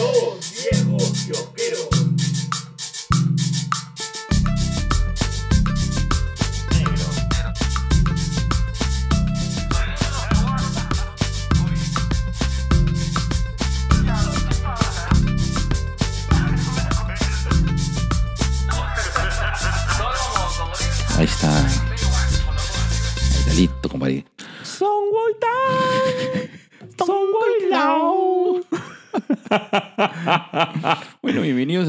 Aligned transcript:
Dos 0.00 0.29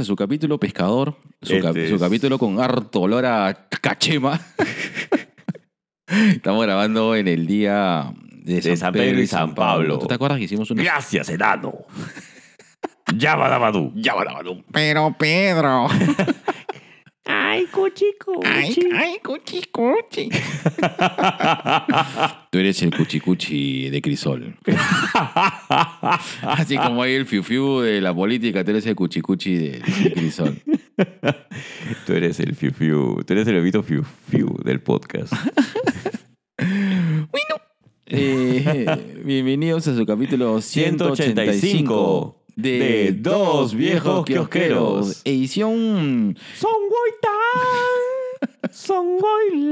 Su 0.04 0.16
capítulo 0.16 0.60
pescador. 0.60 1.16
Su, 1.42 1.60
cap- 1.60 1.76
Este 1.76 1.90
su 1.90 2.00
capítulo 2.00 2.38
con 2.40 2.60
harto 2.60 3.02
olor 3.02 3.26
a 3.26 3.68
cachema. 3.82 4.40
Estamos 6.08 6.64
grabando 6.66 7.16
en 7.16 7.28
el 7.28 7.48
día 7.48 8.14
de 8.44 8.62
San, 8.62 8.72
De 8.72 8.78
San 8.78 8.94
Pedro 8.94 9.22
y 9.22 9.28
San 9.28 9.56
Pablo. 9.56 10.00
¿Tú 10.00 10.08
te 10.08 10.14
acuerdas 10.16 10.38
que 10.40 10.46
hicimos 10.46 10.70
un 10.72 10.78
Gracias, 10.78 11.30
enano. 11.30 11.74
Yabadabadú. 13.16 13.92
Ya 13.96 14.14
va, 14.14 14.24
va, 14.24 14.42
va. 14.42 14.58
Pero 14.72 15.16
Pedro. 15.18 15.88
Ay, 17.34 17.66
cuchico. 17.68 18.42
Ay, 18.44 18.76
ay, 18.94 19.18
cuchi, 19.24 19.62
cuchi. 19.72 20.30
Tú 22.52 22.60
eres 22.60 22.82
el 22.82 22.94
cuchicuchi 22.96 23.90
de 23.90 24.02
Crisol. 24.02 24.58
Así 26.42 26.78
como 26.78 27.02
hay 27.02 27.14
el 27.14 27.26
fiu 27.26 27.42
fiu 27.42 27.80
de 27.80 28.02
la 28.02 28.14
política, 28.14 28.66
tú 28.66 28.72
eres 28.72 28.86
el 28.86 28.96
cuchicuchi 28.96 29.56
de, 29.56 29.82
de 30.04 30.14
Crisol. 30.14 30.58
Tú 32.06 32.14
eres 32.14 32.40
el 32.40 32.56
fiu 32.56 32.72
fiu. 32.72 33.24
Tú 33.24 33.34
eres 33.34 33.48
el 33.48 33.56
bebito 33.56 33.82
fiu 33.82 34.04
fiu 34.30 34.58
del 34.64 34.82
podcast. 34.82 35.34
Bueno. 36.58 37.56
Eh, 38.14 39.22
bienvenidos 39.24 39.88
a 39.88 39.96
su 39.96 40.06
capítulo 40.06 40.60
185 40.60 42.41
de, 42.62 42.80
de 42.80 43.12
Dos 43.14 43.74
Viejos 43.74 44.26
Kiosqueros. 44.26 45.22
Edición. 45.26 46.38
Son 46.56 46.72
Son 48.72 49.18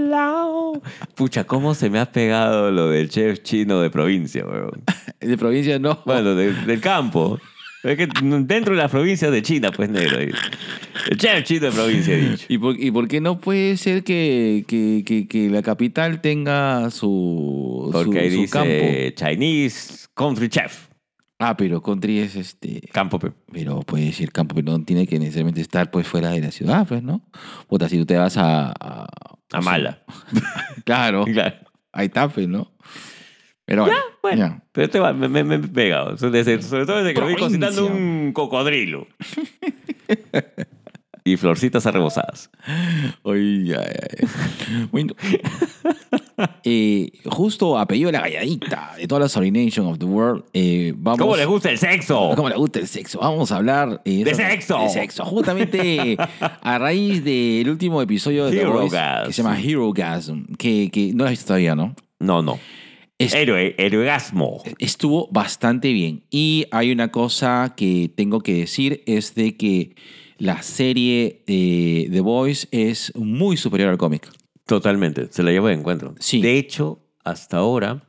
Lao. 0.10 0.82
Pucha, 1.16 1.44
¿cómo 1.46 1.74
se 1.74 1.90
me 1.90 2.00
ha 2.00 2.12
pegado 2.12 2.72
lo 2.72 2.90
del 2.90 3.10
chef 3.10 3.42
chino 3.44 3.82
de 3.82 3.90
provincia, 3.90 4.46
weón? 4.46 4.84
De 5.20 5.38
provincia 5.38 5.80
no. 5.80 6.02
Bueno, 6.06 6.36
de- 6.36 6.54
del 6.54 6.82
campo. 6.82 7.40
Es 7.82 7.96
que 7.96 8.08
dentro 8.22 8.76
de 8.76 8.82
las 8.82 8.92
provincias 8.92 9.32
de 9.32 9.42
China, 9.42 9.72
pues 9.74 9.90
negro. 9.90 10.20
El 10.20 11.18
chef 11.18 11.44
chino 11.46 11.68
de 11.68 11.72
provincia, 11.72 12.14
he 12.14 12.22
dicho. 12.32 12.46
¿Y 12.50 12.58
por, 12.58 12.78
y 12.80 12.92
por 12.92 13.08
qué 13.08 13.22
no 13.22 13.40
puede 13.40 13.78
ser 13.78 14.04
que, 14.04 14.66
que- 14.68 15.04
que- 15.06 15.28
que 15.28 15.50
la 15.50 15.62
capital 15.62 16.20
tenga 16.22 16.90
su, 16.92 17.86
su, 17.86 17.92
Porque 17.92 18.20
ahí 18.20 18.32
su 18.32 18.42
dice 18.42 18.52
campo? 18.52 19.16
Chinese 19.16 20.08
Country 20.14 20.50
Chef. 20.50 20.89
Ah, 21.42 21.56
pero 21.56 21.82
country 21.82 22.20
es 22.20 22.36
este. 22.36 22.82
Campo, 22.92 23.18
pe. 23.18 23.32
Pero 23.52 23.80
puede 23.82 24.06
decir 24.06 24.32
campo, 24.32 24.54
pero 24.56 24.74
no 24.78 24.84
tiene 24.84 25.08
que 25.08 25.18
necesariamente 25.18 25.62
estar 25.62 25.90
pues 25.90 26.06
fuera 26.06 26.32
de 26.32 26.42
la 26.42 26.52
ciudad, 26.52 26.86
pues, 26.86 27.02
¿no? 27.02 27.22
Puta, 27.68 27.88
si 27.88 27.98
tú 27.98 28.06
te 28.06 28.18
vas 28.18 28.36
a. 28.36 28.74
A, 28.78 29.08
A 29.54 29.62
mala. 29.62 30.04
Claro, 30.86 31.24
Claro. 31.26 31.56
ahí 31.94 32.08
está, 32.08 32.28
pues, 32.28 32.48
¿no? 32.48 32.74
Pero 33.66 33.84
bueno. 33.86 34.00
Bueno, 34.22 34.38
ya. 34.48 34.64
pero 34.74 34.86
este 34.86 35.00
va, 35.00 35.14
me, 35.14 35.30
me, 35.30 35.44
me 35.46 35.56
he 35.56 35.60
pegado. 35.60 36.18
Sobre 36.18 36.44
todo 36.44 36.98
desde 36.98 37.14
que 37.14 37.22
lo 37.22 37.28
vi 37.28 37.36
cocinando 37.36 37.86
un 37.86 38.32
cocodrilo. 38.34 39.08
y 41.24 41.38
florcitas 41.38 41.86
arrebosadas. 41.86 42.50
Ay, 43.24 43.72
ay, 43.74 43.76
ay. 43.78 44.28
Bueno. 44.92 45.14
Eh, 46.64 47.12
justo 47.26 47.78
apellido 47.78 48.08
de 48.08 48.14
la 48.14 48.22
galladita 48.22 48.94
de 48.98 49.08
toda 49.08 49.20
la 49.22 49.28
Sorination 49.30 49.86
of 49.88 49.98
the 50.00 50.06
World. 50.06 50.46
eh, 50.54 50.94
vamos, 50.96 51.20
¿Cómo 51.20 51.36
les 51.36 51.46
gusta 51.46 51.70
el 51.70 51.78
sexo? 51.78 52.32
¿Cómo 52.36 52.48
le 52.48 52.56
gusta 52.56 52.80
el 52.80 52.88
sexo? 52.88 53.20
Vamos 53.20 53.52
a 53.52 53.58
hablar 53.58 54.02
eh, 54.06 54.24
¡De 54.24 54.34
sexo! 54.34 54.80
De 54.80 54.90
sexo. 54.90 55.26
Justamente 55.26 56.16
a 56.62 56.78
raíz 56.78 57.24
del 57.26 57.70
último 57.70 58.02
episodio 58.02 58.46
de 58.46 58.52
The 58.52 58.62
Hero 58.62 58.72
Voice, 58.74 58.96
Gasm. 58.96 59.28
que 59.28 59.34
se 59.34 59.44
llama 59.44 59.60
Hero 59.62 59.92
Gasm, 59.92 60.46
que, 60.58 60.90
que 60.92 61.12
no 61.14 61.20
lo 61.20 61.26
has 61.26 61.32
visto 61.32 61.48
todavía, 61.48 61.76
¿no? 61.76 61.94
No, 62.20 62.42
no. 62.42 62.58
Es- 63.18 63.34
Héroe, 63.34 63.76
heroigasmo. 63.78 64.64
estuvo 64.78 65.28
bastante 65.32 65.92
bien. 65.92 66.24
Y 66.30 66.68
hay 66.72 66.92
una 66.94 67.10
cosa 67.12 67.74
que 67.76 68.10
tengo 68.16 68.40
que 68.40 68.54
decir, 68.54 69.04
es 69.08 69.36
de 69.36 69.58
que 69.58 69.96
la 70.40 70.64
serie 70.64 71.44
eh, 71.48 72.08
The 72.12 72.22
Voice 72.22 72.68
es 72.72 73.14
muy 73.16 73.58
superior 73.58 73.90
al 73.90 73.98
cómic. 73.98 74.30
Totalmente. 74.66 75.28
Se 75.32 75.44
la 75.44 75.52
llevo 75.52 75.68
de 75.68 75.74
encuentro. 75.74 76.16
Sí. 76.20 76.42
De 76.42 76.58
hecho, 76.58 77.00
hasta 77.24 77.58
ahora, 77.58 78.04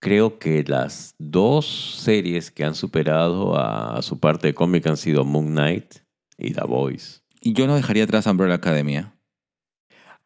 creo 0.00 0.38
que 0.38 0.64
las 0.64 1.14
dos 1.18 1.66
series 2.00 2.50
que 2.50 2.64
han 2.64 2.74
superado 2.74 3.56
a, 3.56 3.96
a 3.96 4.02
su 4.02 4.18
parte 4.18 4.48
de 4.48 4.54
cómic 4.54 4.86
han 4.86 4.96
sido 4.96 5.24
Moon 5.24 5.48
Knight 5.48 5.96
y 6.38 6.52
The 6.52 6.64
Voice. 6.66 7.20
Y 7.40 7.52
yo 7.52 7.66
no 7.66 7.76
dejaría 7.76 8.04
atrás 8.04 8.26
Umbrella 8.26 8.54
Academy. 8.54 8.98
¿eh? 8.98 9.06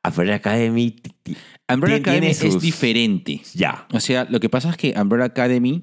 Umbrella 0.02 0.36
Academy, 0.36 0.96
Umbrella 1.68 1.96
Academy 1.96 2.28
es 2.28 2.60
diferente. 2.60 3.42
ya. 3.54 3.86
O 3.92 4.00
sea, 4.00 4.26
lo 4.30 4.40
que 4.40 4.48
pasa 4.48 4.70
es 4.70 4.76
que 4.76 4.94
Umbrella 4.96 5.26
Academy... 5.26 5.82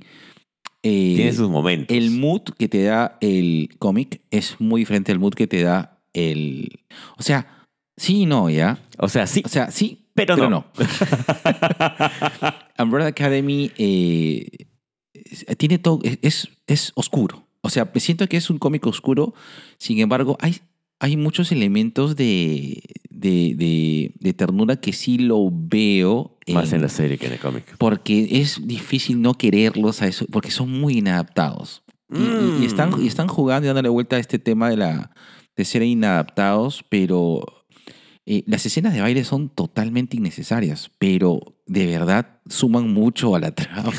eh, 0.84 1.14
Tiene 1.16 1.34
sus 1.34 1.50
momentos. 1.50 1.96
El 1.96 2.12
mood 2.12 2.42
que 2.58 2.68
te 2.68 2.84
da 2.84 3.18
el 3.22 3.70
cómic 3.80 4.22
es 4.32 4.56
muy 4.60 4.82
diferente 4.82 5.12
al 5.12 5.20
mood 5.20 5.34
que 5.34 5.48
te 5.48 5.64
da 5.64 6.00
el... 6.14 6.80
O 7.18 7.24
sea, 7.24 7.66
sí 7.96 8.22
y 8.22 8.26
no, 8.26 8.50
¿ya? 8.50 8.80
O 8.98 9.10
sea, 9.10 9.28
sí, 9.28 9.42
O 9.46 9.50
sea, 9.50 9.72
sí, 9.72 10.06
pero, 10.14 10.36
pero 10.36 10.50
no. 10.50 10.66
no. 10.78 10.84
Umbrella 12.84 13.10
Academy 13.10 13.72
eh, 13.78 14.68
tiene 15.58 15.78
todo... 15.80 16.00
Es, 16.22 16.50
es 16.68 16.92
oscuro. 16.96 17.48
O 17.62 17.70
sea, 17.70 17.92
siento 17.96 18.28
que 18.28 18.38
es 18.38 18.50
un 18.50 18.60
cómic 18.60 18.86
oscuro. 18.88 19.34
Sin 19.78 20.00
embargo, 20.00 20.38
hay, 20.40 20.62
hay 21.00 21.16
muchos 21.18 21.52
elementos 21.52 22.16
de, 22.16 22.82
de, 23.10 23.54
de- 23.56 24.12
de 24.20 24.34
ternura 24.34 24.78
que 24.78 24.94
sí 24.94 25.18
lo 25.18 25.50
veo. 25.52 26.38
Más 26.54 26.72
en 26.74 26.82
la 26.82 26.90
serie 26.90 27.18
que 27.18 27.28
en 27.28 27.34
el 27.34 27.40
cómic. 27.40 27.76
Porque 27.78 28.28
es 28.42 28.66
difícil 28.66 29.22
no 29.22 29.34
quererlos 29.34 30.02
a 30.02 30.08
eso, 30.08 30.26
porque 30.32 30.50
son 30.52 30.72
muy 30.72 30.98
inadaptados. 31.00 31.84
Y, 32.12 32.24
y- 32.24 32.62
y 32.62 32.66
están, 32.66 32.92
y 33.02 33.08
están 33.08 33.28
jugando 33.28 33.66
y 33.66 33.68
dándole 33.68 33.90
vuelta 33.90 34.16
a 34.16 34.20
este 34.20 34.40
tema 34.40 34.70
de, 34.70 34.78
la, 34.78 35.12
de 35.56 35.66
ser 35.66 35.84
inadaptados, 35.84 36.86
pero 36.90 37.44
eh, 38.26 38.44
las 38.48 38.66
escenas 38.66 38.94
de 38.94 39.02
baile 39.02 39.24
son 39.26 39.50
totalmente 39.50 40.16
innecesarias, 40.18 40.90
pero 41.00 41.42
de 41.66 41.86
verdad 41.86 42.40
suman 42.48 42.92
mucho 42.94 43.36
a 43.36 43.40
la 43.42 43.52
trama. 43.56 43.92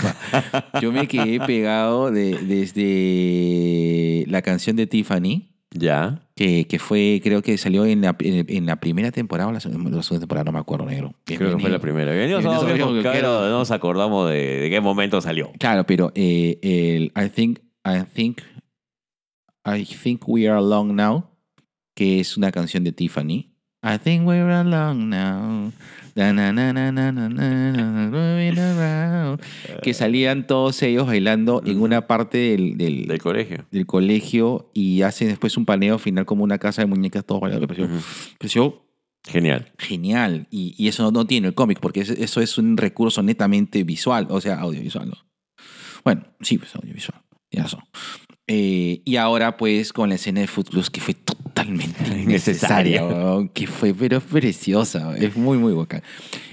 Yo 0.81 0.91
me 0.91 1.07
quedé 1.07 1.39
pegado 1.41 2.11
de- 2.11 2.39
desde 2.39 4.25
la 4.29 4.43
canción 4.43 4.77
de 4.77 4.87
Tiffany, 4.87 5.51
Ya. 5.71 6.23
que, 6.35 6.67
que 6.67 6.79
fue, 6.79 7.21
creo 7.23 7.43
que 7.43 7.59
salió 7.59 7.85
en 7.85 8.01
la, 8.01 8.17
en, 8.21 8.65
la 8.67 8.77
primera 8.77 9.11
temporada 9.13 9.49
o 9.49 9.53
la, 9.53 9.57
la 9.57 9.61
segunda 9.61 10.21
temporada, 10.21 10.45
no 10.45 10.53
me 10.53 10.59
acuerdo, 10.61 10.87
negro. 10.87 11.15
Creo 11.25 11.39
que 11.39 11.45
fue 11.45 11.47
Bienvenido. 11.47 11.71
la 11.73 11.79
primera. 11.81 12.13
Bienvenidos 12.13 12.45
a 12.45 12.49
Bienvenidos 12.49 12.63
Dos 12.63 12.71
a 12.71 12.75
Viejos 12.75 12.93
Viejos 12.93 13.03
Kiosqueros. 13.03 13.31
Kiosqueros. 13.31 13.51
No 13.53 13.59
nos 13.59 13.71
acordamos 13.71 14.31
de, 14.31 14.61
de 14.61 14.71
qué 14.71 14.81
momento 14.81 15.21
salió. 15.21 15.53
Claro, 15.59 15.85
pero 15.85 16.11
eh, 16.15 16.59
el 16.63 17.13
I 17.23 17.29
think 17.29 17.59
I 17.85 18.03
think 18.15 18.41
I 19.67 19.85
think 19.85 20.27
we 20.27 20.49
are 20.49 20.57
alone 20.57 20.95
now, 20.95 21.25
que 21.95 22.21
es 22.21 22.37
una 22.37 22.51
canción 22.51 22.85
de 22.85 22.93
Tiffany. 22.93 23.53
I 23.83 23.99
think 24.03 24.27
we're 24.27 24.51
alone 24.51 25.11
now. 25.11 25.73
Que 29.83 29.95
salían 29.95 30.47
todos 30.47 30.83
ellos 30.83 31.07
bailando 31.07 31.63
en 31.65 31.81
una 31.81 32.07
parte 32.07 32.39
del, 32.39 32.77
del, 32.77 33.07
Del 33.07 33.21
colegio. 33.21 33.67
del 33.71 33.87
colegio 33.87 34.71
y 34.75 35.03
hacen 35.03 35.29
después 35.29 35.57
un 35.57 35.65
paneo 35.65 35.99
final 35.99 36.25
como 36.27 36.45
una 36.45 36.59
casa 36.59 36.83
de 36.83 36.87
muñecas 36.87 37.25
todos 37.25 37.41
bailando. 37.41 37.67
Me 37.67 37.75
pareció, 37.75 37.89
pareció 38.39 38.83
Genial. 39.25 39.73
genial. 39.79 40.47
Y, 40.51 40.75
y 40.79 40.89
eso 40.89 41.11
no, 41.11 41.27
tiene 41.27 41.49
el 41.49 41.55
cómic, 41.55 41.81
porque 41.81 42.01
es- 42.01 42.11
eso 42.11 42.41
es 42.41 42.57
un 42.59 42.77
recurso 42.77 43.23
netamente 43.23 43.83
visual, 43.85 44.27
o 44.31 44.41
sea, 44.41 44.61
audiovisual. 44.61 45.09
¿no? 45.11 45.17
Bueno, 46.05 46.23
sí, 46.41 46.59
pues 46.59 46.75
audiovisual. 46.75 47.21
Ya 47.51 47.63
razón. 47.65 47.81
Eh, 48.51 49.03
y 49.05 49.17
ahora, 49.17 49.57
pues, 49.59 49.93
con 49.93 50.09
la 50.09 50.15
escena 50.15 50.41
de 50.41 50.47
Footloose, 50.47 50.91
que 50.91 51.01
fue 51.03 51.13
totalmente 51.15 52.03
innecesaria, 52.19 53.03
que 53.53 53.67
fue, 53.67 53.93
pero 53.93 54.21
preciosa, 54.21 55.15
es 55.19 55.37
muy, 55.37 55.59
muy 55.59 55.75
bacán. 55.75 56.03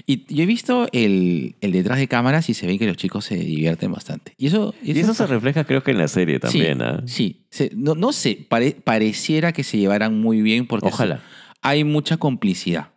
Y 0.06 0.24
yo 0.32 0.42
he 0.42 0.46
visto 0.46 0.88
el, 0.92 1.56
el 1.62 1.72
detrás 1.72 1.98
de 1.98 2.06
cámaras 2.06 2.48
y 2.50 2.54
se 2.54 2.66
ve 2.66 2.78
que 2.78 2.86
los 2.86 2.96
chicos 2.98 3.24
se 3.24 3.36
divierten 3.36 3.90
bastante. 3.92 4.34
Y 4.36 4.46
eso, 4.48 4.74
Y 4.82 4.96
eso 4.98 5.14
se 5.14 5.26
refleja 5.26 5.64
creo 5.64 5.82
que 5.82 5.90
en 5.92 5.98
la 5.98 6.08
serie 6.08 6.38
también, 6.38 6.78
sí, 6.78 6.84
¿ah? 6.84 7.02
Sí, 7.06 7.46
Se- 7.50 7.70
no, 7.74 7.94
no 7.94 8.12
sé, 8.12 8.46
pare- 8.48 8.76
pareciera 8.84 9.52
que 9.52 9.64
se 9.64 9.78
llevaran 9.78 10.20
muy 10.20 10.42
bien 10.42 10.66
porque 10.66 10.88
Ojalá. 10.88 11.22
hay 11.62 11.82
mucha 11.84 12.18
complicidad. 12.18 12.90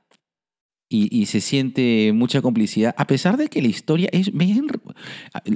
Y, 0.90 1.16
y 1.22 1.28
se 1.28 1.40
siente 1.40 2.12
mucha 2.14 2.42
complicidad, 2.42 2.96
a 2.98 3.06
pesar 3.06 3.38
de 3.38 3.48
que 3.48 3.62
la 3.62 3.68
historia 3.68 4.10
es, 4.12 4.32
bien, 4.34 4.68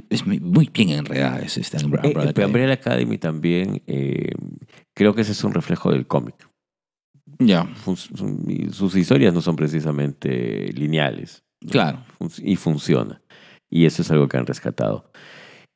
es 0.08 0.24
muy 0.26 0.70
bien 0.72 0.90
enredada. 0.90 1.40
Es 1.40 1.58
esta 1.58 1.84
Umbrella 1.84 2.08
Eh, 2.08 2.10
Academy. 2.12 2.32
pero 2.34 2.46
Umbrella 2.46 2.72
Academy 2.74 3.18
también, 3.18 3.82
eh, 3.88 4.30
creo 4.94 5.14
que 5.14 5.22
ese 5.22 5.32
es 5.32 5.42
un 5.44 5.52
reflejo 5.52 5.90
del 5.90 6.06
cómic. 6.06 6.36
Ya, 7.40 7.68
sus 8.70 8.94
historias 8.96 9.34
no 9.34 9.40
son 9.40 9.56
precisamente 9.56 10.72
lineales. 10.72 11.42
claro. 11.68 12.04
Y 12.38 12.56
funciona. 12.56 13.20
Y 13.68 13.86
eso 13.86 14.02
es 14.02 14.10
algo 14.12 14.28
que 14.28 14.36
han 14.36 14.46
rescatado. 14.46 15.10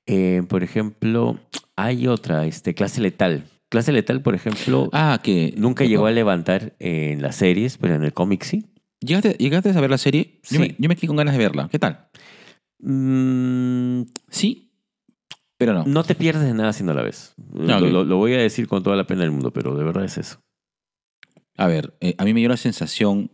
Eh, 0.07 0.43
por 0.49 0.63
ejemplo, 0.63 1.39
hay 1.77 2.07
otra, 2.07 2.47
este, 2.47 2.75
Clase 2.75 3.01
Letal. 3.01 3.45
Clase 3.71 3.93
Letal, 3.93 4.23
por 4.23 4.35
ejemplo, 4.37 4.89
Ah, 4.93 5.19
que... 5.23 5.53
nunca 5.57 5.85
llegó 5.85 6.07
a 6.07 6.13
levantar 6.13 6.77
en 6.79 7.21
las 7.23 7.37
series, 7.37 7.77
pero 7.77 7.97
en 7.97 8.05
el 8.05 8.13
cómic 8.13 8.45
sí. 8.45 8.65
¿Llegaste, 9.01 9.33
¿Llegaste 9.39 9.71
a 9.71 9.81
ver 9.81 9.91
la 9.91 9.99
serie? 9.99 10.41
Yo, 10.45 10.57
Sí. 10.57 10.59
me, 10.59 10.77
yo 10.79 10.89
me 10.89 10.97
quedé 10.97 11.07
con 11.09 11.17
ganas 11.17 11.35
de 11.35 11.39
verla. 11.39 11.69
¿Qué 11.71 11.79
tal? 11.79 12.09
Mm, 12.81 14.03
Sí, 14.31 14.73
pero 15.57 15.73
no. 15.75 15.85
no 15.85 16.05
te 16.05 16.15
pierdes 16.15 16.43
de 16.45 16.55
nada 16.55 16.73
si 16.73 16.85
no 16.85 16.95
la 16.95 17.03
ves. 17.03 17.35
Ah, 17.39 17.79
Lo, 17.81 17.87
ok. 17.87 17.93
lo- 17.93 18.05
lo 18.05 18.17
voy 18.17 18.35
a 18.35 18.39
decir 18.39 18.69
con 18.69 18.83
toda 18.83 18.97
la 18.97 19.07
pena 19.07 19.23
del 19.23 19.31
mundo, 19.33 19.53
pero 19.53 19.75
de 19.77 19.85
verdad 19.85 20.05
es 20.05 20.19
eso. 20.19 20.41
A 21.57 21.67
ver, 21.67 21.97
eh, 22.01 22.15
a 22.19 22.25
mí 22.25 22.33
me 22.35 22.41
dio 22.41 22.49
la 22.49 22.57
sensación 22.57 23.31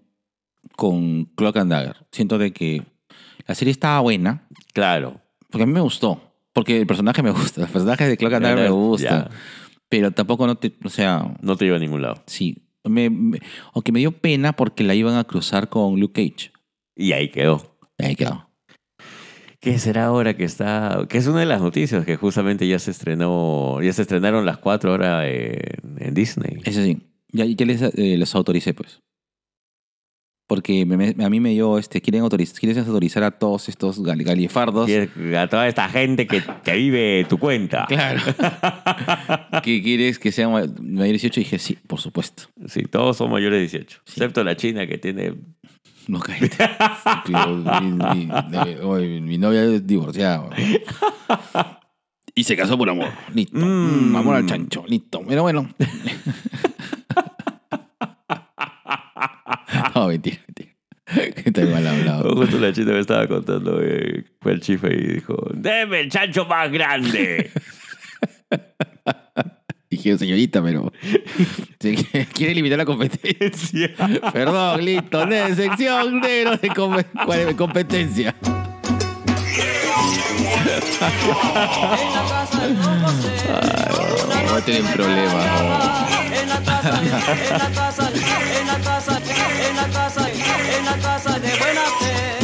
con 0.77 1.27
Clock 1.37 1.59
and 1.59 1.71
Dagger. 1.71 1.97
Siento 2.11 2.39
de 2.39 2.53
que 2.53 2.83
la 3.47 3.55
serie 3.55 3.73
estaba 3.73 4.01
buena, 4.01 4.49
Claro. 4.73 5.21
porque 5.51 5.65
a 5.65 5.67
mí 5.67 5.73
me 5.73 5.81
gustó. 5.81 6.33
Porque 6.55 6.81
el 6.81 6.87
personaje 6.87 7.23
me 7.23 7.31
gusta. 7.33 7.61
Los 7.63 7.71
personajes 7.71 8.09
de 8.09 8.17
Clock 8.17 8.33
and 8.35 8.45
Dagger 8.45 8.65
me 8.65 8.71
gustan. 8.71 9.29
Pero 9.89 10.11
tampoco 10.13 10.47
no 10.47 10.57
te... 10.57 10.73
O 10.85 10.89
sea, 10.89 11.37
no 11.43 11.57
te 11.57 11.65
lleva 11.67 11.77
a 11.77 11.81
ningún 11.81 12.01
lado. 12.03 12.23
sí. 12.27 12.61
Me, 12.85 13.11
me- 13.11 13.41
aunque 13.73 13.93
me 13.93 13.99
dio 14.01 14.13
pena 14.13 14.53
porque 14.55 14.85
la 14.85 14.95
iban 14.95 15.17
a 15.17 15.25
cruzar 15.25 15.69
con 15.69 15.99
Luke 16.01 16.23
Cage. 16.31 16.53
Y 16.97 17.13
ahí 17.13 17.31
quedó. 17.31 17.77
Ahí 17.99 18.15
quedó. 18.15 18.49
¿Qué 19.61 19.79
será 19.79 20.07
ahora 20.07 20.37
que 20.37 20.45
está? 20.45 21.07
Que 21.09 21.17
es 21.19 21.27
una 21.27 21.41
de 21.41 21.47
las 21.47 21.63
noticias 21.63 22.05
que 22.05 22.17
justamente 22.17 22.69
ya 22.69 22.79
se 22.79 22.91
estrenó, 22.91 23.81
ya 23.83 23.93
se 23.95 24.03
estrenaron 24.03 24.45
las 24.45 24.59
cuatro 24.59 24.91
ahora 24.91 25.27
en, 25.27 25.59
en 25.99 26.13
Disney. 26.15 26.59
Eso 26.65 26.83
sí. 26.83 26.99
Ya, 27.33 27.47
ya 27.47 27.65
les, 27.67 27.81
eh, 27.81 28.17
les 28.19 28.35
autoricé, 28.35 28.75
pues. 28.75 29.01
Porque 30.47 30.85
me- 30.85 30.97
me- 30.99 31.25
a 31.25 31.31
mí 31.31 31.41
me 31.41 31.51
dio, 31.51 31.79
este, 31.79 32.03
quieren 32.03 32.21
autorizar, 32.23 32.59
quieren 32.61 32.79
autorizar 32.85 33.23
a 33.23 33.31
todos 33.31 33.69
estos 33.71 33.99
gal- 34.03 34.23
galifardos. 34.23 34.91
A 35.39 35.47
toda 35.49 35.67
esta 35.69 35.89
gente 35.89 36.27
que, 36.27 36.43
que 36.63 36.73
vive 36.75 37.25
tu 37.29 37.39
cuenta. 37.39 37.87
Claro. 37.89 38.21
¿Qué 39.63 39.83
quieres 39.83 40.19
que 40.19 40.33
sean 40.33 40.53
ma- 40.53 40.67
mayor 40.83 41.07
de 41.07 41.13
18? 41.13 41.41
Y 41.41 41.45
dije, 41.45 41.59
sí, 41.59 41.79
por 41.87 41.99
supuesto. 42.01 42.45
Sí, 42.67 42.83
todos 42.83 43.17
son 43.17 43.31
mayores 43.31 43.57
de 43.57 43.79
18. 43.79 44.01
Excepto 44.07 44.45
la 44.45 44.55
China 44.57 44.87
que 44.87 44.99
tiene. 44.99 45.35
No. 46.09 46.19
Estúpido. 46.19 47.81
mi, 47.81 47.93
mi- 47.93 48.27
mi- 48.27 48.75
oye, 48.83 49.21
mi 49.23 49.39
novia 49.39 49.65
es 49.65 49.87
divorciada. 49.87 50.51
Y 52.35 52.45
se 52.45 52.55
casó 52.55 52.77
por 52.77 52.91
amor. 52.91 53.09
Listo. 53.33 53.57
Mm, 53.57 54.15
amor 54.15 54.37
al 54.37 54.45
chancho. 54.45 54.85
Listo. 54.87 55.23
Pero 55.27 55.41
bueno. 55.43 55.71
no, 60.05 60.09
mentira, 60.11 60.39
mentira. 60.47 60.71
Estoy 61.45 61.65
mal 61.67 61.87
hablado. 61.87 62.35
Justo 62.37 62.59
la 62.59 62.73
China 62.73 62.93
me 62.93 63.01
estaba 63.01 63.27
contando, 63.27 63.81
eh, 63.83 64.25
fue 64.41 64.53
el 64.53 64.61
chife 64.61 64.89
y 64.93 65.15
dijo: 65.15 65.37
¡Deme 65.55 66.01
el 66.01 66.11
chancho 66.11 66.45
más 66.47 66.71
grande! 66.71 67.51
Dije, 69.91 70.19
señorita, 70.19 70.63
pero. 70.63 70.93
quiere- 72.33 72.55
limitar 72.55 72.79
la 72.79 72.85
competencia. 72.85 73.93
Perdón, 74.33 74.85
listo. 74.85 75.25
De 75.27 75.55
sección 75.55 76.21
negro 76.21 76.57
de 76.57 76.69
com- 76.71 76.97
cuál 77.25 77.41
es? 77.41 77.55
competencia. 77.55 78.35
No 84.47 84.61
tienen 84.63 84.85
problemas. 84.93 86.24
En 86.45 86.51
la 86.51 86.61
casa, 86.61 87.01
en 87.01 87.11
la 87.11 87.21
casa, 87.71 88.11
en 88.13 88.67
la 88.67 88.79
casa, 88.79 89.19
en 89.19 89.77
la 89.77 89.89
casa, 89.89 90.29
en 90.31 90.85
la 90.85 90.97
casa 90.99 91.39
de 91.39 91.49
buena 91.57 91.83
fe. 92.01 92.37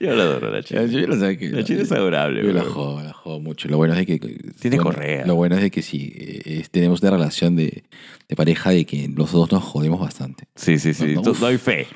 Yo 0.00 0.16
la 0.16 0.24
adoro, 0.24 0.50
la 0.50 0.62
China. 0.64 0.86
Yo 0.86 1.06
no 1.06 1.14
sé 1.20 1.38
que. 1.38 1.50
La 1.50 1.62
China 1.62 1.82
es 1.82 1.92
adorable. 1.92 2.44
Yo 2.44 2.52
la 2.52 2.64
jodo, 2.64 3.00
la 3.00 3.12
jodo 3.12 3.38
mucho. 3.38 3.68
Lo 3.68 3.76
bueno 3.76 3.94
es 3.94 4.00
de 4.00 4.06
que. 4.06 4.18
Tiene 4.18 4.78
bueno, 4.78 4.90
correa. 4.90 5.24
Lo 5.24 5.36
bueno 5.36 5.54
es 5.54 5.62
de 5.62 5.70
que 5.70 5.82
sí, 5.82 6.12
eh, 6.16 6.64
tenemos 6.68 7.00
una 7.00 7.12
relación 7.12 7.54
de, 7.54 7.84
de 8.28 8.36
pareja 8.36 8.70
de 8.70 8.84
que 8.86 9.08
los 9.14 9.30
dos 9.30 9.52
nos 9.52 9.62
jodemos 9.62 10.00
bastante. 10.00 10.48
Sí, 10.56 10.80
sí, 10.80 10.94
sí. 10.94 11.14
No, 11.14 11.22
no, 11.22 11.30
uf. 11.30 11.38
Doy 11.38 11.58
fe. 11.58 11.86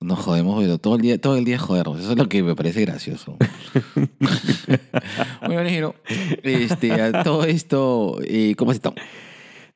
Nos 0.00 0.18
jodemos, 0.18 0.62
pero 0.62 0.78
todo 0.78 0.96
el 0.96 1.02
día, 1.02 1.18
todo 1.18 1.36
el 1.36 1.44
día 1.44 1.58
jodernos. 1.58 2.00
Eso 2.00 2.12
es 2.12 2.18
lo 2.18 2.28
que 2.28 2.42
me 2.42 2.54
parece 2.54 2.82
gracioso. 2.82 3.36
bueno, 5.40 5.64
negro, 5.64 5.94
este, 6.42 6.92
a 6.92 7.22
todo 7.22 7.44
esto, 7.44 8.18
eh, 8.22 8.54
¿cómo 8.56 8.72
has 8.72 8.76
estado? 8.76 8.94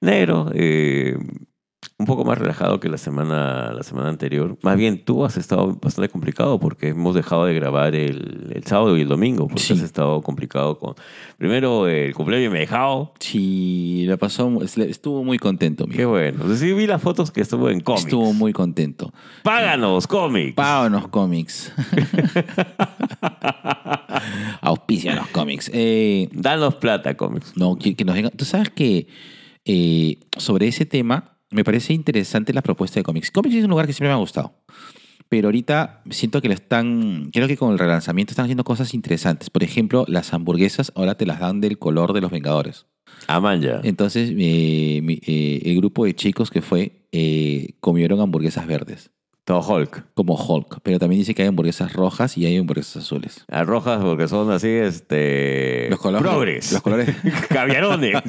Negro, 0.01 0.51
eh, 0.55 1.17
un 2.01 2.07
poco 2.07 2.25
más 2.25 2.39
relajado 2.39 2.81
que 2.81 2.89
la 2.89 2.97
semana, 2.97 3.73
la 3.75 3.83
semana 3.83 4.09
anterior. 4.09 4.57
Más 4.63 4.77
bien, 4.77 5.05
tú 5.05 5.25
has 5.25 5.37
estado 5.37 5.77
bastante 5.81 6.09
complicado 6.09 6.59
porque 6.59 6.89
hemos 6.89 7.15
dejado 7.15 7.45
de 7.45 7.55
grabar 7.55 7.95
el, 7.95 8.51
el 8.55 8.65
sábado 8.65 8.97
y 8.97 9.03
el 9.03 9.09
domingo. 9.09 9.47
Porque 9.49 9.63
Sí. 9.63 9.75
has 9.75 9.81
estado 9.83 10.23
complicado 10.23 10.79
con. 10.79 10.95
Primero, 11.37 11.87
el 11.87 12.15
cumpleaños 12.15 12.53
mi 12.53 12.59
dejado. 12.59 13.13
Sí, 13.21 14.05
la 14.09 14.17
pasó, 14.17 14.51
estuvo 14.63 15.23
muy 15.25 15.39
contento, 15.39 15.85
Qué 15.87 15.99
mijo. 15.99 16.11
bueno. 16.11 16.55
Sí, 16.57 16.73
vi 16.73 16.87
las 16.87 17.03
fotos 17.03 17.31
que 17.31 17.43
estuvo 17.43 17.69
en 17.69 17.81
cómics. 17.81 18.05
Estuvo 18.07 18.33
muy 18.33 18.53
contento. 18.55 19.13
Páganos, 19.43 20.07
cómics. 20.07 20.55
Páganos 20.55 21.09
cómics. 21.09 21.73
Auspicia 24.61 25.15
los 25.15 25.27
cómics. 25.29 25.71
Eh, 25.73 26.29
Danos 26.33 26.77
plata, 26.77 27.17
cómics. 27.17 27.53
No, 27.57 27.77
que, 27.77 27.95
que 27.95 28.05
nos. 28.05 28.17
Tú 28.33 28.45
sabes 28.45 28.71
que 28.71 29.07
eh, 29.65 30.19
sobre 30.37 30.69
ese 30.69 30.87
tema 30.87 31.30
me 31.51 31.65
parece 31.65 31.93
interesante 31.93 32.53
la 32.53 32.63
propuesta 32.63 33.01
de 33.01 33.05
cómics. 33.05 33.31
Cómics 33.31 33.55
es 33.57 33.65
un 33.65 33.71
lugar 33.71 33.87
que 33.87 33.93
siempre 33.93 34.09
me 34.09 34.15
ha 34.15 34.19
gustado. 34.19 34.55
Pero 35.29 35.49
ahorita 35.49 36.03
siento 36.11 36.41
que 36.43 36.49
le 36.49 36.55
están. 36.55 37.31
Creo 37.33 37.47
que 37.47 37.57
con 37.57 37.73
el 37.73 37.79
relanzamiento 37.79 38.33
están 38.33 38.45
haciendo 38.47 38.65
cosas 38.65 38.95
interesantes. 38.95 39.49
Por 39.49 39.63
ejemplo, 39.63 40.05
las 40.09 40.33
hamburguesas 40.35 40.91
ahora 40.97 41.15
te 41.17 41.25
las 41.27 41.39
dan 41.39 41.61
del 41.61 41.79
color 41.79 42.13
de 42.13 42.21
los 42.21 42.33
Vengadores. 42.33 42.87
Amaya. 43.29 43.81
Entonces, 43.85 44.31
eh, 44.37 45.01
mi- 45.03 45.21
eh, 45.27 45.63
el 45.67 45.77
grupo 45.77 46.05
de 46.05 46.15
chicos 46.15 46.51
que 46.51 46.63
fue 46.63 47.07
eh, 47.13 47.75
comieron 47.81 48.21
hamburguesas 48.21 48.67
verdes, 48.67 49.11
Todo 49.51 49.69
Hulk. 49.69 50.05
como 50.15 50.35
Hulk. 50.37 50.79
Pero 50.85 51.01
también 51.01 51.19
dice 51.21 51.35
que 51.35 51.43
hay 51.43 51.49
hamburguesas 51.49 51.93
rojas 51.93 52.39
y 52.39 52.47
hay 52.47 52.57
hamburguesas 52.57 53.03
azules. 53.03 53.45
Las 53.49 53.67
rojas 53.67 54.01
porque 54.01 54.29
son 54.29 54.53
así, 54.53 54.69
este... 54.69 55.89
Los 55.91 55.99
colores. 55.99 56.31
Progres. 56.31 56.73
Los 56.73 56.83
colores. 56.83 57.17
Caviarones. 57.49 58.23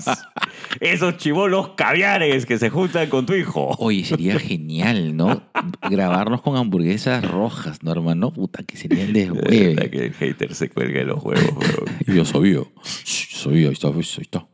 Esos 0.79 1.17
chivolos 1.17 1.73
caviares 1.77 2.47
que 2.47 2.57
se 2.57 2.71
juntan 2.71 3.07
con 3.09 3.27
tu 3.27 3.35
hijo. 3.35 3.75
Oye, 3.77 4.03
sería 4.03 4.39
genial, 4.39 5.15
¿no? 5.15 5.43
Grabarnos 5.87 6.41
con 6.41 6.57
hamburguesas 6.57 7.23
rojas, 7.29 7.83
¿no, 7.83 7.91
hermano? 7.91 8.33
Puta, 8.33 8.63
que 8.63 8.75
sería 8.75 9.03
el 9.03 9.13
deshueve. 9.13 9.91
que 9.91 10.05
el 10.05 10.13
hater 10.13 10.55
se 10.55 10.69
cuelga 10.69 11.01
de 11.01 11.05
los 11.05 11.23
huevos, 11.23 11.53
bro. 11.53 11.85
Yo 12.15 12.25
sabía. 12.25 12.61
Sabía, 12.83 13.67
ahí 13.67 13.73
está, 13.73 13.89
ahí 13.89 13.99
está. 13.99 14.47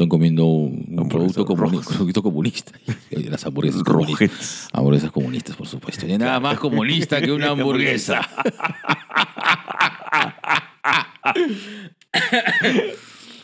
Están 0.00 0.08
comiendo 0.08 0.46
un, 0.46 1.08
producto, 1.10 1.44
comuni- 1.44 1.84
producto 1.86 2.22
comunista. 2.22 2.72
Las 3.10 3.44
hamburguesas 3.44 3.82
comunistas. 3.82 4.66
Hamburguesas 4.72 5.10
comunistas, 5.10 5.56
por 5.56 5.66
supuesto. 5.66 6.06
Nada 6.06 6.40
más 6.40 6.58
comunista 6.58 7.20
que 7.20 7.30
una 7.30 7.50
hamburguesa. 7.50 8.26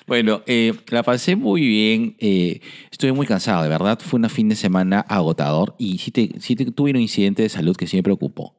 Bueno, 0.07 0.43
eh, 0.47 0.73
la 0.91 1.03
pasé 1.03 1.35
muy 1.37 1.61
bien. 1.67 2.17
eh, 2.21 2.61
estuve 2.93 3.13
muy 3.13 3.27
cansado, 3.27 3.63
de 3.65 3.69
verdad. 3.69 3.99
Fue 4.01 4.21
un 4.21 4.31
fin 4.31 4.49
de 4.49 4.55
semana 4.55 5.01
agotador 5.01 5.75
y 5.79 5.99
sí, 5.99 6.13
te, 6.13 6.31
sí 6.41 6.55
te- 6.55 6.71
tuve 6.71 6.91
un 6.93 7.01
incidente 7.01 7.43
de 7.43 7.49
salud 7.49 7.77
que 7.77 7.87
sí 7.89 7.97
me 7.97 8.03
preocupó. 8.05 8.57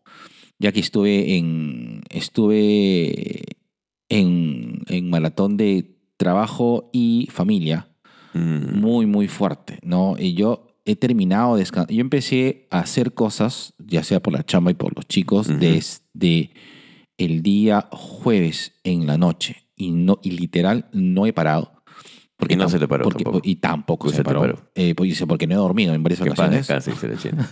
Ya 0.59 0.71
que 0.73 0.81
estuve 0.81 1.37
en, 1.37 2.01
estuve 2.09 3.43
en, 4.09 4.81
en 4.87 5.09
maratón 5.09 5.55
de 5.55 5.95
trabajo 6.17 6.89
y 6.91 7.29
familia 7.31 7.86
Mm. 8.37 8.79
muy, 8.79 9.05
muy 9.05 9.27
fuerte, 9.27 9.79
¿no? 9.83 10.15
Y 10.17 10.33
yo 10.35 10.67
he 10.85 10.95
terminado 10.95 11.57
descansando. 11.57 11.93
Yo 11.93 12.01
empecé 12.01 12.67
a 12.71 12.79
hacer 12.79 13.13
cosas, 13.13 13.73
ya 13.77 14.03
sea 14.03 14.21
por 14.21 14.33
la 14.33 14.45
chamba 14.45 14.71
y 14.71 14.75
por 14.75 14.95
los 14.95 15.05
chicos, 15.07 15.47
desde 15.47 16.51
el 17.17 17.41
día 17.41 17.87
jueves 17.91 18.73
en 18.83 19.05
la 19.07 19.17
noche. 19.17 19.63
Y, 19.75 19.91
no, 19.91 20.19
y 20.23 20.31
literal 20.31 20.87
no 20.93 21.25
he 21.25 21.33
parado. 21.33 21.73
Y 22.47 22.55
no 22.55 22.69
se 22.69 22.77
te 22.77 22.87
paró 22.87 23.03
porque- 23.03 23.23
tampoco. 23.23 23.41
Y 23.47 23.55
tampoco 23.55 24.09
se, 24.09 24.17
se 24.17 24.23
paró. 24.23 24.41
paró. 24.41 24.69
Eh, 24.75 24.93
pues 24.95 25.09
dice, 25.09 25.25
porque 25.25 25.47
no 25.47 25.55
he 25.55 25.57
dormido 25.57 25.95
en 25.95 26.03
varias 26.03 26.21
Que 26.21 26.29
ocasiones. 26.29 26.69
la 26.69 26.79
china. 27.17 27.49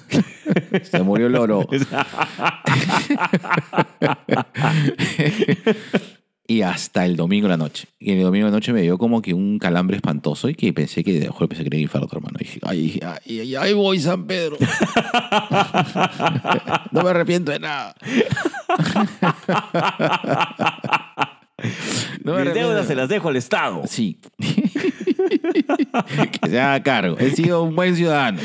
Se 0.84 1.01
murió 1.01 1.25
el 1.27 1.34
loro. 1.34 1.68
y 6.47 6.61
hasta 6.61 7.05
el 7.05 7.15
domingo 7.15 7.47
en 7.47 7.51
la 7.51 7.57
noche. 7.57 7.87
Y 7.99 8.11
el 8.11 8.21
domingo 8.21 8.47
en 8.47 8.51
la 8.51 8.57
noche 8.57 8.73
me 8.73 8.81
dio 8.81 8.97
como 8.97 9.21
que 9.21 9.33
un 9.33 9.59
calambre 9.59 9.95
espantoso 9.97 10.49
y 10.49 10.55
que 10.55 10.73
pensé 10.73 11.03
que 11.03 11.19
de 11.19 11.31
pensé 11.47 11.63
que 11.63 11.67
era 11.67 11.77
infarto, 11.77 12.15
hermano. 12.15 12.37
Y 12.39 12.43
dije, 12.43 12.59
ay, 12.63 12.99
ay, 13.03 13.39
ay, 13.39 13.55
ay, 13.55 13.73
voy, 13.73 13.99
San 13.99 14.25
Pedro. 14.27 14.57
no 16.91 17.03
me 17.03 17.09
arrepiento 17.09 17.51
de 17.51 17.59
nada. 17.59 17.95
no 22.23 22.35
Mis 22.35 22.53
deudas 22.53 22.83
de 22.83 22.87
se 22.87 22.95
las 22.95 23.09
dejo 23.09 23.29
al 23.29 23.37
Estado. 23.37 23.81
Sí. 23.87 24.19
que 24.37 24.53
se 26.49 26.59
haga 26.59 26.83
cargo. 26.83 27.17
He 27.17 27.31
sido 27.31 27.63
un 27.63 27.75
buen 27.75 27.95
ciudadano. 27.95 28.39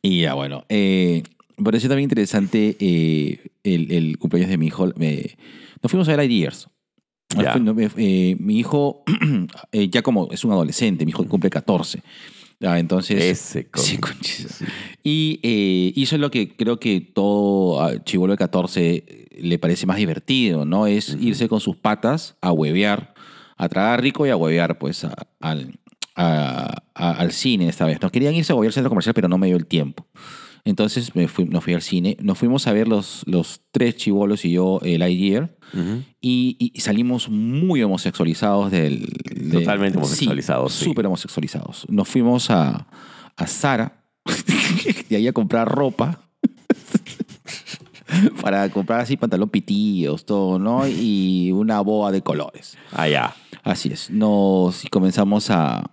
Y 0.00 0.22
ya, 0.22 0.32
bueno. 0.34 0.64
Eh, 0.68 1.24
pareció 1.62 1.88
también 1.88 2.04
interesante 2.04 2.76
eh, 2.80 3.40
el, 3.64 3.90
el 3.92 4.18
cumpleaños 4.18 4.50
de 4.50 4.58
mi 4.58 4.66
hijo. 4.66 4.88
Me- 4.96 5.36
nos 5.82 5.90
fuimos 5.90 6.08
a 6.08 6.16
ver 6.16 6.28
Years. 6.28 6.68
Ya. 7.36 7.54
Eh, 7.96 8.36
mi 8.38 8.58
hijo, 8.58 9.04
eh, 9.72 9.88
ya 9.88 10.02
como 10.02 10.28
es 10.32 10.44
un 10.44 10.52
adolescente, 10.52 11.04
mi 11.06 11.10
hijo 11.10 11.26
cumple 11.26 11.48
14. 11.50 12.02
Ah, 12.64 12.78
entonces. 12.78 13.20
Ese 13.24 13.68
Sí. 14.22 14.64
Y 15.02 15.40
eh, 15.42 15.92
hizo 15.96 16.16
lo 16.18 16.30
que 16.30 16.54
creo 16.54 16.78
que 16.78 17.00
todo 17.00 17.96
chivolo 18.04 18.34
de 18.34 18.38
14 18.38 19.28
le 19.40 19.58
parece 19.58 19.86
más 19.86 19.96
divertido, 19.96 20.64
¿no? 20.64 20.86
Es 20.86 21.16
irse 21.20 21.48
con 21.48 21.58
sus 21.60 21.74
patas 21.76 22.36
a 22.40 22.52
huevear, 22.52 23.14
a 23.56 23.68
tragar 23.68 24.00
rico 24.02 24.26
y 24.26 24.30
a 24.30 24.36
huevear, 24.36 24.78
pues, 24.78 25.02
a- 25.04 25.14
al, 25.40 25.78
a- 26.14 26.82
a- 26.94 27.12
al 27.14 27.32
cine 27.32 27.68
esta 27.68 27.86
vez. 27.86 28.00
Nos 28.00 28.12
querían 28.12 28.34
irse 28.34 28.52
a 28.52 28.56
huevear 28.56 28.68
al 28.68 28.74
centro 28.74 28.90
comercial, 28.90 29.14
pero 29.14 29.28
no 29.28 29.38
me 29.38 29.46
dio 29.48 29.56
el 29.56 29.66
tiempo. 29.66 30.06
Entonces 30.64 31.14
me 31.16 31.26
fui, 31.26 31.44
nos 31.46 31.64
fui 31.64 31.74
al 31.74 31.82
cine. 31.82 32.16
Nos 32.20 32.38
fuimos 32.38 32.66
a 32.68 32.72
ver 32.72 32.86
los, 32.86 33.22
los 33.26 33.62
tres 33.72 33.96
chivolos 33.96 34.44
y 34.44 34.52
yo 34.52 34.78
el 34.82 35.00
Lightyear. 35.00 35.56
Ujú. 35.74 36.02
Y, 36.20 36.70
y 36.74 36.80
salimos 36.80 37.28
muy 37.28 37.82
homosexualizados 37.82 38.70
del... 38.70 39.06
de- 39.34 39.58
Totalmente 39.58 39.98
homosexualizados, 39.98 40.72
sí. 40.72 40.84
Súper 40.84 41.06
homosexualizados. 41.06 41.86
Nos 41.88 42.08
fuimos 42.08 42.48
a, 42.50 42.86
a 43.36 43.46
Zara 43.46 44.04
y 45.10 45.14
ahí 45.16 45.26
a 45.26 45.32
comprar 45.32 45.68
ropa. 45.68 46.20
para 48.40 48.68
comprar 48.68 49.00
así 49.00 49.16
pantalón 49.16 49.48
pitillos, 49.48 50.24
todo, 50.26 50.58
¿no? 50.58 50.86
Y 50.86 51.50
una 51.52 51.80
boa 51.80 52.12
de 52.12 52.22
colores. 52.22 52.76
Ah, 52.92 53.08
ya. 53.08 53.34
Así 53.64 53.88
es. 53.90 54.10
Nos 54.10 54.84
comenzamos 54.90 55.50
a. 55.50 55.90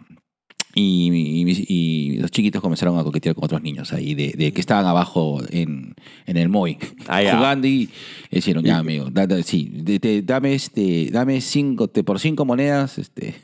Y, 0.75 1.09
y- 1.11 1.49
y- 1.51 1.65
y 1.67 2.17
los 2.19 2.29
chiquitos 2.29 2.61
comenzaron 2.61 2.99
a 2.99 3.03
coquetear 3.03 3.33
con 3.33 3.43
otros 3.45 3.61
niños 3.63 3.91
ahí, 3.91 4.13
de, 4.13 4.33
de 4.37 4.51
que 4.53 4.61
estaban 4.61 4.85
abajo 4.85 5.41
en, 5.49 5.95
en 6.27 6.37
el 6.37 6.47
MOI, 6.47 6.77
Ah, 7.07 7.21
jugando 7.35 7.67
y 7.67 7.89
dijeron, 8.29 8.63
ya, 8.63 8.77
amigo, 8.77 9.09
da- 9.09 9.25
da- 9.25 9.41
sí, 9.41 9.69
de- 9.73 10.21
dame, 10.21 10.53
este, 10.53 11.09
dame 11.11 11.41
cinco, 11.41 11.87
te, 11.87 12.03
por 12.03 12.19
cinco 12.19 12.45
monedas, 12.45 12.99
este, 12.99 13.35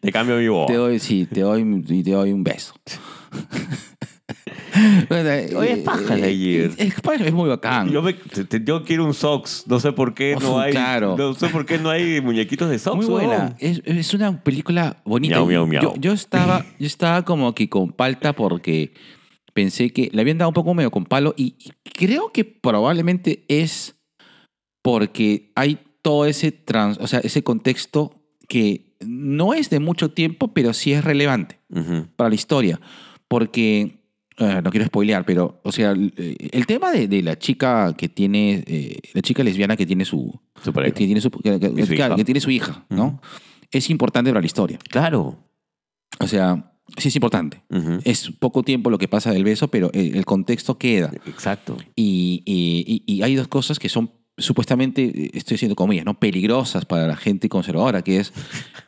Te 0.00 0.10
cambio 0.12 0.36
mi 0.38 0.48
voz. 0.48 0.66
te 0.66 0.74
doy, 0.74 0.98
sí, 0.98 1.26
te 1.32 1.40
doy, 1.40 1.84
y 1.88 2.02
te 2.02 2.10
doy 2.12 2.32
un 2.32 2.42
beso. 2.44 2.74
Oye, 5.56 5.72
es 5.72 5.78
paja 5.80 6.16
la 6.16 6.28
Year. 6.30 6.70
Es, 6.76 6.78
es- 6.96 7.20
es 7.26 7.32
muy 7.32 7.48
bacán. 7.48 7.90
Yo, 7.90 8.02
me- 8.02 8.12
te- 8.14 8.44
te- 8.44 8.62
yo 8.64 8.84
quiero 8.84 9.04
un 9.04 9.14
socks. 9.14 9.64
No 9.66 9.80
sé 9.80 9.92
por 9.92 10.14
qué 10.14 10.36
no 10.40 10.58
hay. 10.58 10.72
claro. 10.72 11.16
No 11.16 11.34
sé 11.34 11.48
por 11.48 11.66
qué 11.66 11.78
no 11.78 11.90
hay 11.90 12.20
muñequitos 12.20 12.68
de 12.70 12.78
socks. 12.78 12.96
Muy 12.96 13.06
buena. 13.06 13.56
Es, 13.58 13.82
es 13.84 14.14
una 14.14 14.42
película 14.42 15.02
bonita. 15.04 15.36
Miau, 15.36 15.46
miau, 15.46 15.66
miau. 15.66 15.82
Yo, 15.82 15.94
yo 16.00 16.12
estaba, 16.12 16.64
yo 16.78 16.86
estaba 16.86 17.24
como 17.24 17.54
que 17.54 17.68
con 17.68 17.92
palta 17.92 18.32
porque 18.34 18.92
pensé 19.52 19.90
que 19.90 20.10
le 20.12 20.20
habían 20.22 20.38
dado 20.38 20.48
un 20.50 20.54
poco 20.54 20.72
medio 20.74 20.90
con 20.90 21.04
palo 21.04 21.34
y, 21.36 21.56
y 21.58 21.70
creo 21.90 22.32
que 22.32 22.44
probablemente 22.44 23.44
es 23.48 23.96
porque 24.82 25.52
hay 25.54 25.78
todo 26.02 26.24
ese 26.26 26.52
trans, 26.52 26.98
o 27.00 27.06
sea, 27.06 27.20
ese 27.20 27.42
contexto 27.42 28.22
que 28.48 28.96
no 29.00 29.54
es 29.54 29.70
de 29.70 29.80
mucho 29.80 30.10
tiempo, 30.12 30.52
pero 30.54 30.72
sí 30.72 30.92
es 30.92 31.04
relevante 31.04 31.58
Ujú. 31.70 32.06
para 32.16 32.30
la 32.30 32.34
historia. 32.34 32.80
Porque, 33.28 33.99
eh, 34.40 34.60
no 34.64 34.70
quiero 34.70 34.86
spoilear, 34.86 35.24
pero, 35.24 35.60
o 35.62 35.70
sea, 35.70 35.92
el, 35.92 36.12
el 36.16 36.66
tema 36.66 36.90
de, 36.90 37.06
de 37.06 37.22
la 37.22 37.38
chica 37.38 37.94
que 37.96 38.08
tiene, 38.08 38.64
eh, 38.66 38.98
la 39.14 39.22
chica 39.22 39.44
lesbiana 39.44 39.76
que 39.76 39.86
tiene 39.86 40.04
su, 40.04 40.38
Su 40.56 40.70
que 40.70 40.72
pareja. 40.72 40.94
tiene 40.96 41.20
su, 41.20 41.30
que, 41.30 41.58
su 41.86 41.94
hija. 41.94 42.16
que 42.16 42.24
tiene 42.24 42.40
su 42.40 42.50
hija, 42.50 42.84
¿no? 42.88 43.20
Es 43.70 43.88
importante 43.90 44.30
para 44.30 44.40
la 44.40 44.46
historia. 44.46 44.78
Claro. 44.90 45.38
O 46.18 46.26
sea, 46.26 46.72
sí 46.96 47.08
es 47.08 47.14
importante. 47.16 47.62
Es 48.04 48.30
poco 48.38 48.62
tiempo 48.64 48.90
lo 48.90 48.98
que 48.98 49.06
pasa 49.06 49.30
del 49.32 49.44
beso, 49.44 49.68
pero 49.68 49.90
el, 49.92 50.16
el 50.16 50.24
contexto 50.24 50.76
queda. 50.76 51.12
Exacto. 51.26 51.76
Y, 51.94 52.42
y- 52.44 53.04
y- 53.06 53.14
y 53.16 53.22
hay 53.22 53.36
dos 53.36 53.46
cosas 53.46 53.78
que 53.78 53.88
son 53.88 54.10
supuestamente, 54.40 55.30
estoy 55.36 55.54
diciendo 55.54 55.76
comillas, 55.76 56.04
¿no? 56.04 56.18
Peligrosas 56.18 56.84
para 56.84 57.06
la 57.06 57.16
gente 57.16 57.48
conservadora, 57.48 58.02
que 58.02 58.18
es 58.18 58.32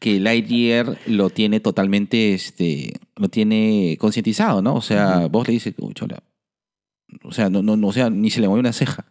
que 0.01 0.21
Lightyear 0.21 0.99
lo 1.07 1.31
tiene 1.31 1.61
totalmente, 1.61 2.35
este, 2.35 2.95
lo 3.17 3.29
tiene 3.29 3.97
concientizado, 4.01 4.63
¿no? 4.63 4.75
O 4.75 4.83
sea, 4.83 5.27
vos 5.29 5.47
le 5.47 5.55
dices, 5.55 5.75
o 7.23 7.33
sea, 7.33 7.51
no, 7.51 7.63
no, 7.63 7.77
no, 7.77 7.89
o 7.89 7.93
sea, 7.93 8.11
ni 8.11 8.31
se 8.31 8.41
le 8.41 8.49
mueve 8.49 8.61
una 8.61 8.73
ceja. 8.73 9.05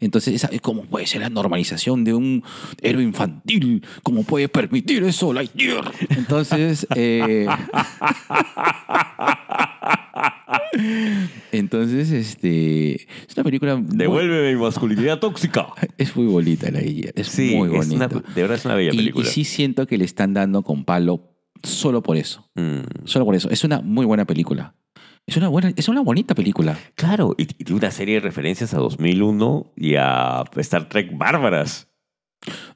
Entonces, 0.00 0.34
esa, 0.34 0.50
¿cómo 0.60 0.84
puede 0.84 1.06
ser 1.06 1.22
la 1.22 1.30
normalización 1.30 2.04
de 2.04 2.14
un 2.14 2.44
héroe 2.82 3.02
infantil? 3.02 3.84
¿Cómo 4.02 4.22
puede 4.22 4.48
permitir 4.48 5.02
eso, 5.04 5.32
Lightyear? 5.32 5.92
Entonces, 6.10 6.86
eh, 6.94 7.46
entonces, 11.52 12.10
este, 12.10 12.94
es 13.02 13.36
una 13.36 13.44
película 13.44 13.80
Devuélveme 13.80 14.54
mi 14.54 14.60
masculinidad 14.60 15.18
tóxica. 15.18 15.68
es 15.98 16.14
muy 16.16 16.26
bonita 16.26 16.70
la 16.70 16.80
Lightyear, 16.80 17.12
es 17.16 17.28
Sí, 17.28 17.54
muy 17.56 17.68
es 17.68 17.88
bonita. 17.88 18.06
una- 18.16 18.34
de 18.34 18.42
verdad 18.42 18.56
es 18.56 18.64
una 18.64 18.74
bella 18.74 18.90
y, 18.92 18.94
y 18.94 18.98
película. 18.98 19.26
sí 19.26 19.44
siento 19.44 19.86
que 19.86 19.98
le 19.98 20.04
están 20.04 20.34
dando 20.34 20.62
con 20.62 20.84
palo 20.84 21.34
solo 21.62 22.02
por 22.02 22.16
eso, 22.16 22.48
Mm. 22.54 22.80
solo 23.04 23.24
por 23.24 23.34
eso. 23.34 23.50
Es 23.50 23.64
una 23.64 23.80
muy 23.80 24.06
buena 24.06 24.24
película. 24.24 24.74
Es 25.26 25.36
una 25.36 25.48
buena, 25.48 25.72
es 25.76 25.88
una 25.88 26.00
bonita 26.00 26.34
película. 26.34 26.78
Claro, 26.94 27.34
y, 27.36 27.46
y 27.58 27.72
una 27.72 27.90
serie 27.90 28.14
de 28.14 28.20
referencias 28.20 28.72
a 28.72 28.78
2001 28.78 29.72
y 29.76 29.96
a 29.96 30.44
Star 30.56 30.88
Trek 30.88 31.16
Bárbaras. 31.18 31.88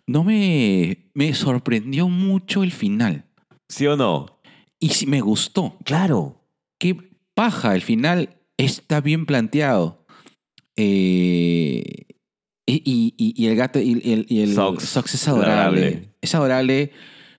No 0.07 0.23
me, 0.25 1.11
me 1.15 1.33
sorprendió 1.33 2.09
mucho 2.09 2.63
el 2.63 2.73
final. 2.73 3.25
¿Sí 3.69 3.87
o 3.87 3.97
no? 3.97 4.41
Y 4.79 4.91
sí 4.91 5.07
me 5.07 5.21
gustó. 5.23 5.79
Claro. 5.85 6.45
Qué 6.79 6.97
paja, 7.35 7.75
el 7.75 7.83
final 7.83 8.37
está 8.57 9.01
bien 9.01 9.27
planteado. 9.27 10.07
Eh, 10.77 11.83
y, 12.67 12.75
y- 12.85 13.35
y- 13.37 13.47
el 13.47 13.57
gato 13.57 13.79
y, 13.81 13.93
el, 14.13 14.27
y 14.29 14.41
el 14.43 14.55
Sox. 14.55 14.85
Sox 14.85 15.15
es 15.15 15.29
adorable. 15.29 15.53
Adorable. 15.87 16.09
Es 16.21 16.35
adorable. 16.35 16.93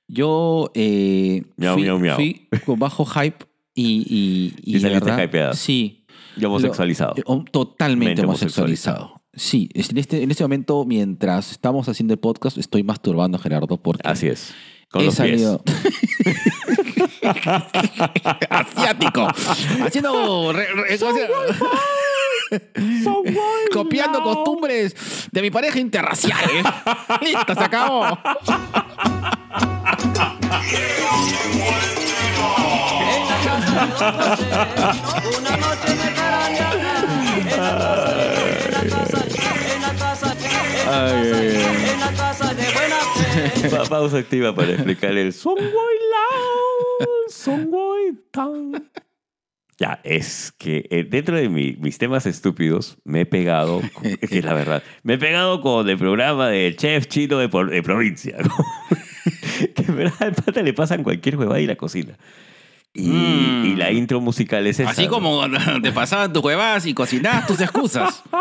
Yo 0.08 0.72
eh, 0.76 1.44
Miau, 1.58 1.74
fui, 1.76 1.84
miau, 1.84 2.00
miau. 2.00 2.16
fui 2.16 2.48
con 2.66 2.78
bajo 2.78 3.06
hype 3.06 3.46
y, 3.74 4.54
y, 4.64 4.72
saliste 4.80 5.06
verdad, 5.06 5.24
hypeada. 5.24 5.54
Sí. 5.54 6.06
Y 6.38 6.46
homosexualizado. 6.46 7.14
Lo- 7.18 7.24
oh, 7.26 7.46
totalmente 7.50 8.08
Mente 8.10 8.22
homosexualizado. 8.26 9.16
Sí, 9.36 9.70
en 9.74 9.98
este, 9.98 10.22
en 10.22 10.30
este 10.30 10.44
momento, 10.44 10.86
mientras 10.86 11.52
estamos 11.52 11.90
haciendo 11.90 12.14
el 12.14 12.20
podcast, 12.20 12.58
estoy 12.60 12.84
masturbando 12.84 13.38
a 13.38 13.42
Gerardo 13.42 13.78
porque 13.82 14.08
Así 14.08 14.28
es. 14.28 14.54
Con 14.94 15.02
he 15.02 15.06
los 15.06 15.16
pies. 15.16 15.42
Asiático. 18.50 19.28
Haciendo. 19.84 20.54
Copiando 23.74 24.22
costumbres 24.22 24.96
de 25.32 25.42
mi 25.42 25.50
pareja 25.50 25.80
interracial. 25.80 26.40
Listo, 27.22 27.56
se 27.56 27.64
acabó. 27.64 28.20
De 35.22 35.28
una 35.40 35.58
noche 35.58 35.98
carañaron. 36.16 38.43
En 40.84 40.90
la 40.90 41.32
casa, 41.32 41.94
en 41.94 42.00
la 42.00 42.12
casa 42.18 42.54
de 42.54 42.64
buena 42.74 42.96
fe. 43.62 43.70
Pa- 43.70 43.86
pausa 43.86 44.18
activa 44.18 44.54
para 44.56 44.74
explicar 44.74 45.12
el 45.18 45.34
Songboy 45.34 45.66
Lao, 45.70 47.08
Songboy 47.30 48.14
Tan. 48.32 48.90
Ya, 49.80 50.00
es 50.04 50.54
que 50.58 50.86
eh, 50.92 51.04
dentro 51.04 51.36
de 51.36 51.50
mi- 51.50 51.76
mis 51.80 51.98
temas 51.98 52.26
estúpidos 52.26 52.98
me 53.04 53.22
he 53.22 53.26
pegado, 53.26 53.82
con- 53.94 54.06
es 54.06 54.30
que 54.30 54.40
es 54.40 54.46
la 54.46 54.54
verdad, 54.54 54.84
me 55.04 55.16
he 55.16 55.18
pegado 55.18 55.62
con 55.62 55.90
el 55.90 55.98
programa 55.98 56.50
del 56.50 56.76
chef 56.78 57.08
chino 57.08 57.38
de, 57.40 57.50
por- 57.50 57.70
de 57.70 57.82
provincia. 57.82 58.38
que 59.76 59.84
en 59.84 59.96
verdad 59.98 60.14
al 60.22 60.34
pata 60.34 60.62
le 60.62 60.74
pasan 60.74 61.04
cualquier 61.04 61.38
huevada 61.38 61.60
y 61.60 61.66
la 61.66 61.76
cocina. 61.76 62.18
Y, 62.96 63.08
Mm. 63.10 63.66
y 63.66 63.76
la 63.76 63.92
intro 63.92 64.22
musical 64.22 64.68
es 64.68 64.80
esa. 64.80 64.92
Así 64.92 65.08
como 65.08 65.44
te 65.82 65.92
pasaban 65.92 66.32
tus 66.32 66.44
huevas 66.44 66.86
y 66.86 66.94
cocinabas 66.94 67.48
tus 67.48 67.60
excusas. 67.62 68.22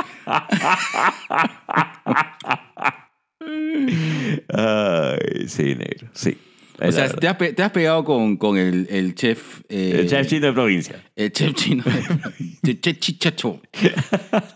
Ay, 4.49 5.49
sí, 5.49 5.75
negro, 5.75 6.09
sí. 6.12 6.37
O 6.80 6.90
sea, 6.90 7.09
te 7.09 7.28
has, 7.28 7.37
pe- 7.37 7.52
te 7.52 7.62
has 7.62 7.71
pegado 7.71 8.04
con, 8.04 8.37
con 8.37 8.56
el, 8.59 8.87
el 8.90 9.14
chef. 9.14 9.61
eh, 9.68 9.99
el 10.00 10.09
chef 10.09 10.26
chino 10.26 10.47
de 10.49 10.52
provincia. 10.52 11.02
El 11.14 11.30
chef 11.32 11.54
chino. 11.54 11.85
Che- 12.64 12.80
che- 12.80 12.99
chichacho. 12.99 13.61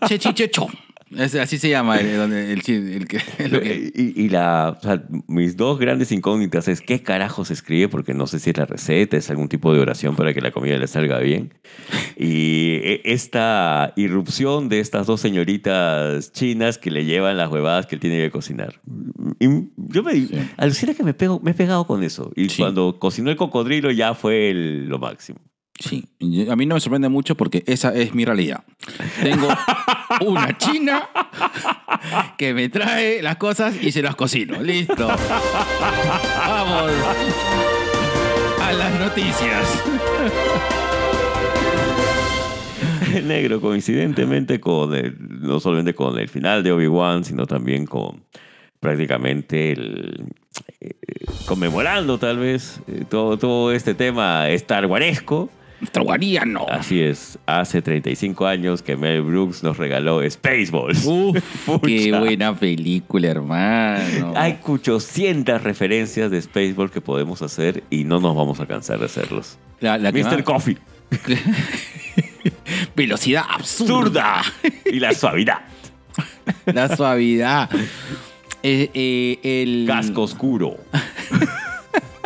Che 0.07 0.17
chichacho. 0.19 0.67
Es- 1.15 1.35
así 1.35 1.57
se 1.57 1.69
llama 1.69 1.97
el, 1.99 2.17
donde- 2.17 2.51
el, 2.51 2.61
chi- 2.61 2.73
el 2.73 3.07
que, 3.07 3.91
Y, 3.95 4.23
y 4.25 4.29
la, 4.29 4.77
o 4.77 4.81
sea, 4.81 5.03
mis 5.27 5.55
dos 5.55 5.79
grandes 5.79 6.11
incógnitas 6.11 6.67
es 6.67 6.81
qué 6.81 7.01
carajo 7.01 7.45
se 7.45 7.53
escribe, 7.53 7.87
porque 7.87 8.13
no 8.13 8.27
sé 8.27 8.39
si 8.39 8.49
es 8.49 8.57
la 8.57 8.65
receta, 8.65 9.15
es 9.17 9.29
algún 9.29 9.47
tipo 9.47 9.73
de 9.73 9.79
oración 9.79 10.15
para 10.15 10.33
que 10.33 10.41
la 10.41 10.51
comida 10.51 10.77
le 10.77 10.87
salga 10.87 11.19
bien. 11.19 11.53
Y 12.17 12.75
e- 12.83 13.01
esta 13.05 13.93
irrupción 13.95 14.69
de 14.69 14.79
estas 14.79 15.07
dos 15.07 15.21
señoritas 15.21 16.31
chinas 16.33 16.77
que 16.77 16.91
le 16.91 17.05
llevan 17.05 17.37
las 17.37 17.49
huevadas 17.51 17.85
que 17.85 17.95
él 17.95 18.01
tiene 18.01 18.17
que 18.17 18.31
cocinar. 18.31 18.79
Y 19.39 19.47
yo 19.77 20.03
me 20.03 20.27
alucina 20.57 20.93
que 20.93 21.03
me, 21.03 21.13
pego, 21.13 21.39
me 21.41 21.51
he 21.51 21.53
pegado 21.53 21.85
con 21.87 22.03
eso. 22.03 22.31
Y 22.35 22.49
Sí. 22.49 22.61
cuando 22.61 22.97
cocinó 22.99 23.29
el 23.29 23.37
cocodrilo 23.37 23.91
ya 23.91 24.13
fue 24.13 24.49
el- 24.49 24.87
lo 24.89 24.99
máximo. 24.99 25.39
Sí, 25.79 26.05
a 26.49 26.55
mí 26.55 26.65
no 26.65 26.75
me 26.75 26.81
sorprende 26.81 27.09
mucho 27.09 27.35
porque 27.35 27.63
esa 27.67 27.93
es 27.93 28.13
mi 28.15 28.25
realidad. 28.25 28.63
Tengo 29.21 29.47
una 30.25 30.57
china 30.57 31.07
que 32.37 32.53
me 32.53 32.69
trae 32.69 33.21
las 33.21 33.37
cosas 33.37 33.75
y 33.81 33.91
se 33.91 34.01
las 34.01 34.15
cocino. 34.15 34.61
Listo. 34.61 35.07
Vamos 36.47 36.91
a 38.61 38.73
las 38.73 38.99
noticias. 38.99 39.83
negro, 43.23 43.61
coincidentemente 43.61 44.59
con 44.59 44.93
el, 44.93 45.15
no 45.41 45.59
solamente 45.59 45.93
con 45.93 46.17
el 46.17 46.29
final 46.29 46.63
de 46.63 46.71
Obi-Wan, 46.71 47.23
sino 47.23 47.45
también 47.45 47.85
con 47.85 48.23
prácticamente 48.79 49.71
el, 49.71 50.25
eh, 50.79 50.93
conmemorando 51.45 52.17
tal 52.17 52.39
vez 52.39 52.79
eh, 52.87 53.05
todo, 53.09 53.37
todo 53.37 53.71
este 53.71 53.93
tema 53.93 54.49
Star 54.49 54.87
Waresco. 55.79 55.91
Traguaríano. 55.91 56.65
Así 56.69 57.01
es, 57.01 57.37
hace 57.45 57.81
35 57.81 58.45
años 58.47 58.81
que 58.81 58.95
Mel 58.95 59.21
Brooks 59.21 59.61
nos 59.63 59.77
regaló 59.77 60.21
Spaceballs. 60.29 61.05
Uf, 61.05 61.37
qué 61.85 62.11
buena 62.17 62.55
película, 62.55 63.27
hermano. 63.27 64.33
Hay 64.35 64.57
800 64.63 65.61
referencias 65.63 66.31
de 66.31 66.41
Spaceball 66.41 66.89
que 66.91 67.01
podemos 67.01 67.41
hacer 67.41 67.83
y 67.89 68.03
no 68.03 68.19
nos 68.19 68.35
vamos 68.35 68.59
a 68.59 68.65
cansar 68.65 68.99
de 68.99 69.05
hacerlos. 69.05 69.57
La- 69.79 69.97
Mr. 69.99 70.23
más- 70.23 70.43
Coffee, 70.43 70.77
Velocidad 72.95 73.43
absurda. 73.49 74.41
y 74.85 74.99
la 74.99 75.13
suavidad. 75.13 75.59
La 76.65 76.95
suavidad. 76.95 77.69
Eh, 78.63 78.89
eh, 78.95 79.61
el 79.63 79.85
Casco 79.87 80.23
oscuro. 80.23 80.77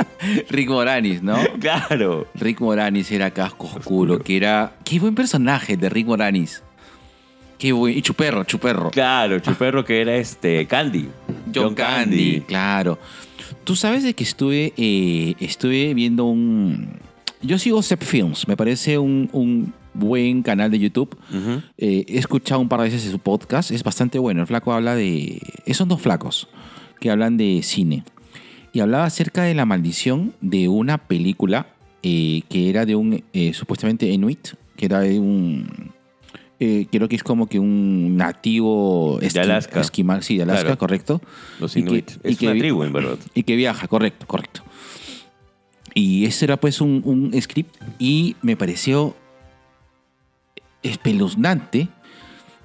Rick 0.49 0.69
Moranis, 0.69 1.21
¿no? 1.21 1.37
Claro. 1.59 2.27
Rick 2.35 2.61
Moranis 2.61 3.11
era 3.11 3.31
casco 3.31 3.69
oscuro, 3.75 4.19
que 4.19 4.37
era. 4.37 4.75
Qué 4.83 4.99
buen 4.99 5.15
personaje 5.15 5.77
de 5.77 5.89
Rick 5.89 6.07
Moranis. 6.07 6.63
Qué 7.57 7.71
buen. 7.71 7.97
Y 7.97 8.01
Chuperro, 8.01 8.43
Chuperro. 8.43 8.91
Claro, 8.91 9.39
Chuperro 9.39 9.85
que 9.85 10.01
era 10.01 10.15
este 10.15 10.65
Candy. 10.65 11.09
John, 11.53 11.75
Candy, 11.75 12.41
claro. 12.41 12.97
Tú 13.63 13.75
sabes 13.75 14.03
de 14.03 14.13
que 14.13 14.23
estuve, 14.23 14.73
eh, 14.77 15.35
estuve 15.39 15.93
viendo 15.93 16.25
un. 16.25 16.99
Yo 17.41 17.57
sigo 17.57 17.81
Sep 17.81 18.01
Films, 18.03 18.47
me 18.47 18.55
parece 18.55 18.97
un, 18.97 19.29
un 19.31 19.73
buen 19.93 20.43
canal 20.43 20.71
de 20.71 20.79
YouTube. 20.79 21.17
Eh, 21.77 22.05
he 22.07 22.17
escuchado 22.17 22.61
un 22.61 22.69
par 22.69 22.79
de 22.81 22.89
veces 22.89 23.09
su 23.09 23.19
podcast, 23.19 23.71
es 23.71 23.83
bastante 23.83 24.19
bueno. 24.19 24.41
El 24.41 24.47
flaco 24.47 24.73
habla 24.73 24.95
de. 24.95 25.41
Son 25.73 25.87
dos 25.87 26.01
flacos 26.01 26.47
que 26.99 27.09
hablan 27.09 27.37
de 27.37 27.61
cine. 27.63 28.03
Y 28.73 28.79
hablaba 28.79 29.05
acerca 29.05 29.43
de 29.43 29.53
la 29.53 29.65
maldición 29.65 30.33
de 30.41 30.67
una 30.67 30.97
película 30.97 31.67
eh, 32.03 32.41
que 32.49 32.69
era 32.69 32.85
de 32.85 32.95
un 32.95 33.23
eh, 33.33 33.53
supuestamente 33.53 34.07
Inuit, 34.07 34.49
que 34.77 34.85
era 34.85 35.01
de 35.01 35.19
un. 35.19 35.91
eh, 36.59 36.87
creo 36.91 37.07
que 37.09 37.15
es 37.15 37.23
como 37.23 37.47
que 37.47 37.59
un 37.59 38.15
nativo 38.17 39.19
De 39.21 39.39
Alaska. 39.39 39.81
esquimal, 39.81 40.23
sí, 40.23 40.37
de 40.37 40.43
Alaska, 40.43 40.61
Claro. 40.63 40.77
correcto. 40.77 41.21
Los 41.59 41.75
Y 41.75 41.81
que- 41.83 41.89
Inuit. 41.89 42.11
y 42.23 42.31
es 42.31 42.37
que 42.37 42.45
una 42.45 42.53
vi- 42.53 42.59
tribu, 42.59 42.83
en 42.83 42.93
verdad. 42.93 43.17
Y 43.33 43.43
que 43.43 43.55
viaja, 43.55 43.87
correcto, 43.87 44.25
correcto. 44.27 44.61
Y 45.93 46.23
ese 46.25 46.45
era 46.45 46.57
pues 46.57 46.79
un, 46.79 47.01
un 47.03 47.41
script 47.41 47.75
y 47.99 48.35
me 48.41 48.55
pareció 48.55 49.15
espeluznante 50.83 51.89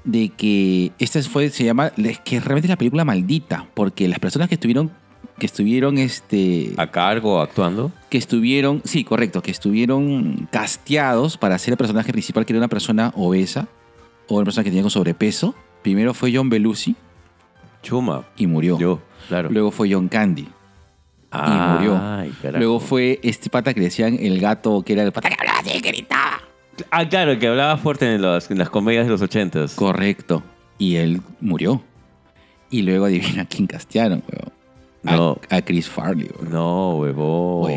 de 0.05 0.29
que 0.31 0.93
esta 0.99 1.21
fue, 1.23 1.51
se 1.51 1.65
llama, 1.65 1.93
es 1.97 2.21
que 2.21 2.39
realmente 2.39 2.67
es 2.67 2.71
la 2.71 2.77
película 2.79 3.05
maldita, 3.05 3.67
porque 3.75 4.09
las 4.09 4.21
personas 4.21 4.49
que 4.49 4.55
estuvieron, 4.55 4.93
que 5.39 5.47
estuvieron, 5.47 5.99
este, 5.99 6.73
A 6.79 6.91
cargo, 6.91 7.41
actuando. 7.41 7.93
que 8.09 8.19
estuvieron, 8.19 8.81
sí, 8.85 9.05
correcto, 9.05 9.43
que 9.43 9.51
estuvieron 9.51 10.49
casteados 10.51 11.37
para 11.37 11.59
ser 11.59 11.73
el 11.73 11.79
personaje 11.79 12.13
principal, 12.13 12.47
que 12.47 12.53
era 12.53 12.59
una 12.61 12.69
persona 12.69 13.13
obesa, 13.17 13.69
o 14.29 14.37
una 14.37 14.45
persona 14.45 14.65
que 14.65 14.71
tenía 14.71 14.83
con 14.83 14.91
sobrepeso. 14.91 15.55
Primero 15.83 16.15
fue 16.15 16.33
John 16.35 16.49
Belushi 16.49 16.97
Chuma. 17.83 18.25
y 18.37 18.47
murió. 18.47 18.79
Yo, 18.79 19.01
claro. 19.29 19.49
Luego 19.51 19.71
fue 19.71 19.93
John 19.93 20.09
Candy. 20.09 20.49
y 21.33 21.37
murió. 21.39 22.01
Ay, 22.03 22.33
carajo. 22.41 22.59
Luego 22.59 22.81
fue 22.81 23.21
este 23.23 23.51
pata 23.51 23.75
que 23.75 23.81
le 23.81 23.87
decían 23.87 24.17
el 24.19 24.41
gato, 24.41 24.83
que 24.83 24.95
era 24.95 25.03
el 25.03 25.13
pata 25.13 25.29
que 25.29 25.37
hablaba 25.39 25.59
así, 25.61 25.81
que 25.83 25.89
gritaba. 25.91 26.41
Ah, 26.91 27.09
claro, 27.09 27.33
el 27.33 27.39
que 27.39 27.47
hablaba 27.49 27.77
fuerte 27.77 28.13
en, 28.15 28.23
los- 28.23 28.51
en 28.51 28.59
las 28.59 28.71
comedias 28.71 29.05
de 29.05 29.11
los 29.13 29.21
ochentas. 29.23 29.75
Correcto. 29.75 30.43
Y 30.79 30.97
él 30.97 31.21
murió. 31.41 31.83
Y 32.71 32.83
luego 32.83 33.05
adivina 33.07 33.45
quién 33.45 33.67
castearon, 33.67 34.23
weón. 34.31 34.53
A- 35.07 35.17
No. 35.17 35.41
A, 35.51 35.63
Chris 35.63 35.89
Farley, 35.89 36.29
weón. 36.39 36.53
No, 36.53 36.97
huevón. 36.99 37.71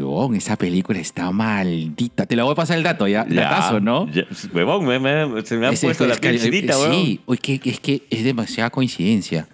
Weón, 0.00 0.34
esa 0.36 0.56
película 0.56 0.98
está 0.98 1.30
maldita. 1.30 2.26
Te 2.26 2.34
la 2.36 2.44
voy 2.44 2.52
a 2.52 2.56
pasar 2.56 2.76
el 2.78 2.82
dato, 2.84 3.06
ya. 3.06 3.26
Ya, 3.28 3.42
Datazo, 3.42 3.80
¿no? 3.80 4.10
ya, 4.10 4.24
huevón, 4.52 4.86
me, 4.86 4.98
me- 4.98 5.42
se 5.42 5.56
me 5.56 5.66
ha 5.66 5.72
puesto 5.72 6.06
la 6.06 6.14
es 6.14 6.42
chinita, 6.42 6.78
huevón. 6.78 6.94
Sí, 6.96 7.20
que, 7.40 7.60
es 7.70 7.80
que 7.80 8.02
es 8.10 8.24
demasiada 8.24 8.70
coincidencia. 8.70 9.48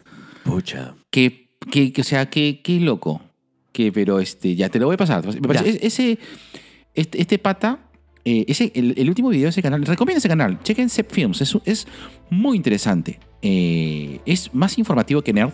Pucha. 0.45 0.95
Que, 1.11 1.49
que, 1.71 1.93
que, 1.93 2.01
o 2.01 2.05
sea, 2.05 2.27
que, 2.31 2.61
que 2.63 2.81
loco. 2.81 3.21
Que, 3.73 3.91
pero 3.91 4.21
este, 4.21 4.55
ya 4.55 4.69
te 4.69 4.79
lo 4.79 4.87
voy 4.87 4.95
a 4.95 4.99
pasar. 4.99 5.25
Me 5.27 5.41
parece- 5.49 5.65
Ya. 5.65 5.71
es- 5.71 5.83
ese, 5.99 6.19
este, 6.95 7.21
este 7.21 7.39
pata, 7.39 7.81
eh, 8.25 8.45
ese, 8.49 8.71
el, 8.75 8.95
el 8.97 9.09
último 9.09 9.29
video 9.31 9.45
de 9.45 9.49
ese 9.51 9.63
canal, 9.63 9.85
recomiendo 9.85 10.19
ese 10.19 10.29
canal, 10.29 10.61
chequen 10.63 10.89
Sep 10.89 11.11
Films, 11.11 11.41
es, 11.41 11.59
es 11.65 11.87
muy 12.31 12.57
interesante. 12.57 13.19
Eh, 13.43 14.21
es 14.25 14.55
más 14.55 14.79
informativo 14.79 15.21
que 15.23 15.33
Nerd, 15.33 15.53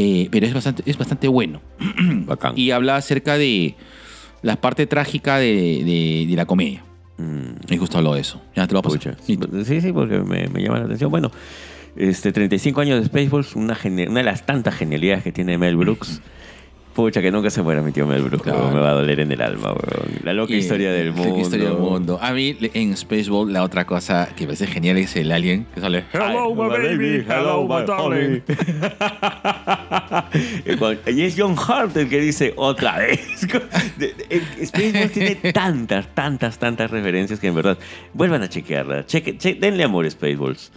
eh, 0.00 0.28
pero 0.30 0.46
es 0.46 0.54
bastante, 0.54 0.82
es 0.86 0.96
bastante 0.96 1.28
bueno. 1.28 1.60
Bacán. 2.26 2.52
Y 2.56 2.70
habla 2.70 2.96
acerca 2.96 3.36
de 3.38 3.74
la 4.42 4.56
parte 4.60 4.86
trágica 4.86 5.38
de, 5.38 5.82
de- 5.84 6.26
de 6.28 6.36
la 6.36 6.46
comedia. 6.46 6.82
Mm. 7.16 7.72
Y 7.72 7.76
justo 7.76 7.98
habló 7.98 8.14
de 8.14 8.20
eso. 8.20 8.40
Ya 8.54 8.66
te 8.66 8.74
lo 8.74 8.82
voy 8.82 8.94
a 8.94 8.98
pasar. 8.98 9.16
Pucha. 9.16 9.64
Sí, 9.64 9.80
sí, 9.80 9.92
porque 9.92 10.18
me, 10.20 10.46
me 10.48 10.62
llama 10.62 10.78
la 10.78 10.84
atención. 10.84 11.10
Bueno, 11.10 11.30
este 11.96 12.30
35 12.32 12.80
años 12.80 13.00
de 13.00 13.06
Spaceballs, 13.06 13.56
una, 13.56 13.76
una 13.84 14.20
de 14.20 14.22
las 14.22 14.46
tantas 14.46 14.74
genialidades 14.76 15.24
que 15.24 15.32
tiene 15.32 15.58
Mel 15.58 15.76
Brooks. 15.76 16.20
Pucha, 16.98 17.22
que 17.22 17.30
nunca 17.30 17.48
se 17.48 17.62
muera 17.62 17.80
mi 17.80 17.92
tío 17.92 18.08
Mel 18.08 18.22
Brooks. 18.22 18.42
Claro. 18.42 18.72
Me 18.72 18.80
va 18.80 18.90
a 18.90 18.94
doler 18.94 19.20
en 19.20 19.30
el 19.30 19.40
alma, 19.40 19.68
weón. 19.68 20.18
La 20.24 20.32
loca 20.32 20.52
Y- 20.52 20.56
historia 20.56 20.90
del 20.90 21.10
la 21.10 21.12
mundo. 21.12 21.28
loca 21.30 21.40
historia 21.42 21.68
del 21.68 21.78
mundo. 21.78 22.18
A 22.20 22.32
mí, 22.32 22.56
en 22.74 22.96
Spaceball, 22.96 23.52
la 23.52 23.62
otra 23.62 23.86
cosa 23.86 24.30
que 24.34 24.40
me 24.42 24.46
parece 24.48 24.66
genial 24.66 24.96
es 24.98 25.14
el 25.14 25.30
alien 25.30 25.64
que 25.72 25.80
sale. 25.80 26.06
Hello, 26.12 26.52
my 26.56 26.68
baby. 26.68 27.24
Hello, 27.28 27.68
my 27.68 27.86
darling. 27.86 28.42
Y 31.06 31.22
es 31.22 31.34
John 31.38 31.54
Hart 31.56 31.96
el 31.96 32.08
que 32.08 32.20
dice 32.20 32.52
otra 32.56 32.98
vez. 32.98 33.20
Spaceballs 34.66 35.12
tiene 35.12 35.36
tantas, 35.52 36.12
tantas, 36.14 36.58
tantas 36.58 36.90
referencias 36.90 37.38
que 37.38 37.46
en 37.46 37.54
verdad 37.54 37.78
vuelvan 38.12 38.42
a 38.42 38.48
chequearla. 38.48 39.06
Cheque, 39.06 39.38
che- 39.38 39.54
denle 39.54 39.84
amor 39.84 40.04
a 40.04 40.10
Spaceballs. 40.10 40.72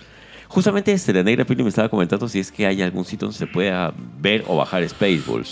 Justamente 0.48 0.92
este, 0.92 1.14
la 1.14 1.24
negra 1.24 1.46
Pili 1.46 1.64
me 1.64 1.70
estaba 1.70 1.90
comentando 1.90 2.28
si 2.28 2.40
es 2.40 2.52
que 2.52 2.68
hay 2.68 2.82
algún 2.84 3.06
sitio 3.06 3.26
donde 3.28 3.40
se 3.40 3.48
pueda 3.48 3.92
ver 4.20 4.44
o 4.48 4.58
bajar 4.58 4.88
Spaceballs. 4.88 5.52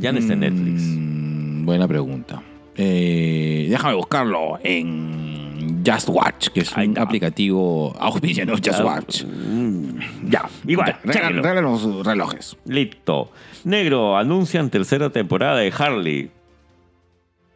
Ya 0.00 0.12
no 0.12 0.18
está 0.18 0.32
en 0.34 0.40
Netflix. 0.40 0.82
Mm, 0.82 1.64
buena 1.66 1.88
pregunta. 1.88 2.42
Eh, 2.76 3.66
déjame 3.70 3.94
buscarlo 3.94 4.58
en 4.62 5.82
Just 5.86 6.08
Watch, 6.08 6.48
que 6.48 6.60
es 6.60 6.72
un 6.76 6.98
aplicativo 6.98 7.94
auspiciado 7.98 8.52
Just 8.56 8.80
Ah, 8.80 8.84
Watch. 8.84 9.24
mm, 9.24 9.98
Ya, 10.28 10.48
igual. 10.66 10.96
Regalan- 11.04 11.62
los 11.62 12.04
relojes. 12.04 12.56
Listo. 12.66 13.30
Negro, 13.64 14.16
anuncian 14.16 14.70
tercera 14.70 15.10
temporada 15.10 15.58
de 15.58 15.72
Harley. 15.76 16.30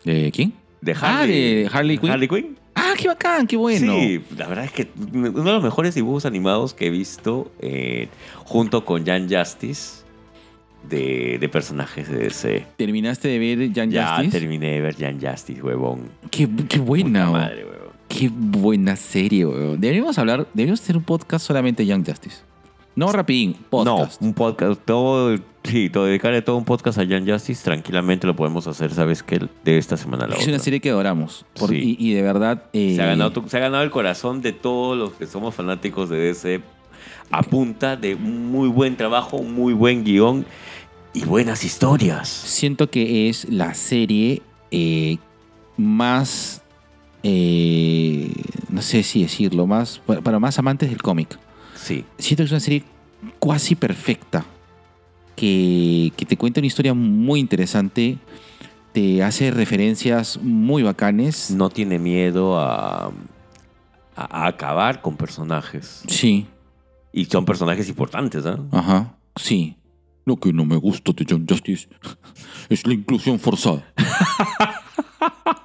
¿De 0.05 0.31
quién? 0.33 0.53
De 0.81 0.93
Ah, 0.93 1.21
Harley. 1.23 1.55
de 1.65 1.71
Harley 1.73 1.99
Quinn. 1.99 2.11
Harley 2.11 2.29
Quinn. 2.29 2.59
Ah, 2.75 2.93
qué 2.97 3.09
bacán, 3.09 3.47
qué 3.49 3.57
bueno. 3.57 3.93
Sí, 3.93 4.21
la 4.37 4.47
verdad 4.47 4.65
es 4.67 4.73
que 4.73 4.89
uno 5.13 5.31
de 5.31 5.53
los 5.53 5.63
mejores 5.65 5.95
dibujos 5.97 6.25
animados 6.25 6.75
que 6.75 6.87
he 6.87 6.91
visto 6.91 7.51
eh, 7.61 8.09
junto 8.45 8.85
con 8.85 9.05
Jan 9.05 9.29
Justice 9.29 9.98
de, 10.89 11.39
de 11.39 11.49
personajes 11.49 12.09
de 12.09 12.19
DC. 12.19 12.67
¿Terminaste 12.77 13.29
de 13.29 13.39
ver 13.39 13.73
Jan 13.75 13.91
Ya 13.91 14.17
Justice? 14.17 14.39
terminé 14.41 14.73
de 14.73 14.81
ver 14.81 14.97
Jan 14.97 15.21
Justice, 15.21 15.63
huevón. 15.63 16.09
Qué, 16.31 16.49
qué 16.69 16.79
buena, 16.79 17.27
Puta 17.27 17.31
weón. 17.31 17.33
madre, 17.33 17.65
huevón. 17.65 17.89
Qué 18.09 18.31
buena 18.33 18.97
serie, 18.97 19.45
weón. 19.47 19.81
Deberíamos 19.81 20.19
hablar, 20.19 20.47
deberíamos 20.55 20.81
hacer 20.81 20.97
un 20.97 21.03
podcast 21.05 21.47
solamente 21.47 21.83
de 21.83 21.89
Young 21.89 22.07
Justice. 22.07 22.39
No 22.97 23.13
rapidín, 23.13 23.55
podcast. 23.71 24.21
No, 24.21 24.27
un 24.29 24.35
podcast, 24.35 24.81
todo 24.85 25.37
Sí, 25.65 25.91
todo, 25.91 26.07
dedicarle 26.07 26.41
todo 26.41 26.57
un 26.57 26.65
podcast 26.65 26.99
a 26.99 27.07
Jan 27.07 27.29
Justice, 27.29 27.63
tranquilamente 27.63 28.27
lo 28.27 28.35
podemos 28.35 28.67
hacer, 28.67 28.91
¿sabes 28.95 29.23
qué? 29.23 29.39
De 29.65 29.77
esta 29.77 29.99
semana 29.99 30.25
a 30.25 30.29
la 30.29 30.35
Es 30.37 30.41
otra. 30.43 30.55
una 30.55 30.63
serie 30.63 30.81
que 30.81 30.89
adoramos. 30.89 31.45
Por- 31.59 31.69
Sí. 31.69 31.97
y, 31.99 32.09
y 32.11 32.15
de 32.15 32.23
verdad. 32.23 32.63
eh, 32.73 32.95
Se 32.97 33.03
ha, 33.03 33.07
ganado, 33.07 33.33
tu- 33.33 33.47
se 33.49 33.57
ha 33.59 33.61
ganado 33.61 33.83
el 33.85 33.91
corazón 33.91 34.41
de 34.41 34.53
todos 34.53 34.97
los 34.97 35.13
que 35.13 35.27
somos 35.27 35.55
fanáticos 35.55 36.09
de 36.09 36.17
DC 36.19 36.61
a 37.31 37.43
punta 37.43 37.97
de 37.97 38.17
muy 38.17 38.69
buen 38.69 38.97
trabajo, 38.97 39.43
muy 39.43 39.73
buen 39.75 40.05
guion 40.05 40.47
y 41.13 41.25
buenas 41.25 41.65
historias. 41.65 42.29
Siento 42.29 42.91
que 42.91 43.29
es 43.29 43.47
la 43.51 43.75
serie 43.75 44.43
eh, 44.71 45.19
más. 45.77 46.63
eh, 47.23 48.33
no 48.71 48.83
sé 48.83 49.03
si 49.03 49.23
decirlo, 49.23 49.67
más. 49.67 50.01
Para 50.23 50.39
más 50.39 50.59
amantes 50.59 50.91
del 50.91 51.03
cómic. 51.03 51.39
Sí, 51.75 52.05
Siento 52.19 52.43
que 52.43 52.47
es 52.47 52.51
una 52.53 52.61
serie 52.61 52.85
cuasi 53.39 53.75
perfecta. 53.75 54.45
Que, 55.37 56.13
que 56.17 56.27
te 56.27 56.37
cuenta 56.37 56.61
una 56.61 56.67
historia 56.67 56.95
muy 56.95 57.39
interesante. 57.41 58.19
Te 58.93 59.23
hace 59.23 59.51
referencias 59.53 60.39
muy 60.43 60.83
bacanes. 60.83 61.51
no 61.53 61.71
tiene 61.71 61.99
miedo 61.99 62.59
a, 62.59 63.07
a- 63.07 63.13
a 64.17 64.47
acabar 64.49 65.01
con 65.01 65.17
personajes. 65.17 66.03
Sí, 66.09 66.47
Y 67.13 67.25
son 67.25 67.45
personajes 67.45 67.89
importantes, 67.89 68.45
¿ah? 68.47 68.59
ajá, 68.73 69.19
sí. 69.37 69.77
Lo 70.25 70.37
que 70.37 70.53
no 70.53 70.67
me 70.67 70.77
gusta 70.77 71.13
de 71.13 71.25
John 71.29 71.47
Justice 71.49 71.89
es 72.69 72.87
la 72.87 72.93
inclusión 72.93 73.39
forzada. 73.39 73.93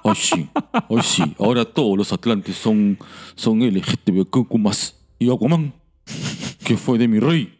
Ay, 0.06 0.14
sí, 0.16 0.50
ay, 0.90 1.02
sí. 1.02 1.22
Ahora 1.38 1.64
todos 1.64 1.96
los 1.96 2.12
Atlantes 2.12 2.56
son, 2.56 2.98
son 3.34 3.60
LGTBQ 3.60 4.58
más. 4.58 4.96
Y 5.18 5.30
Aquaman, 5.32 5.72
que 6.62 6.76
fue 6.76 6.98
de 6.98 7.08
mi 7.08 7.20
rey. 7.20 7.56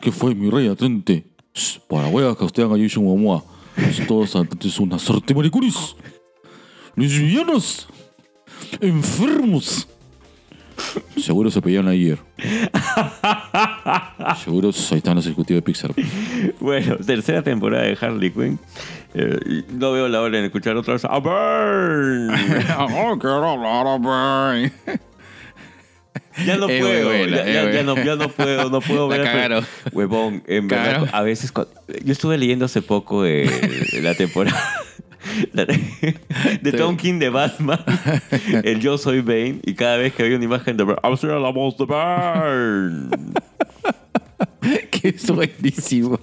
Que 0.00 0.12
fue 0.12 0.36
mi 0.36 0.50
rey 0.50 0.68
Atlante. 0.68 1.34
Para 1.88 2.06
huevas 2.08 2.36
que 2.36 2.44
usted 2.44 2.62
haga 2.62 2.76
Jason 2.78 3.04
Momoa. 3.04 3.44
Todos 4.06 4.36
Atlantes 4.36 4.72
son 4.72 4.92
una 4.92 5.20
de 5.26 5.34
maricones. 5.34 5.96
Lesbianas. 6.94 7.88
Enfermos. 8.80 9.88
Seguro 11.16 11.50
se 11.50 11.60
pelearon 11.62 11.88
ayer. 11.88 12.18
Seguro 14.42 14.70
ahí 14.90 14.98
están 14.98 15.14
los 15.16 15.26
ejecutivos 15.26 15.58
de 15.58 15.62
Pixar. 15.62 15.92
Bueno, 16.60 16.96
tercera 16.96 17.42
temporada 17.42 17.84
de 17.84 17.96
Harley 18.00 18.30
Quinn. 18.30 18.58
Eh, 19.14 19.62
no 19.70 19.92
veo 19.92 20.08
la 20.08 20.20
hora 20.22 20.38
de 20.38 20.46
escuchar 20.46 20.76
otra 20.76 20.94
vez 20.94 21.04
a 21.04 21.18
Burn. 21.18 22.30
oh, 22.78 23.18
quiero 23.18 23.48
hablar 23.48 23.86
a. 23.98 24.72
Ya 26.46 26.56
no 26.56 26.66
Es 26.68 26.80
puedo, 26.80 27.08
buena, 27.08 27.36
ya, 27.36 27.42
es 27.46 27.54
ya- 27.54 27.70
ya 27.72 27.82
no, 27.82 27.96
ya 28.02 28.16
no 28.16 28.28
puedo, 28.28 28.70
no 28.70 28.80
puedo 28.80 29.08
La 29.10 29.16
ver. 29.18 29.26
cagaron. 29.26 29.66
Huevón, 29.92 30.42
en 30.46 30.66
verdad, 30.66 31.08
a 31.12 31.22
veces 31.22 31.52
cuando- 31.52 31.72
yo 32.04 32.12
estuve 32.12 32.38
leyendo 32.38 32.64
hace 32.64 32.80
poco 32.80 33.26
eh, 33.26 33.50
la 34.02 34.14
temporada 34.14 34.58
de, 35.52 36.72
Tom 36.72 36.96
King 36.96 37.18
de 37.18 37.28
Batman, 37.28 37.80
el 38.64 38.80
Yo 38.80 38.98
Soy 38.98 39.20
Bane, 39.20 39.60
y 39.64 39.74
cada 39.74 39.96
vez 39.96 40.12
que 40.14 40.22
había 40.22 40.36
una 40.36 40.44
imagen 40.44 40.76
de 40.76 40.84
¡I'm 40.84 41.42
la 41.42 41.50
voz 41.50 41.76
de 41.76 41.84
Burn! 41.84 43.10
que 44.90 45.08
es 45.08 45.26
buenísimo. 45.30 46.18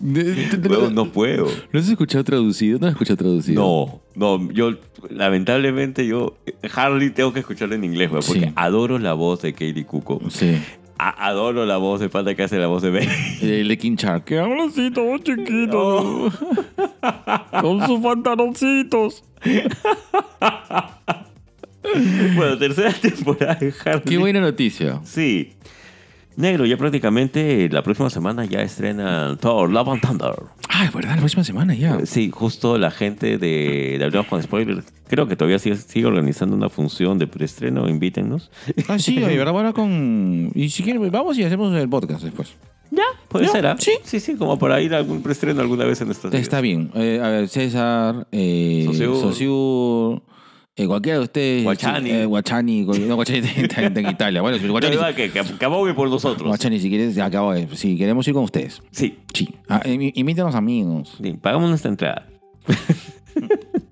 Huevón, 0.00 0.94
no 0.94 1.10
puedo. 1.12 1.46
¿No 1.72 1.80
has 1.80 1.88
escuchado 1.88 2.24
traducido? 2.24 2.78
¿No 2.78 2.86
has 2.86 2.92
escuchado 2.92 3.16
traducido? 3.16 3.62
No, 3.62 4.00
no, 4.38 4.52
yo 4.52 4.74
lamentablemente 5.10 6.06
yo 6.06 6.36
Harley 6.74 7.10
tengo 7.10 7.32
que 7.32 7.40
escucharlo 7.40 7.74
en 7.74 7.84
inglés, 7.84 8.10
güey, 8.10 8.22
porque 8.26 8.46
Sí. 8.46 8.52
adoro 8.56 8.98
la 8.98 9.12
voz 9.12 9.42
de 9.42 9.52
Katie 9.52 9.84
Cuco. 9.84 10.20
Sí. 10.30 10.58
A- 11.04 11.26
adoro 11.28 11.66
la 11.66 11.78
voz 11.78 11.98
de 12.00 12.08
pata 12.08 12.34
que 12.36 12.44
hace 12.44 12.58
la 12.58 12.66
voz 12.68 12.82
de. 12.82 13.08
El 13.42 13.66
de 13.68 13.78
King 13.78 13.96
Shark. 13.96 14.24
Que 14.24 14.38
habla 14.38 14.64
así 14.64 14.90
todo 14.92 15.18
chiquito. 15.18 16.30
Con 17.60 17.86
sus 17.86 18.00
pantaloncitos. 18.00 19.24
bueno, 22.36 22.58
tercera 22.58 22.92
temporada 23.00 23.54
de 23.56 23.74
Harley. 23.84 24.02
Qué 24.04 24.18
buena 24.18 24.40
noticia. 24.40 25.00
Sí. 25.04 25.54
Negro, 26.36 26.64
ya 26.66 26.76
prácticamente 26.76 27.68
la 27.70 27.82
próxima 27.82 28.08
semana 28.10 28.44
ya 28.44 28.62
estrena 28.62 29.36
Thor, 29.40 29.70
Love 29.70 29.88
and 29.88 30.00
Thunder. 30.00 30.34
Ah, 30.68 30.86
es 30.86 30.92
verdad, 30.92 31.10
la 31.10 31.18
próxima 31.18 31.44
semana 31.44 31.74
ya. 31.74 32.06
Sí, 32.06 32.30
justo 32.32 32.78
la 32.78 32.90
gente 32.90 33.38
de, 33.38 33.96
de 33.98 34.04
Hablemos 34.04 34.26
con 34.26 34.42
Spoilers, 34.42 34.84
creo 35.08 35.28
que 35.28 35.36
todavía 35.36 35.58
sigue, 35.58 35.76
sigue 35.76 36.06
organizando 36.06 36.56
una 36.56 36.70
función 36.70 37.18
de 37.18 37.26
preestreno, 37.26 37.88
invítennos. 37.88 38.50
Ah, 38.88 38.98
sí, 38.98 39.22
oye, 39.22 39.36
¿verdad? 39.36 39.54
Ahora 39.54 39.72
con. 39.72 40.50
Y 40.54 40.70
si 40.70 40.82
quieren, 40.82 41.10
vamos 41.10 41.38
y 41.38 41.44
hacemos 41.44 41.74
el 41.74 41.88
podcast 41.88 42.22
después. 42.22 42.54
Ya, 42.90 43.04
puede 43.28 43.48
ser, 43.48 43.66
¿ah? 43.66 43.76
sí. 43.78 43.92
Sí, 44.04 44.20
sí, 44.20 44.36
como 44.36 44.58
para 44.58 44.78
ir 44.80 44.94
a 44.94 44.98
algún 44.98 45.22
preestreno 45.22 45.62
alguna 45.62 45.86
vez 45.86 46.02
en 46.02 46.10
estos 46.10 46.30
días. 46.30 46.42
Está 46.42 46.60
bien. 46.60 46.90
Eh, 46.94 47.20
a 47.22 47.28
ver, 47.28 47.48
César, 47.48 48.26
eh. 48.32 48.86
Saussure, 48.94 50.20
eh, 50.74 50.86
cualquiera 50.86 51.18
de 51.18 51.24
ustedes. 51.24 51.64
Guachani. 51.64 52.10
Eh, 52.10 52.26
Guachani. 52.26 52.84
No, 52.84 53.16
Guachani 53.16 53.38
está 53.56 53.82
en 53.82 54.08
Italia. 54.08 54.40
Bueno, 54.40 54.58
Guachani, 54.66 54.96
digo 54.96 55.04
que, 55.14 55.30
que, 55.30 55.64
abogue 55.64 55.94
por 55.94 56.08
nosotros. 56.08 56.48
Guachani, 56.48 56.80
si 56.80 56.88
quieres, 56.88 57.18
acabo 57.18 57.52
de. 57.52 57.68
Si 57.76 57.96
queremos 57.98 58.26
ir 58.26 58.34
con 58.34 58.44
ustedes. 58.44 58.82
Sí, 58.90 59.18
Sí. 59.34 59.54
Ah, 59.68 59.82
eh, 59.84 60.12
invítanos 60.14 60.54
amigos. 60.54 61.18
sí, 61.22 61.34
pagamos 61.34 61.68
nuestra 61.68 61.90
entrada. 61.90 62.26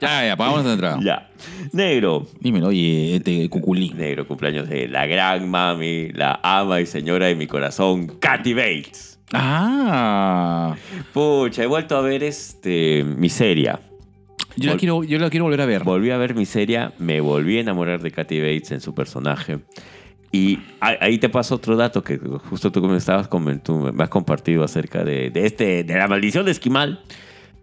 Ya, 0.00 0.26
ya, 0.26 0.36
pagamos 0.36 0.64
la 0.64 0.72
entrada. 0.74 0.98
Ya. 1.02 1.30
Negro. 1.72 2.26
Dímelo, 2.40 2.68
oye, 2.68 3.16
este 3.16 3.48
cuculí. 3.48 3.90
Negro, 3.90 4.26
cumpleaños 4.26 4.68
de 4.68 4.88
la 4.88 5.06
gran 5.06 5.48
mami, 5.48 6.10
la 6.10 6.38
ama 6.42 6.80
y 6.80 6.86
señora 6.86 7.26
de 7.26 7.34
mi 7.34 7.46
corazón, 7.46 8.06
Katy 8.06 8.54
Bates. 8.54 9.18
Ah. 9.32 10.76
Pucha, 11.12 11.62
he 11.62 11.66
vuelto 11.66 11.96
a 11.96 12.02
ver 12.02 12.22
este 12.22 13.04
Miseria. 13.04 13.80
Yo 14.56 14.72
la, 14.72 14.76
quiero, 14.76 15.04
yo 15.04 15.18
la 15.18 15.30
quiero 15.30 15.44
volver 15.44 15.60
a 15.60 15.66
ver. 15.66 15.84
Volví 15.84 16.10
a 16.10 16.16
ver 16.16 16.34
Miseria, 16.34 16.92
me 16.98 17.20
volví 17.20 17.58
a 17.58 17.60
enamorar 17.60 18.00
de 18.00 18.10
Katy 18.10 18.40
Bates 18.40 18.72
en 18.72 18.80
su 18.80 18.94
personaje. 18.94 19.58
Y 20.32 20.58
ahí 20.80 21.18
te 21.18 21.28
paso 21.28 21.54
otro 21.54 21.76
dato 21.76 22.02
que 22.02 22.18
justo 22.18 22.70
tú 22.72 22.82
me 22.86 22.96
estabas 22.96 23.28
tú 23.62 23.92
me 23.92 24.02
has 24.02 24.10
compartido 24.10 24.64
acerca 24.64 25.04
de, 25.04 25.30
de 25.30 25.46
este 25.46 25.84
de 25.84 25.94
la 25.94 26.08
maldición 26.08 26.44
de 26.44 26.50
Esquimal. 26.50 27.00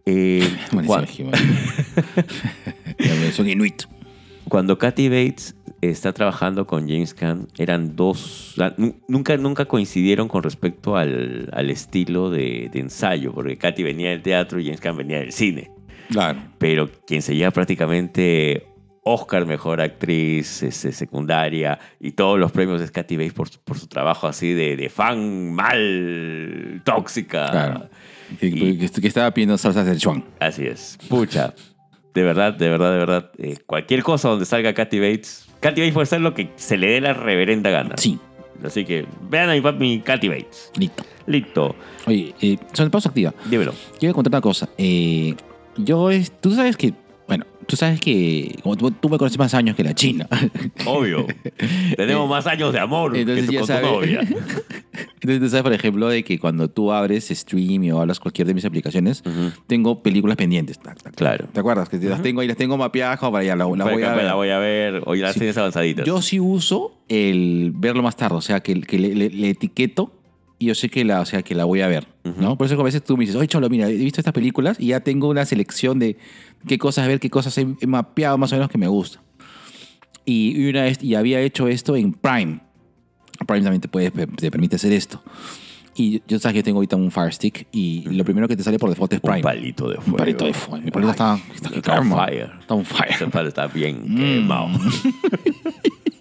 Eh, 0.06 0.47
Maldición. 0.71 1.32
La 2.97 3.13
versión 3.15 3.49
inuit. 3.49 3.84
Cuando 4.49 4.77
Kathy 4.77 5.10
Bates 5.10 5.56
está 5.82 6.13
trabajando 6.13 6.67
con 6.67 6.88
James 6.88 7.13
Caan, 7.13 7.47
eran 7.58 7.95
dos. 7.95 8.56
nunca, 9.08 9.38
nunca 9.38 9.65
coincidieron 9.65 10.27
con 10.27 10.43
respecto 10.43 10.95
al, 10.95 11.49
al 11.53 11.69
estilo 11.69 12.29
de, 12.29 12.69
de 12.71 12.79
ensayo, 12.79 13.34
porque 13.34 13.58
Kathy 13.58 13.84
venía 13.84 14.10
del 14.12 14.21
teatro 14.21 14.60
y 14.60 14.65
James 14.65 14.82
Caan 14.82 14.97
venía 14.97 15.19
del 15.19 15.32
cine. 15.32 15.71
Claro. 16.09 16.39
Pero 16.57 16.89
quien 17.07 17.21
se 17.21 17.35
lleva 17.35 17.51
prácticamente 17.51 18.67
Oscar, 19.05 19.45
mejor 19.45 19.81
actriz 19.81 20.63
este, 20.63 20.91
secundaria 20.93 21.77
y 21.99 22.11
todos 22.11 22.39
los 22.39 22.51
premios 22.51 22.81
es 22.81 22.89
Kathy 22.91 23.17
Bates 23.17 23.33
por, 23.33 23.49
su- 23.49 23.59
por 23.59 23.77
su 23.77 23.87
trabajo 23.87 24.27
así 24.27 24.53
de, 24.53 24.75
de 24.77 24.89
fan 24.89 25.51
mal, 25.53 26.81
tóxica. 26.85 27.49
Claro. 27.51 27.89
Que, 28.39 28.47
Y- 28.47 28.77
que- 28.77 29.01
que 29.01 29.07
estaba 29.07 29.31
pidiendo 29.31 29.57
salsa 29.57 29.83
del 29.83 29.97
chuan. 29.99 30.23
Así 30.39 30.65
es. 30.65 30.97
Pucha. 31.09 31.53
De 32.13 32.23
verdad, 32.23 32.53
de 32.53 32.69
verdad, 32.69 32.91
de 32.93 32.97
verdad. 32.99 33.31
eh, 33.39 33.57
cualquier 33.65 34.03
cosa 34.03 34.29
donde 34.29 34.45
salga 34.45 34.73
Kathy 34.73 34.99
Bates. 34.99 35.47
Kathy 35.59 35.81
Bates 35.81 35.93
puede 35.93 36.03
hacer 36.03 36.21
lo 36.21 36.33
que 36.33 36.49
se 36.55 36.77
le 36.77 36.87
dé 36.91 37.01
la 37.01 37.13
reverenda 37.13 37.69
gana. 37.69 37.95
Sí, 37.97 38.19
Así 38.63 38.85
que 38.85 39.05
vean 39.29 39.49
a 39.49 39.53
mi 39.53 39.61
papi 39.61 39.99
Kathy 40.05 40.29
Bates. 40.29 40.71
listo. 40.77 41.03
Listo. 41.25 41.75
Oye, 42.05 42.33
eh, 42.41 42.57
sobre 42.71 42.89
pausa 42.89 43.09
activa. 43.09 43.33
Dímelo. 43.49 43.73
Quiero 43.99 44.13
contar 44.13 44.31
una 44.31 44.41
cosa. 44.41 44.69
Eh, 44.77 45.33
yo, 45.77 46.09
es, 46.12 46.31
tú 46.39 46.51
sabes 46.51 46.77
que, 46.77 46.93
bueno, 47.27 47.45
tú 47.67 47.75
sabes 47.75 47.99
que, 47.99 48.55
como 48.63 48.75
tú, 48.75 48.91
tú 48.91 49.09
me 49.09 49.17
conoces 49.17 49.38
más 49.39 49.53
años 49.53 49.75
que 49.75 49.83
la 49.83 49.93
China. 49.95 50.27
Obvio. 50.86 51.25
Tenemos 51.97 52.29
más 52.29 52.45
años 52.47 52.73
de 52.73 52.79
amor 52.79 53.15
Entonces 53.15 53.45
que 53.49 53.51
tú 53.51 53.53
con 53.59 53.62
tu 53.62 53.67
sabes. 53.67 53.91
novia. 53.91 54.19
Entonces 55.21 55.39
tú 55.39 55.49
sabes, 55.49 55.63
por 55.63 55.73
ejemplo, 55.73 56.09
de 56.09 56.23
que 56.23 56.38
cuando 56.38 56.67
tú 56.69 56.91
abres 56.91 57.29
Stream 57.29 57.89
o 57.95 58.01
hablas 58.01 58.19
cualquier 58.19 58.45
de 58.45 58.53
mis 58.53 58.65
aplicaciones, 58.65 59.23
Ujú. 59.25 59.51
tengo 59.67 60.03
películas 60.03 60.36
pendientes. 60.36 60.77
Tac, 60.79 60.95
tac, 60.95 61.03
tac. 61.03 61.15
Claro. 61.15 61.45
¿Te 61.53 61.59
acuerdas? 61.62 61.88
Que 61.88 61.97
las 61.97 62.21
tengo 62.21 62.41
ahí, 62.41 62.47
las 62.49 62.57
tengo 62.57 62.77
mapeadas 62.77 63.17
como 63.19 63.31
para 63.31 63.45
ya, 63.45 63.55
la, 63.55 63.59
la 63.59 63.65
voy 63.65 64.03
a 64.03 64.13
ver. 64.13 64.25
la 64.25 64.33
voy 64.36 64.49
a 64.49 64.59
ver. 64.59 65.01
Oye, 65.05 65.21
las 65.21 65.33
Sí. 65.33 65.39
tienes 65.39 65.57
avanzaditas. 65.57 66.05
Yo 66.05 66.21
sí 66.21 66.39
uso 66.41 66.97
el 67.07 67.71
verlo 67.73 68.03
más 68.03 68.17
tarde, 68.17 68.36
o 68.36 68.41
sea, 68.41 68.59
que, 68.59 68.81
que 68.81 68.99
le, 68.99 69.15
le- 69.15 69.29
le 69.29 69.49
etiqueto 69.51 70.12
y 70.63 70.67
yo 70.67 70.76
sé 70.76 70.89
que 70.89 71.04
la, 71.04 71.21
o 71.21 71.26
sea, 71.26 71.41
que 71.43 71.56
la 71.56 71.65
voy 71.65 71.82
a 71.82 71.88
ver, 71.88 72.08
¿no? 72.23 72.32
Ujú. 72.49 72.58
Por 72.58 72.67
eso 72.67 72.80
a 72.80 72.84
veces 72.84 73.04
tú 73.04 73.17
me 73.17 73.21
dices, 73.21 73.36
oye, 73.36 73.47
Cholo, 73.47 73.69
mira, 73.69 73.89
he 73.89 73.93
visto 73.95 74.21
estas 74.21 74.34
películas 74.34 74.78
y 74.80 74.88
ya 74.88 74.99
tengo 75.02 75.28
una 75.30 75.45
selección 75.45 75.99
de 75.99 76.17
qué 76.67 76.78
cosas 76.78 77.08
ver, 77.08 77.19
qué 77.19 77.30
cosas 77.30 77.58
he, 77.58 77.67
he 77.82 77.88
mapeado 77.88 78.38
más 78.38 78.52
o 78.54 78.56
menos 78.56 78.69
que 78.69 78.78
me 78.78 78.88
gusta. 78.88 79.21
Y, 80.26 80.54
y 80.58 80.69
una 80.69 80.84
vez, 80.84 81.04
y 81.04 81.15
había 81.15 81.41
hecho 81.41 81.67
esto 81.67 81.95
en 81.95 82.13
Prime. 82.13 82.60
Prime 83.45 83.62
también 83.62 83.82
te, 83.82 83.88
puede, 83.89 84.10
te 84.12 84.52
permite 84.52 84.78
hacer 84.78 84.93
esto. 84.93 85.21
Y 85.95 86.21
yo 86.28 86.39
sabes 86.39 86.54
que 86.54 86.60
yo 86.60 86.63
tengo 86.63 86.78
ahorita 86.78 86.95
un 86.95 87.12
Fire 87.12 87.32
Stick 87.34 87.67
y 87.71 88.02
lo 88.10 88.23
primero 88.23 88.47
que 88.47 88.56
te 88.58 88.63
sale 88.63 88.80
por 88.80 88.89
default 88.89 89.13
es 89.13 89.19
Un 89.21 89.30
Prime. 89.30 89.43
palito 89.43 89.89
de 89.89 89.95
fuego. 89.97 90.12
Un 90.12 90.17
palito 90.17 90.45
de 90.45 90.54
fuego. 90.54 90.84
Mi 90.84 90.91
palito 90.91 91.12
está, 91.12 91.38
está, 91.54 91.69
que 91.69 91.76
Está 91.80 91.99
on 91.99 92.10
fire. 92.10 92.52
Está 92.60 92.73
on 92.73 92.86
fire. 92.86 93.12
Ese 93.12 93.28
palo 93.28 93.49
está 93.49 93.67
bien 93.67 94.02
Mm. 94.08 94.17
quemado. 94.17 94.69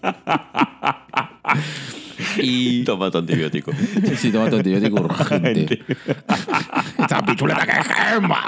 Y 2.38 2.84
Toma 2.84 3.10
tu 3.10 3.18
antibiótico. 3.18 3.72
sí, 4.16 4.30
toma 4.30 4.48
tu 4.50 4.56
antibiótico 4.56 5.00
urgente. 5.02 5.80
Esta 6.98 7.22
pichula 7.24 7.54
está 7.54 7.66
que 7.66 7.88
quema. 8.14 8.40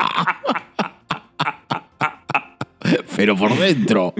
Pero 3.16 3.36
por 3.36 3.56
dentro. 3.58 4.14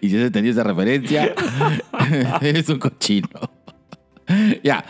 Y 0.00 0.08
si 0.08 0.16
se 0.16 0.26
entendió 0.26 0.52
esa 0.52 0.62
referencia, 0.62 1.34
eres 2.40 2.68
un 2.68 2.78
cochino. 2.78 3.28
Ya, 4.62 4.84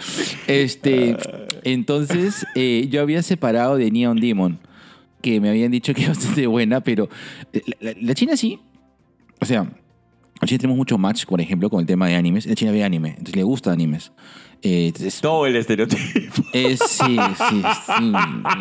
este, 0.46 1.16
entonces 1.64 2.46
eh, 2.54 2.86
yo 2.90 3.00
había 3.00 3.22
separado 3.22 3.76
de 3.76 3.90
Neon 3.90 4.20
Demon, 4.20 4.60
que 5.22 5.40
me 5.40 5.48
habían 5.48 5.72
dicho 5.72 5.92
que 5.94 6.02
era 6.02 6.12
bastante 6.12 6.46
buena, 6.46 6.80
pero 6.82 7.08
eh, 7.52 7.62
la, 7.80 7.90
la- 7.92 7.96
la 8.00 8.14
China 8.14 8.36
sí, 8.36 8.60
o 9.40 9.44
sea, 9.44 9.66
en 10.40 10.48
China 10.48 10.58
tenemos 10.58 10.76
mucho 10.76 10.98
match, 10.98 11.24
por 11.26 11.40
ejemplo, 11.40 11.70
con 11.70 11.80
el 11.80 11.86
tema 11.86 12.06
de 12.08 12.16
animes. 12.16 12.46
La 12.46 12.54
China 12.54 12.72
ve 12.72 12.84
anime, 12.84 13.10
entonces 13.10 13.36
le 13.36 13.42
gusta 13.42 13.72
animes. 13.72 14.12
Eh, 14.62 14.86
entonces, 14.86 15.20
Todo 15.20 15.46
el 15.46 15.56
estereotipo. 15.56 16.42
eh, 16.52 16.76
sí, 16.76 17.16
sí, 17.48 17.62
sí, 17.86 18.12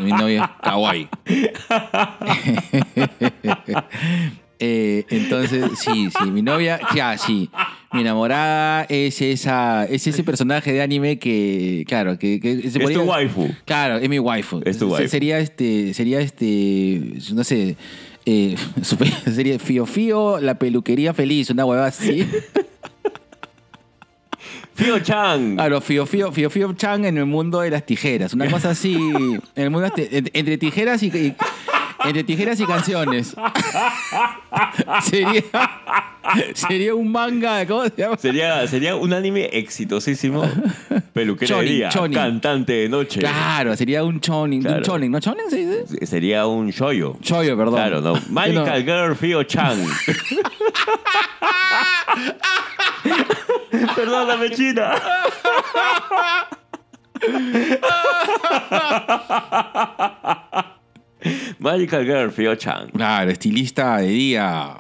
mi 0.04 0.12
novia 0.12 0.44
es 0.44 0.50
kawaii. 0.62 1.08
Eh, 4.66 5.04
entonces, 5.10 5.66
sí, 5.78 6.08
sí, 6.18 6.32
mi 6.32 6.42
novia, 6.42 6.80
ya, 6.96 7.18
sí. 7.18 7.50
Mi 7.92 8.00
enamorada 8.00 8.86
es, 8.88 9.22
esa, 9.22 9.84
es 9.84 10.08
ese 10.08 10.24
personaje 10.24 10.72
de 10.72 10.82
anime 10.82 11.20
que, 11.20 11.84
claro, 11.86 12.18
que, 12.18 12.40
que 12.40 12.70
se 12.70 12.82
Es 12.82 12.94
tu 12.94 13.02
waifu. 13.02 13.50
Claro, 13.66 13.98
es 13.98 14.08
mi 14.08 14.20
waifu. 14.20 14.62
Es 14.64 14.78
tu 14.78 14.90
waifu. 14.90 15.10
Sería 15.10 15.40
este, 15.40 15.94
sería 15.94 16.22
este, 16.22 17.02
no 17.34 17.44
sé, 17.44 17.76
eh, 18.26 18.56
Fío 19.60 19.86
Fío, 19.86 20.40
la 20.40 20.56
peluquería 20.60 21.14
feliz, 21.14 21.50
una 21.50 21.66
hueva 21.66 21.88
así. 21.88 22.28
Fio 24.76 25.00
Chan. 25.00 25.56
Claro, 25.56 25.82
Fío 25.82 26.06
Fío, 26.08 26.32
Fío 26.32 26.50
Fío 26.50 26.74
Chan 26.74 27.06
en 27.06 27.18
el 27.20 27.26
mundo 27.28 27.60
de 27.62 27.70
las 27.70 27.86
tijeras, 27.86 28.34
una 28.34 28.50
cosa 28.50 28.72
así, 28.72 28.96
en 28.96 29.42
el 29.56 29.70
mundo 29.70 29.88
de- 29.96 30.10
entre, 30.18 30.40
entre 30.40 30.58
tijeras 30.58 31.04
y, 31.04 31.08
y- 31.08 31.36
entre 32.06 32.24
tijeras 32.24 32.60
y 32.60 32.66
canciones. 32.66 33.36
sería, 35.04 35.44
sería 36.54 36.96
un 36.96 37.12
manga, 37.12 37.66
¿cómo 37.66 37.84
se 37.86 37.94
llama? 37.98 38.18
Sería, 38.18 38.68
sería 38.68 38.96
un 38.96 39.14
anime 39.14 39.50
exitosísimo. 39.54 40.44
Peluquería 41.14 41.90
Chonin, 41.90 42.18
cantante 42.18 42.74
de 42.74 42.90
noche. 42.90 43.20
Claro, 43.20 43.76
sería 43.76 44.04
un 44.04 44.20
chonin, 44.20 44.60
un 44.60 44.66
Claro. 44.66 44.84
chonin, 44.84 45.12
¿no? 45.12 45.20
¿Chonin 45.20 45.50
se 45.50 45.58
dice? 45.58 46.06
Sería 46.06 46.46
un 46.48 46.70
shoyo. 46.72 47.18
Choyo, 47.22 47.56
perdón. 47.58 47.76
Claro, 47.76 48.02
no. 48.02 48.20
Magical 48.30 48.84
Girl 48.84 49.16
Fio 49.16 49.44
Chan. 49.44 49.78
Perdóname, 53.96 54.50
China. 54.52 54.94
Magical 61.64 62.06
Girl 62.06 62.32
Fio 62.32 62.56
Chan. 62.56 62.90
Claro, 62.94 63.32
estilista 63.32 63.98
de 63.98 64.08
día. 64.10 64.76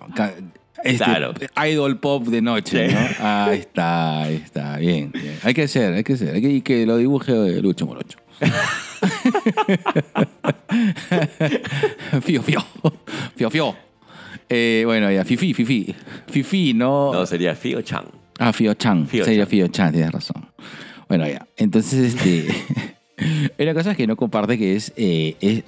este, 0.84 1.04
Claro. 1.04 1.34
Idol 1.67 2.00
pop 2.00 2.28
de 2.28 2.41
noche, 2.41 2.89
Sí. 2.89 2.93
¿no? 2.93 3.00
Ahí 3.26 3.60
está, 3.60 4.24
ahí 4.24 4.36
está. 4.43 4.78
Bien, 4.78 5.12
bien. 5.12 5.38
Hay 5.43 5.54
que 5.54 5.67
ser, 5.67 5.93
hay 5.93 6.04
que 6.04 6.17
ser. 6.17 6.36
Hay 6.36 6.41
que, 6.41 6.62
que 6.62 6.86
lo 6.86 6.98
dibuje 6.98 7.32
Lucho 7.62 7.86
Morocho. 7.88 8.19
fío, 12.22 12.41
fío. 12.43 12.60
Fío, 13.36 13.50
fío. 13.50 13.76
Eh, 14.50 14.84
bueno, 14.86 15.12
ya, 15.12 15.24
Fifi, 15.24 15.54
Fifi. 15.54 15.96
Fifi, 16.28 16.74
no. 16.74 17.13
No, 17.13 17.26
sería 17.26 17.56
Fio 17.56 17.82
Chan. 17.82 18.06
Ah, 18.39 18.54
Fio 18.54 18.74
Chan. 18.74 19.08
Sería 19.10 19.43
Chan. 19.43 19.48
Fio 19.48 19.67
Chan, 19.67 19.91
tienes 19.93 20.12
razón. 20.12 20.46
Bueno, 21.08 21.28
ya. 21.28 21.46
Entonces, 21.58 22.15
este. 22.15 22.48
una 23.63 23.74
cosa 23.74 23.96
que 23.96 24.08
no 24.08 24.15
comparte 24.15 24.58
que 24.58 24.76
es. 24.76 24.93
eh, 24.96 25.36
es- 25.39 25.63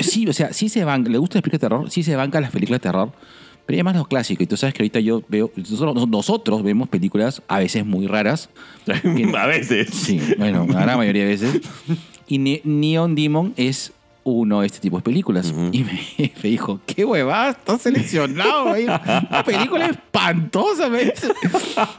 sí, 0.00 0.26
o 0.26 0.32
sea, 0.32 0.52
sí 0.52 0.68
se 0.68 0.84
banca. 0.84 1.10
Le 1.10 1.18
gusta 1.18 1.40
de 1.40 1.58
terror, 1.58 1.90
sí 1.90 2.02
se 2.02 2.16
banca 2.16 2.40
las 2.40 2.50
películas 2.50 2.80
de 2.80 2.82
terror. 2.88 3.12
Pero 3.66 3.76
ya 3.76 3.84
más 3.84 3.96
los 3.96 4.08
clásicos. 4.08 4.44
Y 4.44 4.46
tú 4.46 4.56
sabes 4.56 4.72
que 4.74 4.82
ahorita 4.82 4.98
yo 5.00 5.22
veo. 5.28 5.50
Nosotros, 5.56 6.08
nosotros 6.08 6.62
vemos 6.62 6.88
películas 6.88 7.42
a 7.48 7.58
veces 7.58 7.84
muy 7.84 8.06
raras. 8.06 8.48
A 9.36 9.46
veces. 9.46 9.90
Sí, 9.92 10.20
bueno, 10.38 10.66
la 10.66 10.80
gran 10.80 10.96
mayoría 10.96 11.24
de 11.24 11.28
veces. 11.28 11.60
Y 12.26 12.38
Ne- 12.38 12.62
Neon 12.64 13.14
Demon 13.14 13.52
es 13.56 13.92
uno 14.28 14.60
de 14.60 14.66
este 14.66 14.78
tipo 14.80 14.96
de 14.96 15.02
películas. 15.02 15.52
Y 15.72 15.84
me, 15.84 16.00
me 16.42 16.48
dijo, 16.48 16.80
qué 16.86 17.04
huevada, 17.04 17.50
estás 17.50 17.82
seleccionado. 17.82 18.70
Me 18.72 18.78
dijo, 18.80 18.92
una 19.30 19.44
película 19.44 19.86
espantosa, 19.86 20.88
me 20.88 21.04
dice. 21.04 21.28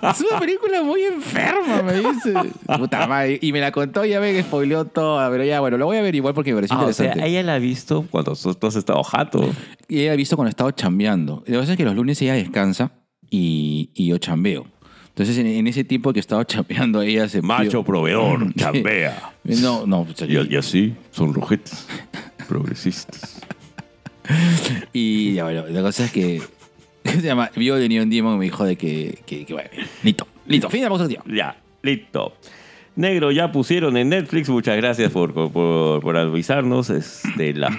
Es 0.01 0.21
una 0.21 0.39
película 0.39 0.81
muy 0.83 1.01
enferma, 1.03 1.81
me 1.81 1.93
dice. 1.93 2.33
Puta 2.77 3.07
madre. 3.07 3.39
Y 3.41 3.51
me 3.51 3.59
la 3.59 3.71
contó 3.71 4.05
y 4.05 4.09
ya 4.09 4.19
me 4.19 4.41
spoileó 4.41 4.85
toda. 4.85 5.29
Pero 5.29 5.43
ya, 5.43 5.59
bueno, 5.59 5.77
lo 5.77 5.85
voy 5.85 5.97
a 5.97 6.01
ver 6.01 6.15
igual 6.15 6.33
porque 6.33 6.51
me 6.51 6.57
pareció 6.57 6.77
Ah, 6.77 6.85
o 6.85 6.93
sea, 6.93 7.05
interesante. 7.07 7.29
ella 7.29 7.43
la 7.43 7.55
ha 7.55 7.59
visto 7.59 8.05
cuando 8.09 8.33
tú 8.35 8.67
has 8.67 8.75
estado 8.75 9.03
jato. 9.03 9.49
Y 9.87 10.01
ella 10.01 10.13
ha 10.13 10.15
visto 10.15 10.35
cuando 10.35 10.49
he 10.49 10.51
estado 10.51 10.71
chambeando. 10.71 11.43
Lo 11.45 11.53
que 11.53 11.59
pasa 11.59 11.71
es 11.73 11.77
que 11.77 11.85
los 11.85 11.95
lunes 11.95 12.21
ella 12.21 12.33
descansa 12.33 12.91
y, 13.29 13.89
y 13.93 14.07
yo 14.07 14.17
chambeo. 14.17 14.65
Entonces, 15.09 15.37
en, 15.37 15.47
en 15.47 15.67
ese 15.67 15.83
tiempo 15.83 16.13
que 16.13 16.19
he 16.19 16.21
estado 16.21 16.43
chambeando, 16.45 17.01
ella 17.01 17.27
se... 17.27 17.41
Macho 17.41 17.83
proveedor, 17.83 18.53
chambea. 18.55 19.33
No, 19.61 19.85
no. 19.85 20.07
yo- 20.27 20.43
Y, 20.43 20.53
y 20.53 20.55
así 20.57 20.93
son 21.11 21.33
rojetes, 21.33 21.85
progresistas. 22.47 23.41
Y 24.93 25.33
ya 25.33 25.45
bueno, 25.45 25.65
la 25.67 25.81
cosa 25.81 26.05
es 26.05 26.11
que 26.11 26.41
¿qué 27.03 27.11
se 27.11 27.21
llama? 27.21 27.49
Vio 27.55 27.75
de 27.75 27.89
Neon 27.89 28.09
Demon 28.09 28.35
y 28.35 28.37
me 28.39 28.45
dijo 28.45 28.63
de 28.63 28.75
que, 28.75 29.19
que, 29.25 29.45
que 29.45 29.53
bueno, 29.53 29.69
listo, 30.03 30.27
listo, 30.45 30.69
fin 30.69 30.81
de 30.83 30.89
la 30.89 31.07
tío. 31.07 31.23
Ya, 31.25 31.57
listo. 31.81 32.35
Negro, 32.95 33.31
ya 33.31 33.51
pusieron 33.51 33.95
en 33.97 34.09
Netflix. 34.09 34.49
Muchas 34.49 34.75
gracias 34.77 35.11
por, 35.11 35.33
por, 35.33 36.01
por 36.01 36.17
avisarnos. 36.17 36.89
Este, 36.89 37.53
la, 37.53 37.69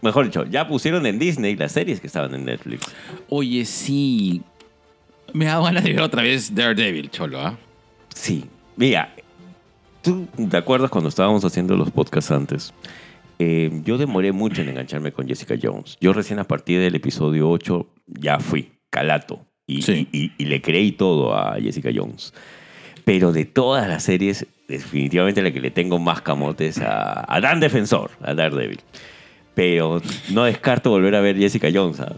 mejor 0.00 0.26
dicho, 0.26 0.44
ya 0.46 0.68
pusieron 0.68 1.04
en 1.06 1.18
Disney 1.18 1.56
las 1.56 1.72
series 1.72 2.00
que 2.00 2.06
estaban 2.06 2.34
en 2.34 2.44
Netflix. 2.44 2.86
Oye, 3.28 3.64
sí. 3.64 4.42
Me 5.32 5.46
da 5.46 5.60
ganas 5.60 5.84
de 5.84 5.92
ver 5.92 6.00
otra 6.02 6.22
vez 6.22 6.54
Daredevil, 6.54 7.10
cholo, 7.10 7.40
¿ah? 7.40 7.58
Sí. 8.14 8.44
Mira, 8.76 9.14
¿tú 10.02 10.26
te 10.50 10.56
acuerdas 10.56 10.90
cuando 10.90 11.08
estábamos 11.08 11.44
haciendo 11.44 11.76
los 11.76 11.90
podcasts 11.90 12.30
antes? 12.30 12.72
Eh, 13.38 13.70
yo 13.84 13.96
demoré 13.98 14.32
mucho 14.32 14.62
en 14.62 14.68
engancharme 14.68 15.12
con 15.12 15.26
Jessica 15.26 15.54
Jones. 15.60 15.96
Yo 16.00 16.12
recién 16.12 16.38
a 16.38 16.44
partir 16.44 16.78
del 16.80 16.94
episodio 16.94 17.48
8 17.48 17.86
ya 18.06 18.38
fui 18.38 18.72
calato 18.90 19.46
y, 19.66 19.82
Sí. 19.82 20.08
y- 20.12 20.18
y- 20.26 20.32
y 20.38 20.44
le 20.44 20.60
creí 20.60 20.92
todo 20.92 21.34
a 21.34 21.54
Jessica 21.60 21.90
Jones. 21.94 22.34
Pero 23.04 23.32
de 23.32 23.46
todas 23.46 23.88
las 23.88 24.02
series, 24.02 24.46
definitivamente 24.68 25.42
la 25.42 25.52
que 25.52 25.60
le 25.60 25.70
tengo 25.70 25.98
más 25.98 26.20
camotes 26.20 26.78
a, 26.78 27.24
a 27.34 27.40
Dan 27.40 27.60
Defensor, 27.60 28.10
a 28.20 28.34
Daredevil. 28.34 28.80
Pero 29.54 30.00
no 30.32 30.44
descarto 30.44 30.90
volver 30.90 31.14
a 31.14 31.20
ver 31.20 31.36
Jessica 31.38 31.68
Jones. 31.72 31.98
¿ah? 32.00 32.16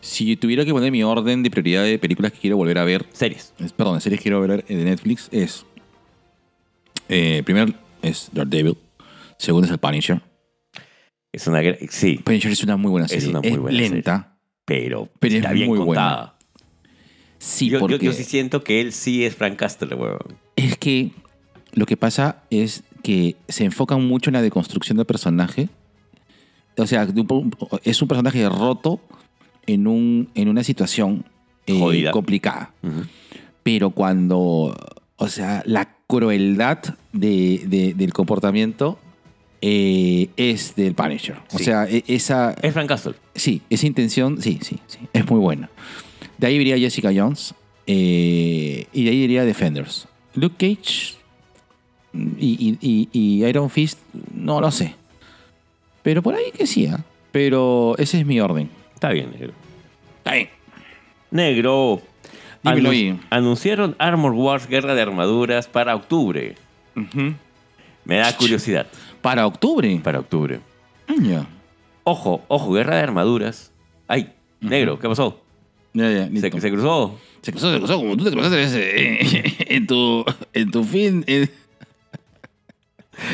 Si 0.00 0.36
tuviera 0.36 0.64
que 0.64 0.72
poner 0.72 0.90
mi 0.92 1.02
orden 1.02 1.42
de 1.42 1.50
prioridad 1.50 1.84
de 1.84 1.98
películas 1.98 2.32
que 2.32 2.38
quiero 2.40 2.56
volver 2.56 2.78
a 2.78 2.84
ver, 2.84 3.06
Series. 3.12 3.54
es- 3.58 3.72
perdón, 3.72 4.00
series 4.00 4.18
que 4.20 4.24
quiero 4.24 4.40
ver 4.40 4.64
de 4.64 4.74
Netflix 4.84 5.28
es. 5.30 5.64
Eh, 7.08 7.42
primero 7.44 7.72
es 8.02 8.28
Daredevil. 8.32 8.76
Segundo 9.38 9.66
es 9.66 9.72
el 9.72 9.78
Punisher. 9.78 10.20
Es 11.32 11.46
una... 11.46 11.60
Sí, 11.90 12.18
Punisher 12.24 12.50
es 12.52 12.62
una 12.64 12.76
muy 12.76 12.90
buena 12.90 13.06
Es 13.06 13.12
serie. 13.12 13.28
una 13.28 13.40
muy 13.40 13.58
buena 13.58 13.78
lenta. 13.78 14.38
pero, 14.64 15.08
Pero 15.20 15.34
es 15.34 15.40
está 15.40 15.52
bien 15.52 15.68
muy 15.68 15.78
contada. 15.78 16.36
Sí, 17.38 17.68
yo, 17.68 17.78
porque 17.80 17.98
yo 17.98 18.12
sí 18.12 18.24
siento 18.24 18.64
que 18.64 18.80
él 18.80 18.92
sí 18.92 19.24
es 19.24 19.36
Frank 19.36 19.56
Castle, 19.56 19.94
weón. 19.94 20.18
es 20.56 20.78
que 20.78 21.10
lo 21.74 21.84
que 21.84 21.96
pasa 21.98 22.42
es 22.50 22.82
que 23.02 23.36
se 23.48 23.64
enfocan 23.64 24.04
mucho 24.06 24.30
en 24.30 24.34
la 24.34 24.42
deconstrucción 24.42 24.96
del 24.96 25.06
personaje. 25.06 25.68
O 26.78 26.86
sea, 26.86 27.06
es 27.84 28.02
un 28.02 28.08
personaje 28.08 28.48
roto 28.48 29.00
en, 29.66 29.86
un, 29.86 30.30
en 30.34 30.48
una 30.48 30.64
situación 30.64 31.24
eh, 31.66 32.08
complicada. 32.10 32.72
Pero 33.62 33.90
cuando, 33.90 34.74
o 35.16 35.28
sea, 35.28 35.62
la 35.66 35.95
crueldad 36.06 36.78
de- 37.12 37.62
de- 37.66 37.94
del 37.94 38.12
comportamiento 38.12 38.98
eh, 39.62 40.28
es 40.36 40.76
del 40.76 40.94
Punisher. 40.94 41.36
O 41.52 41.58
Sí. 41.58 41.64
sea, 41.64 41.86
e- 41.88 42.04
esa, 42.06 42.54
Es 42.62 42.72
Frank 42.74 42.88
Castle. 42.88 43.14
Sí, 43.34 43.62
esa 43.70 43.86
intención, 43.86 44.40
sí, 44.42 44.58
sí, 44.62 44.78
sí, 44.86 44.98
es 45.12 45.28
muy 45.28 45.40
buena. 45.40 45.70
De 46.38 46.46
ahí 46.46 46.56
iría 46.56 46.76
Jessica 46.78 47.10
Jones 47.14 47.54
eh, 47.86 48.86
y 48.92 49.04
de 49.04 49.10
ahí 49.10 49.16
iría 49.22 49.44
Defenders. 49.44 50.06
Luke 50.34 50.56
Cage 50.58 51.14
y, 52.38 52.78
y- 52.78 52.78
y- 52.80 53.08
y 53.12 53.44
Iron 53.46 53.70
Fist, 53.70 53.98
no 54.34 54.60
lo 54.60 54.70
sé. 54.70 54.94
Pero 56.02 56.22
por 56.22 56.34
ahí 56.34 56.52
que 56.56 56.66
sí, 56.66 56.86
¿ah? 56.86 57.02
Pero 57.32 57.94
ese 57.98 58.20
es 58.20 58.26
mi 58.26 58.38
orden. 58.40 58.68
Está 58.94 59.08
bien, 59.10 59.30
negro. 59.32 59.52
Está 60.18 60.34
bien. 60.34 60.48
Negro. 61.30 62.02
Dímelo. 62.74 63.18
Anunciaron 63.30 63.94
Armor 63.98 64.32
Wars 64.32 64.66
Guerra 64.66 64.94
de 64.94 65.02
Armaduras 65.02 65.66
para 65.68 65.94
octubre. 65.94 66.56
Me 68.04 68.16
da 68.16 68.36
curiosidad. 68.36 68.86
Para 69.22 69.46
octubre. 69.46 70.00
Para 70.02 70.20
octubre. 70.20 70.60
Ya, 71.20 71.46
Ojo, 72.04 72.44
ojo, 72.48 72.72
Guerra 72.72 72.96
de 72.96 73.02
Armaduras. 73.02 73.72
Ay, 74.08 74.32
negro, 74.60 74.98
¿qué 74.98 75.08
pasó? 75.08 75.42
ya, 75.92 76.10
ya, 76.10 76.28
Se, 76.28 76.50
cruzó. 76.70 77.18
Se 77.42 77.52
cruzó, 77.52 77.72
se 77.72 77.78
cruzó 77.78 77.96
como 77.96 78.16
tú 78.16 78.24
te 78.24 78.30
cruzaste 78.30 78.62
ese, 78.62 79.74
en 79.74 79.86
tu, 79.86 80.24
en 80.52 80.70
tu 80.70 80.84
fin. 80.84 81.24
En... 81.26 81.50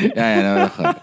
Ya, 0.01 0.13
ya, 0.15 0.43
no, 0.43 0.59
no, 0.59 0.69
joder. 0.69 0.95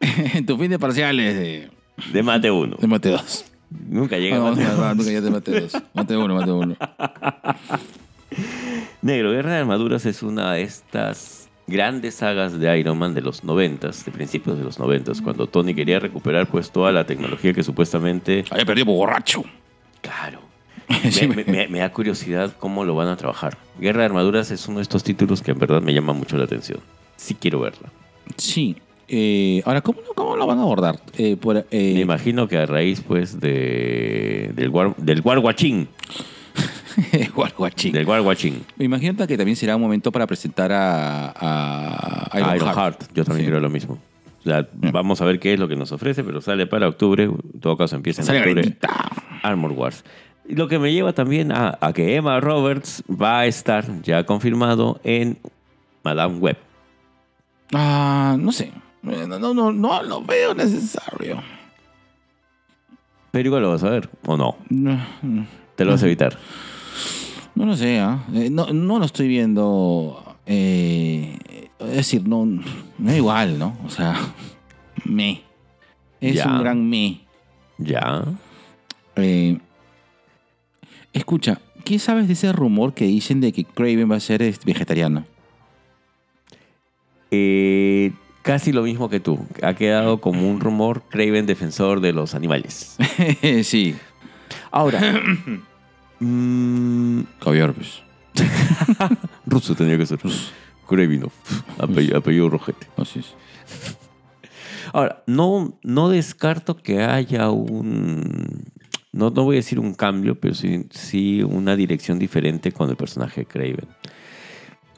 En 0.34 0.44
tu 0.44 0.58
fin 0.58 0.70
de 0.70 0.78
parciales 0.78 1.34
de, 1.34 1.70
De 2.12 2.22
mate 2.22 2.50
uno. 2.50 2.76
de 2.78 2.86
Mate 2.86 3.08
2. 3.08 3.45
Nunca 3.70 4.16
llega 4.18 4.36
a 4.36 4.40
mate 4.40 4.62
no, 4.62 4.76
no, 4.76 4.94
nunca 4.94 5.10
ya 5.10 5.22
te 5.22 5.30
Mate 5.30 5.60
2. 5.60 5.72
Mate 5.94 6.16
1, 6.16 6.34
Mate 6.34 6.52
1. 6.52 6.76
Negro, 9.02 9.30
Guerra 9.32 9.52
de 9.52 9.58
Armaduras 9.58 10.06
es 10.06 10.22
una 10.22 10.52
de 10.52 10.62
estas 10.62 11.48
grandes 11.66 12.14
sagas 12.16 12.58
de 12.58 12.78
Iron 12.78 12.98
Man 12.98 13.14
de 13.14 13.22
los 13.22 13.44
noventas, 13.44 14.04
de 14.04 14.12
principios 14.12 14.58
de 14.58 14.64
los 14.64 14.78
noventas, 14.78 15.20
cuando 15.20 15.46
Tony 15.46 15.74
quería 15.74 15.98
recuperar 15.98 16.46
pues 16.46 16.70
toda 16.70 16.92
la 16.92 17.04
tecnología 17.06 17.52
que 17.52 17.62
supuestamente... 17.62 18.44
Había 18.50 18.64
perdido 18.64 18.86
por 18.86 18.96
borracho. 18.96 19.42
Claro. 20.00 20.40
Sí, 21.10 21.26
Me, 21.26 21.36
me- 21.36 21.44
me- 21.44 21.66
me 21.68 21.78
da 21.80 21.92
curiosidad 21.92 22.54
cómo 22.60 22.84
lo 22.84 22.94
van 22.94 23.08
a 23.08 23.16
trabajar. 23.16 23.58
Guerra 23.80 24.00
de 24.00 24.06
Armaduras 24.06 24.50
es 24.52 24.68
uno 24.68 24.76
de 24.78 24.82
estos 24.82 25.02
títulos 25.02 25.42
que 25.42 25.50
en 25.50 25.58
verdad 25.58 25.82
me 25.82 25.92
llama 25.92 26.12
mucho 26.12 26.36
la 26.36 26.44
atención. 26.44 26.78
Sí 27.16 27.34
quiero 27.34 27.58
verla. 27.60 27.90
Sí. 28.36 28.76
Eh, 29.08 29.62
ahora, 29.64 29.80
¿cómo, 29.82 30.00
cómo 30.14 30.36
lo 30.36 30.46
van 30.46 30.58
a 30.58 30.62
abordar? 30.62 30.98
Eh, 31.16 31.36
por, 31.36 31.58
eh, 31.58 31.64
Me 31.94 32.00
imagino 32.00 32.48
que 32.48 32.58
a 32.58 32.66
raíz 32.66 33.00
pues 33.02 33.38
de 33.40 34.50
del 34.54 34.68
war, 34.70 34.96
del 34.96 35.20
Warwatching, 35.20 35.88
Guarguachín. 37.34 37.92
del 37.92 38.06
Warwatching, 38.06 38.64
Me 38.76 38.84
imagino 38.86 39.26
que 39.26 39.36
también 39.36 39.56
será 39.56 39.76
un 39.76 39.82
momento 39.82 40.10
para 40.10 40.26
presentar 40.26 40.72
a, 40.72 41.32
a 41.36 42.38
Ironheart. 42.38 42.56
Ironheart. 42.62 43.12
Yo 43.14 43.24
también 43.24 43.46
Sí. 43.46 43.50
creo 43.50 43.60
lo 43.60 43.70
mismo. 43.70 43.98
O 44.40 44.42
sea, 44.48 44.66
vamos 44.72 45.20
a 45.20 45.24
ver 45.24 45.40
qué 45.40 45.54
es 45.54 45.58
lo 45.60 45.66
que 45.68 45.74
nos 45.76 45.90
ofrece, 45.92 46.22
pero 46.24 46.40
sale 46.40 46.66
para 46.66 46.88
octubre. 46.88 47.24
En 47.24 47.60
todo 47.60 47.76
caso, 47.76 47.96
empieza 47.96 48.22
en 48.22 48.26
Sale 48.26 48.38
octubre. 48.40 48.60
ahorita. 48.62 48.88
Armor 49.42 49.72
Wars. 49.72 50.04
Lo 50.48 50.68
que 50.68 50.78
me 50.78 50.92
lleva 50.92 51.12
también 51.12 51.50
a, 51.50 51.76
a 51.80 51.92
que 51.92 52.14
Emma 52.14 52.38
Roberts 52.40 53.02
va 53.10 53.40
a 53.40 53.46
estar 53.46 54.02
ya 54.02 54.24
confirmado 54.24 55.00
en 55.02 55.38
Madame 56.04 56.38
Web. 56.38 56.56
Ah, 57.74 58.36
no 58.38 58.52
sé. 58.52 58.70
No, 59.06 59.38
no, 59.38 59.54
no, 59.54 59.72
no 59.72 60.02
lo 60.02 60.22
veo 60.22 60.54
necesario. 60.54 61.42
Pero 63.30 63.46
igual 63.48 63.62
lo 63.62 63.70
vas 63.70 63.84
a 63.84 63.90
ver, 63.90 64.08
¿o 64.26 64.36
no? 64.36 64.56
No, 64.68 64.98
no, 65.22 65.46
Te 65.76 65.84
lo 65.84 65.92
vas 65.92 66.02
a 66.02 66.06
evitar. 66.06 66.36
no 67.54 67.66
lo 67.66 67.76
sé. 67.76 67.98
¿ah? 68.00 68.24
Eh, 68.34 68.48
no, 68.50 68.66
no 68.72 68.98
lo 68.98 69.04
estoy 69.04 69.28
viendo. 69.28 70.36
eh, 70.46 71.38
es 71.78 71.96
decir, 71.96 72.26
no, 72.26 72.44
me 72.46 73.10
da 73.12 73.16
igual, 73.16 73.58
¿no? 73.58 73.76
O 73.84 73.90
sea, 73.90 74.16
me. 75.04 75.42
Es 76.20 76.34
Ya. 76.36 76.46
un 76.48 76.58
gran 76.60 76.88
me. 76.88 77.20
Ya. 77.78 78.24
Eh, 79.16 79.58
escucha, 81.12 81.60
¿qué 81.84 81.98
sabes 81.98 82.26
de 82.26 82.32
ese 82.32 82.52
rumor 82.52 82.94
que 82.94 83.04
dicen 83.06 83.40
de 83.40 83.52
que 83.52 83.64
Craven 83.64 84.10
va 84.10 84.16
a 84.16 84.20
ser 84.20 84.42
vegetariano? 84.64 85.26
Eh, 87.30 88.12
casi 88.46 88.70
lo 88.70 88.82
mismo 88.82 89.10
que 89.10 89.18
tú. 89.18 89.44
Ha 89.60 89.74
quedado 89.74 90.20
como 90.20 90.48
un 90.48 90.60
rumor 90.60 91.02
Craven 91.08 91.46
defensor 91.46 92.00
de 92.00 92.12
los 92.12 92.36
animales. 92.36 92.96
sí. 93.64 93.96
Ahora. 94.70 95.00
mm, 96.20 97.22
Caviar, 97.40 97.74
pues. 97.74 98.02
ruso 99.46 99.74
tenía 99.74 99.98
que 99.98 100.06
ser. 100.06 100.20
Kravenov. 100.88 101.32
Apellido, 101.78 102.18
apellido 102.18 102.48
Rojete. 102.48 102.86
Así 102.96 103.18
es. 103.18 103.34
Ahora, 104.92 105.24
no, 105.26 105.76
no 105.82 106.08
descarto 106.08 106.76
que 106.76 107.02
haya 107.02 107.50
un. 107.50 108.70
No, 109.10 109.30
no 109.30 109.42
voy 109.42 109.56
a 109.56 109.58
decir 109.58 109.80
un 109.80 109.94
cambio, 109.94 110.38
pero 110.38 110.54
sí, 110.54 110.86
sí 110.90 111.42
una 111.42 111.74
dirección 111.74 112.20
diferente 112.20 112.70
con 112.70 112.90
el 112.90 112.96
personaje 112.96 113.40
de 113.40 113.46
Craven. 113.46 113.88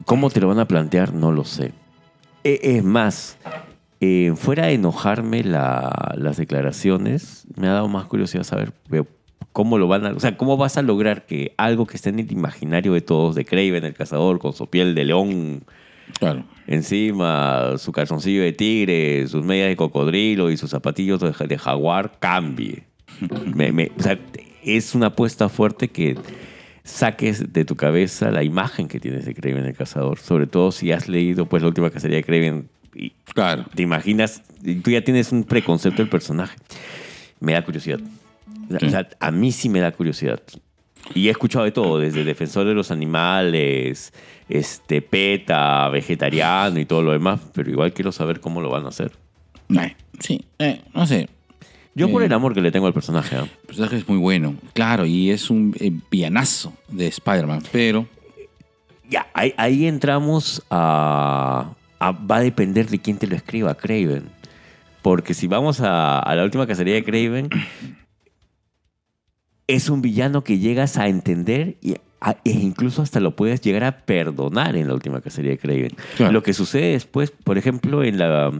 ¿Cómo 0.05 0.29
te 0.29 0.39
lo 0.39 0.49
van 0.49 0.59
a 0.59 0.67
plantear? 0.67 1.15
No 1.15 1.31
lo 1.31 1.45
sé. 1.45 1.73
E- 2.43 2.59
Es 2.77 2.83
más, 2.83 3.37
eh, 4.01 4.33
fuera 4.35 4.67
de 4.67 4.73
enojarme 4.73 5.43
la- 5.43 6.13
las 6.17 6.37
declaraciones, 6.37 7.45
me 7.55 7.67
ha 7.67 7.73
dado 7.73 7.87
más 7.87 8.05
curiosidad 8.05 8.43
saber 8.43 8.73
cómo 9.51 9.77
lo 9.77 9.87
van 9.87 10.05
a. 10.05 10.11
O 10.11 10.19
sea, 10.19 10.37
cómo 10.37 10.57
vas 10.57 10.77
a 10.77 10.81
lograr 10.81 11.25
que 11.25 11.53
algo 11.57 11.85
que 11.85 11.97
está 11.97 12.09
en 12.09 12.19
el 12.19 12.31
imaginario 12.31 12.93
de 12.93 13.01
todos, 13.01 13.35
de 13.35 13.45
Craven, 13.45 13.83
el 13.83 13.93
cazador, 13.93 14.39
con 14.39 14.53
su 14.53 14.67
piel 14.67 14.95
de 14.95 15.05
león 15.05 15.63
Claro. 16.19 16.43
encima, 16.67 17.77
su 17.77 17.91
calzoncillo 17.91 18.41
de 18.41 18.53
tigre, 18.53 19.27
sus 19.27 19.43
medias 19.43 19.67
de 19.69 19.75
cocodrilo 19.75 20.49
y 20.49 20.57
sus 20.57 20.69
zapatillos 20.71 21.19
de, 21.19 21.33
de 21.47 21.57
jaguar 21.57 22.13
cambie. 22.19 22.83
Me- 23.53 23.71
me- 23.71 23.91
o 23.97 24.01
sea, 24.01 24.17
es 24.63 24.95
una 24.95 25.07
apuesta 25.07 25.49
fuerte 25.49 25.87
que 25.89 26.15
saques 26.89 27.53
de 27.53 27.65
tu 27.65 27.75
cabeza 27.75 28.31
la 28.31 28.43
imagen 28.43 28.87
que 28.87 28.99
tienes 28.99 29.25
de 29.25 29.33
Kraven 29.33 29.65
el 29.65 29.75
cazador. 29.75 30.19
Sobre 30.19 30.47
todo 30.47 30.71
si 30.71 30.91
has 30.91 31.07
leído 31.07 31.45
pues 31.45 31.61
la 31.61 31.69
última 31.69 31.89
cacería 31.89 32.17
de 32.17 32.23
Kraven 32.23 32.69
y 32.95 33.11
Claro. 33.33 33.65
te 33.75 33.83
imaginas, 33.83 34.41
tú 34.83 34.91
ya 34.91 35.03
tienes 35.03 35.31
un 35.31 35.43
preconcepto 35.43 36.01
del 36.01 36.09
personaje. 36.09 36.57
Me 37.39 37.53
da 37.53 37.63
curiosidad. 37.63 37.99
O 38.81 38.89
sea, 38.89 39.07
a 39.19 39.31
mí 39.31 39.51
sí 39.51 39.69
me 39.69 39.79
da 39.79 39.91
curiosidad. 39.91 40.41
Y 41.15 41.27
he 41.27 41.31
escuchado 41.31 41.65
de 41.65 41.71
todo, 41.71 41.97
desde 41.97 42.23
defensor 42.23 42.67
de 42.67 42.73
los 42.73 42.91
animales, 42.91 44.13
este, 44.49 45.01
peta, 45.01 45.87
vegetariano 45.89 46.79
y 46.79 46.85
todo 46.85 47.01
lo 47.01 47.11
demás, 47.13 47.39
pero 47.53 47.69
igual 47.69 47.93
quiero 47.93 48.11
saber 48.11 48.39
cómo 48.41 48.61
lo 48.61 48.69
van 48.69 48.85
a 48.85 48.89
hacer. 48.89 49.11
Sí, 50.19 50.45
eh, 50.59 50.81
no 50.93 51.07
sé. 51.07 51.29
Yo 51.95 52.09
por 52.11 52.21
Eh. 52.21 52.25
el 52.27 52.33
amor 52.33 52.53
que 52.53 52.61
le 52.61 52.71
tengo 52.71 52.87
al 52.87 52.93
personaje, 52.93 53.35
¿ah? 53.35 53.41
El 53.43 53.67
personaje 53.67 53.97
es 53.97 54.07
muy 54.07 54.17
bueno. 54.17 54.55
Claro, 54.73 55.05
y 55.05 55.31
es 55.31 55.49
un 55.49 55.75
eh, 55.79 55.91
de 56.89 57.07
Spider-Man, 57.07 57.63
pero. 57.71 58.07
Ya, 59.09 59.27
ahí, 59.33 59.53
ahí 59.57 59.87
entramos 59.87 60.63
a, 60.69 61.71
a- 61.99 62.11
Va 62.11 62.37
a 62.37 62.41
depender 62.41 62.87
de 62.87 62.99
quién 62.99 63.17
te 63.17 63.25
lo 63.27 63.35
escriba, 63.35 63.73
Craven. 63.75 64.29
Porque 65.01 65.33
si 65.33 65.47
vamos 65.47 65.81
a, 65.81 66.19
a 66.19 66.35
la 66.35 66.43
última 66.43 66.67
cacería 66.67 66.93
de 66.93 67.03
Craven, 67.03 67.49
es 69.67 69.89
un 69.89 70.01
villano 70.01 70.43
que 70.43 70.59
llegas 70.59 70.97
a 70.97 71.07
entender 71.07 71.77
y 71.81 71.95
a- 72.21 72.37
e 72.43 72.51
incluso 72.51 73.01
hasta 73.01 73.19
lo 73.19 73.35
puedes 73.35 73.61
llegar 73.61 73.83
a 73.83 73.97
perdonar 74.05 74.75
en 74.75 74.87
la 74.87 74.93
última 74.93 75.21
cacería 75.21 75.51
de 75.51 75.57
Craven. 75.57 75.95
Claro. 76.17 76.33
Lo 76.33 76.43
que 76.43 76.53
sucede 76.53 76.91
después, 76.91 77.31
por 77.31 77.57
ejemplo, 77.57 78.03
en 78.03 78.17
la 78.19 78.51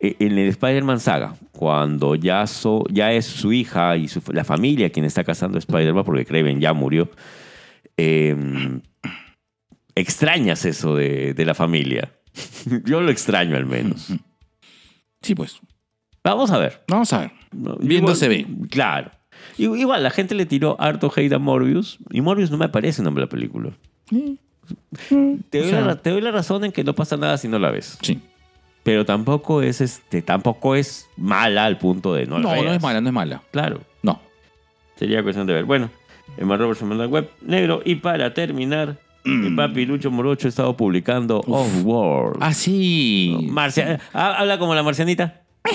en 0.00 0.38
el 0.38 0.48
Spider-Man 0.48 0.98
saga, 1.00 1.34
cuando 1.52 2.14
ya, 2.14 2.46
so- 2.46 2.84
ya 2.90 3.12
es 3.12 3.26
su 3.26 3.52
hija 3.52 3.96
y 3.96 4.08
su- 4.08 4.22
la 4.32 4.44
familia 4.44 4.90
quien 4.90 5.04
está 5.04 5.24
cazando 5.24 5.56
a 5.56 5.60
Spider-Man, 5.60 6.04
porque 6.04 6.24
Craven 6.24 6.58
ya 6.60 6.72
murió, 6.72 7.10
eh, 7.96 8.34
extrañas 9.94 10.64
eso 10.64 10.94
de, 10.96 11.34
de 11.34 11.44
la 11.44 11.54
familia. 11.54 12.12
Yo 12.84 13.00
lo 13.00 13.10
extraño 13.10 13.56
al 13.56 13.66
menos. 13.66 14.08
Sí, 15.22 15.34
pues. 15.34 15.60
Vamos 16.24 16.50
a 16.50 16.58
ver. 16.58 16.82
Vamos 16.88 17.12
a 17.12 17.20
ver. 17.20 17.30
Viendo 17.80 18.14
se 18.14 18.28
ve. 18.28 18.46
Claro. 18.70 19.10
Igual, 19.58 20.02
la 20.02 20.10
gente 20.10 20.34
le 20.34 20.46
tiró 20.46 20.76
harto 20.80 21.10
hate 21.14 21.32
a 21.32 21.38
Morbius 21.38 21.98
y 22.10 22.20
Morbius 22.20 22.50
no 22.50 22.58
me 22.58 22.68
parece 22.68 23.00
un 23.00 23.06
nombre 23.06 23.22
de 23.22 23.26
la 23.26 23.30
película. 23.30 23.70
Te 24.10 25.58
doy, 25.58 25.66
O 25.66 25.70
sea- 25.70 25.80
la, 25.82 25.96
te 25.96 26.10
doy 26.10 26.20
la 26.20 26.30
razón 26.30 26.64
en 26.64 26.72
que 26.72 26.84
no 26.84 26.94
pasa 26.94 27.16
nada 27.16 27.36
si 27.38 27.48
no 27.48 27.58
la 27.58 27.70
ves. 27.70 27.98
Sí. 28.02 28.20
Pero 28.82 29.04
tampoco 29.04 29.60
es 29.62 29.80
este, 29.80 30.22
tampoco 30.22 30.74
es 30.74 31.08
mala 31.16 31.66
al 31.66 31.78
punto 31.78 32.14
de 32.14 32.26
no 32.26 32.38
No, 32.38 32.48
la 32.50 32.56
no, 32.56 32.62
veas. 32.62 32.76
es 32.76 32.82
mala, 32.82 33.00
no 33.00 33.08
es 33.08 33.12
mala. 33.14 33.42
Claro. 33.50 33.80
No. 34.02 34.20
Sería 34.96 35.22
cuestión 35.22 35.46
de 35.46 35.52
ver. 35.54 35.64
Bueno, 35.64 35.90
Emma 36.38 36.56
Roberts 36.56 36.80
en 36.82 36.96
la 36.96 37.06
web 37.06 37.30
negro. 37.42 37.82
Y 37.84 37.96
para 37.96 38.32
terminar, 38.32 38.96
mi 39.24 39.50
papi 39.54 39.84
Lucho 39.84 40.10
Morocho 40.10 40.48
ha 40.48 40.50
estado 40.50 40.76
publicando 40.76 41.40
Off-World. 41.46 42.38
Ah, 42.40 42.54
sí. 42.54 43.36
Marcia, 43.50 44.00
ha- 44.14 44.34
habla 44.38 44.58
como 44.58 44.74
la 44.74 44.82
marcianita. 44.82 45.42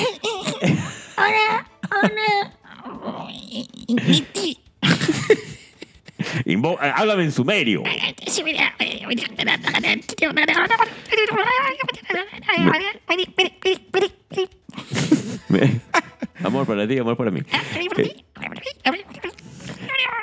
Eh, 6.45 6.93
háblame 6.95 7.23
en 7.23 7.31
sumerio. 7.31 7.81
Me- 15.49 15.81
amor 16.43 16.65
para 16.67 16.87
ti, 16.87 16.97
amor 16.97 17.17
para 17.17 17.31
mí. 17.31 17.41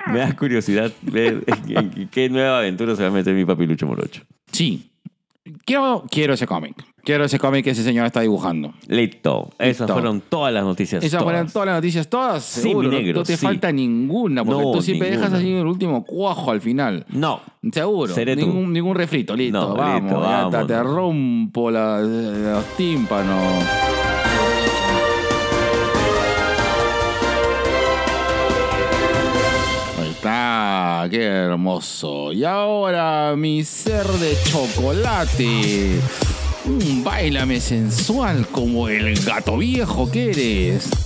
Me 0.07 0.19
da 0.19 0.37
curiosidad 0.37 0.93
ver 1.03 1.45
qué 2.11 2.29
nueva 2.29 2.59
aventura 2.59 2.95
se 2.97 3.03
va 3.03 3.09
a 3.09 3.13
meter 3.13 3.35
mi 3.35 3.45
papi 3.45 3.67
Lucho 3.67 3.87
Morocho. 3.87 4.23
Sí. 4.53 4.91
Quiero, 5.65 6.05
quiero 6.11 6.35
ese 6.35 6.47
cómic. 6.47 6.77
Quiero 7.05 7.25
ese 7.25 7.39
cómic 7.41 7.65
que 7.65 7.71
ese 7.71 7.83
señor 7.83 8.07
está 8.07 8.21
dibujando. 8.21 8.75
Listo. 8.87 9.51
Esas 9.59 9.81
Listo. 9.81 9.93
fueron 9.95 10.21
todas 10.29 10.55
las 10.55 10.63
noticias. 10.63 11.03
Esas 11.03 11.21
fueron 11.23 11.49
todas. 11.49 11.67
las 11.67 11.75
noticias, 11.77 12.07
todas. 12.09 12.45
Sí, 12.45 12.61
seguro. 12.63 12.89
mi 12.89 12.95
No- 12.95 13.01
negro, 13.01 13.19
no 13.21 13.25
te 13.25 13.37
sí. 13.37 13.45
falta 13.45 13.73
ninguna, 13.73 14.45
porque 14.45 14.63
No, 14.63 14.71
tú 14.73 14.83
siempre 14.83 15.11
ninguna. 15.11 15.27
dejas 15.29 15.41
así 15.41 15.53
el 15.53 15.67
último 15.67 16.05
cuajo 16.05 16.53
al 16.53 16.61
final. 16.61 17.05
No. 17.09 17.41
Seguro. 17.73 18.15
Seré 18.15 18.37
tú. 18.37 18.47
ningún, 18.47 18.73
ningún 18.73 18.95
refrito, 18.95 19.35
listo. 19.35 19.59
No, 19.69 19.75
vamos, 19.75 20.03
listo, 20.03 20.21
vámonos. 20.21 20.67
te 20.69 20.83
rompo 20.83 21.71
la- 21.73 22.01
los 22.03 22.65
tímpanos. 22.77 23.65
Ahí 30.01 30.11
está. 30.11 31.07
qué 31.11 31.23
hermoso. 31.25 32.33
Y 32.33 32.45
ahora 32.45 33.35
mi 33.37 33.65
ser 33.65 34.07
de 34.07 34.37
chocolate. 34.45 36.01
Mm, 36.65 37.03
bailame 37.03 37.61
sensual 37.61 38.47
como 38.53 38.89
el 38.89 39.15
gato 39.25 39.57
viejo 39.59 40.11
que 40.11 40.31
eres. 40.31 40.89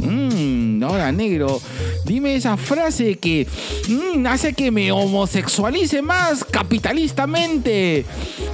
Mm, 0.00 0.82
ahora, 0.82 1.12
negro, 1.12 1.60
dime 2.04 2.36
esa 2.36 2.56
frase 2.56 3.16
que 3.16 3.46
mm, 3.88 4.26
hace 4.26 4.54
que 4.54 4.70
me 4.70 4.90
homosexualice 4.92 6.00
más 6.00 6.42
capitalistamente 6.44 8.04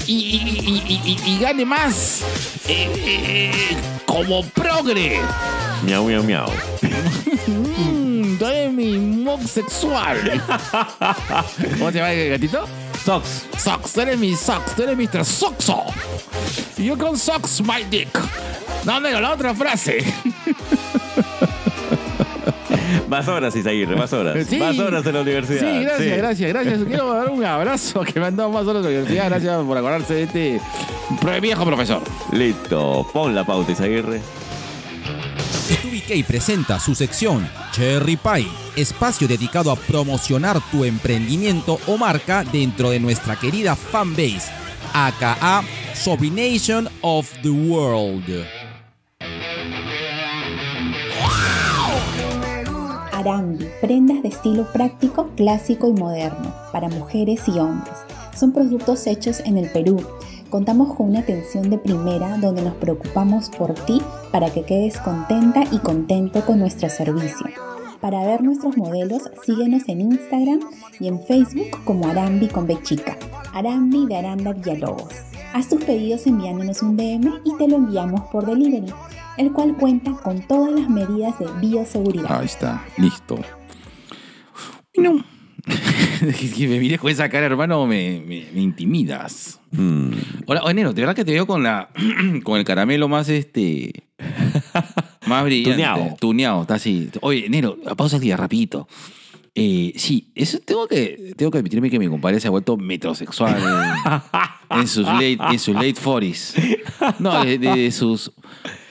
y, 0.06 0.12
y- 0.12 0.82
y- 0.88 1.00
y- 1.04 1.30
y 1.34 1.38
gane 1.38 1.64
más 1.64 2.22
eh, 2.68 2.88
eh, 3.06 3.52
como 4.06 4.44
progre. 4.46 5.20
Miau, 5.84 6.04
miau, 6.06 6.22
miau. 6.24 6.46
Tú 8.38 8.46
eres 8.46 8.72
mi 8.72 8.98
mob 8.98 9.46
sexual. 9.46 10.18
¿Cómo 11.78 11.90
se 11.90 11.98
llama 11.98 12.12
el 12.12 12.30
gatito? 12.30 12.66
Socks. 13.04 13.46
Sox, 13.58 13.92
tú 13.92 14.00
eres 14.02 14.18
mi 14.18 14.34
Sox, 14.36 14.74
tú 14.76 14.82
eres 14.82 14.96
Mr. 14.96 15.24
Soxo. 15.24 15.84
You 16.76 16.96
can 16.96 17.16
Sox 17.16 17.60
my 17.62 17.84
dick. 17.90 18.08
No, 18.84 19.00
negro, 19.00 19.20
la 19.20 19.32
otra 19.32 19.54
frase. 19.54 20.04
Más 23.08 23.26
horas, 23.26 23.56
Isaguirre, 23.56 23.96
más 23.96 24.12
horas. 24.12 24.46
Sí. 24.48 24.56
Más 24.58 24.78
horas 24.78 25.04
en 25.04 25.14
la 25.14 25.20
universidad. 25.22 25.60
Sí, 25.60 25.82
gracias, 25.82 25.98
Sí. 25.98 26.16
gracias, 26.16 26.48
gracias. 26.52 26.78
Quiero 26.86 27.12
dar 27.12 27.28
un 27.28 27.44
abrazo 27.44 28.02
que 28.02 28.20
me 28.20 28.26
han 28.26 28.36
dado 28.36 28.50
más 28.50 28.64
horas 28.66 28.84
de 28.84 28.90
la 28.90 28.96
universidad. 28.98 29.28
Gracias 29.30 29.64
por 29.64 29.76
acordarse 29.76 30.14
de 30.14 30.22
este 30.22 30.60
viejo 31.40 31.64
profesor. 31.66 32.02
Listo. 32.32 33.04
Pon 33.12 33.34
la 33.34 33.42
pauta, 33.44 33.72
Isaguirre. 33.72 34.20
B2BK 35.70 36.24
presenta 36.24 36.80
su 36.80 36.96
sección 36.96 37.48
Cherry 37.70 38.16
Pie, 38.16 38.48
espacio 38.74 39.28
dedicado 39.28 39.70
a 39.70 39.76
promocionar 39.76 40.60
tu 40.72 40.84
emprendimiento 40.84 41.78
o 41.86 41.96
marca 41.96 42.42
dentro 42.42 42.90
de 42.90 42.98
nuestra 42.98 43.36
querida 43.36 43.76
fanbase, 43.76 44.50
aka 44.92 45.62
Sobination 45.94 46.88
of 47.02 47.30
the 47.42 47.50
World. 47.50 48.44
Arambi, 53.12 53.68
prendas 53.80 54.24
de 54.24 54.28
estilo 54.30 54.66
práctico, 54.72 55.30
clásico 55.36 55.88
y 55.88 55.92
moderno, 55.92 56.52
para 56.72 56.88
mujeres 56.88 57.42
y 57.46 57.60
hombres. 57.60 57.94
Son 58.36 58.50
productos 58.50 59.06
hechos 59.06 59.38
en 59.44 59.56
el 59.56 59.70
Perú. 59.70 60.04
Contamos 60.50 60.96
con 60.96 61.10
una 61.10 61.20
atención 61.20 61.70
de 61.70 61.78
primera 61.78 62.36
donde 62.38 62.62
nos 62.62 62.74
preocupamos 62.74 63.48
por 63.50 63.72
ti 63.72 64.02
para 64.32 64.50
que 64.50 64.64
quedes 64.64 64.98
contenta 64.98 65.62
y 65.70 65.78
contento 65.78 66.44
con 66.44 66.58
nuestro 66.58 66.90
servicio. 66.90 67.46
Para 68.00 68.26
ver 68.26 68.42
nuestros 68.42 68.76
modelos, 68.76 69.30
síguenos 69.44 69.88
en 69.88 70.00
Instagram 70.00 70.58
y 70.98 71.06
en 71.06 71.22
Facebook 71.22 71.84
como 71.84 72.08
Arambi 72.08 72.48
con 72.48 72.66
B 72.66 72.82
chica. 72.82 73.16
Arambi 73.54 74.06
de 74.06 74.16
Aranda 74.16 74.52
Villalobos. 74.52 75.14
Haz 75.54 75.68
tus 75.68 75.84
pedidos 75.84 76.26
enviándonos 76.26 76.82
un 76.82 76.96
DM 76.96 77.42
y 77.44 77.56
te 77.56 77.68
lo 77.68 77.76
enviamos 77.76 78.22
por 78.32 78.44
delivery, 78.44 78.92
el 79.36 79.52
cual 79.52 79.76
cuenta 79.76 80.14
con 80.14 80.40
todas 80.48 80.72
las 80.72 80.90
medidas 80.90 81.38
de 81.38 81.46
bioseguridad. 81.60 82.40
Ahí 82.40 82.46
está, 82.46 82.84
listo. 82.96 83.38
Bueno, 84.96 85.22
que 86.56 86.68
me 86.68 86.78
mires 86.78 86.98
con 87.00 87.10
esa 87.10 87.28
cara, 87.28 87.46
hermano, 87.46 87.86
me, 87.86 88.20
me- 88.26 88.46
me 88.52 88.60
intimidas. 88.60 89.60
Mm, 89.72 90.10
Hola, 90.46 90.62
oye, 90.64 90.74
Nero, 90.74 90.92
de 90.92 91.00
verdad 91.02 91.14
que 91.14 91.24
te 91.24 91.32
veo 91.32 91.46
con 91.46 91.62
la 91.62 91.90
con 92.44 92.58
el 92.58 92.64
caramelo 92.64 93.08
más 93.08 93.28
este 93.28 93.92
más 95.26 95.44
brillante. 95.44 95.72
Tuneado. 95.82 96.16
Tuneado, 96.20 96.62
está 96.62 96.74
así. 96.74 97.10
Oye, 97.22 97.46
Nero, 97.48 97.76
pausa 97.96 98.16
el 98.16 98.22
día, 98.22 98.36
rapidito. 98.36 98.88
Eh, 99.54 99.92
sí, 99.96 100.30
eso 100.36 100.58
tengo 100.64 100.86
que 100.86 101.34
tengo 101.36 101.50
que 101.50 101.58
admitirme 101.58 101.90
que 101.90 101.98
mi 101.98 102.06
compadre 102.06 102.38
se 102.38 102.46
ha 102.46 102.50
vuelto 102.50 102.76
metrosexual 102.76 103.56
en, 104.70 104.78
en 104.80 104.86
sus 104.88 105.04
late 105.06 105.38
en 105.50 105.58
sus 105.58 105.74
late 105.74 105.94
40s. 105.94 106.78
No, 107.18 107.44
de, 107.44 107.58
de- 107.58 107.74
de 107.76 107.90
sus 107.90 108.32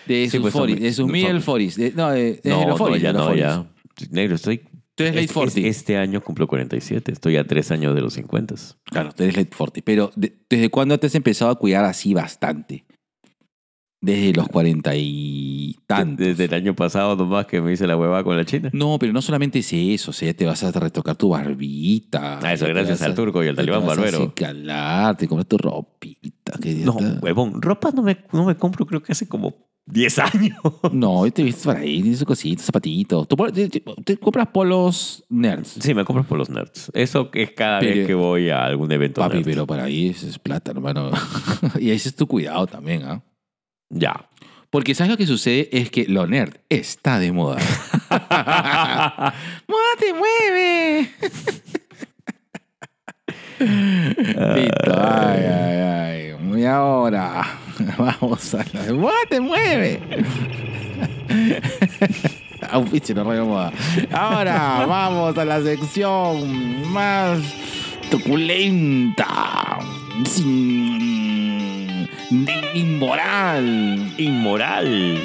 de 0.05 0.25
Sí, 0.25 0.31
sus 0.31 0.41
pues, 0.41 0.53
son 0.53 0.69
40s, 0.69 0.79
de 0.79 0.93
sus 0.93 1.05
mi- 1.07 1.21
middle 1.23 1.41
son- 1.41 1.59
40s, 1.61 1.75
de- 1.75 1.91
no, 1.95 2.09
de, 2.09 2.33
de 2.43 2.49
no, 2.49 2.67
los 2.67 2.79
40s, 2.79 2.89
no, 2.89 2.97
ya 2.97 3.13
no, 3.13 3.29
40s. 3.33 3.37
ya. 3.37 3.65
Negro, 4.11 4.35
estoy. 4.35 4.61
Tú 4.99 5.03
eres 5.03 5.15
late 5.15 5.25
es- 5.25 5.31
40. 5.31 5.59
es- 5.61 5.77
Este 5.77 5.95
año 5.97 6.21
cumplo 6.21 6.45
47. 6.45 7.11
Estoy 7.13 7.37
a 7.37 7.47
tres 7.47 7.71
años 7.71 7.95
de 7.95 8.01
los 8.01 8.13
50. 8.13 8.55
Claro, 8.83 9.13
tú 9.13 9.23
eres 9.23 9.37
late 9.37 9.49
40. 9.55 9.81
Pero 9.85 10.11
de- 10.15 10.35
¿desde 10.49 10.69
cuándo 10.69 10.99
te 10.99 11.07
has 11.07 11.15
empezado 11.15 11.51
a 11.51 11.55
cuidar 11.57 11.85
así 11.85 12.13
bastante? 12.13 12.83
Desde 14.01 14.31
los 14.33 14.47
40 14.47 14.91
y 14.95 15.77
tantos. 15.85 16.25
Desde 16.25 16.45
el 16.45 16.53
año 16.53 16.73
pasado 16.75 17.17
nomás 17.17 17.45
que 17.47 17.61
me 17.61 17.73
hice 17.73 17.85
la 17.85 17.97
huevada 17.97 18.23
con 18.23 18.37
la 18.37 18.45
china. 18.45 18.69
No, 18.73 18.97
pero 18.99 19.11
no 19.11 19.21
solamente 19.21 19.59
es 19.59 19.71
eso, 19.73 20.11
o 20.11 20.13
sea, 20.13 20.33
te 20.33 20.45
vas 20.45 20.63
a 20.63 20.71
retocar 20.71 21.17
tu 21.17 21.29
barbita. 21.29 22.39
Ah, 22.41 22.53
eso 22.53 22.65
gracias 22.67 22.99
vas 22.99 23.01
a- 23.01 23.05
al 23.07 23.15
turco 23.15 23.43
y 23.43 23.47
al 23.49 23.55
te 23.55 23.61
talibán 23.61 23.85
vas 23.85 23.97
a 23.97 24.01
barbero. 24.01 24.33
te 25.17 25.27
compras 25.27 25.47
tu 25.47 25.57
ropita. 25.57 26.53
que 26.61 26.75
No, 26.75 26.97
está. 26.97 27.19
huevón, 27.21 27.61
ropa 27.61 27.91
no 27.91 28.01
me, 28.01 28.17
no 28.33 28.43
me 28.45 28.55
compro 28.55 28.85
creo 28.85 29.03
que 29.03 29.11
hace 29.11 29.27
como 29.27 29.68
10 29.85 30.19
años. 30.19 30.57
No, 30.91 31.23
te 31.31 31.41
viste 31.43 31.63
por 31.63 31.75
ahí, 31.77 32.01
tienes 32.01 32.23
cositas, 32.23 32.65
zapatitos. 32.65 33.27
Tú 33.27 33.35
te, 33.51 33.69
te- 33.69 33.83
te 34.05 34.17
compras 34.17 34.47
polos 34.53 35.23
nerds. 35.29 35.77
Sí, 35.81 35.93
me 35.95 36.05
compro 36.05 36.23
por 36.23 36.37
los 36.37 36.49
nerds. 36.49 36.91
Eso 36.93 37.29
es 37.33 37.51
cada 37.51 37.79
Pero- 37.79 37.95
vez 37.95 38.07
que 38.07 38.13
voy 38.13 38.49
a 38.49 38.65
algún 38.65 38.91
evento 38.91 39.21
Papi, 39.21 39.37
nerd. 39.37 39.45
pero 39.45 39.65
para 39.67 39.85
ahí 39.85 40.09
eso 40.09 40.27
es 40.27 40.37
plata, 40.37 40.71
hermano. 40.71 41.09
y 41.79 41.89
ese 41.89 42.09
es 42.09 42.15
tu 42.15 42.27
cuidado 42.27 42.67
también, 42.67 43.03
¿ah? 43.03 43.23
Ya. 43.89 44.29
Porque 44.69 44.93
¿sabes 44.93 45.09
lo 45.09 45.17
que 45.17 45.25
sucede? 45.25 45.67
Es 45.71 45.89
que 45.89 46.05
lo 46.07 46.27
nerd 46.27 46.57
está 46.69 47.17
de 47.17 47.31
moda. 47.31 47.57
¡Moda 49.67 49.95
te 49.99 50.13
mueve! 50.13 51.09
Listo, 53.59 54.93
ay, 54.95 55.43
ay, 55.43 55.77
ay. 55.81 56.59
Y 56.61 56.65
ahora, 56.65 57.45
vamos 57.97 58.53
a 58.53 58.65
la... 58.73 58.93
¡Moda 58.93 59.13
te 59.29 59.39
mueve! 59.39 59.99
Auspicio, 62.71 63.15
no 63.15 63.23
radio 63.23 63.45
moda. 63.45 63.71
Ahora, 64.11 64.85
vamos 64.85 65.37
a 65.37 65.45
la 65.45 65.61
sección 65.61 66.91
más 66.91 67.39
truculenta, 68.09 69.79
sin... 70.25 72.07
inmoral 72.73 74.13
Inmoral. 74.17 75.17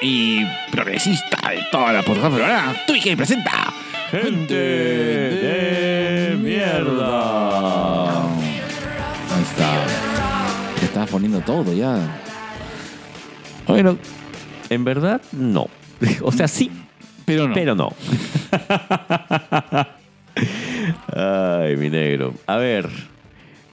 y 0.00 0.44
progresista 0.70 1.50
de 1.50 1.62
toda 1.70 1.92
la 1.94 2.02
plataforma 2.02 2.36
peruana. 2.36 2.76
Tú 2.86 2.94
que 3.02 3.16
presenta 3.16 3.72
Gente 4.12 4.54
de 4.54 6.36
mierda. 6.36 8.20
Ahí 8.20 9.42
está. 9.42 9.91
Poniendo 11.06 11.40
todo 11.40 11.72
ya. 11.72 11.98
Bueno, 13.66 13.96
En 14.68 14.84
verdad, 14.84 15.20
no. 15.32 15.68
O 16.22 16.32
sea, 16.32 16.48
sí, 16.48 16.70
pero 17.24 17.48
no. 17.48 17.54
pero 17.54 17.74
no. 17.74 17.92
Ay, 21.14 21.76
mi 21.76 21.90
negro. 21.90 22.34
A 22.46 22.56
ver, 22.56 22.88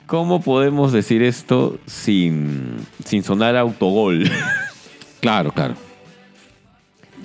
¿cómo 0.06 0.42
podemos 0.42 0.92
decir 0.92 1.24
esto 1.24 1.80
sin, 1.86 2.86
sin 3.06 3.24
sonar 3.24 3.56
autogol? 3.56 4.30
Claro, 5.22 5.52
claro. 5.52 5.76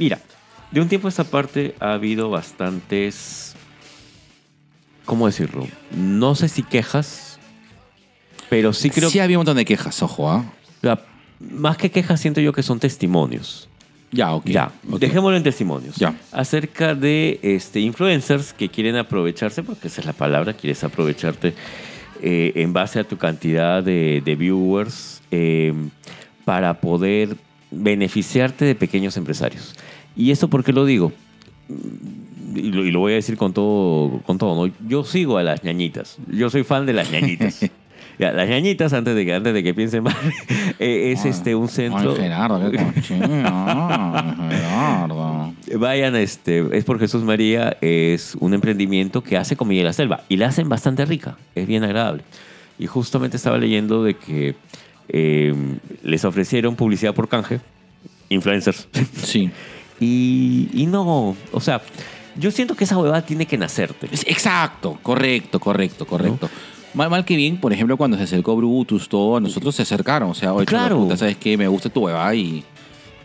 Mira, 0.01 0.19
de 0.73 0.81
un 0.81 0.89
tiempo 0.89 1.07
a 1.07 1.11
esta 1.11 1.23
parte 1.23 1.77
ha 1.79 1.93
habido 1.93 2.29
bastantes. 2.29 3.55
¿Cómo 5.05 5.27
decirlo? 5.27 5.69
No 5.97 6.35
sé 6.35 6.49
si 6.49 6.65
quejas, 6.65 7.24
pero 8.51 8.73
sí 8.73 8.91
creo 8.91 9.11
sí 9.11 9.19
había 9.19 9.37
un 9.39 9.41
montón 9.41 9.57
de 9.57 9.65
quejas, 9.65 10.03
ojo, 10.03 10.31
¿ah? 10.31 10.45
la- 10.83 11.01
Más 11.41 11.77
que 11.77 11.91
quejas, 11.91 12.21
siento 12.21 12.41
yo 12.41 12.53
que 12.53 12.63
son 12.63 12.79
testimonios. 12.81 13.69
Ya, 14.13 14.33
ok. 14.33 14.47
Ya, 14.47 14.71
ok. 14.91 14.99
dejémoslo 15.01 15.37
en 15.37 15.43
testimonios. 15.43 15.97
Ya. 15.97 16.15
Acerca 16.31 16.95
de 16.95 17.41
este, 17.43 17.81
influencers 17.81 18.53
que 18.53 18.69
quieren 18.69 18.95
aprovecharse, 18.97 19.63
porque 19.65 19.89
esa 19.89 20.01
es 20.03 20.07
la 20.07 20.13
palabra, 20.13 20.53
quieres 20.53 20.85
aprovecharte 20.85 21.53
eh, 22.23 22.53
en 22.55 22.73
base 22.73 23.01
a 23.01 23.05
tu 23.05 23.17
cantidad 23.19 23.83
de, 23.83 24.23
de 24.25 24.37
viewers 24.37 25.21
eh, 25.33 25.75
para 26.45 26.81
poder 26.81 27.37
beneficiarte 27.73 28.65
de 28.65 28.75
pequeños 28.77 29.17
empresarios. 29.17 29.75
¿Y 30.17 30.31
eso 30.31 30.49
por 30.49 30.63
qué 30.63 30.73
lo 30.73 30.85
digo? 30.85 31.13
Y 32.55 32.71
lo, 32.71 32.85
y 32.85 32.93
lo 32.93 33.01
voy 33.01 33.13
a 33.13 33.17
decir 33.17 33.37
con 33.37 33.53
todo, 33.53 34.21
con 34.25 34.39
todo, 34.39 34.67
¿no? 34.67 34.73
Yo 34.87 35.03
sigo 35.05 35.39
a 35.39 35.43
las 35.43 35.65
ñañitas. 35.65 36.19
Yo 36.31 36.51
soy 36.51 36.63
fan 36.63 36.87
de 36.87 36.93
las 36.93 37.11
ñañitas. 37.11 37.69
Ya, 38.19 38.33
las 38.33 38.49
ñañitas, 38.49 38.93
antes 38.93 39.15
de 39.15 39.25
que, 39.25 39.35
antes 39.35 39.53
de 39.55 39.63
que 39.63 39.75
piensen 39.75 40.03
mal, 40.05 40.15
eh, 40.79 41.13
es 41.13 41.25
este 41.25 41.55
un 41.55 41.69
centro. 41.69 42.13
Ay, 42.13 42.17
Gerardo, 42.17 42.71
qué 42.71 42.79
cochino. 42.79 43.27
Gerardo. 44.51 45.53
Vayan, 45.79 46.15
este, 46.17 46.65
es 46.77 46.85
por 46.85 46.99
Jesús 47.01 47.25
María, 47.25 47.77
es 47.81 48.37
un 48.39 48.55
emprendimiento 48.55 49.23
que 49.23 49.37
hace 49.37 49.57
comida 49.57 49.79
de 49.81 49.85
la 49.85 49.93
selva 49.93 50.23
y 50.29 50.37
la 50.37 50.47
hacen 50.49 50.69
bastante 50.69 51.05
rica, 51.05 51.37
es 51.55 51.67
bien 51.67 51.83
agradable. 51.85 52.23
Y 52.79 52.87
justamente 52.87 53.37
estaba 53.37 53.59
leyendo 53.59 54.05
de 54.05 54.15
que 54.15 54.55
eh, 55.09 55.55
les 56.03 56.25
ofrecieron 56.25 56.77
publicidad 56.77 57.15
por 57.15 57.29
canje, 57.29 57.61
influencers, 58.29 58.89
Sí. 59.23 59.51
y, 60.01 60.69
y 60.73 60.87
no, 60.87 61.37
o 61.53 61.61
sea, 61.61 61.81
Yo 62.37 62.51
siento 62.51 62.75
que 62.75 62.85
esa 62.85 62.99
huevada 62.99 63.23
tiene 63.25 63.47
que 63.47 63.57
nacerte. 63.57 64.07
Exacto, 64.27 64.99
correcto, 65.03 65.61
correcto, 65.61 66.05
correcto. 66.07 66.51
Mal, 66.95 67.11
mal 67.11 67.25
que 67.25 67.37
bien, 67.37 67.57
por 67.59 67.73
ejemplo, 67.73 67.97
cuando 67.97 68.17
se 68.17 68.23
acercó 68.23 68.57
Brutus, 68.57 69.09
todo, 69.09 69.41
nosotros 69.41 69.75
se 69.75 69.83
acercaron. 69.83 70.31
O 70.31 70.35
sea, 70.35 70.53
oye, 70.53 70.65
Claro. 70.67 70.99
puta, 70.99 71.17
¿sabes 71.17 71.37
qué? 71.37 71.57
Me 71.59 71.67
gusta 71.69 71.89
tu 71.91 72.03
huevada 72.07 72.35
y, 72.35 72.63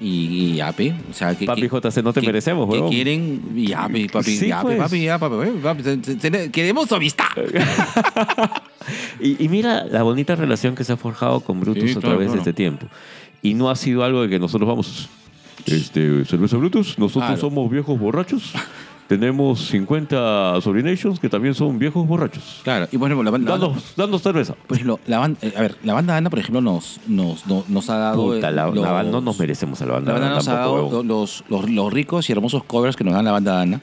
y, 0.01 0.53
y 0.55 0.59
ape. 0.61 0.95
O 1.09 1.13
sea, 1.13 1.35
que, 1.35 1.45
Papi 1.45 1.61
que- 1.61 1.67
JC, 1.69 2.01
no 2.03 2.11
te 2.13 2.21
que- 2.21 2.27
merecemos, 2.27 2.67
Que 2.67 2.73
huevón. 2.73 2.89
quieren, 2.91 3.41
y 3.55 3.71
ape, 3.73 4.07
papi, 4.11 4.37
Sí, 4.37 4.47
y 4.47 4.51
ape, 4.51 4.65
pues. 4.65 4.77
papi, 4.79 5.01
ya, 5.03 5.19
papi, 5.19 5.35
papi, 5.61 5.83
papi, 5.83 6.49
queremos 6.51 6.87
tu 6.87 6.95
amistad. 6.95 7.25
Y, 9.19 9.43
y 9.43 9.49
mira 9.49 9.85
la 9.85 10.01
bonita 10.01 10.35
relación 10.35 10.73
que 10.75 10.83
se 10.83 10.93
ha 10.93 10.97
forjado 10.97 11.41
con 11.41 11.59
Brutus 11.59 11.83
Sí, 11.83 11.89
a 11.91 11.93
claro, 11.93 12.07
través 12.09 12.27
claro. 12.27 12.33
de 12.33 12.39
este 12.49 12.53
tiempo. 12.53 12.87
Y 13.41 13.53
no 13.53 13.69
ha 13.69 13.75
sido 13.75 14.03
algo 14.03 14.23
de 14.23 14.29
que 14.29 14.39
nosotros 14.39 14.67
vamos, 14.67 15.09
este, 15.65 16.25
cerveza 16.25 16.57
Brutus, 16.57 16.97
nosotros 16.97 17.25
Claro. 17.25 17.39
somos 17.41 17.69
viejos 17.69 17.99
borrachos. 17.99 18.51
Tenemos 19.09 19.59
50 19.69 20.61
sobrinations 20.61 21.19
que 21.19 21.27
también 21.29 21.55
son 21.55 21.79
viejos 21.79 22.07
borrachos. 22.07 22.61
Claro, 22.63 22.87
y 22.91 22.97
por 22.99 23.07
ejemplo, 23.09 23.23
la, 23.23 23.31
banda- 23.31 23.51
Danos, 23.57 23.93
danos 23.97 24.21
cerveza. 24.21 24.53
por 24.67 24.77
ejemplo, 24.77 24.99
la 25.07 25.17
banda, 25.17 25.39
eh, 25.41 25.51
a 25.57 25.61
ver, 25.61 25.75
la 25.83 25.93
banda 25.95 26.15
Ana, 26.15 26.29
por 26.29 26.37
ejemplo, 26.37 26.61
nos, 26.61 26.99
nos, 27.07 27.47
nos, 27.47 27.67
nos 27.67 27.89
ha 27.89 27.97
dado. 27.97 28.23
Puta, 28.35 28.51
la, 28.51 28.67
los- 28.67 28.75
banda- 28.85 29.11
no 29.11 29.19
nos 29.21 29.39
merecemos 29.39 29.81
a 29.81 29.87
la 29.87 29.93
banda. 29.93 30.13
La 30.13 30.19
banda 30.19 30.35
nos 30.35 30.47
ha 30.47 30.53
tampoco, 30.53 30.75
dado 30.75 30.85
huevón. 30.89 31.07
los, 31.07 31.43
los, 31.49 31.69
los 31.71 31.91
ricos 31.91 32.29
y 32.29 32.33
hermosos 32.33 32.63
covers 32.65 32.95
que 32.95 33.03
nos 33.03 33.15
dan 33.15 33.25
la 33.25 33.31
banda 33.31 33.53
Dana. 33.55 33.81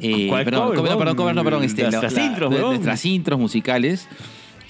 Eh, 0.00 0.28
¿Cuál 0.30 0.44
perdón, 0.46 0.74
cover, 0.74 0.90
no, 0.92 0.98
perdón, 0.98 1.16
cover, 1.16 1.34
no, 1.34 1.44
perdón. 1.44 1.62
Este, 1.64 1.82
Nuestras 1.82 2.14
la- 2.14 2.24
intros. 2.24 2.50
Nuestras 2.50 3.38
musicales. 3.38 4.08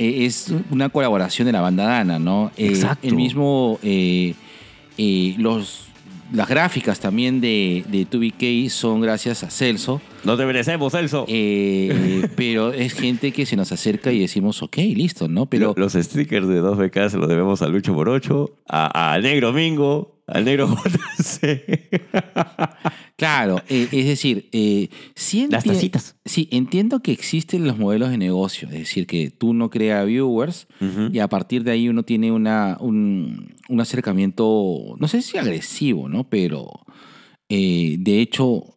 eh, 0.01 0.25
es 0.27 0.53
una 0.71 0.89
colaboración 0.89 1.47
de 1.47 1.53
la 1.53 1.61
banda 1.61 1.85
Dana, 1.85 2.19
¿no? 2.19 2.51
Eh, 2.57 2.67
Exacto. 2.67 3.07
El 3.07 3.15
mismo. 3.15 3.79
eh, 3.85 4.35
eh, 4.99 5.35
los, 5.39 5.84
las 6.33 6.49
gráficas 6.49 7.01
también 7.01 7.41
de, 7.41 7.85
de 7.89 8.07
2BK 8.07 8.69
son 8.69 9.01
gracias 9.01 9.43
a 9.43 9.51
Celso. 9.51 10.01
No 10.25 10.37
te 10.37 10.47
merecemos, 10.47 10.93
Celso. 10.93 11.25
eh, 11.29 12.27
pero 12.37 12.73
es 12.73 12.95
gente 12.95 13.33
que 13.33 13.47
se 13.47 13.57
nos 13.57 13.71
acerca 13.73 14.11
y 14.13 14.21
decimos, 14.21 14.63
ok, 14.63 14.77
listo, 14.79 15.29
¿no? 15.29 15.47
Pero. 15.47 15.75
Lo- 15.77 15.83
los 15.85 15.93
stickers 15.93 16.49
de 16.49 16.61
2BK 16.63 17.11
se 17.11 17.19
los 17.19 17.29
debemos 17.29 17.63
a 17.63 17.69
Lucho 17.69 17.93
Morocho, 17.95 18.57
a, 18.69 19.13
a 19.15 19.19
Negro 19.21 19.53
Mingo, 19.53 20.23
al 20.27 20.45
Negro 20.45 20.67
JC. 20.69 21.91
Claro, 23.17 23.63
eh, 23.69 23.87
es 23.93 24.07
decir, 24.07 24.49
eh, 24.53 24.89
sí 25.15 25.47
Las 25.49 25.63
tacitas. 25.63 26.17
Sí, 26.25 26.49
entiendo 26.51 26.99
que 27.01 27.13
existen 27.13 27.65
los 27.65 27.79
modelos 27.79 28.11
de 28.11 28.19
negocio, 28.19 28.67
es 28.69 28.75
decir, 28.75 29.07
que 29.07 29.31
tú 29.31 29.55
no 29.55 29.71
creas 29.71 30.05
viewers 30.05 30.67
y 31.13 31.21
a 31.21 31.29
partir 31.29 31.63
de 31.63 31.71
ahí 31.71 31.89
uno 31.89 32.03
tiene 32.03 32.33
una, 32.33 32.77
un, 32.81 33.55
un 33.69 33.81
acercamiento, 33.81 34.97
no 34.99 35.07
sé 35.09 35.23
si 35.23 35.39
agresivo, 35.39 36.09
¿no? 36.09 36.29
Pero 36.29 36.69
eh, 37.49 37.97
de 38.01 38.21
hecho, 38.21 38.74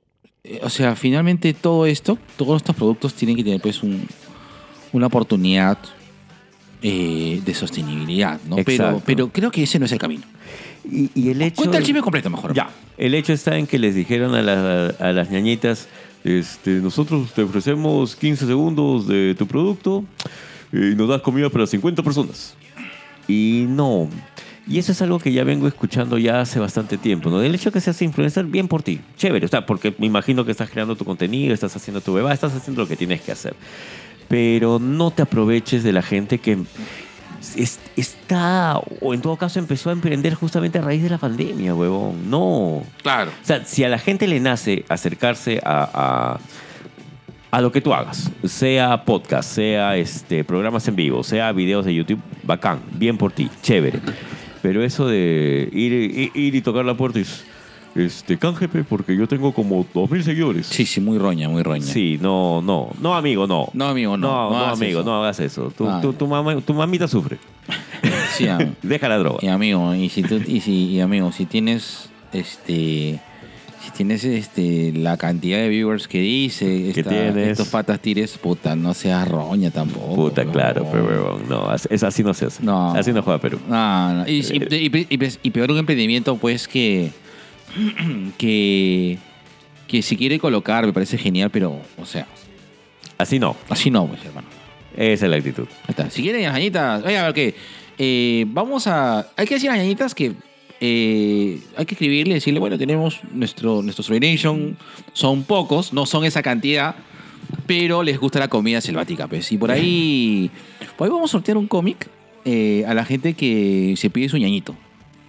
o 0.63 0.69
sea, 0.69 0.95
finalmente 0.95 1.53
todo 1.53 1.85
esto, 1.85 2.17
todos 2.37 2.57
estos 2.57 2.75
productos 2.75 3.13
tienen 3.13 3.35
que 3.35 3.43
tener 3.43 3.61
pues 3.61 3.83
un- 3.83 4.07
una 4.93 5.07
oportunidad 5.07 5.77
eh, 6.81 7.41
de 7.43 7.53
sostenibilidad, 7.53 8.39
¿no? 8.47 8.57
Pero, 8.63 9.01
pero 9.05 9.29
creo 9.31 9.51
que 9.51 9.63
ese 9.63 9.79
no 9.79 9.85
es 9.85 9.91
el 9.91 9.99
camino. 9.99 10.23
Y, 10.89 11.09
y 11.15 11.29
el 11.31 11.41
hecho... 11.41 11.55
Cuenta 11.57 11.77
el 11.79 11.83
chisme 11.83 12.01
completo 12.01 12.29
mejor. 12.29 12.53
Ya. 12.53 12.69
El 12.97 13.13
hecho 13.15 13.33
está 13.33 13.57
en 13.57 13.67
que 13.67 13.79
les 13.79 13.95
dijeron 13.95 14.35
a, 14.35 14.41
la- 14.41 14.87
a 14.99 15.11
las 15.11 15.29
ñañitas, 15.31 15.87
este, 16.23 16.71
nosotros 16.71 17.33
te 17.33 17.41
ofrecemos 17.41 18.15
15 18.15 18.45
segundos 18.45 19.07
de 19.07 19.35
tu 19.37 19.47
producto 19.47 20.03
y 20.71 20.95
nos 20.95 21.09
das 21.09 21.21
comida 21.21 21.49
para 21.49 21.65
50 21.67 22.03
personas. 22.03 22.55
Y 23.27 23.65
no. 23.67 24.07
Y 24.69 24.79
eso 24.79 24.91
es 24.91 25.01
algo 25.01 25.17
que 25.19 25.31
ya 25.31 25.43
vengo 25.45 25.67
escuchando 25.67 26.17
ya 26.17 26.41
hace 26.41 26.59
bastante 26.59 26.97
tiempo, 26.97 27.29
¿no? 27.29 27.41
El 27.41 27.55
hecho 27.55 27.69
de 27.69 27.73
que 27.75 27.81
seas 27.81 28.01
influencer, 28.01 28.45
bien 28.45 28.67
por 28.67 28.83
ti. 28.83 28.99
Chévere, 29.15 29.45
o 29.45 29.49
sea, 29.49 29.65
porque 29.65 29.95
me 29.97 30.05
imagino 30.07 30.43
que 30.43 30.51
estás 30.51 30.69
creando 30.69 30.95
tu 30.97 31.05
contenido, 31.05 31.53
estás 31.53 31.75
haciendo 31.75 32.01
tu 32.01 32.13
bebé, 32.13 32.33
estás 32.33 32.53
haciendo 32.53 32.81
lo 32.81 32.87
que 32.87 32.97
tienes 32.97 33.21
que 33.21 33.31
hacer. 33.31 33.55
Pero 34.27 34.77
no 34.79 35.11
te 35.11 35.21
aproveches 35.21 35.83
de 35.83 35.93
la 35.93 36.01
gente 36.01 36.39
que 36.39 36.57
es- 37.55 37.79
está, 37.95 38.77
o 38.99 39.13
en 39.13 39.21
todo 39.21 39.37
caso 39.37 39.57
empezó 39.59 39.89
a 39.89 39.93
emprender 39.93 40.33
justamente 40.33 40.79
a 40.79 40.81
raíz 40.81 41.01
de 41.01 41.09
la 41.11 41.17
pandemia, 41.17 41.73
huevón. 41.73 42.29
No. 42.29 42.83
Claro. 43.03 43.31
O 43.41 43.45
sea, 43.45 43.63
si 43.63 43.85
a 43.85 43.89
la 43.89 43.99
gente 43.99 44.27
le 44.27 44.41
nace 44.41 44.83
acercarse 44.89 45.61
a, 45.63 45.89
a, 45.93 46.39
a 47.57 47.61
lo 47.61 47.71
que 47.71 47.79
tú 47.79 47.93
hagas, 47.93 48.29
sea 48.43 49.05
podcast, 49.05 49.49
sea 49.49 49.95
este, 49.95 50.43
programas 50.43 50.85
en 50.89 50.97
vivo, 50.97 51.23
sea 51.23 51.53
videos 51.53 51.85
de 51.85 51.93
YouTube, 51.95 52.19
bacán, 52.43 52.81
bien 52.91 53.17
por 53.17 53.31
ti, 53.31 53.49
chévere. 53.61 54.01
Pero 54.61 54.83
eso 54.83 55.07
de 55.07 55.69
ir, 55.71 55.93
ir, 55.93 56.31
ir 56.33 56.55
y 56.55 56.61
tocar 56.61 56.83
la 56.85 56.95
puerta 56.95 57.19
y 57.19 57.21
es, 57.23 57.43
este, 57.95 58.37
cánjepe, 58.37 58.83
porque 58.83 59.15
yo 59.15 59.27
tengo 59.27 59.53
como 59.53 59.85
2.000 59.93 60.21
seguidores. 60.21 60.67
Sí, 60.67 60.85
sí, 60.85 61.01
muy 61.01 61.17
roña, 61.17 61.49
muy 61.49 61.63
roña. 61.63 61.83
Sí, 61.85 62.17
no, 62.21 62.61
no, 62.61 62.89
no, 63.01 63.15
amigo, 63.15 63.47
no. 63.47 63.69
No, 63.73 63.85
amigo, 63.87 64.17
no. 64.17 64.27
No, 64.27 64.49
No 64.51 64.65
no, 64.67 64.73
amigo, 64.73 64.99
eso. 65.01 65.09
no 65.09 65.21
hagas 65.23 65.39
eso. 65.39 65.71
Tu, 65.75 65.87
Ah. 65.87 65.99
tu, 66.01 66.13
tu, 66.13 66.27
mamá, 66.27 66.59
tu 66.61 66.73
mamita 66.73 67.07
sufre. 67.07 67.37
Sí, 68.35 68.45
Deja 68.83 69.09
la 69.09 69.17
droga. 69.17 69.39
y 69.41 69.47
amigo, 69.47 69.95
y 69.95 70.09
si 70.09 70.21
tú, 70.23 70.39
y 70.45 70.59
si, 70.61 70.85
y 70.91 70.99
amigo, 71.01 71.31
si 71.31 71.45
tienes 71.45 72.09
este 72.33 73.19
tienes 73.97 74.23
este 74.23 74.93
la 74.93 75.17
cantidad 75.17 75.57
de 75.57 75.67
viewers 75.67 76.07
que 76.07 76.19
dice 76.19 76.65
Que 76.93 76.99
esta- 77.01 77.09
tienes. 77.09 77.47
estos 77.49 77.67
patas 77.67 77.99
tires, 77.99 78.37
puta, 78.37 78.75
no 78.75 78.93
seas 78.93 79.27
roña 79.27 79.71
tampoco. 79.71 80.15
Puta, 80.15 80.45
claro, 80.45 80.87
pero 80.91 81.05
huevón, 81.05 81.49
no, 81.49 81.73
es 81.73 82.03
así 82.03 82.23
no 82.23 82.33
se 82.33 82.45
hace. 82.45 82.63
No. 82.63 82.91
Así 82.93 83.11
no 83.11 83.21
juega 83.23 83.39
Perú. 83.41 83.59
No, 83.67 84.13
no. 84.13 84.27
Y, 84.27 84.39
y- 84.39 84.75
y- 84.75 85.07
y- 85.15 85.37
y 85.43 85.51
peor 85.51 85.71
un 85.71 85.79
emprendimiento, 85.79 86.37
pues, 86.37 86.67
que, 86.67 87.11
que, 88.37 89.17
que 89.87 90.01
si 90.01 90.15
quiere 90.17 90.39
colocar, 90.39 90.85
me 90.85 90.93
parece 90.93 91.17
genial, 91.17 91.49
pero, 91.51 91.79
o 91.97 92.05
sea, 92.05 92.27
Así 93.17 93.39
no. 93.39 93.55
así 93.69 93.89
no, 93.89 94.05
pues, 94.07 94.23
hermano. 94.25 94.47
Esa 94.95 95.25
es 95.25 95.31
la 95.31 95.37
actitud. 95.37 95.67
Ahí 95.83 95.89
está. 95.89 96.09
Si 96.09 96.21
quieren 96.21 96.43
las 96.43 96.53
ñañitas, 96.53 97.03
oye, 97.03 97.17
a 97.17 97.23
ver 97.25 97.33
qué. 97.33 97.55
Eh, 97.99 98.45
vamos 98.49 98.87
a. 98.87 99.27
Hay 99.35 99.45
que 99.47 99.55
decir 99.55 99.69
a 99.69 99.73
las 99.73 99.81
ñañitas 99.83 100.13
que 100.15 100.33
eh, 100.81 101.59
hay 101.75 101.85
que 101.85 101.95
escribirle, 101.95 102.35
decirle, 102.35 102.59
bueno, 102.59 102.77
tenemos 102.77 103.19
nuestro, 103.33 103.81
nuestro 103.81 104.19
Nation, 104.19 104.77
son 105.13 105.43
pocos, 105.43 105.93
no 105.93 106.05
son 106.05 106.25
esa 106.25 106.41
cantidad, 106.41 106.95
pero 107.65 108.03
les 108.03 108.19
gusta 108.19 108.39
la 108.39 108.47
comida 108.47 108.81
selvática, 108.81 109.27
pues. 109.27 109.51
Y 109.51 109.57
por 109.57 109.71
ahí. 109.71 110.51
Por 110.97 111.05
ahí 111.07 111.11
vamos 111.11 111.29
a 111.29 111.33
sortear 111.33 111.57
un 111.57 111.67
cómic 111.67 112.09
eh, 112.45 112.83
a 112.87 112.93
la 112.93 113.05
gente 113.05 113.33
que 113.33 113.93
se 113.97 114.09
pide 114.09 114.29
su 114.29 114.37
ñañito. 114.37 114.75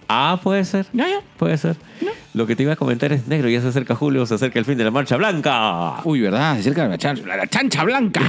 Ah, 0.07 0.39
puede 0.41 0.65
ser. 0.65 0.87
Ya, 0.91 1.07
ya. 1.07 1.21
Puede 1.37 1.57
ser. 1.57 1.77
Lo 2.33 2.47
que 2.47 2.55
te 2.55 2.63
iba 2.63 2.73
a 2.73 2.75
comentar 2.75 3.11
es, 3.13 3.27
negro, 3.27 3.47
ya 3.49 3.61
se 3.61 3.67
acerca 3.67 3.95
julio, 3.95 4.25
se 4.25 4.35
acerca 4.35 4.57
el 4.59 4.65
fin 4.65 4.77
de 4.77 4.83
la 4.83 4.91
marcha 4.91 5.17
blanca. 5.17 6.01
Uy, 6.03 6.19
¿verdad? 6.21 6.55
Se 6.55 6.61
acerca 6.61 6.87
la, 6.87 6.97
chan- 6.97 7.21
la- 7.27 7.37
la 7.37 7.47
chancha 7.47 7.83
blanca. 7.83 8.21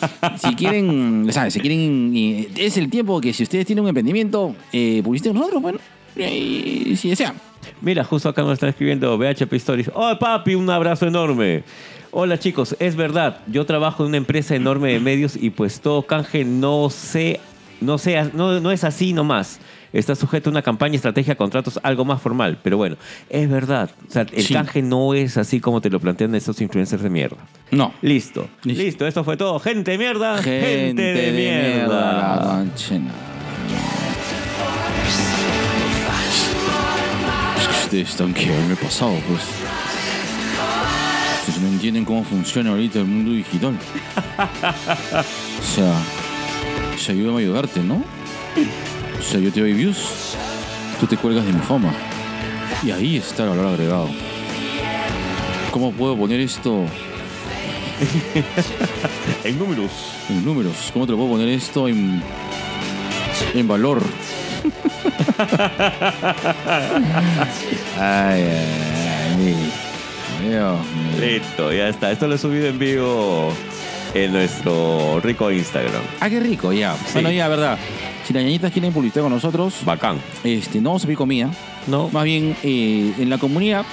si 0.36 0.54
quieren, 0.54 1.26
¿sabes? 1.30 1.54
Si 1.54 1.60
quieren, 1.60 2.12
eh, 2.16 2.48
es 2.56 2.76
el 2.76 2.90
tiempo 2.90 3.20
que 3.20 3.32
si 3.32 3.42
ustedes 3.44 3.66
tienen 3.66 3.82
un 3.84 3.88
emprendimiento, 3.88 4.54
eh, 4.72 5.02
publiciten 5.04 5.34
nosotros, 5.34 5.62
bueno, 5.62 5.78
y 6.16 6.96
si 6.96 7.10
desean. 7.10 7.34
Mira, 7.80 8.04
justo 8.04 8.28
acá 8.28 8.42
nos 8.42 8.54
están 8.54 8.70
escribiendo 8.70 9.16
BHP 9.16 9.52
Stories. 9.54 9.90
¡Oh, 9.94 10.18
papi! 10.18 10.54
Un 10.54 10.68
abrazo 10.70 11.06
enorme. 11.06 11.62
Hola 12.12 12.38
chicos, 12.38 12.74
es 12.80 12.96
verdad, 12.96 13.38
yo 13.46 13.64
trabajo 13.66 14.02
en 14.02 14.08
una 14.08 14.16
empresa 14.16 14.56
enorme 14.56 14.92
de 14.92 14.98
medios 14.98 15.36
y 15.36 15.50
pues 15.50 15.80
todo 15.80 16.02
canje 16.02 16.44
no 16.44 16.90
sé, 16.90 17.38
no 17.80 17.98
sé, 17.98 18.30
no, 18.34 18.58
no 18.58 18.72
es 18.72 18.82
así 18.82 19.12
nomás. 19.12 19.60
Está 19.92 20.16
sujeto 20.16 20.50
a 20.50 20.52
una 20.52 20.62
campaña, 20.62 20.96
estrategia, 20.96 21.36
contratos, 21.36 21.78
algo 21.82 22.04
más 22.04 22.20
formal. 22.22 22.58
Pero 22.62 22.76
bueno, 22.76 22.96
es 23.28 23.48
verdad. 23.48 23.90
O 24.08 24.10
sea, 24.10 24.22
el 24.22 24.42
Sí. 24.44 24.54
canje 24.54 24.82
no 24.82 25.14
es 25.14 25.36
así 25.36 25.58
como 25.60 25.80
te 25.80 25.90
lo 25.90 25.98
plantean 25.98 26.34
estos 26.36 26.60
influencers 26.60 27.02
de 27.02 27.10
mierda. 27.10 27.38
No. 27.72 27.92
Listo. 28.00 28.48
Listo. 28.62 28.82
Listo, 28.84 29.06
esto 29.06 29.24
fue 29.24 29.36
todo. 29.36 29.58
Gente 29.58 29.92
de 29.92 29.98
mierda. 29.98 30.40
Gente, 30.42 31.02
de, 31.02 31.32
mierda. 31.32 32.36
la 32.46 32.64
mierda. 32.64 33.29
Ustedes 37.90 38.10
están 38.10 38.32
que 38.32 38.46
me 38.46 38.76
pasado, 38.76 39.16
pues. 39.26 39.42
Ustedes 41.40 41.60
no 41.60 41.66
entienden 41.70 42.04
cómo 42.04 42.22
funciona 42.22 42.70
ahorita 42.70 43.00
el 43.00 43.06
mundo 43.06 43.32
digital. 43.32 43.76
O 44.38 45.74
sea, 45.74 45.92
o 46.94 46.98
sea, 46.98 47.14
ayúdame 47.16 47.38
a 47.38 47.40
ayudarte, 47.40 47.80
¿no? 47.80 48.04
O 49.18 49.22
sea, 49.22 49.40
yo 49.40 49.50
te 49.50 49.58
doy 49.58 49.72
views, 49.72 50.36
tú 51.00 51.08
te 51.08 51.16
cuelgas 51.16 51.44
de 51.44 51.52
mi 51.52 51.58
fama. 51.62 51.92
Y 52.84 52.92
ahí 52.92 53.16
está 53.16 53.42
el 53.42 53.48
valor 53.48 53.66
agregado. 53.66 54.08
¿Cómo 55.72 55.90
puedo 55.90 56.16
poner 56.16 56.38
esto 56.38 56.86
En 59.44 59.58
números. 59.58 59.90
en 60.28 60.44
números? 60.44 60.76
¿Cómo 60.92 61.06
te 61.06 61.12
lo 61.12 61.18
puedo 61.18 61.30
poner 61.30 61.48
esto 61.48 61.88
en, 61.88 62.22
en 63.52 63.66
valor? 63.66 64.00
Ay, 67.98 68.42
ay, 68.42 69.34
ay. 69.36 69.72
Dios 70.40 70.50
mío. 70.50 70.76
Listo, 71.20 71.72
ya 71.72 71.88
está. 71.88 72.10
Esto 72.10 72.26
lo 72.26 72.34
he 72.34 72.38
subido 72.38 72.66
en 72.68 72.78
vivo 72.78 73.52
en 74.14 74.32
nuestro 74.32 75.20
rico 75.20 75.50
Instagram. 75.50 76.02
Ah, 76.20 76.30
qué 76.30 76.40
rico, 76.40 76.72
ya. 76.72 76.96
Bueno, 77.12 77.30
ya, 77.30 77.48
verdad. 77.48 77.78
Si 78.26 78.32
las 78.32 78.42
ñañitas 78.42 78.72
quieren 78.72 78.92
publicitar 78.92 79.22
con 79.22 79.32
nosotros, 79.32 79.84
Bacán. 79.84 80.18
este, 80.44 80.80
no 80.80 80.90
vamos 80.90 81.02
a 81.04 81.06
pedir 81.06 81.18
comida. 81.18 81.50
¿No? 81.86 82.08
Más 82.10 82.24
bien, 82.24 82.56
eh, 82.62 83.12
en 83.18 83.30
la 83.30 83.38
comunidad 83.38 83.84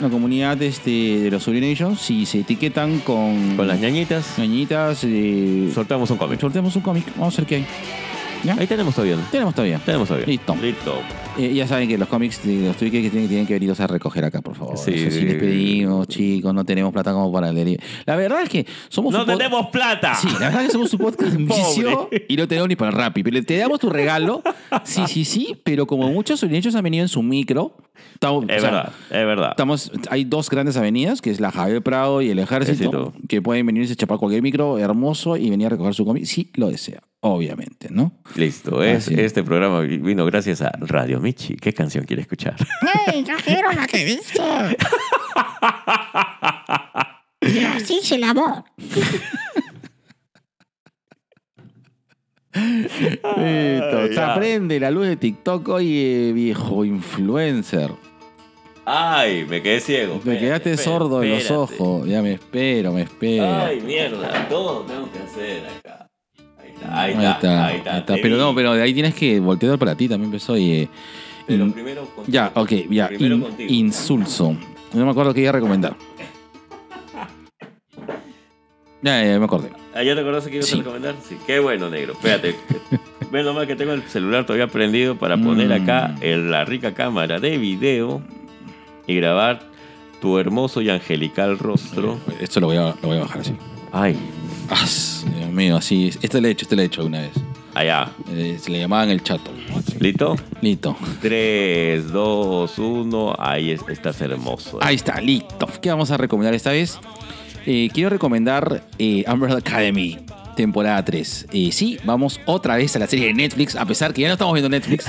la 0.00 0.08
comunidad 0.08 0.60
este, 0.62 0.90
de 1.20 1.30
los 1.30 1.46
Nations, 1.46 2.00
si 2.00 2.26
se 2.26 2.40
etiquetan 2.40 2.98
con, 3.00 3.56
Con 3.56 3.68
las 3.68 3.78
ñañitas, 3.78 4.36
ñañitas, 4.36 5.04
eh, 5.04 5.70
sorteamos 5.72 6.10
un 6.10 6.18
cómic. 6.18 6.40
sorteamos 6.40 6.74
un 6.74 6.82
cómic. 6.82 7.04
Vamos 7.16 7.34
a 7.34 7.42
ver 7.42 7.46
qué 7.46 7.54
hay. 7.56 7.66
¿Ya? 8.42 8.56
Ahí 8.58 8.66
tenemos 8.66 8.94
todavía. 8.94 9.16
Tenemos 9.30 9.54
todavía. 9.54 9.78
Tenemos 9.84 10.08
todavía. 10.08 10.26
Listo. 10.26 10.56
Listo. 10.60 11.00
Eh, 11.38 11.54
ya 11.54 11.66
saben 11.66 11.88
que 11.88 11.96
los 11.96 12.08
cómics 12.08 12.44
de 12.44 12.66
los 12.66 12.76
que 12.76 12.90
tienen, 12.90 13.28
tienen 13.28 13.46
que 13.46 13.54
venirlos 13.54 13.80
a 13.80 13.86
recoger 13.86 14.24
acá, 14.24 14.42
por 14.42 14.54
favor. 14.54 14.76
Sí. 14.76 14.92
Eso 14.94 15.10
sí 15.10 15.24
les 15.24 15.36
pedimos, 15.36 16.06
chicos, 16.08 16.52
no 16.52 16.64
tenemos 16.64 16.92
plata 16.92 17.12
como 17.12 17.32
para 17.32 17.48
el 17.48 17.54
delivery. 17.54 17.82
La 18.04 18.16
verdad 18.16 18.42
es 18.42 18.48
que 18.48 18.66
somos 18.88 19.12
¡No 19.12 19.24
tenemos 19.24 19.68
plata! 19.68 20.14
Sí, 20.14 20.28
la 20.38 20.46
verdad 20.46 20.62
es 20.62 20.66
que 20.68 20.72
somos 20.72 20.92
un 20.92 20.98
podcast 20.98 21.36
vicio 21.38 22.10
y 22.28 22.36
no 22.36 22.46
tenemos 22.46 22.68
ni 22.68 22.76
para 22.76 22.90
el 22.90 22.96
Rappi. 22.96 23.22
Pero 23.22 23.42
te 23.42 23.56
damos 23.56 23.80
tu 23.80 23.88
regalo. 23.88 24.42
Sí, 24.84 25.02
sí, 25.06 25.24
sí. 25.24 25.56
Pero 25.64 25.86
como 25.86 26.10
muchos 26.10 26.42
hechos 26.42 26.74
han 26.74 26.84
venido 26.84 27.02
en 27.02 27.08
su 27.08 27.22
micro, 27.22 27.76
estamos, 28.14 28.44
Es 28.48 28.58
o 28.58 28.60
sea, 28.60 28.70
verdad, 28.70 28.92
es 29.10 29.26
verdad. 29.26 29.50
Estamos, 29.50 29.92
hay 30.10 30.24
dos 30.24 30.50
grandes 30.50 30.76
avenidas, 30.76 31.22
que 31.22 31.30
es 31.30 31.40
la 31.40 31.50
Javier 31.50 31.82
Prado 31.82 32.20
y 32.22 32.30
el 32.30 32.38
Ejército, 32.38 33.12
que 33.28 33.40
pueden 33.40 33.66
venirse 33.66 33.94
a 33.94 33.96
chapar 33.96 34.18
cualquier 34.18 34.42
micro 34.42 34.78
hermoso 34.78 35.36
y 35.36 35.50
venir 35.50 35.68
a 35.68 35.70
recoger 35.70 35.94
su 35.94 36.04
cómic 36.04 36.24
si 36.24 36.50
lo 36.54 36.68
desea, 36.68 37.02
obviamente, 37.20 37.88
¿no? 37.90 38.12
Listo. 38.36 38.82
Es, 38.82 39.08
este 39.08 39.42
programa 39.42 39.80
vino 39.80 40.26
gracias 40.26 40.62
a 40.62 40.72
Radio 40.80 41.20
Michi. 41.22 41.56
¿Qué 41.56 41.72
canción 41.72 42.04
quiere 42.04 42.22
escuchar? 42.22 42.56
¡Ey, 43.12 43.24
yo 43.24 43.34
quiero 43.44 43.72
la 43.72 43.86
que 43.86 44.04
dice! 44.04 44.76
Y 47.40 47.64
así 47.64 48.00
se 48.02 48.18
lavó. 48.18 48.64
Listo. 52.54 54.08
Se 54.08 54.14
ya. 54.14 54.34
aprende 54.34 54.78
la 54.78 54.90
luz 54.90 55.06
de 55.06 55.16
TikTok 55.16 55.68
hoy, 55.68 55.98
eh, 55.98 56.32
viejo 56.34 56.84
influencer. 56.84 57.90
Ay, 58.84 59.44
me 59.48 59.62
quedé 59.62 59.80
ciego. 59.80 60.14
Me 60.14 60.18
Espérate, 60.18 60.40
quedaste 60.40 60.70
espérate, 60.72 60.98
sordo 60.98 61.20
de 61.20 61.28
los 61.28 61.38
espérate. 61.38 61.74
ojos. 61.82 62.08
Ya 62.08 62.20
me 62.20 62.32
espero, 62.34 62.92
me 62.92 63.02
espero. 63.02 63.64
Ay, 63.64 63.80
mierda. 63.80 64.48
Todo 64.48 64.82
tengo 64.82 65.10
que 65.12 65.18
hacer 65.20 65.62
acá. 65.66 66.08
Ahí 66.90 67.12
está, 67.12 67.20
ahí 67.20 67.26
está. 67.26 67.30
está, 67.34 67.66
Ahí 67.66 67.76
está. 67.78 67.98
está. 67.98 68.14
Pero 68.22 68.36
no, 68.36 68.54
pero 68.54 68.74
de 68.74 68.82
ahí 68.82 68.92
tienes 68.94 69.14
que 69.14 69.38
voltear 69.40 69.78
para 69.78 69.94
ti, 69.94 70.08
también 70.08 70.26
empezó 70.32 70.56
y... 70.56 70.72
eh, 70.72 70.88
Pero 71.46 71.64
in- 71.64 71.72
primero 71.72 72.02
contigo. 72.06 72.24
ya, 72.28 72.50
ok, 72.54 72.72
ya. 72.90 73.10
In- 73.18 73.44
insulso. 73.68 74.56
No 74.92 75.04
me 75.04 75.10
acuerdo 75.10 75.32
qué 75.34 75.40
iba 75.40 75.50
a 75.50 75.52
recomendar. 75.52 75.96
Ya, 79.04 79.20
ya, 79.24 79.36
me 79.38 79.44
acordé. 79.46 79.68
Ah, 79.94 80.02
¿ya 80.04 80.14
te 80.14 80.20
acordás 80.20 80.46
que 80.46 80.54
ibas 80.54 80.66
Sí. 80.66 80.76
a 80.76 80.78
recomendar? 80.78 81.16
Sí. 81.28 81.36
Qué 81.44 81.58
bueno, 81.58 81.90
negro. 81.90 82.12
Espérate. 82.12 82.54
Menos 83.32 83.52
mal 83.54 83.66
que 83.66 83.74
tengo 83.74 83.92
el 83.94 84.02
celular 84.04 84.46
todavía 84.46 84.68
prendido 84.68 85.16
para 85.16 85.36
poner 85.36 85.68
Mm. 85.68 85.82
acá 85.82 86.14
en 86.20 86.50
la 86.52 86.64
rica 86.64 86.94
cámara 86.94 87.40
de 87.40 87.58
video 87.58 88.22
y 89.08 89.16
grabar 89.16 89.60
tu 90.20 90.38
hermoso 90.38 90.80
y 90.82 90.90
angelical 90.90 91.58
rostro. 91.58 92.18
Esto 92.40 92.60
lo 92.60 92.68
voy 92.68 92.76
a, 92.76 92.94
lo 93.02 93.08
voy 93.08 93.16
a 93.16 93.20
bajar 93.22 93.40
así. 93.40 93.54
Ay, 93.90 94.16
Dios 94.76 95.50
mío, 95.52 95.76
así. 95.76 96.10
Este 96.22 96.40
lo 96.40 96.48
he 96.48 96.50
hecho, 96.52 96.64
este 96.64 96.76
lo 96.76 96.82
he 96.82 96.86
hecho 96.86 97.04
una 97.04 97.20
vez. 97.20 97.32
allá. 97.74 98.10
Eh, 98.30 98.58
se 98.60 98.70
le 98.70 98.78
llamaban 98.80 99.08
el 99.10 99.22
chato. 99.22 99.50
¿Listo? 99.98 100.36
Listo. 100.60 100.96
3, 101.22 102.10
2, 102.12 102.78
1. 102.78 103.34
Ahí 103.38 103.70
es- 103.70 103.80
estás 103.88 104.20
hermoso. 104.20 104.78
Ahí 104.82 104.96
está, 104.96 105.20
listo. 105.20 105.66
¿Qué 105.80 105.88
vamos 105.90 106.10
a 106.10 106.16
recomendar 106.16 106.54
esta 106.54 106.70
vez? 106.72 106.98
Eh, 107.64 107.88
quiero 107.94 108.10
recomendar 108.10 108.82
eh, 108.98 109.24
Umbrella 109.26 109.56
Academy, 109.58 110.18
temporada 110.56 111.02
3. 111.04 111.46
Eh, 111.52 111.70
sí, 111.72 111.98
vamos 112.04 112.40
otra 112.44 112.76
vez 112.76 112.94
a 112.96 112.98
la 112.98 113.06
serie 113.06 113.28
de 113.28 113.34
Netflix, 113.34 113.74
a 113.76 113.86
pesar 113.86 114.12
que 114.12 114.20
ya 114.22 114.28
no 114.28 114.34
estamos 114.34 114.52
viendo 114.54 114.68
Netflix. 114.68 115.06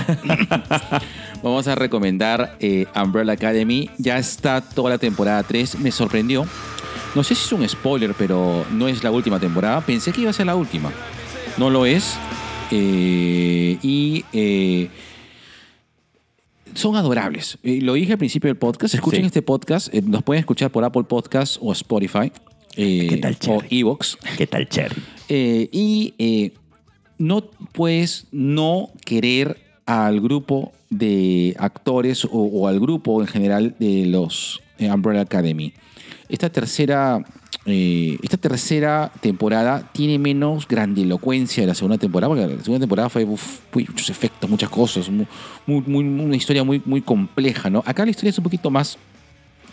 vamos 1.44 1.68
a 1.68 1.76
recomendar 1.76 2.56
eh, 2.60 2.86
Umbrella 2.96 3.34
Academy. 3.34 3.90
Ya 3.98 4.18
está 4.18 4.62
toda 4.62 4.92
la 4.92 4.98
temporada 4.98 5.44
3. 5.44 5.80
Me 5.80 5.92
sorprendió. 5.92 6.46
No 7.16 7.24
sé 7.24 7.36
si 7.36 7.46
es 7.46 7.52
un 7.54 7.68
spoiler, 7.68 8.14
pero 8.18 8.66
no 8.72 8.88
es 8.88 9.04
la 9.04 9.12
última 9.12 9.40
temporada. 9.40 9.82
Pensé 9.82 10.12
que 10.12 10.22
iba 10.22 10.32
a 10.32 10.34
ser 10.34 10.48
la 10.48 10.56
última. 10.56 10.92
No 11.58 11.70
lo 11.70 11.86
es. 11.86 12.18
Eh, 12.72 13.78
y 13.84 14.26
eh, 14.34 14.90
son 16.74 16.96
adorables. 16.96 17.60
Eh, 17.64 17.80
lo 17.82 17.94
dije 17.94 18.14
al 18.14 18.18
principio 18.18 18.48
del 18.48 18.58
podcast. 18.58 18.96
Escuchen 18.96 19.22
Sí. 19.22 19.26
este 19.28 19.42
podcast. 19.44 19.94
nos 19.94 20.24
pueden 20.24 20.40
escuchar 20.40 20.72
por 20.72 20.84
Apple 20.84 21.04
Podcast 21.04 21.58
o 21.62 21.72
Spotify. 21.72 22.32
¿Qué 22.76 23.20
tal, 23.22 23.34
o 23.34 23.38
Cherry? 23.38 23.80
Evox. 23.80 24.18
¿Qué 24.36 24.48
tal, 24.48 24.68
Cherry? 24.68 25.00
Y 25.30 26.54
no 27.20 27.44
puedes 27.74 28.26
no 28.32 28.90
querer 29.06 29.60
al 29.86 30.20
grupo 30.20 30.72
de 30.90 31.56
actores 31.60 32.26
o, 32.26 32.30
o 32.32 32.68
al 32.68 32.80
grupo 32.80 33.22
en 33.22 33.28
general 33.28 33.76
de 33.78 34.08
los 34.08 34.62
Umbrella 34.80 35.22
Academy. 35.22 35.74
Esta 36.34 36.50
tercera, 36.50 37.24
eh, 37.68 38.18
esta 38.24 38.38
tercera 38.38 39.12
temporada 39.22 39.88
tiene 39.94 40.18
menos 40.18 40.68
grandilocuencia 40.68 41.62
de 41.62 41.68
la 41.68 41.76
segunda 41.76 42.00
temporada, 42.00 42.34
porque 42.34 42.56
la 42.56 42.64
segunda 42.64 42.80
temporada 42.80 43.08
fue 43.08 43.24
uf, 43.24 43.60
muchos 43.72 44.10
efectos, 44.10 44.50
muchas 44.50 44.70
cosas, 44.70 45.10
muy, 45.10 45.28
muy- 45.68 45.82
muy- 46.04 46.26
una 46.26 46.36
historia 46.36 46.64
muy, 46.64 46.82
muy 46.86 47.02
compleja. 47.02 47.70
¿no? 47.70 47.84
Acá 47.86 48.04
la 48.04 48.10
historia 48.10 48.32
es 48.32 48.38
un 48.40 48.44
poquito 48.46 48.72
más 48.72 48.98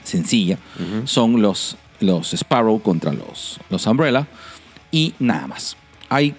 sencilla. 0.04 0.58
Son 1.06 1.40
los, 1.40 1.78
los 2.00 2.34
Sparrow 2.34 2.78
contra 2.82 3.10
los, 3.14 3.58
los 3.70 3.86
Umbrella 3.86 4.26
y 4.92 5.14
nada 5.18 5.46
más. 5.46 5.78
Hay, 6.10 6.34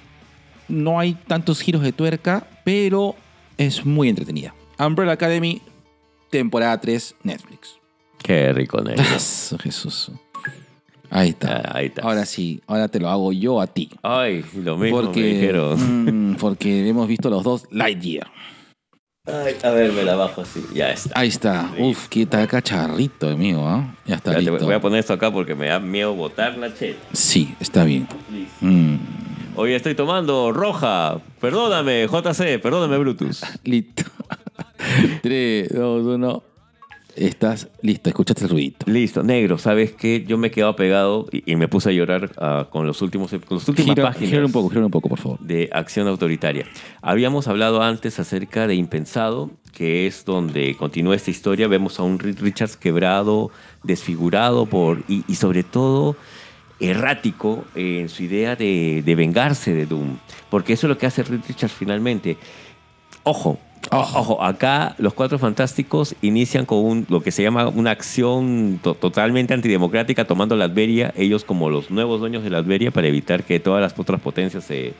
no 0.68 1.00
hay 1.00 1.16
tantos 1.16 1.62
giros 1.62 1.82
de 1.82 1.94
tuerca, 1.94 2.46
pero 2.64 3.16
es 3.58 3.84
muy 3.88 4.08
entretenida. 4.08 4.54
Umbrella 4.78 5.14
Academy, 5.14 5.64
temporada 6.30 6.80
3, 6.80 7.16
Netflix. 7.24 7.81
Qué 8.24 8.54
rico, 8.54 8.82
negro. 8.82 9.04
Eso, 9.04 9.58
Jesús. 9.58 10.12
Ahí 11.10 11.30
está. 11.30 11.58
Ah, 11.58 11.72
ahí 11.76 11.86
está. 11.88 12.04
Ahora 12.04 12.26
sí, 12.26 12.62
ahora 12.68 12.88
te 12.88 13.00
lo 13.00 13.10
hago 13.10 13.34
yo 13.34 13.60
a 13.60 13.68
ti. 13.68 13.90
Ay, 14.02 14.46
lo 14.64 14.78
mismo 14.78 14.98
me 15.00 15.04
Porque, 15.08 15.24
dijeron. 15.24 16.32
mm, 16.32 16.36
porque 16.36 16.88
hemos 16.88 17.08
visto 17.08 17.30
los 17.30 17.44
dos 17.44 17.66
Lightyear. 17.72 18.32
Ay, 19.28 19.56
a 19.64 19.70
ver, 19.72 19.92
me 19.92 20.04
la 20.04 20.16
bajo 20.16 20.42
así. 20.42 20.64
Ya 20.74 20.92
está. 20.92 21.20
Ahí 21.20 21.28
está. 21.28 21.70
Uf, 21.78 22.08
qué 22.08 22.26
tal 22.26 22.48
cacharrito, 22.48 23.28
amigo. 23.30 23.68
¿ah? 23.68 23.94
Ya 24.06 24.16
está 24.16 24.32
Ya 24.32 24.36
te 24.38 24.42
listo. 24.44 24.58
voy- 24.58 24.66
voy 24.66 24.74
a 24.76 24.82
poner 24.82 25.00
esto 25.00 25.14
acá 25.14 25.32
porque 25.32 25.54
me 25.54 25.68
da 25.68 25.80
miedo 25.80 26.14
botar 26.16 26.58
la 26.58 26.74
chela. 26.74 26.98
Sí, 27.14 27.54
está 27.60 27.84
bien. 27.84 28.08
Mm, 28.62 28.96
Hoy 29.58 29.74
estoy 29.74 29.96
tomando 29.96 30.54
roja. 30.54 31.20
Perdóname, 31.42 32.08
JC, 32.08 32.58
perdóname, 32.60 32.98
Brutus. 33.00 33.42
listo. 33.66 34.04
3, 35.22 35.70
2, 35.74 36.06
1. 36.06 36.44
Estás 37.22 37.70
listo. 37.82 38.10
Escuchaste 38.10 38.46
el 38.46 38.50
ruido. 38.50 38.78
Listo, 38.88 39.22
negro, 39.22 39.58
¿sabes 39.60 39.92
qué? 39.92 40.26
Yo 40.28 40.38
me 40.38 40.48
he 40.48 40.52
quedado 40.52 40.76
pegado 40.76 41.28
y, 41.32 41.52
y 41.52 41.56
me 41.56 41.68
puse 41.68 41.90
a 41.90 41.92
llorar 41.92 42.32
ah, 42.38 42.68
con 42.72 42.88
los 42.88 43.02
últimos 43.02 43.30
con 43.32 43.58
las 43.58 43.70
últimas 43.70 43.96
Gira, 43.96 44.04
páginas 44.08 44.30
gira 44.30 44.46
un 44.46 44.52
poco, 44.52 44.70
gira 44.70 44.84
un 44.86 44.92
poco, 44.92 45.10
por 45.10 45.20
favor. 45.20 45.40
de 45.40 45.70
Acción 45.72 46.08
Autoritaria. 46.08 46.66
Habíamos 47.02 47.48
hablado 47.48 47.84
antes 47.84 48.20
acerca 48.20 48.66
de 48.66 48.74
Impensado, 48.74 49.52
que 49.72 50.08
es 50.08 50.26
donde 50.26 50.76
continúa 50.78 51.16
esta 51.16 51.30
historia. 51.30 51.68
Vemos 51.68 52.00
a 52.00 52.04
un 52.04 52.18
Richards 52.18 52.76
quebrado, 52.76 53.52
desfigurado 53.84 54.66
por 54.66 55.04
y, 55.08 55.24
y 55.28 55.36
sobre 55.36 55.64
todo 55.64 56.16
errático 56.80 57.64
en 57.76 58.10
su 58.10 58.24
idea 58.24 58.56
de, 58.56 59.04
de 59.06 59.16
vengarse 59.16 59.76
de 59.76 59.86
Doom. 59.86 60.18
Porque 60.50 60.74
eso 60.74 60.88
es 60.88 60.90
lo 60.90 60.98
que 60.98 61.06
hace 61.06 61.22
Richards 61.22 61.74
finalmente. 61.74 62.38
Ojo, 63.24 63.60
acá 63.92 64.96
los 64.98 65.14
Cuatro 65.14 65.38
Fantásticos 65.38 66.16
inician 66.22 66.66
con 66.66 66.80
un- 66.80 67.06
lo 67.10 67.22
que 67.22 67.32
se 67.32 67.44
llama 67.44 67.68
una 67.68 67.92
acción 67.92 68.80
to- 68.82 68.96
totalmente 68.96 69.54
antidemocrática, 69.54 70.26
tomando 70.26 70.56
la 70.56 70.66
Adveria, 70.66 71.14
ellos 71.18 71.44
como 71.44 71.70
los 71.70 71.92
nuevos 71.92 72.20
dueños 72.20 72.44
de 72.44 72.50
la 72.50 72.60
Adveria, 72.60 72.92
para 72.92 73.08
evitar 73.08 73.44
que 73.44 73.60
todas 73.60 73.82
las 73.82 73.98
otras 74.00 74.22
potencias 74.22 74.64
se, 74.64 74.94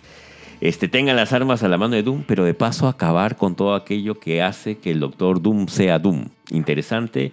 este, 0.60 0.88
tengan 0.88 1.16
las 1.16 1.34
armas 1.34 1.64
a 1.64 1.68
la 1.68 1.78
mano 1.78 1.96
de 1.96 2.04
Doom, 2.04 2.24
pero 2.28 2.44
de 2.44 2.54
paso 2.54 2.88
acabar 2.88 3.38
con 3.38 3.56
todo 3.56 3.76
aquello 3.76 4.20
que 4.20 4.42
hace 4.42 4.78
que 4.78 4.92
el 4.92 5.00
Doctor 5.00 5.42
Doom 5.42 5.68
sea 5.68 5.98
Doom. 5.98 6.26
Interesante, 6.50 7.32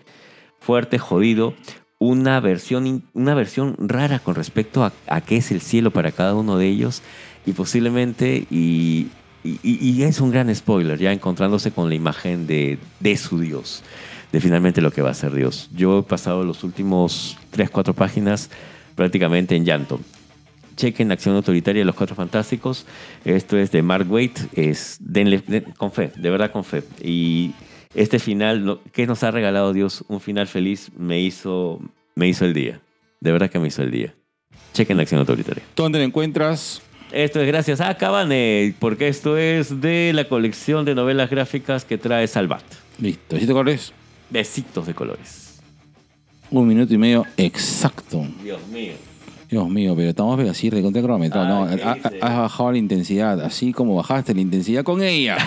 fuerte, 0.60 0.98
jodido. 0.98 1.54
Una 2.00 2.38
versión, 2.38 3.02
una 3.12 3.34
versión 3.34 3.74
rara 3.78 4.20
con 4.20 4.36
respecto 4.36 4.84
a, 4.84 4.92
a 5.08 5.20
qué 5.20 5.38
es 5.38 5.50
el 5.50 5.60
cielo 5.60 5.90
para 5.90 6.12
cada 6.12 6.36
uno 6.36 6.56
de 6.56 6.68
ellos 6.68 7.02
y 7.44 7.52
posiblemente, 7.52 8.46
y, 8.52 9.08
y- 9.44 10.02
es 10.02 10.20
un 10.20 10.30
gran 10.30 10.54
spoiler, 10.54 10.98
ya 10.98 11.12
encontrándose 11.12 11.70
con 11.72 11.88
la 11.88 11.94
imagen 11.94 12.46
de, 12.46 12.78
de 13.00 13.16
su 13.16 13.38
Dios, 13.40 13.82
de 14.32 14.40
finalmente 14.40 14.80
lo 14.80 14.90
que 14.90 15.02
va 15.02 15.10
a 15.10 15.14
ser 15.14 15.32
Dios. 15.32 15.68
Yo 15.74 16.00
he 16.00 16.02
pasado 16.02 16.44
los 16.44 16.64
últimos 16.64 17.36
3, 17.50 17.70
4 17.70 17.94
páginas 17.94 18.50
prácticamente 18.94 19.54
en 19.56 19.64
llanto. 19.64 20.00
Chequen 20.76 21.10
Acción 21.10 21.34
Autoritaria 21.34 21.80
de 21.80 21.84
los 21.86 21.94
Cuatro 21.96 22.14
Fantásticos. 22.14 22.86
Esto 23.24 23.58
es 23.58 23.72
de 23.72 23.82
Mark 23.82 24.06
Waite. 24.10 24.42
Es, 24.52 24.96
denle, 25.00 25.42
den- 25.46 25.72
con 25.76 25.90
fe, 25.90 26.12
de 26.16 26.30
verdad 26.30 26.52
con 26.52 26.62
fe. 26.62 26.84
Y 27.02 27.52
este 27.94 28.20
final, 28.20 28.78
¿qué 28.92 29.06
nos 29.06 29.24
ha 29.24 29.32
regalado 29.32 29.72
Dios? 29.72 30.04
Un 30.06 30.20
final 30.20 30.46
feliz 30.46 30.90
me 30.96 31.20
hizo, 31.20 31.80
me 32.14 32.28
hizo 32.28 32.44
el 32.44 32.54
día. 32.54 32.80
De 33.20 33.32
verdad 33.32 33.50
que 33.50 33.58
me 33.58 33.66
hizo 33.68 33.82
el 33.82 33.90
día. 33.90 34.14
Chequen 34.72 35.00
Acción 35.00 35.18
Autoritaria. 35.18 35.64
¿Dónde 35.74 35.98
lo 35.98 36.04
encuentras? 36.04 36.80
Esto 37.12 37.40
es 37.40 37.46
gracias 37.46 37.80
a 37.80 37.94
Cabane, 37.96 38.74
porque 38.78 39.08
esto 39.08 39.36
es 39.38 39.80
de 39.80 40.12
la 40.14 40.28
colección 40.28 40.84
de 40.84 40.94
novelas 40.94 41.30
gráficas 41.30 41.84
que 41.84 41.96
trae 41.98 42.26
Salvat. 42.26 42.62
Listo. 43.00 43.38
¿Sí 43.38 43.46
te 43.46 43.52
acuerdas? 43.52 43.92
Besitos 44.30 44.86
de 44.86 44.94
colores. 44.94 45.60
Un 46.50 46.66
minuto 46.68 46.92
y 46.92 46.98
medio 46.98 47.24
exacto. 47.36 48.26
Dios 48.42 48.60
mío. 48.68 48.92
Dios 49.50 49.68
mío, 49.70 49.94
pero 49.96 50.10
estamos 50.10 50.38
así 50.50 50.68
recontra 50.68 51.00
cronometrado. 51.00 51.46
No, 51.46 51.64
Ay, 51.64 51.76
¿qué 51.78 51.82
ha- 51.84 51.94
dice? 51.94 52.08
ha- 52.20 52.26
has 52.26 52.36
bajado 52.38 52.72
la 52.72 52.78
intensidad, 52.78 53.40
así 53.40 53.72
como 53.72 53.96
bajaste 53.96 54.34
la 54.34 54.42
intensidad 54.42 54.82
con 54.84 55.02
ella. 55.02 55.38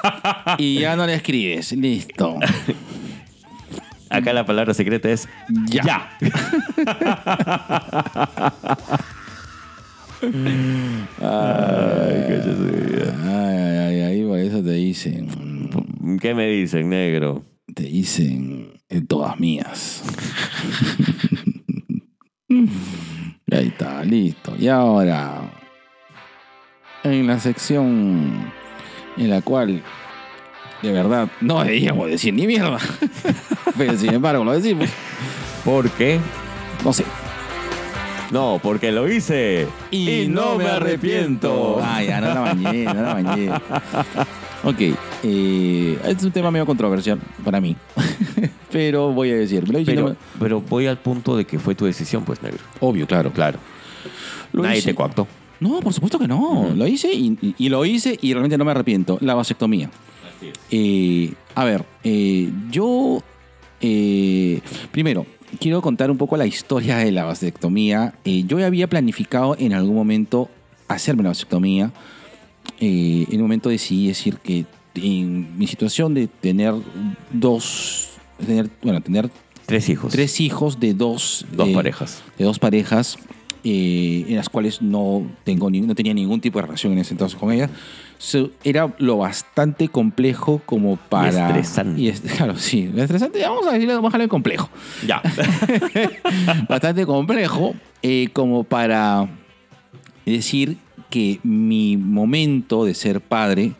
y 0.58 0.80
ya 0.80 0.96
no 0.96 1.06
le 1.06 1.14
escribes. 1.14 1.72
Listo. 1.72 2.38
Acá 4.08 4.32
la 4.32 4.46
palabra 4.46 4.72
secreta 4.72 5.10
es 5.10 5.28
Ya. 5.66 6.16
Ay, 10.22 10.28
vida. 12.70 13.10
Ay, 13.24 13.56
ay, 13.56 13.76
ay, 13.78 14.00
ahí 14.00 14.24
por 14.24 14.38
eso 14.38 14.62
te 14.62 14.72
dicen. 14.72 15.28
¿Qué 16.20 16.34
me 16.34 16.46
dicen, 16.46 16.88
negro? 16.88 17.44
Te 17.74 17.84
dicen 17.84 18.72
en 18.88 19.06
todas 19.06 19.38
mías. 19.40 20.02
Ahí 23.50 23.68
está, 23.68 24.04
listo. 24.04 24.54
Y 24.58 24.68
ahora, 24.68 25.50
en 27.02 27.26
la 27.26 27.38
sección 27.40 28.52
en 29.16 29.30
la 29.30 29.42
cual 29.42 29.82
de 30.82 30.92
verdad 30.92 31.28
no 31.40 31.62
deberíamos 31.62 32.08
decir 32.08 32.34
ni 32.34 32.46
mierda, 32.46 32.78
pero 33.76 33.96
sin 33.96 34.14
embargo 34.14 34.44
lo 34.44 34.52
decimos, 34.52 34.88
¿Por 35.64 35.90
qué? 35.90 36.18
no 36.84 36.92
sé. 36.92 37.04
No, 38.32 38.58
porque 38.62 38.90
lo 38.90 39.08
hice. 39.10 39.66
Ah, 41.82 42.02
ya, 42.02 42.20
no 42.20 42.28
la 42.34 42.40
bañé, 42.40 42.84
no 42.84 42.94
la 42.94 43.14
bañé. 43.14 43.50
Ok, 44.64 44.76
eh, 45.24 45.98
es 46.06 46.22
un 46.22 46.30
tema 46.30 46.52
medio 46.52 46.64
controversial 46.64 47.18
para 47.44 47.60
mí, 47.60 47.74
pero 48.70 49.10
voy 49.12 49.30
a 49.32 49.34
decir, 49.34 49.64
no 49.68 49.80
Pero, 49.84 50.10
me- 50.10 50.14
pero 50.38 50.60
voy 50.60 50.86
al 50.86 50.98
punto 50.98 51.36
de 51.36 51.44
que 51.44 51.58
fue 51.58 51.74
tu 51.74 51.84
decisión, 51.84 52.22
pues, 52.24 52.40
negro. 52.44 52.60
obvio, 52.78 53.04
claro. 53.08 53.32
Claro. 53.32 53.58
Lo 54.52 54.62
Nadie 54.62 54.78
hice. 54.78 54.90
te 54.90 54.94
coactó. 54.94 55.26
No, 55.58 55.80
por 55.80 55.92
supuesto 55.92 56.16
que 56.16 56.28
no. 56.28 56.70
Lo 56.76 56.86
hice 56.86 57.12
y, 57.12 57.36
y- 57.42 57.54
y 57.58 57.68
lo 57.70 57.84
hice 57.84 58.16
y 58.22 58.32
realmente 58.34 58.56
no 58.56 58.64
me 58.64 58.70
arrepiento. 58.70 59.18
La 59.20 59.34
vasectomía. 59.34 59.90
Eh, 60.70 61.32
a 61.56 61.64
ver, 61.64 61.84
eh, 62.04 62.48
yo 62.70 63.20
primero 64.92 65.26
quiero 65.60 65.80
contar 65.82 66.10
un 66.10 66.18
poco 66.18 66.36
la 66.36 66.46
historia 66.46 66.98
de 66.98 67.12
la 67.12 67.24
vasectomía. 67.24 68.14
Eh, 68.24 68.44
yo 68.46 68.64
había 68.64 68.88
planificado 68.88 69.56
en 69.58 69.72
algún 69.72 69.94
momento 69.94 70.48
hacerme 70.88 71.22
la 71.22 71.30
vasectomía. 71.30 71.92
Eh, 72.80 73.26
en 73.30 73.36
un 73.36 73.42
momento 73.42 73.68
decidí 73.68 74.08
decir 74.08 74.36
que 74.38 74.66
en 74.94 75.56
mi 75.58 75.66
situación 75.66 76.14
de 76.14 76.26
tener 76.28 76.74
dos, 77.32 78.10
tener, 78.44 78.68
bueno, 78.82 79.00
tener 79.00 79.30
Tres 79.66 79.88
hijos. 79.88 80.12
tres 80.12 80.40
hijos 80.40 80.80
de 80.80 80.92
dos, 80.92 81.46
Dos 81.52 81.68
eh, 81.68 81.72
parejas. 81.74 82.22
de 82.36 82.44
dos 82.44 82.58
parejas 82.58 83.16
eh, 83.64 84.24
en 84.28 84.36
las 84.36 84.48
cuales 84.48 84.82
no 84.82 85.22
tengo 85.44 85.70
ni- 85.70 85.80
no 85.80 85.94
tenía 85.94 86.12
ningún 86.12 86.40
tipo 86.40 86.58
de 86.58 86.66
relación 86.66 86.92
en 86.92 86.98
ese 86.98 87.14
entonces 87.14 87.38
con 87.38 87.52
ellas 87.52 87.70
So, 88.24 88.50
era 88.62 88.94
lo 88.98 89.16
bastante 89.18 89.88
complejo 89.88 90.62
como 90.64 90.94
para 90.96 91.48
estresante. 91.48 92.00
y 92.00 92.06
es- 92.06 92.20
claro 92.36 92.56
sí 92.56 92.88
estresante 92.96 93.42
vamos 93.42 93.66
a 93.66 93.72
decirle 93.72 93.96
vamos 93.96 94.14
a 94.14 94.28
complejo 94.28 94.70
Ya. 95.04 95.20
bastante 96.68 97.04
complejo 97.04 97.74
eh, 98.00 98.28
como 98.32 98.62
para 98.62 99.28
decir 100.24 100.76
que 101.10 101.40
mi 101.42 101.96
momento 101.96 102.84
de 102.84 102.94
ser 102.94 103.20
padre 103.20 103.72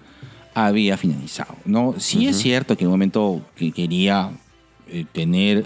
había 0.55 0.97
finalizado. 0.97 1.55
¿no? 1.65 1.95
Sí 1.99 2.27
es 2.27 2.37
cierto 2.37 2.77
que 2.77 2.83
en 2.85 2.89
un 2.89 2.95
momento 2.95 3.43
que 3.57 3.71
quería 3.73 4.31
eh, 4.89 5.05
tener 5.13 5.65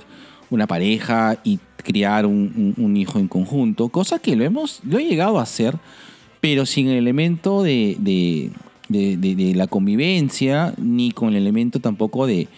una 0.51 0.66
pareja 0.66 1.39
y 1.45 1.59
criar 1.83 2.27
un, 2.27 2.74
un- 2.77 2.85
un 2.85 2.97
hijo 2.97 3.18
en 3.18 3.27
conjunto, 3.29 3.89
cosa 3.89 4.18
que 4.18 4.37
lo 4.37 4.45
hemos 4.45 4.81
lo 4.85 4.99
he 4.99 5.05
llegado 5.05 5.39
a 5.39 5.43
hacer, 5.43 5.77
pero 6.41 6.66
sin 6.66 6.89
el 6.89 6.99
elemento 6.99 7.62
de, 7.62 7.97
de- 7.99 8.51
de- 8.89 9.16
de- 9.16 9.34
de 9.34 9.55
la 9.55 9.66
convivencia, 9.66 10.74
ni 10.78 11.11
con 11.12 11.28
el 11.30 11.37
elemento 11.37 11.80
tampoco 11.80 12.26
de, 12.26 12.49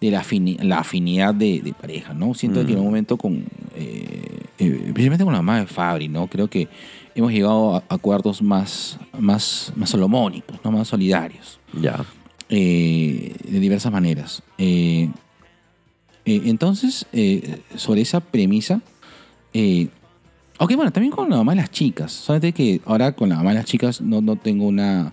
de 0.00 0.10
la, 0.10 0.22
afini- 0.22 0.60
la 0.62 0.78
afinidad 0.80 1.34
de, 1.34 1.60
de 1.60 1.72
pareja, 1.72 2.14
¿no? 2.14 2.34
Siento 2.34 2.64
que 2.66 2.72
en 2.72 2.78
un 2.80 2.84
momento 2.86 3.16
con, 3.16 3.44
eh, 3.76 4.40
eh, 4.58 4.70
principalmente 4.92 5.24
con 5.24 5.32
la 5.32 5.40
mamá 5.42 5.60
de 5.60 5.66
Fabri, 5.66 6.08
¿no? 6.08 6.26
Creo 6.26 6.48
que 6.48 6.68
hemos 7.14 7.32
llegado 7.32 7.76
a 7.76 7.84
acuerdos 7.88 8.42
más, 8.42 8.98
más, 9.18 9.72
más 9.76 9.90
solomónicos, 9.90 10.58
¿no? 10.64 10.72
Más 10.72 10.88
solidarios 10.88 11.58
ya. 11.80 12.04
eh, 12.48 13.34
de 13.48 13.60
diversas 13.60 13.92
maneras. 13.92 14.42
Eh, 14.58 15.08
entonces, 16.26 17.06
sobre 17.76 18.00
esa 18.00 18.20
premisa, 18.20 18.80
ok, 20.58 20.74
bueno, 20.74 20.90
también 20.92 21.12
con 21.12 21.28
la 21.30 21.36
mamá 21.36 21.52
de 21.52 21.56
las 21.60 21.70
chicas, 21.70 22.12
solamente 22.12 22.52
que 22.52 22.80
ahora 22.86 23.12
con 23.12 23.28
la 23.28 23.36
mamá 23.36 23.50
de 23.50 23.56
las 23.56 23.66
chicas 23.66 24.00
no, 24.00 24.20
no 24.20 24.36
tengo 24.36 24.66
una... 24.66 25.12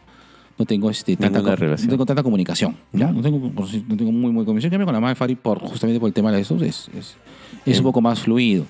No 0.61 0.67
tengo, 0.67 0.91
este, 0.91 1.17
tanta, 1.17 1.41
relación. 1.55 1.87
no 1.87 1.93
tengo 1.93 2.05
tanta 2.05 2.21
comunicación. 2.21 2.77
¿ya? 2.93 3.11
No, 3.11 3.23
tengo, 3.23 3.39
no 3.39 3.97
tengo 3.97 4.11
muy, 4.11 4.31
muy 4.31 4.45
comunicación. 4.45 4.69
Cambio, 4.69 4.85
con 4.85 4.93
la 4.93 4.99
mamá 4.99 5.09
de 5.09 5.15
Fari, 5.15 5.33
por, 5.33 5.57
justamente 5.57 5.99
por 5.99 6.05
el 6.07 6.13
tema 6.13 6.31
de 6.31 6.39
eso, 6.39 6.55
es, 6.63 6.87
es, 6.95 7.15
es 7.65 7.79
un 7.79 7.83
poco 7.85 7.99
más 7.99 8.19
fluido. 8.19 8.67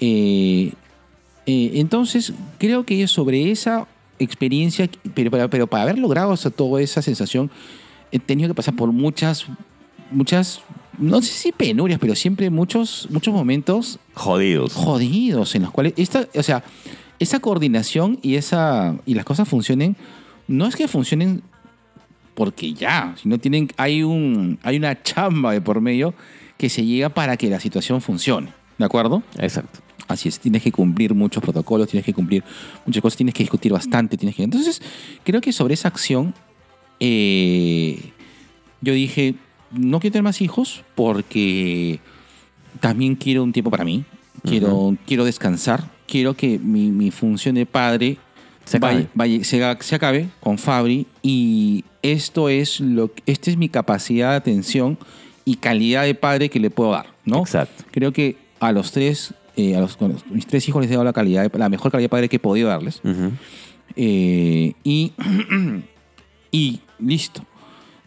Eh, 0.00 0.72
eh, 1.44 1.72
entonces, 1.74 2.32
creo 2.56 2.86
que 2.86 3.06
sobre 3.08 3.50
esa 3.50 3.86
experiencia, 4.18 4.88
pero, 5.12 5.30
pero, 5.30 5.50
pero 5.50 5.66
para 5.66 5.82
haber 5.82 5.98
logrado 5.98 6.34
sea, 6.34 6.50
toda 6.50 6.80
esa 6.80 7.02
sensación, 7.02 7.50
he 8.10 8.18
tenido 8.18 8.48
que 8.48 8.54
pasar 8.54 8.74
por 8.74 8.90
muchas, 8.90 9.44
muchas, 10.10 10.62
no 10.96 11.20
sé 11.20 11.30
si 11.30 11.52
penurias, 11.52 12.00
pero 12.00 12.14
siempre 12.14 12.48
muchos, 12.48 13.06
muchos 13.10 13.34
momentos 13.34 13.98
Jodidos. 14.14 14.72
jodidos 14.72 15.54
en 15.56 15.62
los 15.64 15.72
cuales, 15.72 15.92
esta, 15.98 16.26
o 16.34 16.42
sea, 16.42 16.64
esa 17.18 17.38
coordinación 17.40 18.18
y, 18.22 18.36
esa, 18.36 18.96
y 19.04 19.12
las 19.12 19.26
cosas 19.26 19.46
funcionen, 19.46 19.94
no 20.48 20.66
es 20.66 20.76
que 20.76 20.88
funcionen 20.88 21.42
porque 22.34 22.72
ya, 22.72 23.14
sino 23.20 23.38
tienen, 23.38 23.68
hay, 23.76 24.02
un, 24.02 24.58
hay 24.62 24.76
una 24.76 25.02
chamba 25.02 25.52
de 25.52 25.60
por 25.60 25.80
medio 25.80 26.14
que 26.56 26.68
se 26.68 26.84
llega 26.84 27.08
para 27.08 27.36
que 27.36 27.50
la 27.50 27.60
situación 27.60 28.00
funcione. 28.00 28.52
¿De 28.78 28.84
acuerdo? 28.84 29.22
Exacto. 29.38 29.80
Así 30.08 30.28
es, 30.28 30.40
tienes 30.40 30.62
que 30.62 30.72
cumplir 30.72 31.14
muchos 31.14 31.42
protocolos, 31.42 31.88
tienes 31.88 32.04
que 32.04 32.12
cumplir 32.12 32.42
muchas 32.84 33.02
cosas, 33.02 33.16
tienes 33.16 33.34
que 33.34 33.42
discutir 33.42 33.72
bastante, 33.72 34.16
tienes 34.16 34.34
que... 34.34 34.42
Entonces, 34.42 34.82
creo 35.24 35.40
que 35.40 35.52
sobre 35.52 35.74
esa 35.74 35.88
acción, 35.88 36.34
eh, 37.00 38.12
yo 38.80 38.92
dije, 38.92 39.34
no 39.70 40.00
quiero 40.00 40.12
tener 40.12 40.24
más 40.24 40.40
hijos 40.40 40.84
porque 40.94 42.00
también 42.80 43.14
quiero 43.14 43.42
un 43.42 43.52
tiempo 43.52 43.70
para 43.70 43.84
mí, 43.84 44.04
quiero, 44.42 44.96
quiero 45.06 45.24
descansar, 45.24 45.90
quiero 46.06 46.34
que 46.34 46.58
mi, 46.58 46.90
mi 46.90 47.10
función 47.10 47.54
de 47.54 47.66
padre 47.66 48.18
Se 48.72 48.76
acabe. 48.78 48.94
vaya- 49.14 49.38
vaya- 49.38 49.44
se, 49.44 49.76
se 49.84 49.94
acabe 49.94 50.28
con 50.40 50.58
Fabri 50.58 51.06
y 51.22 51.84
esto 52.02 52.48
es 52.48 52.80
lo 52.80 53.10
esta 53.26 53.50
es 53.50 53.56
mi 53.56 53.68
capacidad 53.68 54.30
de 54.30 54.36
atención 54.36 54.98
y 55.44 55.54
calidad 55.56 56.02
de 56.04 56.14
padre 56.14 56.48
que 56.48 56.58
le 56.60 56.70
puedo 56.70 56.90
dar, 56.92 57.06
¿no? 57.24 57.38
Exacto. 57.40 57.84
Creo 57.92 58.12
que 58.12 58.36
a 58.60 58.72
los 58.72 58.92
tres, 58.92 59.34
eh, 59.56 59.76
a 59.76 59.80
los, 59.80 59.96
con 59.96 60.12
los- 60.12 60.26
mis 60.26 60.46
tres 60.46 60.68
hijos 60.68 60.80
les 60.82 60.90
he 60.90 60.94
dado 60.94 61.04
la 61.04 61.12
calidad, 61.12 61.48
de- 61.50 61.58
la 61.58 61.68
mejor 61.68 61.90
calidad 61.92 62.04
de 62.06 62.08
padre 62.10 62.28
que 62.28 62.36
he 62.36 62.40
podido 62.40 62.68
darles. 62.68 63.00
Eh, 63.96 64.72
y, 64.84 65.12
y 66.50 66.80
listo. 66.98 67.44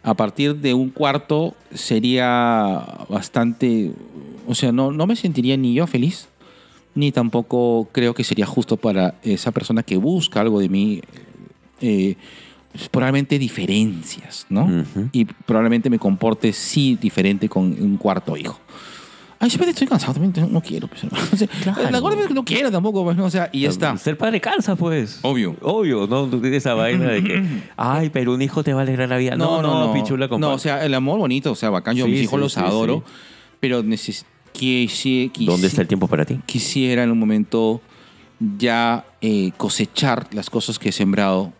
A 0.02 0.14
partir 0.14 0.56
de 0.56 0.72
un 0.72 0.90
cuarto 0.90 1.54
sería 1.74 3.04
bastante, 3.08 3.90
o 4.46 4.54
sea, 4.54 4.70
no, 4.72 4.92
no 4.92 5.06
me 5.06 5.16
sentiría 5.16 5.56
ni 5.56 5.74
yo 5.74 5.86
feliz, 5.88 6.28
ni 6.96 7.12
tampoco 7.12 7.88
creo 7.92 8.14
que 8.14 8.24
sería 8.24 8.46
justo 8.46 8.76
para 8.76 9.14
esa 9.22 9.52
persona 9.52 9.84
que 9.84 9.96
busca 9.96 10.40
algo 10.40 10.58
de 10.58 10.68
mí, 10.68 11.00
eh, 11.80 12.16
probablemente 12.90 13.38
diferencias, 13.38 14.46
¿no? 14.48 14.84
Y 15.12 15.26
probablemente 15.26 15.88
me 15.90 15.98
comporte 15.98 16.52
sí 16.52 16.98
diferente 17.00 17.48
con 17.48 17.64
un 17.64 17.96
cuarto 17.96 18.36
hijo. 18.36 18.58
Ay, 19.38 19.50
siempre 19.50 19.68
estoy 19.68 19.86
cansado 19.86 20.14
también, 20.14 20.50
no 20.50 20.62
quiero. 20.62 20.88
Pues, 20.88 21.04
hermano. 21.04 21.24
O 21.32 21.36
sea, 21.36 21.46
Claro. 21.46 21.90
La 21.90 22.22
es 22.22 22.26
que 22.28 22.34
no 22.34 22.44
quiero 22.44 22.70
tampoco, 22.70 23.04
pues, 23.04 23.16
¿no? 23.18 23.26
O 23.26 23.30
sea, 23.30 23.50
y 23.52 23.60
ya 23.60 23.68
está. 23.68 23.94
Ser 23.98 24.16
padre 24.16 24.40
cansa, 24.40 24.76
pues. 24.76 25.18
Obvio. 25.22 25.56
Obvio, 25.60 26.06
no 26.06 26.26
tú 26.26 26.40
tienes 26.40 26.62
esa 26.62 26.72
vaina 26.72 27.10
de 27.10 27.22
que, 27.22 27.44
ay, 27.76 28.08
pero 28.08 28.32
un 28.32 28.40
hijo 28.40 28.64
te 28.64 28.72
va 28.72 28.80
a 28.80 28.82
alegrar 28.82 29.10
la 29.10 29.18
vida. 29.18 29.36
No, 29.36 29.60
no, 29.60 29.86
no, 29.86 29.92
pichula, 29.92 30.24
No, 30.26 30.30
compadre. 30.30 30.54
o 30.54 30.58
sea, 30.58 30.84
el 30.84 30.94
amor 30.94 31.18
bonito, 31.18 31.52
o 31.52 31.54
sea, 31.54 31.68
bacán. 31.68 31.94
Yo 31.96 32.06
a 32.06 32.08
mis 32.08 32.22
hijos 32.22 32.38
sí, 32.38 32.42
los 32.42 32.52
sí, 32.54 32.60
adoro, 32.60 33.04
pero 33.60 33.82
neces 33.82 34.24
quisi- 34.58 35.30
quisi- 35.32 35.46
¿Dónde 35.46 35.66
está 35.66 35.82
el 35.82 35.88
tiempo 35.88 36.08
para 36.08 36.24
ti? 36.24 36.38
quisiera 36.46 37.02
en 37.04 37.10
un 37.10 37.18
momento 37.18 37.80
ya 38.58 39.04
eh, 39.20 39.52
cosechar 39.56 40.28
las 40.32 40.50
cosas 40.50 40.78
que 40.78 40.90
he 40.90 40.92
sembrado 40.92 41.52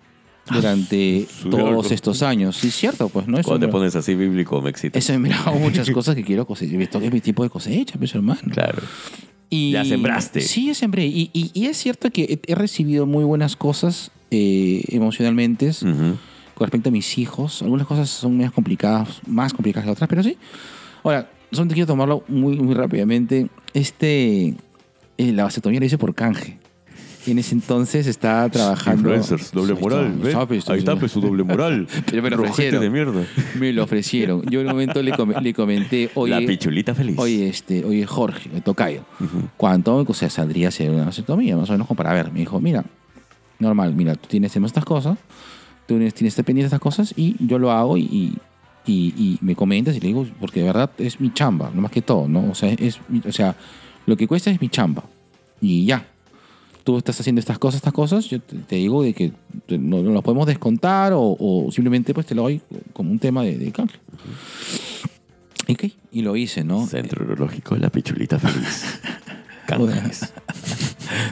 durante 0.50 1.26
su 1.42 1.50
todos 1.50 1.90
estos 1.90 2.22
años. 2.22 2.56
Sí, 2.56 2.68
es 2.68 2.74
cierto, 2.76 3.08
pues, 3.08 3.26
¿no? 3.26 3.42
Cuando 3.42 3.66
te 3.66 3.72
pones 3.72 3.96
así 3.96 4.14
bíblico 4.14 4.60
me 4.62 4.70
excita. 4.70 4.98
He 4.98 5.02
sembrado 5.02 5.52
muchas 5.54 5.90
cosas 5.90 6.14
que 6.14 6.22
quiero 6.22 6.46
cosechar. 6.46 6.80
Esto 6.80 6.98
es 7.00 7.12
mi 7.12 7.20
tipo 7.20 7.42
de 7.42 7.50
cosecha, 7.50 7.94
pues, 7.98 8.14
hermano. 8.14 8.40
Claro. 8.52 8.80
Y, 9.50 9.72
Ya 9.72 9.84
sembraste. 9.84 10.40
Sí, 10.40 10.66
ya 10.66 10.74
sembré. 10.74 11.06
Y, 11.06 11.30
y- 11.32 11.50
y 11.54 11.66
es 11.66 11.76
cierto 11.76 12.10
que 12.10 12.40
he, 12.46 12.54
recibido 12.54 13.06
muy 13.06 13.24
buenas 13.24 13.56
cosas 13.56 14.10
eh, 14.30 14.82
emocionalmente 14.88 15.68
Ujú. 15.70 16.16
con 16.54 16.66
respecto 16.66 16.88
a 16.90 16.92
mis 16.92 17.16
hijos. 17.18 17.62
Algunas 17.62 17.86
cosas 17.86 18.08
son 18.10 18.36
más 18.38 18.52
complicadas, 18.52 19.20
más 19.26 19.52
complicadas 19.52 19.86
que 19.86 19.90
otras, 19.92 20.08
pero 20.08 20.22
sí. 20.22 20.36
Ahora, 21.04 21.30
solamente 21.56 21.74
quiero 21.74 21.86
tomarlo 21.88 22.22
muy, 22.28 22.56
muy 22.58 22.74
rápidamente. 22.74 23.48
este, 23.74 24.54
eh, 25.18 25.32
la 25.32 25.44
vasectomía 25.44 25.80
la 25.80 25.86
hice 25.86 25.98
por 25.98 26.14
canje. 26.14 26.58
Y 27.26 27.32
en 27.32 27.40
ese 27.40 27.56
entonces 27.56 28.06
estaba 28.06 28.48
trabajando. 28.48 29.08
Influencers, 29.08 29.50
doble 29.50 29.72
Ahí 29.74 29.80
moral. 29.80 30.04
está, 30.06 30.22
¿ven? 30.22 30.32
¿sabes? 30.32 30.68
Ahí 30.70 30.78
está, 30.78 30.94
pues 30.96 31.10
su 31.10 31.20
doble 31.20 31.42
moral. 31.42 31.88
Pero 32.08 32.22
me 32.22 32.30
lo 32.30 32.40
ofrecieron. 32.42 32.80
de 32.80 32.88
mierda. 32.90 33.24
Me 33.58 33.72
lo 33.72 33.82
ofrecieron. 33.82 34.42
Yo 34.48 34.60
en 34.60 34.66
un 34.66 34.72
momento 34.72 35.02
le, 35.02 35.10
com- 35.10 35.32
le 35.42 35.52
comenté, 35.52 36.08
oye, 36.14 36.40
la 36.40 36.46
pichulita 36.46 36.94
feliz. 36.94 37.18
oye, 37.18 37.48
este, 37.48 37.84
oye, 37.84 38.06
Jorge, 38.06 38.48
el 38.54 38.62
tocayo, 38.62 39.02
¿cuánto 39.56 40.04
o 40.06 40.14
sea, 40.14 40.30
saldría 40.30 40.68
hacer 40.68 40.90
una 40.90 41.06
vasectomía? 41.06 41.56
Más 41.56 41.68
o 41.68 41.72
menos 41.72 41.88
como 41.88 41.96
para 41.98 42.12
ver. 42.12 42.30
Me 42.30 42.38
dijo, 42.40 42.60
mira, 42.60 42.84
normal, 43.58 43.92
mira, 43.96 44.14
tú 44.14 44.28
tienes 44.28 44.54
estas 44.54 44.84
cosas, 44.84 45.18
tú 45.88 45.94
tienes, 45.96 46.14
tienes 46.14 46.34
pendiente 46.36 46.66
estas 46.66 46.78
cosas 46.80 47.12
y 47.16 47.34
yo 47.44 47.58
lo 47.58 47.72
hago 47.72 47.96
y, 47.96 48.02
y, 48.02 48.34
y- 48.86 49.14
y 49.16 49.38
me 49.40 49.54
comentas 49.56 49.96
y 49.96 50.00
le 50.00 50.08
digo, 50.08 50.26
porque 50.40 50.60
de 50.60 50.66
verdad 50.66 50.90
es 50.98 51.20
mi 51.20 51.32
chamba, 51.32 51.70
no 51.74 51.82
más 51.82 51.90
que 51.90 52.02
todo, 52.02 52.28
¿no? 52.28 52.50
O 52.50 52.54
sea, 52.54 52.70
es, 52.72 52.98
o 53.26 53.32
sea, 53.32 53.56
lo 54.06 54.16
que 54.16 54.26
cuesta 54.28 54.50
es 54.50 54.60
mi 54.60 54.68
chamba. 54.68 55.04
Y 55.60 55.84
ya. 55.86 56.06
Tú 56.84 56.96
estás 56.98 57.18
haciendo 57.18 57.40
estas 57.40 57.58
cosas, 57.58 57.78
estas 57.78 57.92
cosas, 57.92 58.26
yo 58.26 58.40
te, 58.40 58.56
te 58.58 58.76
digo 58.76 59.02
de 59.02 59.12
que 59.12 59.32
te- 59.66 59.76
no, 59.76 60.02
no 60.04 60.12
lo 60.12 60.22
podemos 60.22 60.46
descontar 60.46 61.12
o, 61.14 61.36
o 61.38 61.66
simplemente 61.72 62.14
pues 62.14 62.26
te 62.26 62.34
lo 62.36 62.42
doy 62.42 62.60
como 62.92 63.10
un 63.10 63.18
tema 63.18 63.42
de, 63.42 63.58
de 63.58 63.72
ok, 65.68 65.84
y 66.12 66.22
lo 66.22 66.36
hice, 66.36 66.62
¿no? 66.62 66.86
Centro 66.86 67.24
Urológico 67.24 67.76
La 67.76 67.90
Pichulita 67.90 68.38
Feliz. 68.38 69.00
Cánceres. 69.66 70.32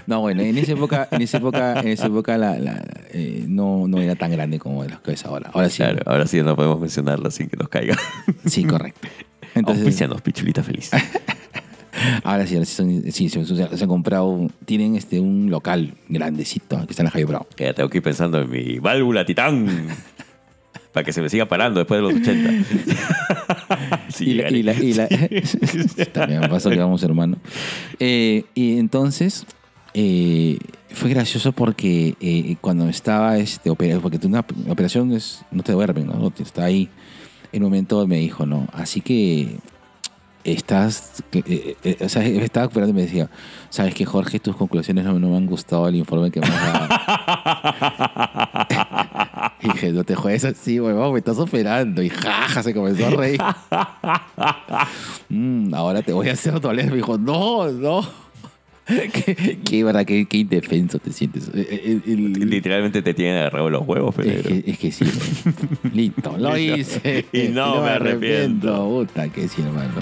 No, 0.07 0.21
bueno, 0.21 0.43
en 0.43 0.57
esa 0.59 0.73
época, 0.73 1.09
en 1.11 1.23
esa 1.23 1.39
época, 1.39 1.81
en 1.81 1.89
esa 1.89 2.07
época 2.07 2.37
la, 2.39 2.59
la- 2.59 2.85
eh, 3.13 3.45
no, 3.47 3.87
no 3.89 4.01
era 4.01 4.15
tan 4.17 4.31
grande 4.31 4.59
como 4.59 4.85
las 4.85 5.01
que 5.01 5.13
es 5.13 5.25
ahora. 5.25 5.51
Ahora 5.53 5.69
sí. 5.71 5.79
Claro, 5.79 6.01
ahora 6.07 6.27
sí 6.27 6.41
no 6.43 6.57
podemos 6.57 6.81
mencionarla 6.81 7.31
sin 7.31 7.49
que 7.49 7.57
nos 7.57 7.69
caiga. 7.69 7.97
Sí, 8.47 8.65
correcto. 8.65 9.09
Entonces, 9.55 10.03
Pichulita 10.23 10.63
Feliz. 10.63 10.91
ahora 12.25 12.47
sí, 12.47 12.55
ahora 12.55 12.67
sí, 12.67 12.75
son- 12.75 13.13
sí, 13.13 13.29
se, 13.29 13.45
se- 13.45 13.77
se 13.77 13.85
han 13.85 13.89
comprado, 13.89 14.49
tienen 14.65 14.97
este, 14.97 15.21
un 15.21 15.51
local 15.51 15.95
grandecito 16.09 16.77
que 16.87 16.93
está 16.93 17.03
en 17.03 17.07
la 17.07 17.11
Jaime 17.11 17.29
Bravo. 17.29 17.47
Ya 17.57 17.73
tengo 17.73 17.89
que 17.89 17.99
ir 17.99 18.03
pensando 18.03 18.41
en 18.41 18.51
mi 18.51 18.79
válvula 18.79 19.25
titán. 19.25 19.87
Para 20.93 21.03
que 21.05 21.13
se 21.13 21.21
me 21.21 21.29
siga 21.29 21.47
parando 21.47 21.81
después 21.81 22.01
de 22.01 22.03
los 22.03 22.21
80. 22.21 22.51
Sí, 24.09 24.31
y 24.31 24.35
la, 24.35 24.49
y 24.51 24.63
la, 24.63 24.73
y 24.75 24.93
la- 24.95 25.09
también 26.13 26.41
pasó 26.49 26.71
que 26.71 26.77
vamos 26.79 27.03
hermano. 27.03 27.37
Eh, 27.99 28.45
y 28.55 28.79
entonces 28.79 29.45
eh, 29.95 30.59
fue 30.91 31.11
gracioso 31.11 31.53
porque 31.53 32.17
eh, 32.21 32.57
cuando 32.61 32.89
estaba 32.89 33.39
este 33.39 33.71
opera- 33.71 34.01
porque 34.01 34.19
una 34.27 34.45
operación 34.69 35.13
es 35.13 35.45
no 35.51 35.63
te 35.63 35.73
duermen, 35.73 36.07
¿no? 36.07 36.33
Está 36.39 36.65
ahí. 36.65 36.89
En 37.53 37.63
un 37.63 37.71
momento 37.71 38.07
me 38.07 38.17
dijo, 38.19 38.47
no, 38.47 38.67
así 38.73 39.01
que 39.01 39.59
estás, 40.43 41.23
eh, 41.33 41.77
eh, 41.85 41.97
o 42.01 42.09
sea, 42.09 42.23
estaba 42.27 42.67
esperando 42.67 42.91
y 42.91 42.95
me 42.95 43.03
decía, 43.03 43.31
sabes 43.71 43.95
que 43.95 44.05
Jorge, 44.05 44.41
tus 44.41 44.57
conclusiones 44.57 45.05
no, 45.05 45.19
no 45.19 45.31
me 45.31 45.37
han 45.37 45.47
gustado 45.47 45.89
el 45.89 45.97
informe 45.97 46.31
que 46.31 46.41
me 46.41 46.47
has 46.49 46.73
dado. 46.73 46.89
Y 49.61 49.69
dije, 49.69 49.93
no 49.93 50.05
te 50.05 50.15
juegues 50.15 50.45
así, 50.45 50.79
huevón, 50.79 51.13
me 51.15 51.19
estás 51.21 51.39
operando. 51.39 52.03
Y 52.03 52.11
jaja, 52.11 52.63
se 52.63 52.75
comenzó 52.75 53.07
a 53.07 53.11
reír. 53.11 53.41
Mm, 55.31 55.75
ahora 55.75 56.03
te 56.03 56.13
voy 56.13 56.29
a 56.29 56.33
hacer 56.35 56.61
doler. 56.61 56.91
Me 56.91 56.97
dijo, 56.97 57.17
no, 57.19 57.67
no. 57.71 58.24
qué, 59.13 59.59
qué, 59.65 59.85
verdad, 59.85 60.05
qué, 60.05 60.27
qué 60.27 60.39
indefenso 60.39 60.99
te 60.99 61.13
sientes. 61.13 61.49
Eh, 61.55 61.67
eh, 61.71 62.01
el- 62.07 62.33
Literalmente 62.51 63.01
te 63.03 63.15
tienen 63.15 63.37
agarrado 63.39 63.71
los 63.71 63.87
huevos, 63.87 64.15
es, 64.19 64.43
que, 64.47 64.65
es 64.67 64.79
que 64.79 64.93
sí. 64.93 65.05
Listo, 65.95 66.37
lo 66.39 66.57
hice. 66.59 67.25
Y 67.33 67.49
no 67.49 67.83
me 67.83 67.91
arrepiento. 67.91 68.87
Puta, 68.89 69.29
que 69.31 69.49
sí, 69.49 69.63
hermano. 69.63 69.93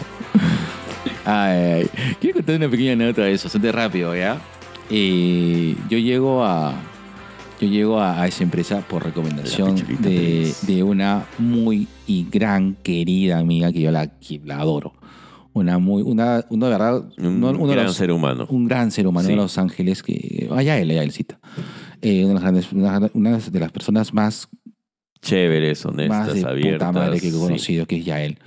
Ay, 1.25 1.59
ay. 1.83 1.89
Quiero 2.21 2.37
contar 2.37 2.57
una 2.57 2.69
pequeña 2.69 2.93
anécdota 2.93 3.23
de 3.23 3.33
eso, 3.33 3.45
bastante 3.45 3.71
rápido, 3.73 4.17
¿ya? 4.17 4.41
Eh, 4.91 5.77
yo 5.89 5.99
llego 5.99 6.45
a. 6.45 6.75
Yo 7.61 7.69
llego 7.69 8.01
a, 8.01 8.21
a 8.21 8.27
esa 8.27 8.43
empresa 8.43 8.81
por 8.81 9.05
recomendación 9.05 9.77
de, 10.01 10.83
una 10.83 11.27
muy 11.39 11.87
y 12.09 12.27
gran 12.29 12.75
querida 12.83 13.39
amiga 13.39 13.71
que 13.73 13.83
yo 13.83 13.93
la, 13.93 14.09
que 14.19 14.41
la 14.45 14.59
adoro. 14.59 14.93
Una 15.55 15.79
muy, 15.79 16.03
una, 16.03 16.45
uno 16.51 16.67
de 16.67 16.73
verdad, 16.73 17.05
Un 17.19 17.27
uno, 17.27 17.51
uno 17.51 17.67
de 17.67 17.73
gran 17.75 17.87
los- 17.87 17.97
ser 17.97 18.11
humano. 18.11 18.47
un 18.49 18.67
gran 18.67 18.91
ser 18.91 19.07
humano 19.07 19.27
Sí. 19.27 19.33
de 19.33 19.37
Los 19.37 19.59
Ángeles 19.59 20.03
que 20.03 20.49
allá 20.51 20.79
él, 20.79 20.91
allá 20.91 21.03
él 21.03 21.13
cita. 21.13 21.39
Eh, 22.01 22.25
una, 22.25 22.29
de 22.29 22.35
las 22.35 22.43
grandes- 22.43 22.73
una, 22.73 23.11
una 23.15 23.39
de 23.39 23.61
las 23.61 23.71
personas 23.73 24.15
más, 24.15 24.49
Chéveres, 25.21 25.85
más 25.85 25.93
honestas, 25.95 26.35
de 26.35 26.45
abiertas. 26.49 26.89
puta 26.89 26.93
madre 27.01 27.21
que 27.21 27.29
he 27.29 27.31
sí. 27.31 27.39
conocido, 27.39 27.87
que 27.87 27.97
es 27.99 28.05
Yael. 28.05 28.39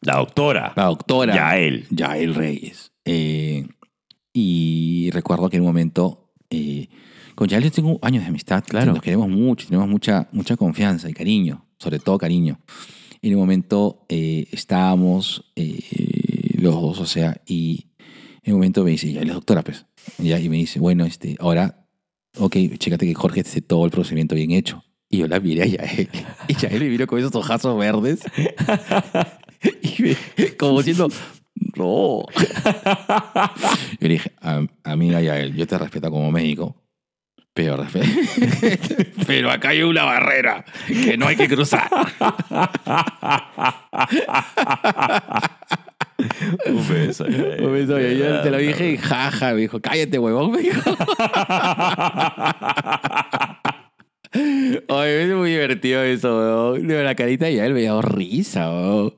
La 0.00 0.16
doctora. 0.16 0.72
La 0.76 0.84
doctora 0.86 1.34
Yael. 1.34 1.86
Yael 1.90 2.34
Reyes. 2.34 2.92
Eh, 3.04 3.66
y 4.32 5.10
recuerdo 5.12 5.48
que 5.50 5.56
en 5.56 5.62
un 5.62 5.68
momento, 5.68 6.32
eh, 6.50 6.88
con 7.34 7.48
Yael 7.48 7.70
tengo 7.70 7.98
años 8.02 8.22
de 8.22 8.28
amistad, 8.28 8.64
Claro. 8.66 8.92
nos 8.92 9.02
queremos 9.02 9.28
mucho, 9.28 9.66
tenemos 9.68 9.88
mucha, 9.88 10.28
mucha 10.32 10.56
confianza 10.56 11.08
y 11.10 11.12
cariño, 11.14 11.66
sobre 11.78 11.98
todo 11.98 12.18
cariño. 12.18 12.58
En 13.22 13.34
un 13.34 13.40
momento 13.40 14.04
eh, 14.08 14.46
estábamos 14.52 15.50
eh, 15.56 15.80
los 16.54 16.74
dos, 16.80 17.00
o 17.00 17.06
sea, 17.06 17.40
y 17.46 17.86
en 18.42 18.54
un 18.54 18.60
momento 18.60 18.84
me 18.84 18.92
dice, 18.92 19.12
Yael 19.12 19.28
es 19.28 19.34
doctora, 19.34 19.62
pues. 19.62 19.86
Ya, 20.18 20.38
y 20.40 20.48
me 20.48 20.56
dice, 20.56 20.78
bueno, 20.80 21.04
este, 21.04 21.36
ahora, 21.40 21.86
ok, 22.38 22.56
chécate 22.78 23.06
que 23.06 23.14
Jorge 23.14 23.40
esté 23.40 23.60
todo 23.60 23.84
el 23.84 23.90
procedimiento 23.90 24.34
bien 24.34 24.52
hecho. 24.52 24.84
Y 25.10 25.18
yo 25.18 25.28
la 25.28 25.40
miré 25.40 25.62
a 25.62 25.66
Yael. 25.66 26.08
Y 26.48 26.54
Yael 26.54 26.80
me 26.80 26.88
miró 26.90 27.06
con 27.06 27.18
esos 27.18 27.34
ojazos 27.34 27.78
verdes. 27.78 28.20
Y 29.82 30.02
me- 30.02 30.56
como 30.56 30.78
diciendo, 30.78 31.08
no. 31.76 32.22
Yo 34.00 34.06
le 34.06 34.08
dije, 34.08 34.30
"Am- 34.40 34.68
amiga 34.84 35.20
Yael, 35.20 35.56
yo 35.56 35.66
te 35.66 35.76
respeto 35.76 36.10
como 36.12 36.30
médico, 36.30 36.76
respe- 37.66 39.08
pero 39.26 39.50
acá 39.50 39.70
hay 39.70 39.82
una 39.82 40.04
barrera 40.04 40.64
que 40.86 41.16
no 41.16 41.26
hay 41.26 41.36
que 41.36 41.48
cruzar. 41.48 41.88
Un 46.66 46.88
beso. 46.88 47.24
Un 47.24 47.72
beso, 47.72 47.98
yo 48.00 48.40
te 48.42 48.50
lo 48.50 48.58
dije 48.58 48.90
y 48.92 48.96
jaja, 48.96 49.52
me 49.54 49.60
dijo, 49.60 49.80
cállate, 49.80 50.18
huevón, 50.18 50.50
me 50.52 50.58
dijo. 50.62 50.80
Oye, 54.88 55.22
es 55.22 55.34
muy 55.34 55.50
divertido 55.50 56.02
eso, 56.02 56.36
weón. 56.76 57.04
La 57.04 57.14
carita 57.14 57.46
de 57.46 57.54
Yael 57.54 57.72
me 57.72 57.80
dio 57.80 58.02
risa, 58.02 58.68
weón. 58.70 59.14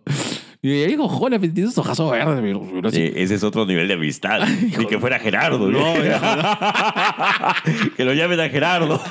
Y 0.63 0.85
dijo, 0.85 1.09
joder, 1.09 1.41
tiene 1.41 1.63
esos 1.63 1.79
ojazos 1.79 2.11
verdes. 2.11 2.43
me 2.43 2.49
dijo, 2.49 2.63
"No 2.83 2.91
sé 2.91 2.97
Sí, 2.97 3.13
ese 3.17 3.37
es 3.37 3.43
otro 3.43 3.65
nivel 3.65 3.89
de 3.89 3.95
amistad. 3.95 4.47
Ni 4.79 4.85
que 4.85 4.99
fuera 4.99 5.19
Gerardo. 5.19 5.71
No, 5.71 5.95
que 7.97 8.05
lo 8.05 8.13
llamen 8.13 8.41
a 8.41 8.49
Gerardo. 8.51 9.01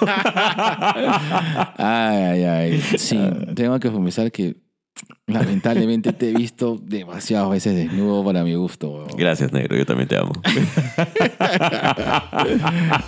Ay, 1.78 2.18
ay, 2.18 2.44
ay. 2.44 2.82
Sí, 2.98 3.20
tengo 3.56 3.80
que 3.80 3.90
confesar 3.92 4.32
que 4.32 4.58
lamentablemente 5.28 6.14
te 6.14 6.30
he 6.30 6.34
visto 6.34 6.78
demasiadas 6.82 7.50
veces 7.50 7.76
desnudo 7.76 8.24
para 8.24 8.44
mi 8.44 8.54
gusto. 8.54 8.90
weón. 8.92 9.08
Gracias, 9.18 9.52
negro. 9.52 9.76
Yo 9.76 9.86
también 9.88 10.08
te 10.08 10.18
amo. 10.18 10.34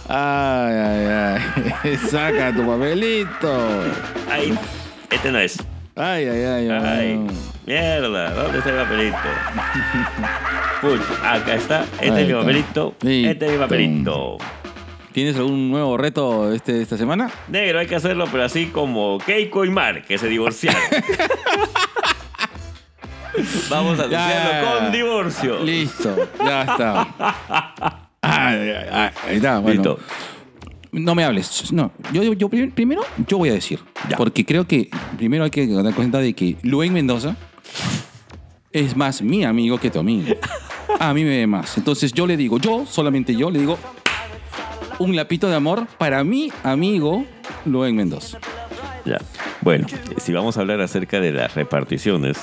Ay, 0.08 0.76
ay, 0.76 1.40
ay. 1.84 1.98
Saca 2.10 2.54
tu 2.56 2.66
papelito. 2.66 3.84
Ay, 4.30 4.54
este 5.12 5.32
no 5.32 5.38
es. 5.40 5.58
Ay, 5.96 6.26
ay, 6.26 6.44
ay. 6.44 6.70
Ay, 6.70 6.80
ay. 6.82 7.28
mierda. 7.66 8.30
¿Dónde 8.32 8.60
está 8.60 8.70
el 8.70 8.78
papelito? 8.78 9.18
Pucha, 10.82 11.34
acá 11.34 11.56
está. 11.56 11.84
Este 12.00 12.12
Ahí 12.12 12.22
es 12.24 12.28
mi 12.28 12.34
papelito. 12.34 12.96
Este 13.02 13.46
es 13.46 13.52
mi 13.52 13.58
papelito. 13.58 14.38
¿Tienes 15.12 15.36
algún 15.36 15.70
nuevo 15.70 15.98
reto 15.98 16.54
este, 16.54 16.82
esta 16.82 16.98
semana? 16.98 17.30
Negro, 17.50 17.80
hay 17.80 17.88
que 17.88 17.96
hacerlo, 17.96 18.26
pero 18.32 18.46
así 18.46 18.68
como 18.68 19.18
Keiko 19.20 19.66
y 19.66 19.70
Mar, 19.70 20.04
que 20.04 20.18
se 20.18 20.30
divorciaron. 20.30 20.82
Vamos 23.70 24.00
a 24.00 24.04
anunciarlo 24.04 24.80
con 24.80 24.92
divorcio. 24.92 25.60
Listo, 25.60 26.30
ya 26.40 26.62
está. 26.62 27.08
Ay, 28.24 28.56
ay, 28.56 28.88
ay, 28.92 29.10
ahí 29.28 29.36
está, 29.38 29.58
bueno. 29.58 29.82
Listo. 29.82 30.00
No 30.92 31.16
me 31.16 31.24
hables. 31.24 31.72
No, 31.72 31.92
yo, 32.14 32.22
yo 32.34 32.50
prim- 32.50 32.72
primero 32.72 33.02
yo 33.28 33.38
voy 33.38 33.50
a 33.50 33.54
decir. 33.54 33.80
Ya. 34.10 34.18
Porque 34.18 34.46
creo 34.46 34.68
que 34.68 34.90
primero 35.18 35.44
hay 35.46 35.50
que 35.50 35.66
dar 35.68 35.94
cuenta 35.96 36.20
de 36.20 36.34
que 36.34 36.58
Luen 36.64 36.92
Mendoza 36.94 37.36
es 38.72 38.96
más 38.96 39.22
mi 39.22 39.44
amigo 39.44 39.78
que 39.78 39.90
tu 39.90 40.00
amigo. 40.00 40.34
A 41.00 41.14
mí 41.14 41.24
me 41.24 41.30
ve 41.38 41.48
más. 41.48 41.78
Entonces 41.78 42.12
yo 42.14 42.28
le 42.28 42.36
digo, 42.38 42.58
yo, 42.60 42.86
solamente 42.86 43.36
yo, 43.36 43.50
le 43.50 43.60
digo 43.60 43.78
un 45.00 45.16
lapito 45.16 45.48
de 45.48 45.56
amor 45.56 45.88
para 45.98 46.24
mi 46.24 46.52
amigo 46.64 47.26
Luen 47.66 47.96
Mendoza. 47.96 48.40
Ya. 49.06 49.18
Bueno, 49.62 49.88
si 50.18 50.34
vamos 50.34 50.58
a 50.58 50.62
hablar 50.62 50.82
acerca 50.82 51.20
de 51.20 51.32
las 51.32 51.56
reparticiones, 51.56 52.38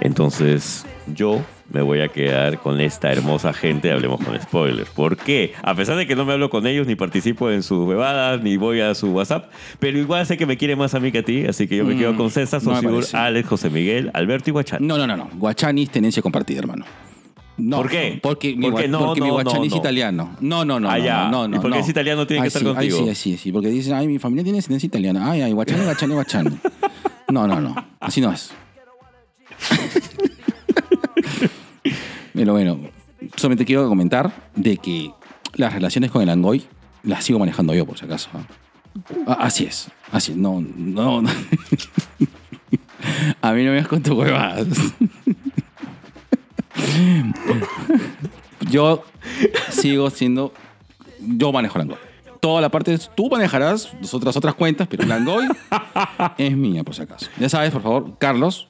entonces 0.00 0.84
yo 1.06 1.40
me 1.70 1.80
voy 1.82 2.00
a 2.00 2.08
quedar 2.08 2.58
con 2.60 2.80
esta 2.80 3.10
hermosa 3.10 3.52
gente, 3.52 3.90
hablemos 3.90 4.22
con 4.24 4.40
spoilers. 4.40 4.90
¿Por 4.90 5.16
qué? 5.16 5.54
A 5.62 5.74
pesar 5.74 5.96
de 5.96 6.06
que 6.06 6.14
no 6.14 6.24
me 6.24 6.32
hablo 6.34 6.50
con 6.50 6.66
ellos, 6.66 6.86
ni 6.86 6.94
participo 6.94 7.50
en 7.50 7.62
sus 7.62 7.88
bebadas, 7.88 8.42
ni 8.42 8.56
voy 8.56 8.80
a 8.80 8.94
su 8.94 9.10
WhatsApp, 9.12 9.50
pero 9.78 9.98
igual 9.98 10.26
sé 10.26 10.36
que 10.36 10.46
me 10.46 10.56
quiere 10.56 10.76
más 10.76 10.94
a 10.94 11.00
mí 11.00 11.10
que 11.10 11.18
a 11.18 11.22
ti, 11.22 11.46
así 11.46 11.66
que 11.66 11.76
yo 11.76 11.84
me 11.84 11.94
Mm, 11.94 11.98
quedo 11.98 12.16
con 12.16 12.30
César, 12.30 12.62
no. 12.62 13.00
Alex, 13.14 13.48
José 13.48 13.70
Miguel, 13.70 14.10
Alberto 14.14 14.50
y 14.50 14.52
Guachán. 14.52 14.86
No, 14.86 14.98
no, 14.98 15.06
no, 15.06 15.16
no. 15.16 15.28
Guachani 15.34 15.84
es 15.84 15.90
tenencia 15.90 16.22
compartida, 16.22 16.58
hermano. 16.60 16.84
No, 17.56 17.76
¿Por 17.78 17.88
qué? 17.88 18.18
Porque 18.20 18.56
mi, 18.56 18.66
No, 18.66 18.72
porque 18.72 19.20
mi 19.20 19.28
no, 19.28 19.34
guachani 19.34 19.58
no, 19.60 19.64
es 19.66 19.70
no. 19.70 19.76
italiano. 19.76 20.36
No, 20.40 20.64
no, 20.64 20.80
no. 20.80 20.90
Ah, 20.90 20.98
ya. 20.98 21.28
no, 21.30 21.46
no, 21.46 21.56
¿Y 21.56 21.60
por 21.60 21.70
qué 21.70 21.76
no. 21.78 21.82
es 21.84 21.88
italiano 21.88 22.26
tiene 22.26 22.42
que 22.42 22.48
estar 22.48 22.64
contigo? 22.64 22.98
sí, 23.06 23.14
sí, 23.14 23.36
sí. 23.36 23.52
Porque 23.52 23.68
dicen, 23.68 23.94
ay, 23.94 24.08
mi 24.08 24.18
familia 24.18 24.42
tiene 24.42 24.58
descendencia 24.58 24.86
italiana. 24.88 25.30
Ay, 25.30 25.42
ay, 25.42 25.52
guachani, 25.52 25.84
guachani, 25.84 26.14
guachani. 26.14 26.50
No, 27.32 27.46
no, 27.48 27.58
no. 27.60 27.74
Así 28.00 28.20
no 28.20 28.30
es. 28.32 28.52
Pero 32.34 32.52
bueno, 32.52 32.80
solamente 33.36 33.64
quiero 33.64 33.88
comentar 33.88 34.32
de 34.56 34.76
que 34.76 35.12
las 35.54 35.72
relaciones 35.72 36.10
con 36.10 36.20
el 36.22 36.28
Angoy 36.28 36.64
las 37.04 37.24
sigo 37.24 37.38
manejando 37.38 37.72
yo, 37.74 37.86
por 37.86 37.96
si 37.96 38.04
acaso. 38.04 38.28
¿ah? 39.26 39.38
Así 39.40 39.64
es. 39.64 39.88
Así 40.10 40.32
es. 40.32 40.38
No, 40.38 40.60
no. 40.60 41.22
no. 41.22 41.30
A 43.42 43.52
mí 43.52 43.62
no 43.64 43.70
me 43.70 43.76
das 43.76 43.88
con 43.88 44.02
tus 44.02 44.14
huevadas. 44.14 44.66
Yo 48.70 49.04
sigo 49.70 50.10
siendo. 50.10 50.52
Yo 51.20 51.52
manejo 51.52 51.78
Langoy. 51.78 51.98
Toda 52.40 52.60
la 52.60 52.70
parte. 52.70 52.98
Tú 53.14 53.28
manejarás 53.30 53.94
las 54.00 54.12
otras, 54.14 54.36
otras 54.36 54.54
cuentas, 54.54 54.88
pero 54.88 55.06
Langoy 55.06 55.46
es 56.38 56.56
mía, 56.56 56.82
por 56.84 56.94
si 56.94 57.02
acaso. 57.02 57.28
Ya 57.38 57.48
sabes, 57.48 57.70
por 57.70 57.82
favor, 57.82 58.18
Carlos. 58.18 58.68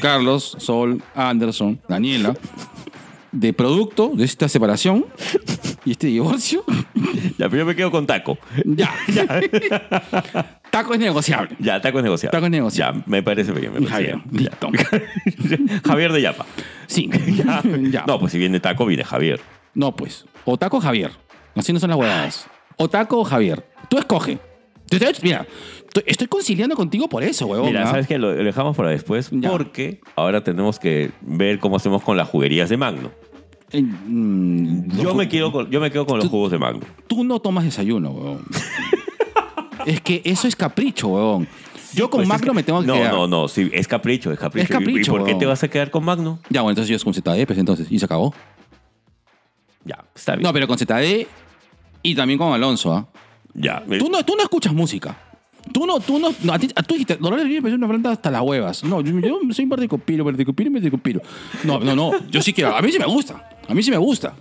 Carlos, 0.00 0.56
Sol, 0.58 1.02
Anderson, 1.14 1.80
Daniela. 1.88 2.34
De 3.32 3.52
producto 3.54 4.12
de 4.14 4.24
esta 4.24 4.46
separación 4.48 5.06
y 5.86 5.92
este 5.92 6.06
divorcio, 6.08 6.64
Ya, 7.38 7.48
pero 7.48 7.58
yo 7.58 7.64
me 7.66 7.74
quedo 7.74 7.90
con 7.90 8.06
Taco. 8.06 8.38
ya. 8.64 8.90
Taco 10.70 10.94
es 10.94 11.00
negociable. 11.00 11.56
Ya, 11.58 11.80
Taco 11.80 11.98
es 11.98 12.04
negociable. 12.04 12.32
Taco 12.36 12.44
es 12.46 12.50
negociable. 12.52 13.00
Ya, 13.00 13.04
me 13.10 13.22
parece 13.22 13.52
bien. 13.52 13.72
Me 13.72 13.80
parece 13.80 13.92
Javier, 13.92 14.18
bien. 14.26 14.50
Ya. 14.50 15.80
Javier 15.88 16.12
de 16.12 16.22
Yapa. 16.22 16.46
Sí. 16.86 17.10
Ya. 17.36 17.62
Ya. 17.90 18.04
No, 18.06 18.18
pues 18.20 18.32
si 18.32 18.38
viene 18.38 18.60
Taco, 18.60 18.84
viene 18.86 19.04
Javier. 19.04 19.40
No, 19.74 19.96
pues. 19.96 20.24
O 20.44 20.58
Taco 20.58 20.76
o 20.76 20.80
Javier. 20.80 21.10
Así 21.54 21.72
no 21.72 21.80
son 21.80 21.90
las 21.90 21.98
huevadas. 21.98 22.46
O 22.76 22.88
Taco 22.88 23.18
o 23.20 23.24
Javier. 23.24 23.66
Tú 23.88 23.98
escoge. 23.98 24.38
Mira, 25.22 25.46
estoy- 26.06 26.26
conciliando 26.28 26.74
contigo 26.76 27.08
por 27.08 27.22
eso, 27.22 27.46
huevón. 27.46 27.68
Mira, 27.68 27.84
¿ah? 27.84 27.90
¿sabes 27.90 28.06
qué? 28.06 28.18
Lo, 28.18 28.30
dejamos 28.32 28.76
para 28.76 28.90
después 28.90 29.28
Ya. 29.30 29.50
porque 29.50 30.00
ahora 30.16 30.42
tenemos 30.44 30.78
que 30.78 31.10
ver 31.20 31.58
cómo 31.58 31.76
hacemos 31.76 32.02
con 32.02 32.16
las 32.16 32.28
juguerías 32.28 32.68
de 32.68 32.76
Magno. 32.76 33.10
Eh, 33.72 33.82
mm, 33.82 35.00
Yo 35.00 35.14
me 35.14 35.28
quedo 35.28 35.50
con, 35.50 35.70
yo 35.70 35.80
me 35.80 35.90
quedo 35.90 36.04
con 36.06 36.18
los 36.18 36.28
jugos 36.28 36.50
de 36.52 36.58
Magno. 36.58 36.80
Tú 37.06 37.24
no 37.24 37.40
tomas 37.40 37.64
desayuno, 37.64 38.10
huevón. 38.10 38.44
es 39.86 40.00
que 40.00 40.20
eso 40.24 40.46
es 40.48 40.56
capricho, 40.56 41.08
huevón. 41.08 41.48
Yo 41.94 42.08
con 42.08 42.18
Pues 42.18 42.26
es 42.26 42.28
Magno 42.28 42.52
que- 42.52 42.56
me 42.56 42.62
tengo 42.62 42.80
que 42.80 42.86
No, 42.86 42.94
quedar. 42.94 43.12
no, 43.12 43.26
no, 43.26 43.48
sí, 43.48 43.70
es 43.72 43.86
capricho, 43.88 44.32
es 44.32 44.38
capricho. 44.38 44.64
Es 44.64 44.70
capricho, 44.70 44.98
¿Y, 45.12 45.14
y 45.14 45.18
por 45.18 45.24
qué 45.26 45.34
te 45.34 45.44
vas 45.46 45.62
a 45.62 45.68
quedar 45.68 45.90
con 45.90 46.04
Magno? 46.04 46.38
Ya, 46.48 46.62
bueno, 46.62 46.70
entonces 46.72 46.88
yo 46.88 46.96
es 46.96 47.04
con 47.04 47.12
ZD, 47.14 47.46
pues 47.46 47.58
entonces. 47.58 47.86
Y 47.90 47.98
se 47.98 48.04
acabó. 48.06 48.34
Ya, 49.84 50.04
está 50.14 50.32
bien. 50.36 50.42
No, 50.44 50.52
pero 50.52 50.66
con 50.68 50.78
ZD 50.78 51.26
y 52.02 52.14
también 52.14 52.38
con 52.38 52.52
Alonso, 52.52 52.92
¿ah? 52.94 53.08
Ya. 53.54 53.84
Tú 53.98 54.08
no, 54.10 54.24
tú 54.24 54.34
no 54.36 54.42
escuchas 54.42 54.72
música. 54.72 55.16
Tú 55.72 55.86
no, 55.86 56.00
tú 56.00 56.18
no, 56.18 56.34
no 56.42 56.52
a 56.52 56.58
ti, 56.58 56.68
a 56.74 56.82
tú 56.82 56.94
dijiste, 56.94 57.16
Dolores 57.16 57.46
Vive 57.46 57.68
es 57.68 57.74
una 57.74 57.86
planta 57.86 58.10
hasta 58.10 58.30
las 58.30 58.42
huevas. 58.42 58.82
No, 58.82 59.00
yo, 59.00 59.18
yo 59.20 59.38
soy 59.52 59.64
un 59.64 59.68
verticopiro, 59.68 60.24
verticopiro, 60.24 60.70
verticopiro. 60.72 61.20
No, 61.62 61.78
no, 61.78 61.94
no, 61.94 62.12
yo 62.28 62.42
sí 62.42 62.52
quiero, 62.52 62.76
a 62.76 62.82
mí 62.82 62.90
sí 62.90 62.98
me 62.98 63.06
gusta, 63.06 63.48
a 63.68 63.74
mí 63.74 63.82
sí 63.82 63.90
me 63.90 63.96
gusta. 63.96 64.34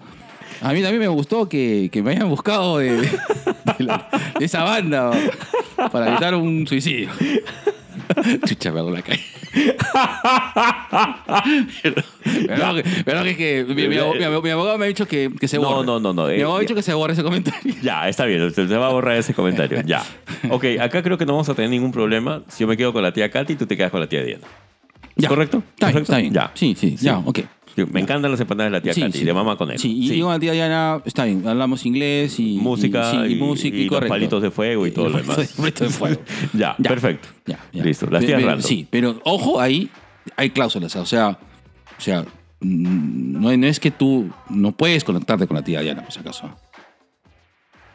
A 0.61 0.73
mí 0.73 0.81
también 0.81 0.99
me 0.99 1.07
gustó 1.07 1.49
que, 1.49 1.89
que 1.91 2.01
me 2.03 2.11
hayan 2.11 2.29
buscado 2.29 2.77
de, 2.79 2.91
de 2.97 3.09
la- 3.79 4.07
de 4.37 4.45
esa 4.45 4.63
banda 4.63 5.11
para 5.91 6.09
evitar 6.09 6.35
un 6.35 6.67
suicidio. 6.67 7.09
Chucha, 8.45 8.71
perdón 8.73 8.93
la 8.93 9.01
calle. 9.01 9.23
pero, 11.83 11.95
pero, 12.47 12.73
que- 12.75 12.83
pero 13.05 13.23
que 13.23 13.29
es 13.31 13.37
que 13.37 13.65
mi, 13.67 13.87
mi 13.87 13.95
abo- 13.97 14.15
mi 14.17 14.23
abo- 14.23 14.41
mi 14.41 14.49
abogado 14.49 14.77
me 14.77 14.85
ha 14.85 14.87
dicho 14.87 15.07
que, 15.07 15.29
que 15.39 15.47
se 15.47 15.57
No, 15.57 15.63
borre. 15.69 15.85
no, 15.85 15.99
no, 15.99 16.13
no, 16.13 16.27
Mi 16.27 16.33
eh, 16.33 16.43
abogado 16.43 16.57
ha 16.57 16.59
eh. 16.59 16.65
dicho 16.65 16.75
que 16.75 16.81
se 16.81 16.93
borre 16.93 17.13
ese 17.13 17.23
comentario. 17.23 17.73
Ya, 17.81 18.07
está 18.07 18.25
bien, 18.25 18.51
se 18.53 18.67
se 18.67 18.77
va 18.77 18.87
a 18.87 18.91
borrar 18.91 19.17
ese 19.17 19.33
comentario. 19.33 19.81
Ya. 19.85 20.03
Ok, 20.49 20.65
acá 20.81 21.03
creo 21.03 21.17
que 21.19 21.25
no 21.25 21.33
vamos 21.33 21.49
a 21.49 21.53
tener 21.53 21.69
ningún 21.69 21.91
problema 21.91 22.41
si 22.49 22.61
yo 22.61 22.67
me 22.67 22.75
quedo 22.75 22.91
con 22.93 23.03
la 23.03 23.13
tía 23.13 23.29
Katy 23.29 23.53
y 23.53 23.55
tú 23.55 23.65
te 23.67 23.77
quedas 23.77 23.91
con 23.91 23.99
la 23.99 24.07
tía 24.07 24.23
Diana. 24.23 24.43
Ya. 25.15 25.29
¿Correcto? 25.29 25.57
Está 25.73 25.87
bien, 25.87 25.93
¿Correcto? 25.93 26.11
está 26.13 26.17
bien. 26.21 26.33
Ya. 26.33 26.51
Sí, 26.55 26.75
sí, 26.77 26.95
ya, 26.99 27.17
ok. 27.19 27.39
Sí, 27.75 27.85
Me 27.91 28.01
encantan 28.01 28.31
las 28.31 28.39
empanadas 28.39 28.71
de 28.71 28.77
la 28.77 28.81
tía 28.83 28.93
Sí, 28.93 29.01
Katy, 29.01 29.19
sí. 29.19 29.23
de 29.25 29.33
mamá 29.33 29.55
con 29.57 29.71
él. 29.71 29.79
Sí, 29.79 30.11
y 30.13 30.19
con 30.21 30.31
la 30.31 30.39
tía 30.39 30.51
Diana, 30.51 31.01
está 31.05 31.25
bien, 31.25 31.47
hablamos 31.47 31.85
inglés 31.85 32.39
y... 32.39 32.57
música 32.57 33.25
y, 33.27 33.33
y, 33.33 33.35
música 33.35 33.75
y, 33.77 33.81
y 33.81 33.83
los 33.85 33.89
correcto. 33.93 34.13
palitos 34.13 34.41
de 34.41 34.51
fuego 34.51 34.85
y 34.87 34.91
todo 34.91 35.09
lo 35.09 35.17
demás. 35.17 35.53
palitos 35.57 35.87
de 35.87 35.93
fuego. 35.93 36.21
ya, 36.53 36.75
Ya. 36.77 36.89
perfecto. 36.89 37.29
Ya, 37.45 37.59
ya. 37.71 37.83
Listo, 37.83 38.07
las 38.09 38.21
tías 38.25 38.35
pero- 38.37 38.47
random. 38.47 38.67
Sí, 38.67 38.87
pero 38.89 39.19
ojo, 39.23 39.59
ahí 39.59 39.89
hay 40.37 40.49
cláusulas, 40.49 40.95
o 40.95 41.05
sea, 41.05 41.29
o 41.97 42.01
sea, 42.01 42.25
no, 42.59 43.55
no 43.57 43.67
es 43.67 43.79
que 43.79 43.89
tú 43.91 44.29
no 44.49 44.71
puedes 44.73 45.03
conectarte 45.03 45.47
con 45.47 45.55
la 45.57 45.63
tía 45.63 45.81
Diana, 45.81 46.03
por 46.03 46.11
si 46.11 46.19
acaso. 46.19 46.49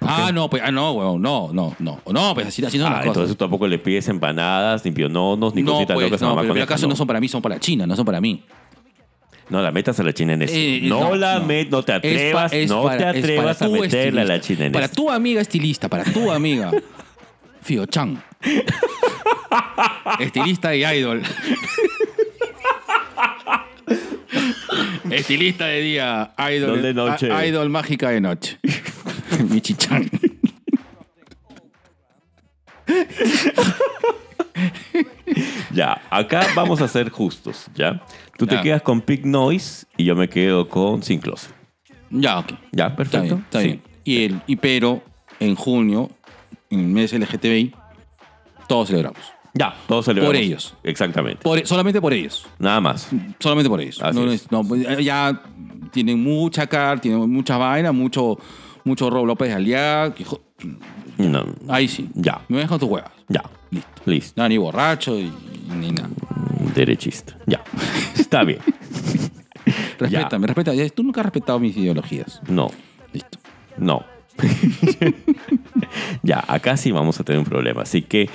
Ah, 0.00 0.30
no, 0.32 0.48
pues, 0.48 0.62
ah, 0.64 0.70
no, 0.70 0.92
huevón, 0.92 1.20
no, 1.22 1.50
no, 1.52 1.74
no, 1.80 2.00
no, 2.12 2.34
pues 2.34 2.46
así, 2.46 2.64
así 2.64 2.78
no 2.78 2.86
Ah, 2.86 2.90
las 2.90 2.98
cosas. 3.00 3.08
entonces 3.08 3.36
tú 3.36 3.44
tampoco 3.44 3.66
le 3.66 3.78
pides 3.78 4.06
empanadas, 4.08 4.84
ni 4.84 4.90
piononos, 4.92 5.54
ni 5.54 5.62
no, 5.62 5.72
cositas 5.72 5.94
pues, 5.94 6.04
locas 6.06 6.22
a 6.22 6.24
no, 6.26 6.30
mamá 6.30 6.42
pero 6.42 6.52
en 6.52 6.54
coneja, 6.54 6.64
acaso 6.64 6.86
no. 6.86 6.90
no. 6.90 6.96
son 6.96 7.06
para 7.06 7.20
mí, 7.20 7.28
son 7.28 7.42
para 7.42 7.58
China, 7.58 7.86
no 7.86 7.96
son 7.96 8.04
para 8.04 8.20
mí. 8.20 8.42
No 9.48 9.62
la 9.62 9.70
metas 9.70 9.98
a 10.00 10.02
la 10.02 10.12
china 10.12 10.32
en 10.34 10.42
eso. 10.42 10.52
Eh, 10.56 10.80
no, 10.82 11.00
no, 11.10 11.14
la 11.16 11.38
no. 11.38 11.46
met- 11.46 11.68
no 11.68 11.82
te 11.82 11.92
Es 11.92 12.00
pa- 12.00 12.06
atrevas, 12.46 12.52
es 12.52 12.68
no 12.68 12.82
para- 12.82 12.98
te 13.12 13.18
atrevas 13.20 13.62
a 13.62 13.66
tu 13.66 13.72
meterle 13.76 14.20
a 14.20 14.24
la 14.24 14.40
china 14.40 14.66
en 14.66 14.72
Para 14.72 14.88
tu 14.88 15.08
amiga 15.10 15.40
estilista, 15.40 15.88
para 15.88 16.04
tu 16.04 16.30
amiga. 16.32 16.72
Fio 17.62 17.86
Chan. 17.86 18.22
estilista 20.20 20.74
y 20.74 20.84
idol. 20.84 21.22
estilista 25.10 25.66
de 25.66 25.80
día, 25.80 26.32
idol 26.38 26.70
Idol 26.78 26.82
de 26.82 26.94
noche. 26.94 27.30
a- 27.32 27.46
idol 27.46 27.70
mágica 27.70 28.10
de 28.10 28.20
noche. 28.20 28.58
Michi 29.48 29.74
Chan. 29.74 30.10
Ya, 35.72 36.00
acá 36.10 36.46
vamos 36.54 36.80
a 36.80 36.88
ser 36.88 37.10
justos, 37.10 37.66
¿ya? 37.74 38.02
Tú 38.38 38.46
te 38.46 38.54
Ya. 38.56 38.62
quedas 38.62 38.82
con 38.82 39.00
Pig 39.00 39.26
Noise 39.26 39.86
y 39.96 40.04
yo 40.04 40.14
me 40.16 40.28
quedo 40.28 40.68
con 40.68 41.02
Sin 41.02 41.20
Closet. 41.20 41.52
Ya, 42.10 42.38
ok. 42.38 42.52
Ya, 42.72 42.86
Está 42.86 42.96
perfecto. 42.96 43.22
bien, 43.36 43.38
está 43.44 43.60
Sí. 43.60 43.66
bien. 43.66 43.82
Y, 44.04 44.24
el, 44.24 44.40
y 44.46 44.56
pero 44.56 45.02
en 45.40 45.54
junio, 45.56 46.10
en 46.70 46.80
el 46.80 46.86
mes 46.86 47.12
LGTBI, 47.12 47.74
todos 48.68 48.88
celebramos. 48.88 49.20
Ya, 49.54 49.74
todos 49.88 50.04
celebramos. 50.04 50.36
Por 50.36 50.42
ellos. 50.42 50.74
Exactamente. 50.82 51.40
Por- 51.42 51.66
solamente 51.66 52.00
por 52.00 52.12
ellos. 52.12 52.46
Nada 52.58 52.80
más. 52.80 53.08
Solamente 53.40 53.68
por 53.68 53.80
ellos. 53.80 54.00
Así 54.02 54.18
No, 54.18 54.30
es. 54.30 54.50
no, 54.52 54.62
pues, 54.62 54.86
ya 55.04 55.42
tienen 55.92 56.22
mucha 56.22 56.66
car, 56.66 57.00
tienen 57.00 57.28
mucha 57.30 57.56
vaina, 57.56 57.90
mucho, 57.90 58.38
mucho 58.84 59.08
Rob 59.10 59.26
López 59.26 59.54
que 60.14 60.24
jo- 60.24 60.42
No. 61.18 61.44
Ahí 61.68 61.88
sí. 61.88 62.08
Ya. 62.14 62.42
Me 62.48 62.58
dejan 62.58 62.78
tus 62.78 62.88
huevas. 62.88 63.10
Ya. 63.28 63.42
Listo. 63.70 63.90
Listo. 64.06 64.32
Nada, 64.36 64.48
ni 64.48 64.58
borracho 64.58 65.18
y, 65.18 65.32
ni 65.74 65.90
nada. 65.90 66.08
Derechista. 66.74 67.36
Ya. 67.46 67.62
Está 68.18 68.44
bien. 68.44 68.58
Respétame, 69.98 70.46
respeta. 70.46 70.74
Ya, 70.74 70.88
Tú 70.90 71.02
nunca 71.02 71.20
has 71.20 71.26
respetado 71.26 71.58
mis 71.58 71.76
ideologías. 71.76 72.40
No. 72.48 72.70
Listo. 73.12 73.38
No. 73.78 74.04
ya, 76.22 76.44
acá 76.46 76.76
sí 76.76 76.92
vamos 76.92 77.18
a 77.20 77.24
tener 77.24 77.38
un 77.38 77.44
problema. 77.46 77.82
Así 77.82 78.02
que, 78.02 78.28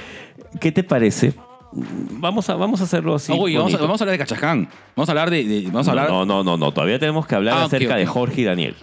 ¿qué 0.60 0.72
te 0.72 0.84
parece? 0.84 1.34
Vamos 1.72 2.50
a, 2.50 2.56
vamos 2.56 2.82
a 2.82 2.84
hacerlo 2.84 3.16
así. 3.16 3.32
Uy, 3.32 3.56
vamos, 3.56 3.74
a, 3.74 3.78
bonito. 3.78 3.84
vamos 3.84 4.02
a 4.02 4.04
hablar 4.04 4.14
de 4.14 4.18
Cachaján. 4.20 4.68
Vamos 4.96 5.08
a 5.08 5.12
hablar 5.14 5.30
de. 5.30 5.44
de- 5.46 5.62
vamos 5.68 5.88
a 5.88 5.92
hablar. 5.92 6.10
No, 6.10 6.26
no, 6.26 6.44
no, 6.44 6.58
no. 6.58 6.74
Todavía 6.74 7.00
tenemos 7.00 7.26
que 7.26 7.36
hablar 7.36 7.54
Ah, 7.58 7.66
ok, 7.66 7.74
acerca 7.74 7.96
de. 7.96 8.06
Jorge 8.06 8.42
y 8.42 8.44
Daniel. 8.44 8.76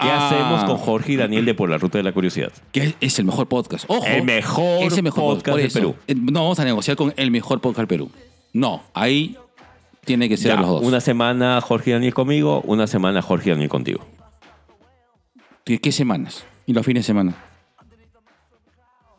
¿Qué 0.00 0.08
Ah. 0.08 0.26
hacemos 0.28 0.64
con 0.64 0.76
Jorge 0.78 1.12
y 1.12 1.16
Daniel 1.16 1.44
de 1.44 1.54
Por 1.54 1.68
la 1.68 1.76
Ruta 1.78 1.98
de 1.98 2.04
la 2.04 2.12
Curiosidad? 2.12 2.52
Que 2.72 2.94
es, 3.00 3.18
el 3.18 3.24
mejor 3.26 3.48
podcast. 3.48 3.84
Ojo. 3.88 4.04
El 4.06 4.22
mejor 4.24 4.82
es 4.84 4.96
el 4.96 5.02
mejor 5.02 5.34
podcast 5.36 5.58
del. 5.58 5.70
Perú. 5.70 5.94
Eh, 6.06 6.14
No 6.14 6.42
vamos 6.42 6.58
a 6.58 6.64
negociar 6.64 6.96
con 6.96 7.12
el 7.16 7.30
mejor 7.30 7.60
podcast 7.60 7.78
del 7.78 7.86
Perú. 7.88 8.10
No, 8.52 8.82
ahí 8.94 9.36
tiene 10.04 10.28
que 10.28 10.36
ser 10.36 10.52
Ya, 10.54 10.60
los 10.60 10.68
dos. 10.68 10.82
Una 10.82 11.00
semana 11.00 11.60
Jorge 11.60 11.90
y 11.90 11.92
Daniel 11.92 12.14
conmigo, 12.14 12.62
una 12.62 12.86
semana 12.86 13.20
Jorge 13.22 13.50
y 13.50 13.52
Daniel 13.52 13.68
contigo. 13.68 14.06
¿Qué, 15.64 15.78
qué 15.80 15.92
semanas? 15.92 16.44
¿Y 16.66 16.72
los 16.72 16.84
fines 16.86 17.02
de 17.04 17.06
semana? 17.06 17.34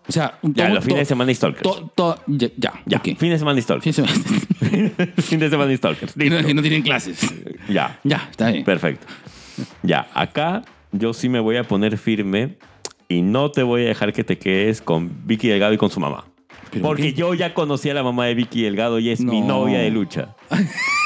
O 0.08 0.12
sea, 0.12 0.40
un 0.42 0.54
Ya, 0.54 0.68
los 0.70 0.84
fines 0.84 1.00
de 1.02 1.06
semana 1.06 1.32
y 1.32 1.36
Stalkers. 1.36 1.62
to- 1.64 1.92
to- 1.96 2.20
ya, 2.28 2.50
ya, 2.58 2.74
ya, 2.86 3.00
fin 3.00 3.30
de 3.30 3.38
semana 3.38 3.60
y 3.60 3.62
Stalkers. 3.62 3.96
Fin 3.96 4.04
de 4.06 4.12
semana. 4.12 5.14
fin 5.22 5.40
de 5.40 5.50
semana 5.50 5.72
y 5.72 5.78
Stalkers. 5.78 6.14
No 6.56 6.62
tienen 6.62 6.82
clases. 6.82 7.20
Ya, 7.70 8.00
Ya, 8.04 8.28
está 8.32 8.50
bien. 8.52 8.64
perfecto. 8.66 9.06
Ya, 9.84 10.08
acá 10.14 10.62
yo 10.92 11.14
sí 11.14 11.30
me 11.30 11.40
voy 11.40 11.58
a 11.58 11.64
poner 11.64 11.98
firme 11.98 12.58
y 13.08 13.22
no 13.22 13.52
te 13.52 13.64
voy 13.64 13.84
a 13.84 13.88
dejar 13.90 14.14
que 14.14 14.24
te 14.24 14.38
quedes 14.38 14.82
con 14.82 15.10
Vicky 15.26 15.48
Delgado 15.48 15.74
y 15.74 15.78
con 15.78 15.90
su 15.90 16.00
mamá. 16.00 16.26
¿Pero 16.72 16.84
Porque 16.86 17.04
qué? 17.04 17.14
yo 17.14 17.34
ya 17.34 17.54
conocí 17.54 17.90
a 17.90 17.94
la 17.94 18.04
mamá 18.04 18.26
de 18.28 18.36
Vicky 18.36 18.62
Delgado 18.64 19.00
y 19.00 19.10
es 19.10 19.20
mi 19.22 19.42
No. 19.42 19.48
novia 19.60 19.80
de 19.80 19.90
lucha. 19.92 20.36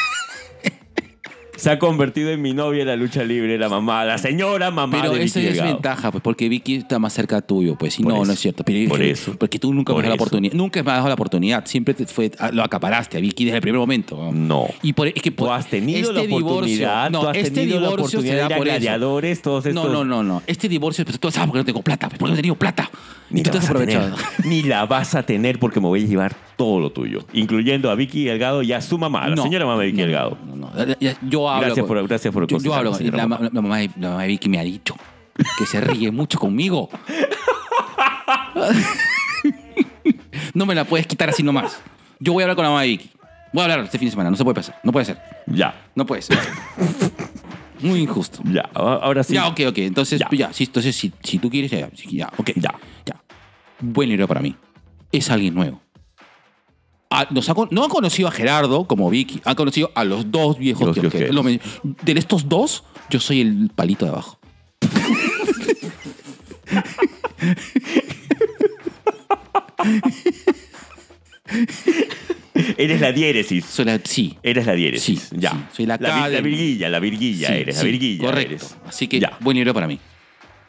Se 1.65 1.71
ha 1.71 1.79
convertido 1.79 2.29
en 2.29 2.43
mi 2.43 2.53
novia 2.53 2.81
en 2.83 2.87
la 2.89 2.95
lucha 2.95 3.23
libre, 3.23 3.57
la 3.57 3.67
mamá, 3.69 4.05
la 4.05 4.19
señora 4.19 4.69
mamá 4.69 4.99
Pero 5.01 5.13
de 5.13 5.17
Vicky 5.17 5.39
es 5.39 5.45
Delgado. 5.45 5.73
ventaja, 5.73 6.11
pues, 6.11 6.21
porque 6.21 6.47
Vicky 6.47 6.75
está 6.75 6.99
más 6.99 7.11
cerca 7.11 7.41
tuyo, 7.41 7.75
pues. 7.75 7.99
Y 7.99 8.03
Por 8.03 8.11
no, 8.11 8.17
eso, 8.19 8.25
no 8.27 8.33
es 8.33 8.39
cierto. 8.39 8.63
Pero 8.63 8.87
por 8.87 9.01
eso, 9.01 9.35
Porque 9.35 9.57
tú 9.57 9.73
nunca 9.73 9.91
me 9.91 9.95
por 9.95 10.03
has 10.03 10.03
dado 10.03 10.09
la 10.11 10.15
eso. 10.15 10.23
oportunidad. 10.25 10.53
Nunca 10.53 10.83
me 10.83 10.91
has 10.91 10.97
dado 10.97 11.07
la 11.07 11.13
oportunidad. 11.15 11.65
Siempre 11.65 11.95
te 11.95 12.05
fue, 12.05 12.29
ah, 12.37 12.51
lo 12.53 12.63
acaparaste 12.63 13.17
a 13.17 13.19
Vicky 13.19 13.45
desde 13.45 13.55
el 13.57 13.61
primer 13.63 13.79
momento. 13.79 14.31
¿no? 14.31 14.67
Y 14.83 14.93
por, 14.93 15.07
es 15.07 15.15
que 15.15 15.31
Tú 15.31 15.37
por- 15.45 15.53
has 15.53 15.67
tenido 15.67 16.11
la 16.11 16.21
este 16.21 16.27
divorcio- 16.35 16.45
oportunidad, 16.51 17.09
no, 17.09 17.21
tú 17.21 17.27
has 17.29 17.37
este 17.37 17.49
tenido 17.49 17.79
la 17.79 17.89
oportunidad 17.89 18.35
da 18.35 18.35
de 18.35 18.45
ir 18.45 18.51
a 18.51 18.55
eso. 18.57 18.63
gladiadores, 18.63 19.41
todos 19.41 19.65
estos... 19.65 19.83
No, 19.85 19.91
no, 19.91 20.05
no, 20.05 20.21
no. 20.21 20.43
Este 20.45 20.69
divorcio, 20.69 21.03
pues, 21.03 21.19
tú 21.19 21.31
sabes 21.31 21.47
porque 21.47 21.57
no 21.61 21.65
tengo 21.65 21.81
plata. 21.81 22.09
pues, 22.09 22.19
Porque 22.19 22.29
no 22.29 22.35
he 22.35 22.37
tenido 22.43 22.53
plata. 22.57 22.91
Ni 23.35 23.43
tú 23.43 23.49
la, 23.49 23.51
te 23.53 23.57
has 23.59 23.63
vas 23.73 23.75
a 23.81 23.85
tener, 23.85 23.97
aprovechado. 23.97 24.31
ni 24.49 24.63
la 24.63 24.85
vas 24.85 25.15
a 25.15 25.23
tener 25.23 25.59
porque 25.59 25.79
me 25.79 25.87
voy 25.87 26.03
a 26.03 26.07
llevar 26.07 26.35
todo 26.57 26.79
lo 26.79 26.91
tuyo, 26.91 27.19
incluyendo 27.33 27.89
a 27.91 27.95
Vicky 27.95 28.25
Delgado 28.25 28.61
y 28.63 28.73
a 28.73 28.81
su 28.81 28.97
mamá, 28.97 29.23
a 29.23 29.29
la 29.29 29.35
No, 29.35 29.43
señora 29.43 29.65
mamá 29.65 29.81
de 29.81 29.87
Vicky 29.87 29.99
no, 30.01 30.03
Delgado. 30.07 30.37
No, 30.45 30.55
no, 30.55 30.71
no. 30.73 30.95
Yo 31.29 31.49
hablo. 31.49 31.65
Gracias 31.67 31.85
por- 31.85 32.07
gracias 32.07 32.33
por 32.33 32.47
Yo, 32.47 32.57
yo 32.59 32.73
hablo 32.73 32.91
la, 32.99 33.11
mamá. 33.27 33.37
ma- 33.39 33.49
la 33.53 33.61
mamá 33.61 33.77
de, 33.79 33.89
la 33.99 34.09
mamá 34.09 34.21
de 34.23 34.27
Vicky 34.29 34.49
me 34.49 34.59
ha 34.59 34.63
dicho 34.63 34.95
que 35.57 35.65
se 35.65 35.81
ríe 35.81 36.11
mucho 36.11 36.39
conmigo. 36.39 36.89
No 40.53 40.65
me 40.65 40.75
la 40.75 40.85
puedes 40.85 41.05
quitar 41.07 41.29
así 41.29 41.43
nomás. 41.43 41.81
Yo 42.19 42.33
voy 42.33 42.41
a 42.41 42.45
hablar 42.45 42.55
con 42.55 42.63
la 42.63 42.69
mamá 42.69 42.81
de 42.83 42.87
Vicky. 42.89 43.09
Voy 43.51 43.61
a 43.61 43.63
hablar 43.65 43.79
este 43.81 43.97
fin 43.99 44.07
de 44.07 44.11
semana. 44.11 44.29
No 44.29 44.37
se 44.37 44.43
puede 44.43 44.55
pasar. 44.55 44.79
No 44.83 44.91
puede 44.91 45.05
ser. 45.05 45.17
Ya, 45.47 45.75
No 45.95 46.05
puede 46.05 46.21
ser. 46.21 46.37
Muy 47.81 47.99
injusto. 47.99 48.39
ya, 48.45 48.69
ahora 48.73 49.23
sí. 49.23 49.33
Ya, 49.33 49.47
ok, 49.47 49.59
ok. 49.67 49.77
Entonces, 49.79 50.19
Ya. 50.19 50.27
ya, 50.31 50.53
sí, 50.53 50.63
entonces 50.63 50.95
si, 50.95 51.11
si 51.23 51.39
tú 51.39 51.49
quieres, 51.49 51.71
ya, 51.71 51.89
ya, 52.09 52.31
ok. 52.37 52.51
Ya. 52.55 52.73
ya. 53.05 53.15
Buen 53.79 54.09
libro 54.09 54.27
para 54.27 54.41
mí. 54.41 54.55
Es 55.11 55.29
alguien 55.29 55.53
nuevo. 55.53 55.81
Ah, 57.09 57.27
nos 57.29 57.47
ha 57.49 57.53
no 57.71 57.83
han 57.83 57.89
conocido 57.89 58.27
a 58.27 58.31
Gerardo 58.31 58.85
como 58.87 59.09
Vicky, 59.09 59.39
han 59.45 59.55
conocido 59.55 59.91
a 59.95 60.03
los 60.03 60.31
dos 60.31 60.57
viejos 60.57 60.97
Los 60.97 61.45
De 61.45 62.11
estos 62.13 62.49
dos, 62.49 62.83
yo 63.09 63.19
soy 63.19 63.41
el 63.41 63.69
palito 63.73 64.05
de 64.05 64.11
abajo. 64.11 64.39
Eres 72.77 73.01
la 73.01 73.11
diéresis. 73.11 73.65
Soy 73.65 73.85
la, 73.85 73.99
sí. 74.03 74.37
Eres 74.41 74.65
la 74.65 74.73
diéresis. 74.73 75.21
Sí, 75.29 75.35
ya. 75.37 75.51
sí, 75.51 75.57
soy 75.77 75.85
la 75.85 75.97
la, 75.99 76.29
la 76.29 76.41
virguilla, 76.41 76.89
la 76.89 76.99
virguilla 76.99 77.47
sí, 77.49 77.53
eres, 77.53 77.77
la 77.77 77.83
virguilla 77.83 78.25
Correcto. 78.25 78.51
eres. 78.53 78.77
Así 78.85 79.07
que, 79.07 79.19
Ya. 79.19 79.37
buen 79.41 79.55
libro 79.57 79.73
para 79.73 79.87
mí. 79.87 79.99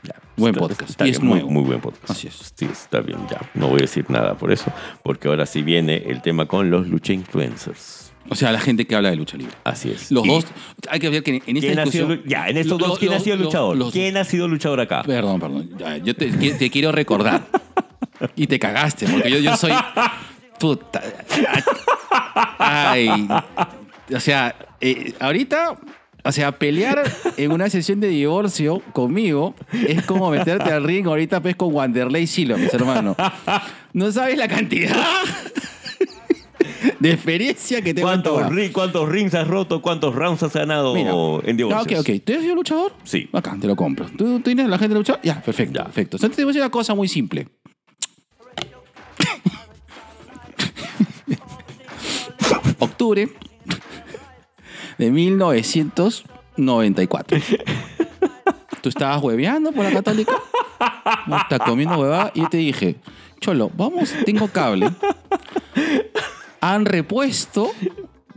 Ya. 0.07 0.15
Buen 0.37 0.55
Está- 0.55 0.69
podcast. 0.69 0.91
está 0.91 1.07
Y 1.07 1.11
es 1.11 1.21
muy- 1.21 1.35
nuevo. 1.41 1.51
Muy, 1.51 1.63
buen 1.65 1.81
podcast. 1.81 2.11
Así 2.11 2.29
es. 2.29 2.53
Sí, 2.55 2.67
está 2.71 3.01
bien, 3.01 3.19
ya. 3.31 3.41
No 3.55 3.69
voy 3.69 3.79
a 3.79 3.83
decir 3.83 4.05
nada 4.09 4.35
por 4.35 4.53
eso, 4.53 4.73
porque 5.03 5.29
ahora 5.29 5.47
sí 5.47 5.63
viene 5.63 5.97
el 6.07 6.23
tema 6.23 6.47
con 6.47 6.71
los 6.71 6.87
lucha 6.89 7.13
influencers. 7.13 8.13
O 8.29 8.35
sea, 8.35 8.51
la 8.51 8.59
gente 8.61 8.87
que 8.87 8.95
habla 8.97 9.11
de 9.11 9.17
lucha 9.17 9.37
libre. 9.37 9.55
Así 9.65 9.91
es. 9.91 10.11
Los 10.11 10.25
Y- 10.25 10.29
dos, 10.29 10.47
hay 10.91 10.99
que 10.99 11.09
ver 11.11 11.23
que 11.23 11.43
en 11.47 11.57
esta 11.57 11.67
¿Quién 11.69 11.79
ha 11.79 11.87
sido, 11.87 12.07
discusión... 12.09 12.23
ya, 12.29 12.49
en 12.49 12.57
estos 12.57 12.79
dos, 12.79 12.99
¿quién 12.99 13.13
ha 13.13 13.21
sido 13.21 13.37
luchador? 13.37 13.77
los- 13.77 13.93
¿Quién 13.93 14.17
ha 14.17 14.25
sido 14.25 14.49
luchador 14.49 14.81
acá? 14.81 15.03
Perdón, 15.05 15.39
perdón. 15.41 15.71
Ya, 15.79 15.97
yo 15.99 16.15
te, 16.15 16.31
te 16.31 16.71
quiero 16.71 16.91
recordar. 16.93 17.43
Y 18.35 18.47
te 18.47 18.59
cagaste, 18.59 19.07
porque 19.07 19.31
yo, 19.31 19.39
yo 19.39 19.57
soy. 19.57 19.73
Puta. 20.59 21.03
Ay. 22.59 23.09
O 24.15 24.21
sea, 24.21 24.55
eh, 24.81 25.13
ahorita. 25.21 25.77
O 26.27 26.33
sea, 26.33 26.53
pelear 26.53 27.03
en 27.37 27.53
una 27.53 27.71
sesión 27.71 28.01
de 28.01 28.09
divorcio 28.09 28.81
conmigo 28.93 29.55
es 29.73 30.05
como 30.05 30.31
meterte 30.31 30.71
al 30.73 30.85
ring 30.85 31.07
ahorita 31.07 31.41
pues 31.41 31.57
con 31.57 31.73
Wanderlei 31.73 32.27
Silo, 32.27 32.59
mis 32.59 32.73
hermanos. 32.75 33.17
No 33.93 34.11
sabes 34.13 34.37
la 34.37 34.49
cantidad 34.49 34.97
de 36.99 37.13
experiencia 37.13 37.83
que 37.83 37.95
tengo 37.95 38.13
en 38.13 38.23
¿Cuántos, 38.23 38.53
ri- 38.53 38.73
¿Cuántos 38.73 39.09
rings 39.09 39.35
has 39.35 39.47
roto? 39.49 39.81
¿Cuántos 39.83 40.15
rounds 40.15 40.43
has 40.43 40.53
ganado 40.53 40.95
Mira, 40.95 41.13
en 41.49 41.57
divorcios? 41.57 41.87
ya, 41.89 42.01
ok, 42.01 42.09
ok. 42.17 42.23
¿Tú 42.25 42.33
eres 42.33 42.45
yo 42.45 42.55
luchador? 42.55 42.93
Sí. 43.05 43.29
Acá, 43.33 43.57
te 43.61 43.67
lo 43.67 43.77
compro. 43.77 44.07
¿Tú, 44.07 44.39
tú 44.39 44.41
tienes 44.41 44.69
la 44.69 44.79
gente 44.79 44.95
luchador? 44.97 45.21
Ya, 45.23 45.41
perfecto, 45.41 45.75
Ya. 45.79 45.85
perfecto. 45.85 46.17
Entonces 46.17 46.37
te 46.37 46.43
voy 46.45 46.51
a 46.51 46.53
decir 46.53 46.63
una 46.63 46.71
cosa 46.71 46.95
muy 46.95 47.09
simple. 47.09 47.49
Octubre 52.79 53.29
de 54.99 55.11
1994. 55.11 57.39
Tú 58.81 58.89
estabas 58.89 59.23
hueveando 59.23 59.73
por 59.73 59.85
la 59.85 59.93
católica. 59.93 60.35
No, 61.27 61.37
está 61.39 61.59
comiendo 61.59 61.99
huevada. 61.99 62.31
Y 62.35 62.41
yo 62.41 62.49
te 62.49 62.57
dije, 62.59 62.97
Cholo, 63.41 63.71
vamos, 63.75 64.13
tengo 64.25 64.49
cable. 64.49 64.91
Han 66.61 66.85
repuesto 66.85 67.71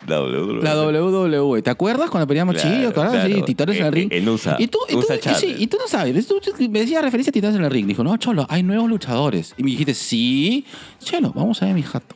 WWE. 0.08 0.64
la 0.64 0.82
WWE. 0.82 1.62
¿Te 1.62 1.70
acuerdas 1.70 2.10
cuando 2.10 2.28
peleamos 2.28 2.56
Claro, 2.56 2.70
Chillo? 2.70 2.92
¿Te 2.92 3.00
acuerdas? 3.00 3.26
Sí, 3.26 3.32
claro. 3.32 3.46
Titanes 3.46 3.78
en 3.78 3.86
el 3.86 3.92
ring. 3.92 4.12
en 4.12 4.30
USA. 4.30 4.56
Y 4.60 4.68
tú, 4.68 4.80
y 4.88 4.94
tú, 4.94 5.06
y 5.12 5.36
sí, 5.36 5.56
y 5.60 5.68
tú 5.68 5.78
no 5.80 5.88
sabes. 5.88 6.28
Tú 6.28 6.40
me 6.70 6.80
decías 6.80 7.04
referencia 7.04 7.30
a 7.30 7.34
Titanes 7.34 7.58
en 7.58 7.64
el 7.64 7.72
ring. 7.72 7.88
Dijo, 7.88 8.04
no, 8.04 8.18
Cholo, 8.18 8.46
hay 8.50 8.64
nuevos 8.64 8.90
luchadores. 8.90 9.54
Y 9.58 9.64
me 9.64 9.72
dijiste, 9.72 9.94
sí. 9.94 10.66
Cholo, 11.04 11.32
vamos 11.36 11.62
a 11.62 11.66
ver 11.66 11.76
mi 11.76 11.84
jato. 11.84 12.16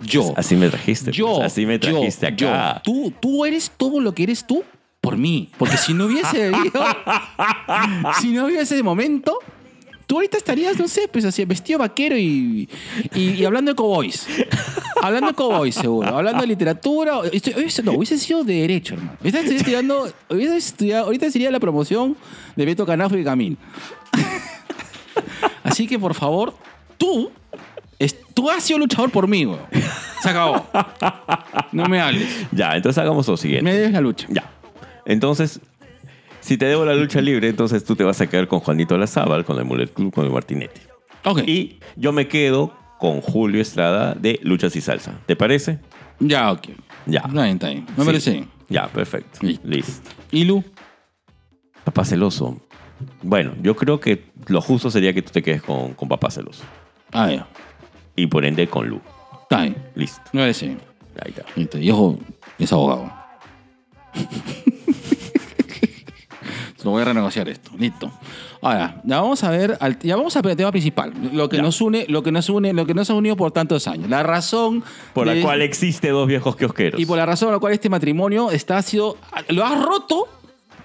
Yo. 0.00 0.32
Así 0.36 0.56
me 0.56 0.68
trajiste. 0.68 1.06
pues, 1.06 1.16
Yo. 1.16 1.42
Así 1.42 1.66
me 1.66 1.78
yo, 1.78 1.90
trajiste 1.98 2.32
yo. 2.36 2.48
acá. 2.48 2.80
Tú, 2.84 3.12
tú 3.20 3.44
eres 3.44 3.70
todo 3.76 4.00
lo 4.00 4.14
que 4.14 4.22
eres 4.24 4.46
tú 4.46 4.62
por 5.00 5.16
mí. 5.16 5.50
Porque 5.58 5.76
si 5.76 5.94
no 5.94 6.06
hubiese 6.06 6.46
habido. 6.54 6.82
si 8.20 8.32
no 8.32 8.46
hubiese 8.46 8.74
ese 8.74 8.82
momento. 8.82 9.38
Tú 10.06 10.16
ahorita 10.16 10.36
estarías, 10.36 10.78
no 10.78 10.86
sé, 10.86 11.08
pues 11.08 11.24
así, 11.24 11.46
vestido 11.46 11.78
vaquero 11.78 12.14
y, 12.18 12.68
y, 13.14 13.20
y 13.30 13.44
hablando 13.46 13.70
de 13.72 13.74
cowboys. 13.74 14.26
Hablando 15.00 15.28
de 15.28 15.34
cowboys, 15.34 15.74
seguro. 15.74 16.14
Hablando 16.18 16.42
de 16.42 16.46
literatura. 16.46 17.20
Estoy- 17.32 17.54
hubiese- 17.54 17.82
no, 17.82 17.92
hubiese 17.92 18.18
sido 18.18 18.44
de 18.44 18.52
derecho, 18.54 18.94
hermano. 18.94 19.16
Estoy 19.24 19.56
estudiando, 19.56 20.12
hubiese 20.28 20.58
estudiado, 20.58 21.06
ahorita 21.06 21.30
sería 21.30 21.50
la 21.50 21.58
promoción 21.58 22.18
de 22.54 22.66
Beto 22.66 22.84
Canafo 22.84 23.16
y 23.16 23.24
Camil. 23.24 23.56
Así 25.62 25.86
que, 25.86 25.98
por 25.98 26.12
favor, 26.14 26.54
tú, 26.98 27.30
es- 27.98 28.16
tú 28.34 28.50
has 28.50 28.62
sido 28.64 28.78
luchador 28.78 29.10
por 29.10 29.28
mí, 29.28 29.46
weón. 29.46 29.60
Se 30.22 30.30
acabó. 30.30 30.66
No 31.72 31.86
me 31.86 32.00
hables. 32.00 32.46
Ya, 32.52 32.74
entonces 32.76 32.98
hagamos 33.02 33.26
lo 33.28 33.36
siguiente. 33.36 33.64
Me 33.64 33.74
debes 33.74 33.92
la 33.92 34.00
lucha. 34.00 34.26
Ya. 34.30 34.50
Entonces, 35.06 35.60
si 36.40 36.56
te 36.56 36.64
debo 36.66 36.84
la 36.84 36.94
lucha 36.94 37.20
libre, 37.20 37.48
entonces 37.48 37.84
tú 37.84 37.94
te 37.96 38.04
vas 38.04 38.20
a 38.20 38.26
quedar 38.26 38.48
con 38.48 38.60
Juanito 38.60 38.96
Lazábal, 38.96 39.44
con 39.44 39.58
el 39.58 39.64
Mulet 39.64 39.92
Club, 39.92 40.12
con 40.14 40.24
el 40.24 40.30
Martinetti. 40.32 40.80
Ok. 41.24 41.40
Y 41.46 41.78
yo 41.96 42.12
me 42.12 42.26
quedo 42.28 42.72
con 42.98 43.20
Julio 43.20 43.60
Estrada 43.60 44.14
de 44.14 44.38
Luchas 44.42 44.74
y 44.76 44.80
Salsa. 44.80 45.12
¿Te 45.26 45.36
parece? 45.36 45.78
Ya, 46.20 46.50
ok. 46.52 46.68
Ya. 47.06 47.20
Está 47.26 47.42
bien, 47.42 47.46
está 47.56 47.68
bien. 47.68 47.86
Me 47.96 48.02
Sí. 48.02 48.06
parece 48.06 48.30
bien. 48.32 48.48
Ya, 48.70 48.86
perfecto. 48.88 49.38
Listo. 49.42 49.68
Listo. 49.68 50.10
¿Y 50.30 50.44
Lu? 50.44 50.64
Papá 51.84 52.04
celoso. 52.04 52.60
Bueno, 53.22 53.52
yo 53.62 53.76
creo 53.76 54.00
que 54.00 54.24
lo 54.46 54.60
justo 54.62 54.90
sería 54.90 55.12
que 55.12 55.20
tú 55.20 55.32
te 55.32 55.42
quedes 55.42 55.60
con, 55.62 55.92
con 55.94 56.08
Papá 56.08 56.30
celoso. 56.30 56.62
Ah, 57.12 57.30
ya. 57.30 57.46
Y 58.16 58.26
por 58.26 58.44
ende 58.44 58.66
con 58.68 58.88
Lu. 58.88 59.00
Está 59.42 59.62
bien. 59.62 59.76
Listo. 59.94 60.20
Parece 60.32 60.66
bien. 60.66 60.80
Ahí 61.24 61.30
está. 61.36 61.44
Listo. 61.56 61.78
Y 61.78 61.90
ojo, 61.90 62.18
es 62.58 62.72
abogado. 62.72 63.12
Lo 66.84 66.90
voy 66.90 67.00
a 67.00 67.06
renegociar 67.06 67.48
esto. 67.48 67.70
Listo. 67.78 68.12
Ahora, 68.60 69.00
ya 69.04 69.18
vamos 69.22 69.42
a 69.42 69.48
ver, 69.50 69.78
al- 69.80 69.98
ya 70.00 70.16
vamos 70.16 70.36
a 70.36 70.42
ver 70.42 70.50
el 70.50 70.56
tema 70.58 70.70
principal. 70.70 71.14
Lo 71.32 71.48
que 71.48 71.56
Ya. 71.56 71.62
nos 71.62 71.80
une, 71.80 72.04
lo 72.10 72.22
que 72.22 72.30
nos 72.30 72.50
une, 72.50 72.74
lo 72.74 72.84
que 72.84 72.92
nos 72.92 73.08
ha 73.08 73.14
unido 73.14 73.36
por 73.36 73.52
tantos 73.52 73.88
años. 73.88 74.10
La 74.10 74.22
razón 74.22 74.84
Por 75.14 75.26
de- 75.26 75.36
la 75.36 75.42
cual 75.42 75.62
existe 75.62 76.10
dos 76.10 76.28
viejos 76.28 76.56
kiosqueros. 76.56 77.00
y 77.00 77.06
por 77.06 77.16
la 77.16 77.24
razón 77.24 77.46
por 77.46 77.54
la 77.54 77.58
cual 77.58 77.72
este 77.72 77.88
matrimonio 77.88 78.50
está 78.50 78.76
ha 78.76 78.82
sido 78.82 79.16
lo 79.48 79.64
has 79.64 79.82
roto. 79.82 80.28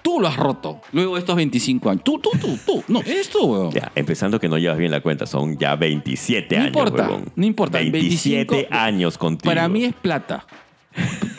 Tú 0.02 0.18
lo 0.20 0.28
has 0.28 0.36
roto. 0.36 0.80
Luego 0.92 1.14
de 1.14 1.20
estos 1.20 1.36
25 1.36 1.90
años. 1.90 2.04
Tú, 2.04 2.18
tú, 2.18 2.30
tú, 2.40 2.58
tú. 2.64 2.82
No, 2.88 3.00
eres 3.00 3.28
tú, 3.28 3.44
weón. 3.44 3.70
Ya, 3.72 3.92
empezando 3.94 4.40
que 4.40 4.48
no 4.48 4.56
llevas 4.58 4.78
bien 4.78 4.90
la 4.90 5.00
cuenta, 5.00 5.26
son 5.26 5.58
ya 5.58 5.76
27 5.76 6.56
No 6.56 6.62
años. 6.62 6.68
importa, 6.76 7.08
no 7.36 7.46
importa, 7.46 7.78
27 7.78 8.44
25 8.54 8.74
años 8.74 9.18
contigo. 9.18 9.50
Para 9.50 9.68
mí 9.68 9.84
es 9.84 9.94
plata. 9.94 10.46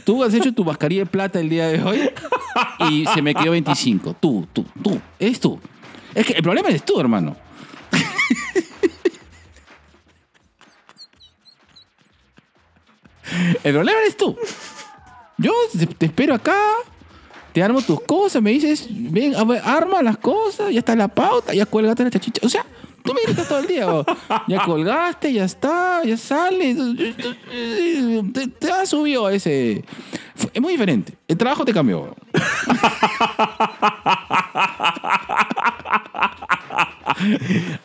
Tú 0.05 0.23
has 0.23 0.33
hecho 0.33 0.53
tu 0.53 0.63
mascarilla 0.63 1.01
de 1.01 1.05
plata 1.07 1.39
el 1.39 1.49
día 1.49 1.67
de 1.67 1.81
hoy 1.83 2.09
y 2.89 3.05
se 3.07 3.21
me 3.21 3.33
quedó 3.35 3.51
25. 3.51 4.15
Tú, 4.19 4.47
tú, 4.53 4.65
tú. 4.81 4.99
Eres 5.19 5.39
tú. 5.39 5.59
Es 6.13 6.25
que 6.25 6.33
el 6.33 6.43
problema 6.43 6.69
eres 6.69 6.83
tú, 6.83 6.99
hermano. 6.99 7.35
El 13.63 13.73
problema 13.73 13.99
eres 14.01 14.17
tú. 14.17 14.37
Yo 15.37 15.53
te 15.97 16.05
espero 16.05 16.35
acá, 16.35 16.57
te 17.53 17.61
armo 17.63 17.81
tus 17.81 18.01
cosas, 18.01 18.41
me 18.41 18.51
dices, 18.51 18.87
ven, 18.89 19.35
a 19.35 19.43
ver, 19.43 19.61
arma 19.63 20.01
las 20.01 20.17
cosas, 20.17 20.71
ya 20.71 20.79
está 20.79 20.95
la 20.95 21.07
pauta, 21.07 21.53
ya 21.53 21.65
colgaste 21.65 22.03
la 22.03 22.09
chachicha. 22.09 22.41
O 22.45 22.49
sea, 22.49 22.65
tú 23.03 23.13
me 23.13 23.21
gritas 23.23 23.47
todo 23.47 23.59
el 23.59 23.67
día. 23.67 23.87
Ya 24.47 24.63
colgaste, 24.63 25.33
ya 25.33 25.43
está, 25.45 26.03
ya 26.03 26.17
sale. 26.17 26.75
Te, 28.33 28.47
te 28.47 28.71
has 28.71 28.89
subido 28.89 29.25
a 29.27 29.33
ese. 29.33 29.83
Es 30.53 30.61
muy 30.61 30.73
diferente. 30.73 31.13
El 31.27 31.37
trabajo 31.37 31.65
te 31.65 31.73
cambió. 31.73 32.15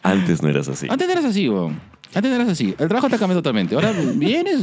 Antes 0.02 0.42
no 0.42 0.48
eras 0.48 0.68
así. 0.68 0.86
Antes 0.88 1.08
eras 1.08 1.24
así, 1.24 1.48
weón. 1.48 1.80
Antes 2.14 2.32
eras 2.32 2.48
así. 2.48 2.74
El 2.78 2.88
trabajo 2.88 3.08
te 3.08 3.16
ha 3.16 3.18
cambiado 3.18 3.42
totalmente. 3.42 3.74
Ahora 3.74 3.92
vienes, 4.14 4.62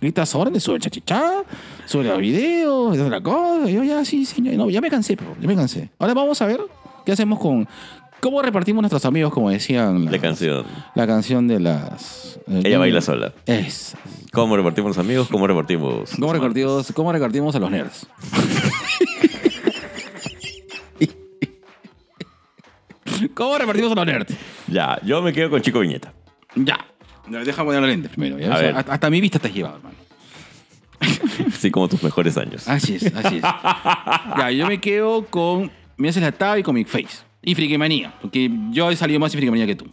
gritas 0.00 0.34
órdenes 0.34 0.62
sobre 0.62 0.80
chachichá, 0.80 1.44
sobre 1.84 2.08
los 2.08 2.18
videos, 2.18 2.96
es 2.96 3.02
otra 3.02 3.20
cosa. 3.20 3.68
Yo 3.70 3.82
ya, 3.84 4.04
sí, 4.04 4.24
señor. 4.24 4.54
No, 4.54 4.70
ya 4.70 4.80
me 4.80 4.88
cansé, 4.90 5.16
pero 5.16 5.36
ya 5.40 5.46
me 5.48 5.54
cansé. 5.56 5.90
Ahora 5.98 6.14
vamos 6.14 6.40
a 6.40 6.46
ver 6.46 6.60
qué 7.04 7.12
hacemos 7.12 7.38
con. 7.38 7.68
¿Cómo 8.20 8.40
repartimos 8.40 8.80
nuestros 8.80 9.04
amigos, 9.04 9.30
como 9.32 9.50
decían? 9.50 10.06
La 10.06 10.12
las- 10.12 10.20
canción. 10.22 10.64
La 10.94 11.06
canción 11.06 11.46
de 11.48 11.60
las. 11.60 12.40
Ella 12.48 12.78
baila 12.78 13.02
sola. 13.02 13.34
Es. 13.44 13.94
¿Cómo 14.32 14.56
repartimos 14.56 14.96
los 14.96 14.98
amigos? 15.04 15.28
¿Cómo 15.30 15.46
repartimos? 15.46 16.10
¿Cómo 16.18 16.32
repartimos, 16.32 16.92
¿Cómo 16.92 17.12
repartimos 17.12 17.54
a 17.56 17.58
los 17.58 17.70
nerds? 17.70 18.06
¿Cómo 23.34 23.56
repartimos 23.58 23.92
a 23.92 23.94
los 23.94 24.06
nerds? 24.06 24.34
Ya, 24.68 24.98
yo 25.04 25.22
me 25.22 25.32
quedo 25.32 25.50
con 25.50 25.60
Chico 25.62 25.80
Viñeta. 25.80 26.12
Ya. 26.56 26.78
Déjame 27.28 27.66
poner 27.66 27.80
los 27.80 27.90
lentes 27.90 28.10
primero. 28.10 28.38
ya. 28.38 28.54
O 28.54 28.58
sea, 28.58 28.78
hasta, 28.78 28.92
hasta 28.92 29.10
mi 29.10 29.20
vista 29.20 29.38
te 29.38 29.48
has 29.48 29.54
llevado, 29.54 29.76
hermano. 29.76 29.96
Así 31.48 31.70
como 31.70 31.88
tus 31.88 32.02
mejores 32.02 32.36
años. 32.38 32.66
Así 32.68 32.94
es, 32.96 33.14
así 33.14 33.36
es. 33.36 33.42
ya, 34.38 34.50
yo 34.50 34.66
me 34.66 34.80
quedo 34.80 35.26
con 35.26 35.70
Me 35.96 36.08
haces 36.08 36.22
la 36.22 36.32
tab 36.32 36.58
y 36.58 36.62
Comic 36.62 36.88
Face. 36.88 37.18
Y 37.42 37.54
Frikimanía. 37.54 38.14
Porque 38.20 38.50
yo 38.70 38.90
he 38.90 38.96
salido 38.96 39.20
más 39.20 39.32
en 39.34 39.38
Frikimanía 39.38 39.66
que 39.66 39.76
tú. 39.76 39.86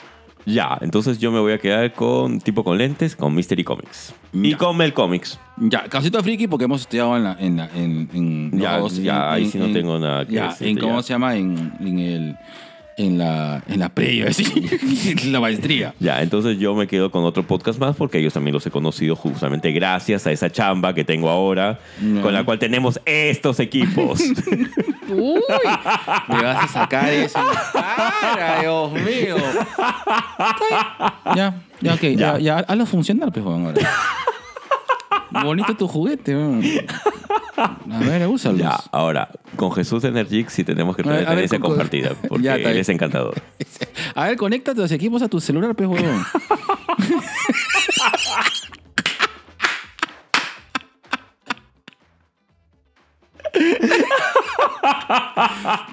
Ya, 0.46 0.78
entonces 0.82 1.20
yo 1.20 1.32
me 1.32 1.40
voy 1.40 1.54
a 1.54 1.58
quedar 1.58 1.94
con 1.94 2.40
tipo 2.42 2.64
con 2.66 2.78
lentes, 2.78 3.16
con 3.16 3.34
Mystery 3.34 3.64
Comics. 3.64 4.14
Y 4.34 4.52
Ya. 4.52 4.58
con 4.58 4.76
Mel 4.76 4.94
Comics. 4.94 5.40
Ya, 5.58 5.84
casito 5.88 6.22
friki 6.22 6.48
porque 6.48 6.66
hemos 6.66 6.82
estudiado 6.82 7.16
en 7.16 7.24
la. 7.24 7.38
En, 7.40 7.58
la- 7.58 7.70
en, 7.74 8.10
en 8.14 8.52
Ya, 8.60 8.82
ya, 8.90 9.14
en- 9.14 9.34
ahí 9.34 9.46
sí 9.50 9.58
no 9.58 9.66
en- 9.66 9.74
tengo 9.74 9.98
nada 10.00 10.26
que 10.26 10.34
ya, 10.34 10.48
decirte, 10.50 10.70
en 10.70 10.78
¿Cómo 10.80 10.98
ya. 10.98 11.04
se 11.04 11.14
llama? 11.14 11.36
En, 11.38 11.74
en 11.80 12.00
el. 12.00 12.36
En 12.96 13.18
la, 13.18 13.64
en 13.68 13.80
la 13.80 13.90
pre, 13.90 14.14
iba 14.14 14.26
a 14.26 14.28
decir, 14.36 15.20
en 15.24 15.32
la 15.32 15.40
maestría. 15.40 15.96
Ya, 16.00 16.22
entonces 16.22 16.60
yo 16.60 16.76
me 16.76 16.86
quedo 16.88 17.10
con 17.10 17.24
otro 17.24 17.42
podcast 17.42 17.80
más 17.80 17.96
porque 17.96 18.20
ellos 18.20 18.34
también 18.34 18.54
los 18.54 18.66
he 18.68 18.72
conocido 18.72 19.16
justamente 19.16 19.72
gracias 19.72 20.28
a 20.28 20.32
esa 20.32 20.52
chamba 20.52 20.94
que 20.94 21.04
tengo 21.04 21.30
ahora, 21.30 21.80
Ya. 22.02 22.22
con 22.22 22.34
la 22.34 22.44
cual 22.44 22.60
tenemos 22.60 23.00
estos 23.06 23.60
equipos. 23.60 24.20
Uy, 25.10 25.42
me 26.30 26.44
vas 26.44 26.64
a 26.64 26.68
sacar 26.68 27.10
eso 27.12 27.40
cara, 27.74 28.62
Dios 28.62 28.92
mío. 28.94 29.36
Ya, 31.36 31.54
ya, 31.82 31.94
ok, 31.94 32.02
ya, 32.02 32.16
Ya. 32.16 32.40
ya, 32.40 32.58
hazlo 32.60 32.86
funcionar, 32.86 33.32
pues, 33.32 33.46
ahora. 33.46 33.74
Bonito 35.44 35.76
tu 35.76 35.88
juguete. 35.88 36.36
A 37.56 38.00
ver, 38.00 38.28
úsalo. 38.28 38.58
ya, 38.58 38.78
ahora, 38.92 39.30
con 39.56 39.72
Jesús 39.72 40.04
Energix 40.04 40.54
sí 40.54 40.64
tenemos 40.64 40.96
que 40.96 41.04
tener 41.04 41.18
a 41.18 41.20
ver, 41.22 41.28
tendencia 41.30 41.60
con- 41.60 41.72
compartida, 41.72 42.12
porque 42.28 42.44
Ya, 42.44 42.56
él 42.56 42.78
es 42.78 42.90
encantador. 42.90 43.36
A 44.16 44.26
ver, 44.26 44.38
conéctate 44.38 44.80
los 44.80 44.92
equipos 44.92 45.22
a 45.24 45.28
tu 45.28 45.40
celular, 45.40 45.76
weón. 45.78 46.24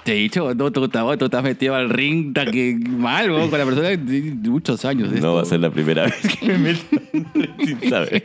Te 0.04 0.12
he 0.12 0.16
dicho, 0.16 0.54
no, 0.54 0.70
tú, 0.70 0.88
tú, 0.88 0.98
has 1.36 1.42
metido 1.42 1.74
al 1.74 1.90
ring 1.90 2.32
que 2.34 2.78
mal, 2.88 3.28
con 3.28 3.58
la 3.58 3.64
persona 3.64 3.88
de 3.88 3.96
muchos 4.48 4.84
años. 4.84 5.08
No 5.10 5.14
esto. 5.16 5.34
va 5.34 5.42
a 5.42 5.44
ser 5.44 5.60
la 5.60 5.70
primera 5.70 6.04
vez 6.04 6.36
que 6.38 6.46
me 6.46 6.58
meto 6.58 6.82
sin 7.64 7.90
saber. 7.90 8.22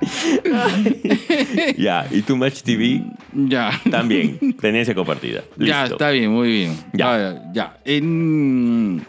ya, 1.76 2.06
y 2.10 2.22
tu 2.22 2.36
Match 2.36 2.62
TV 2.62 3.02
Ya. 3.32 3.70
también, 3.90 4.38
tendencia 4.60 4.94
compartida. 4.94 5.42
Ya, 5.56 5.86
está 5.86 6.10
bien, 6.10 6.30
muy 6.30 6.48
bien. 6.50 6.76
Ya. 6.92 7.42
Ya. 7.52 7.78
En- 7.84 9.04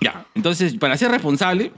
Ya. 0.00 0.26
Entonces, 0.34 0.74
para 0.74 0.96
ser 0.96 1.10
responsable, 1.10 1.72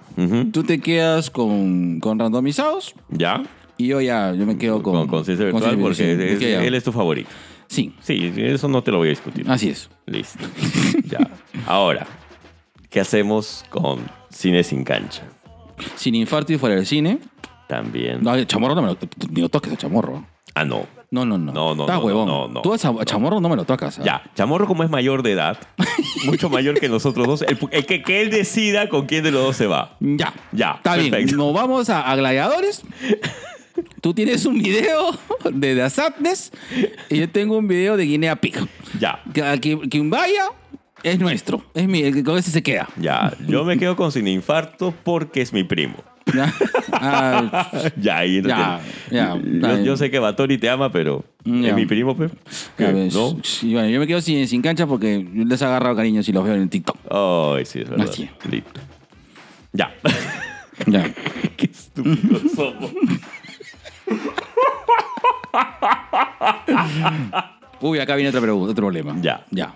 tú 0.53 0.65
te 0.65 0.81
quedas 0.81 1.31
con, 1.31 2.01
con 2.01 2.19
randomizados 2.19 2.95
¿Ya? 3.11 3.43
Y 3.79 3.87
yo 3.87 4.01
ya, 4.01 4.35
yo 4.35 4.45
me 4.45 4.59
quedo 4.59 4.83
con... 4.83 4.93
Con 4.95 5.09
conciencia 5.09 5.47
virtual 5.47 5.79
conciencia 5.81 6.27
porque 6.29 6.55
es- 6.57 6.63
él 6.67 6.75
es 6.75 6.85
tu 6.85 6.93
favorito. 6.93 7.31
Sí, 7.69 7.95
Sí, 8.01 8.33
eso 8.37 8.67
no 8.69 8.83
te 8.83 8.91
lo 8.91 8.99
voy 8.99 9.09
a 9.09 9.11
discutir. 9.11 9.49
así 9.51 9.71
es. 9.71 9.89
Listo. 10.07 10.45
ya. 11.05 11.19
Ahora, 11.67 12.07
¿qué 12.91 13.01
hacemos 13.01 13.65
con 13.71 14.01
Cine 14.31 14.63
sin 14.63 14.85
cancha? 14.85 15.23
Sin 15.97 16.15
infarto 16.15 16.53
y 16.53 16.59
fuera 16.59 16.75
del 16.75 16.87
cine. 16.87 17.19
También. 17.69 18.19
No, 18.23 18.35
el 18.35 18.47
chamorro 18.47 18.75
no 18.75 18.83
me 18.83 18.89
lo... 18.89 18.99
Ni 19.31 19.41
lo 19.43 19.49
toques, 19.49 19.71
el 19.71 19.79
chamorro. 19.79 20.25
Ah, 20.55 20.65
no. 20.65 20.87
No, 21.11 21.25
no, 21.25 21.39
no. 21.39 21.53
No, 21.53 21.75
no, 21.75 21.83
Estás 21.85 21.99
no, 22.01 22.05
huevón. 22.07 22.27
no, 22.27 22.49
no. 22.49 22.61
Tú 22.63 22.75
a 22.75 23.05
chamorro 23.05 23.41
no 23.41 23.49
me 23.49 23.57
lo 23.57 23.65
tocas. 23.65 23.99
¿ah? 23.99 24.03
Ya, 24.05 24.23
Chamorro 24.35 24.67
como 24.67 24.83
es 24.85 24.91
mayor 24.91 25.23
de 25.23 25.33
edad, 25.33 25.57
mucho 26.27 26.51
mayor 26.51 26.79
que 26.79 26.89
nosotros 26.89 27.27
dos, 27.27 27.43
el, 27.43 27.59
el 27.71 27.87
que, 27.87 28.03
que 28.03 28.21
él 28.21 28.31
decida 28.31 28.89
con 28.91 29.07
quién 29.07 29.25
de 29.25 29.31
los 29.31 29.43
dos 29.43 29.57
se 29.57 29.67
va. 29.67 29.97
Ya. 30.01 30.35
Ya, 30.53 30.73
Está 30.73 30.97
bien. 30.97 31.11
perfecto. 31.11 31.37
Nos 31.37 31.55
vamos 31.55 31.89
a, 31.91 32.11
a 32.11 32.17
Gladiadores. 32.17 32.83
Tú 34.01 34.15
tienes 34.15 34.45
un 34.47 34.59
video 34.59 35.19
de 35.51 35.75
The 35.75 35.91
Sadness 35.91 36.53
y 37.09 37.19
yo 37.19 37.29
tengo 37.29 37.59
un 37.59 37.69
video 37.69 37.97
de 37.97 38.05
Guinea 38.05 38.37
Pig. 38.37 38.57
Ya, 38.99 39.21
Que, 39.33 39.79
quien, 39.89 40.11
vaya 40.11 40.51
es 41.03 41.19
nuestro. 41.19 41.65
Es 41.75 41.87
mi, 41.87 42.01
el 42.03 42.15
que 42.15 42.25
con 42.25 42.39
ese 42.39 42.51
se 42.51 42.63
queda. 42.63 42.89
ya. 42.97 43.33
Yo 43.47 43.65
me 43.65 43.79
quedo 43.79 43.97
con 43.97 44.13
Sin 44.13 44.27
Infarto 44.29 44.95
porque 45.05 45.43
es 45.43 45.53
mi 45.53 45.65
primo. 45.65 45.97
¿Ya? 46.35 46.53
Ah, 46.93 47.71
Ya, 47.97 48.19
ahí 48.19 48.43
no 48.43 48.49
Ya, 48.49 48.81
ya, 49.11 49.39
yo, 49.43 49.83
yo 49.83 49.97
sé 49.97 50.11
que 50.11 50.19
Batori 50.19 50.59
te 50.59 50.69
ama, 50.69 50.93
pero 50.93 51.25
es 51.45 51.75
mi 51.75 51.87
primo, 51.87 52.15
ves. 52.15 52.33
¿No? 53.15 53.39
Bueno, 53.63 53.89
yo 53.89 54.01
me 54.01 54.07
quedo 54.07 54.21
sin, 54.21 54.47
sin 54.47 54.61
cancha 54.61 54.87
porque 54.87 55.27
les 55.35 55.63
he 55.63 55.65
agarrado 55.65 55.97
cariño 55.97 56.23
si 56.23 56.33
los 56.33 56.45
veo 56.45 56.55
en 56.55 56.63
el 56.63 56.69
TikTok. 56.69 56.97
Ay, 57.11 57.65
sí, 57.65 57.81
es 57.81 57.89
verdad. 57.89 58.09
Así. 58.11 58.29
Listo. 58.51 58.81
Ya. 59.73 59.95
Ya. 60.87 61.13
Qué 61.57 61.67
estúpidos 61.67 62.43
somos. 62.55 62.91
Uy, 67.81 67.99
acá 68.01 68.17
viene 68.17 68.29
otra 68.31 68.41
pregunta, 68.41 68.73
otro 68.73 68.83
problema. 68.83 69.15
Ya. 69.21 69.45
Ya. 69.51 69.75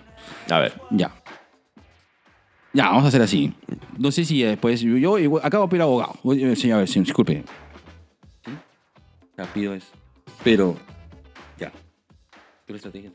A 0.49 0.59
ver. 0.59 0.73
Ya. 0.91 1.11
Ya, 2.73 2.85
vamos 2.89 3.05
a 3.05 3.07
hacer 3.09 3.21
así. 3.21 3.53
No 3.97 4.11
sé 4.11 4.25
si 4.25 4.41
después. 4.41 4.81
Yo, 4.81 5.17
igual- 5.19 5.45
acabo 5.45 5.65
de 5.65 5.69
pedir 5.69 5.83
abogado. 5.83 6.13
Sí, 6.55 6.71
a 6.71 6.77
ver, 6.77 6.87
sí, 6.87 6.99
disculpe. 7.01 7.43
Rápido 9.37 9.73
es. 9.73 9.85
Pero. 10.43 10.75
Ya. 11.59 11.71
Pero 12.65 12.77
estrategia. 12.77 13.11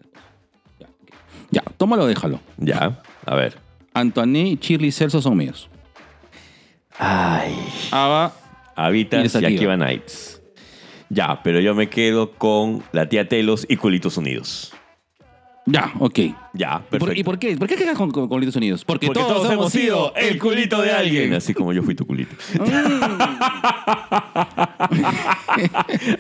Ya. 0.78 0.86
Ya, 1.51 1.62
tómalo, 1.77 2.07
déjalo. 2.07 2.40
Ya. 2.57 3.03
A 3.27 3.35
ver. 3.35 3.59
Antoine 3.95 4.49
y 4.51 4.57
Shirley 4.57 4.93
Celso 4.93 5.20
son 5.20 5.36
míos. 5.36 5.69
Ay. 6.99 7.55
Ava. 7.90 8.32
Habitas 8.77 9.35
y. 9.35 9.45
Akiva 9.45 9.77
Nights. 9.77 10.38
Ya, 11.10 11.40
pero 11.43 11.60
yo 11.60 11.74
me 11.74 11.89
quedo 11.89 12.32
con 12.32 12.82
la 12.93 13.09
tía 13.09 13.28
Telos 13.28 13.66
y 13.68 13.76
Culitos 13.76 14.16
Unidos. 14.16 14.72
Ya, 15.70 15.93
ok. 15.98 16.18
Ya, 16.55 16.76
¿Y 16.76 16.80
por, 16.80 16.89
perfecto. 16.89 17.20
y 17.20 17.24
por 17.24 17.39
qué? 17.39 17.56
¿Por 17.59 17.68
qué 17.68 17.76
quedas 17.76 17.94
con, 17.97 18.10
con, 18.10 18.24
Estados 18.24 18.56
Unidos? 18.56 18.85
Porque, 18.86 19.06
Porque 19.09 19.20
todos, 19.20 19.51
hemos 19.51 19.70
sido 19.70 20.14
el 20.16 20.39
culito 20.39 20.80
de 20.80 20.93
alguien. 20.93 21.30
Mm. 21.30 21.35
Así 21.35 21.52
como 21.52 21.74
yo 21.74 21.82
fui 21.82 21.94
tu 21.94 22.06
culito. 22.06 22.35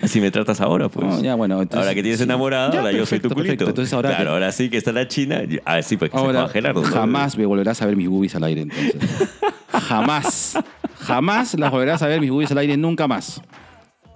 Así 0.02 0.20
me 0.20 0.30
tratas 0.30 0.60
ahora, 0.60 0.88
pues. 0.88 1.06
Oh, 1.18 1.22
ya, 1.22 1.34
bueno, 1.34 1.60
entonces- 1.62 1.78
ahora 1.80 1.94
que 1.94 2.02
tienes 2.02 2.18
sí. 2.18 2.24
enamorada, 2.24 2.72
Ya, 2.72 2.78
ahora 2.80 2.92
yo 2.92 3.06
soy 3.06 3.18
tu 3.20 3.28
perfecto, 3.28 3.34
culito. 3.34 3.50
perfecto. 3.50 3.70
Entonces 3.70 3.92
ahora 3.94 4.08
claro, 4.10 4.24
que- 4.24 4.30
ahora 4.30 4.52
sí 4.52 4.68
que 4.68 4.76
está 4.76 4.92
la 4.92 5.08
China. 5.08 5.42
Ah, 5.64 5.80
sí, 5.82 5.96
pues 5.96 6.10
que 6.10 6.16
se 6.18 6.22
Ahora, 6.22 6.40
juega 6.40 6.52
Gerardo. 6.52 6.82
¿no? 6.82 6.88
jamás 6.88 7.38
me 7.38 7.46
volverás 7.46 7.80
a 7.82 7.86
ver 7.86 7.96
mis 7.96 8.08
boobies 8.08 8.34
al 8.34 8.44
aire, 8.44 8.62
entonces. 8.62 8.94
jamás. 9.72 10.58
Jamás 11.00 11.54
las 11.58 11.70
volverás 11.70 12.02
a 12.02 12.06
ver 12.06 12.20
mis 12.20 12.30
boobies 12.30 12.50
al 12.50 12.58
aire, 12.58 12.76
nunca 12.76 13.08
más. 13.08 13.40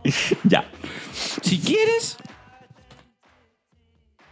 Ya. 0.44 0.64
Si 1.42 1.58
quieres, 1.58 2.16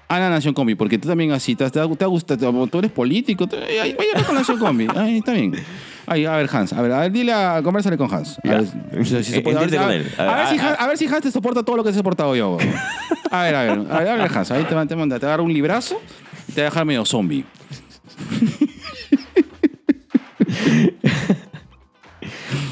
Ana 0.08 0.28
Nación 0.30 0.54
Combi, 0.54 0.74
porque 0.74 0.98
tú 0.98 1.06
también 1.08 1.30
así, 1.32 1.54
te, 1.54 1.70
te, 1.70 1.80
te 1.86 2.04
gusta, 2.06 2.36
te- 2.36 2.46
tú 2.70 2.78
eres 2.78 2.90
político, 2.90 3.46
te, 3.46 3.56
vaya 3.96 4.24
con 4.26 4.34
Nación 4.34 4.58
Combi, 4.58 4.88
ahí 4.96 5.18
está 5.18 5.32
bien. 5.32 5.54
A 6.06 6.14
ver, 6.14 6.50
Hans, 6.52 6.72
a 6.72 6.82
ver, 6.82 6.90
a 6.90 6.98
ver, 7.00 7.12
dile 7.12 7.32
a, 7.32 7.60
conversale 7.62 7.96
con 7.96 8.12
Hans. 8.12 8.36
A 8.44 8.48
ver, 8.48 8.66
si- 8.66 9.34
a 9.36 9.60
ver, 9.60 9.78
a 9.78 9.86
ver- 9.86 10.12
a 10.18 10.24
ver 10.24 10.30
A- 10.30 10.50
Hans- 10.72 10.76
a 10.80 10.86
ver 10.88 10.98
si 10.98 11.06
Hans 11.06 11.20
te 11.22 11.30
soporta 11.30 11.62
todo 11.62 11.76
lo 11.76 11.84
que 11.84 11.90
he 11.90 11.94
soportado 11.94 12.34
yo. 12.34 12.58
A 13.32 13.42
ver, 13.44 13.54
a 13.54 13.62
ver, 13.62 13.70
a 13.70 13.98
ver, 14.00 14.08
a 14.08 14.14
ver, 14.16 14.36
Hans, 14.36 14.50
ahí 14.50 14.64
te, 14.64 14.74
te, 14.86 14.96
manda, 14.96 15.20
te 15.20 15.26
va 15.26 15.34
a 15.34 15.36
dar 15.36 15.40
un 15.40 15.52
librazo 15.52 16.00
y 16.48 16.52
te 16.52 16.62
va 16.62 16.66
a 16.66 16.70
dejar 16.70 16.84
medio 16.84 17.04
zombie. 17.04 17.44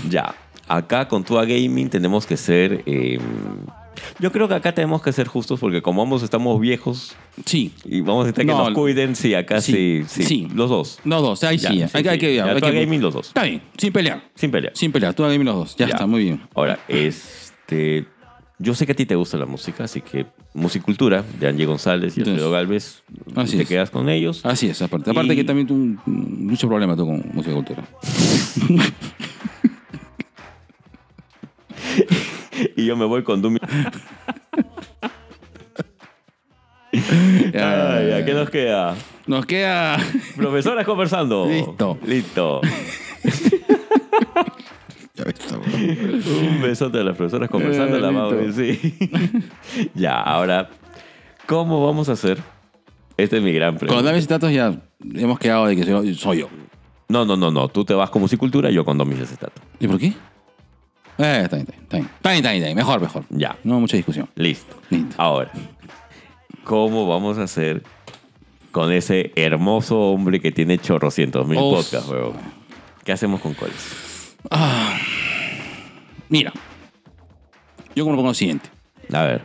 Ya. 0.09 0.35
Acá 0.69 1.09
con 1.09 1.25
Tua 1.25 1.45
Gaming 1.45 1.89
tenemos 1.89 2.27
que 2.27 2.37
ser. 2.37 2.83
eh, 2.87 3.19
yo 4.21 4.31
creo 4.31 4.47
que 4.47 4.55
acá 4.55 4.73
tenemos 4.73 5.03
que 5.03 5.13
ser 5.13 5.27
justos 5.27 5.59
porque 5.59 5.83
como 5.83 6.03
ambos 6.03 6.23
estamos 6.23 6.61
viejos 6.61 7.17
Sí. 7.45 7.73
y 7.85 8.01
vamos 8.01 8.27
a 8.27 8.29
estar 8.29 8.45
que 8.47 8.53
No, 8.53 8.59
nos 8.65 8.71
cuiden, 8.73 9.17
sí, 9.17 9.35
acá 9.35 9.61
sí, 9.61 9.73
Sí, 9.73 10.05
sí, 10.09 10.23
sí. 10.23 10.49
Los 10.55 10.71
dos. 10.71 11.01
Los 11.05 11.21
dos, 11.23 11.43
ahí 11.45 11.57
Ya, 11.59 11.71
sí. 11.71 11.77
sí, 11.79 11.83
hay, 11.95 12.03
que- 12.05 12.09
hay 12.11 12.15
sí. 12.17 12.21
que. 12.21 12.35
Ya, 12.37 12.45
hay 12.45 12.61
Tua 12.61 12.71
que- 12.71 12.81
Gaming 12.85 13.01
los 13.03 13.15
dos. 13.15 13.29
Está 13.29 13.43
bien, 13.45 13.61
sin 13.77 13.93
pelear. 13.93 14.23
Sin 14.37 14.51
pelear. 14.53 14.73
Sin 14.77 14.93
pelear, 14.93 15.15
tú 15.15 15.25
gaming 15.25 15.45
los 15.45 15.55
dos. 15.57 15.77
Ya, 15.77 15.87
Ya. 15.87 15.93
está, 15.95 16.07
muy 16.07 16.23
bien. 16.25 16.41
Ahora, 16.55 16.79
este. 16.89 18.07
Yo 18.61 18.75
sé 18.75 18.87
que 18.87 18.93
a 18.93 18.97
ti 18.97 19.07
te 19.07 19.15
gusta 19.15 19.37
la 19.37 19.47
música, 19.47 19.85
así 19.85 20.01
que 20.01 20.27
Musicultura 20.55 21.23
de 21.39 21.47
Angie 21.47 21.65
González 21.67 22.17
y 22.19 22.23
Alfredo 22.23 22.51
Galvez, 22.51 23.03
así 23.37 23.57
te 23.57 23.63
es. 23.63 23.69
quedas 23.69 23.91
con 23.91 24.09
ellos. 24.09 24.41
Así 24.45 24.69
es, 24.69 24.83
aparte. 24.83 25.11
Aparte 25.11 25.35
Y- 25.35 25.37
que 25.37 25.45
también 25.45 25.67
tú 25.69 25.97
mucho 26.07 26.67
problema 26.67 26.97
tú 26.97 27.07
con 27.07 27.23
música 27.33 27.55
y 32.77 32.85
yo 32.87 32.97
me 32.97 33.05
voy 33.05 33.23
con 33.23 33.43
Dumi. 33.43 33.59
Ya, 37.53 37.97
Ay, 37.97 38.13
¿a 38.13 38.25
qué 38.25 38.33
nos 38.35 38.51
queda? 38.51 38.95
Nos 39.27 39.45
queda. 39.47 39.99
Profesoras 40.37 40.87
conversando. 40.87 41.47
Listo. 41.47 41.99
Listo. 42.07 42.61
Ya 45.15 45.25
bro. 45.25 45.61
Un 46.49 46.63
besote 46.63 46.99
a 46.99 47.05
las 47.05 47.17
profesoras 47.17 47.51
conversando. 47.51 47.97
Eh, 47.97 48.01
la 48.01 48.11
vamos, 48.11 48.55
sí. 48.55 48.97
ya, 49.95 50.21
ahora, 50.21 50.71
¿cómo 51.47 51.85
vamos 51.85 52.09
a 52.09 52.13
hacer? 52.13 52.39
Esta 53.17 53.37
es 53.37 53.43
mi 53.43 53.53
gran 53.53 53.71
Con 53.73 53.79
pregunta. 53.81 54.13
los 54.13 54.29
dames 54.29 54.53
y 54.53 54.55
ya 54.55 54.81
hemos 55.21 55.39
quedado 55.39 55.67
de 55.67 55.77
que 55.77 55.85
soy, 55.85 56.15
soy 56.15 56.39
yo. 56.39 56.49
No, 57.09 57.25
no, 57.25 57.37
no, 57.37 57.51
no. 57.51 57.69
Tú 57.69 57.85
te 57.85 57.95
vas 57.95 58.11
con 58.11 58.23
Musicultura, 58.23 58.71
yo 58.71 58.85
con 58.85 58.97
Domis 58.97 59.21
Acetato. 59.21 59.61
¿Y 59.81 59.89
por 59.89 59.99
qué? 59.99 60.13
Eh, 61.19 61.41
está 61.45 61.57
bien, 61.57 61.67
está 61.69 61.73
bien. 61.77 61.81
Está 61.83 61.97
bien, 61.99 62.07
está 62.17 62.31
bien, 62.31 62.37
está 62.37 62.51
bien, 62.51 62.57
está 62.57 62.67
bien. 62.67 62.77
Mejor, 62.77 63.01
mejor. 63.01 63.25
Ya. 63.31 63.57
No 63.65 63.81
mucha 63.81 63.97
discusión. 63.97 64.29
Listo. 64.37 64.77
Listo. 64.91 65.15
Ahora, 65.19 65.51
¿cómo 66.65 67.07
vamos 67.09 67.39
a 67.39 67.43
hacer 67.45 67.83
con 68.71 68.93
ese 68.93 69.33
hermoso 69.35 69.99
hombre 69.99 70.41
que 70.41 70.53
tiene 70.53 70.79
chorrocientos 70.79 71.47
mil 71.47 71.59
podcasts, 71.59 72.09
huevón? 72.09 72.37
¿Qué 73.05 73.13
hacemos 73.13 73.41
con 73.41 73.55
Coles? 73.55 74.37
Mira. 76.29 76.53
Yo 77.97 78.05
como 78.05 78.17
pongo 78.17 78.29
lo 78.29 78.35
siguiente. 78.35 78.69
A 79.13 79.23
ver, 79.25 79.43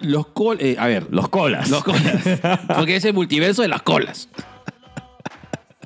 Los 0.00 0.26
col... 0.26 0.58
eh, 0.60 0.76
a 0.78 0.86
ver. 0.88 1.06
los 1.10 1.28
colas. 1.28 1.70
Los 1.70 1.84
colas. 1.84 2.22
Porque 2.76 2.96
es 2.96 3.04
el 3.04 3.14
multiverso 3.14 3.62
de 3.62 3.68
las 3.68 3.82
colas. 3.82 4.28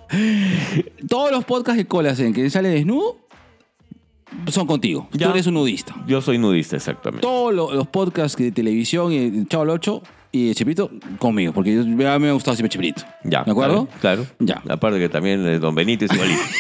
Todos 1.09 1.31
los 1.31 1.44
podcasts 1.44 1.77
de 1.78 1.86
colas 1.86 2.19
en 2.20 2.32
que 2.32 2.48
sale 2.51 2.70
desnudo 2.70 3.19
son 4.48 4.66
contigo. 4.66 5.09
Ya. 5.12 5.26
Tú 5.26 5.32
eres 5.32 5.46
un 5.46 5.55
nudista. 5.55 5.94
Yo 6.06 6.20
soy 6.20 6.38
nudista, 6.38 6.76
exactamente. 6.76 7.22
Todos 7.22 7.55
lo- 7.55 7.72
los 7.74 7.86
podcasts 7.88 8.36
de 8.38 8.52
televisión, 8.52 9.12
y 9.12 9.30
de 9.30 9.46
Chavo 9.46 9.64
el 9.64 9.70
8 9.70 10.02
y 10.30 10.48
de 10.48 10.55
Chipito, 10.55 10.90
conmigo. 11.18 11.52
Porque 11.52 11.74
yo, 11.74 11.80
a 11.82 11.84
mí 11.84 11.94
me 11.96 12.28
ha 12.28 12.32
gustado 12.32 12.55
siempre 12.56 12.68
Chipito. 12.70 13.02
Ya. 13.24 13.44
¿De 13.44 13.50
acuerdo? 13.50 13.88
Claro. 14.00 14.26
Ya. 14.38 14.62
Aparte 14.68 14.98
que 14.98 15.09
también 15.09 15.46
eh, 15.46 15.59
Don 15.59 15.74
Benito 15.74 16.05
es 16.05 16.12
igualito. 16.12 16.40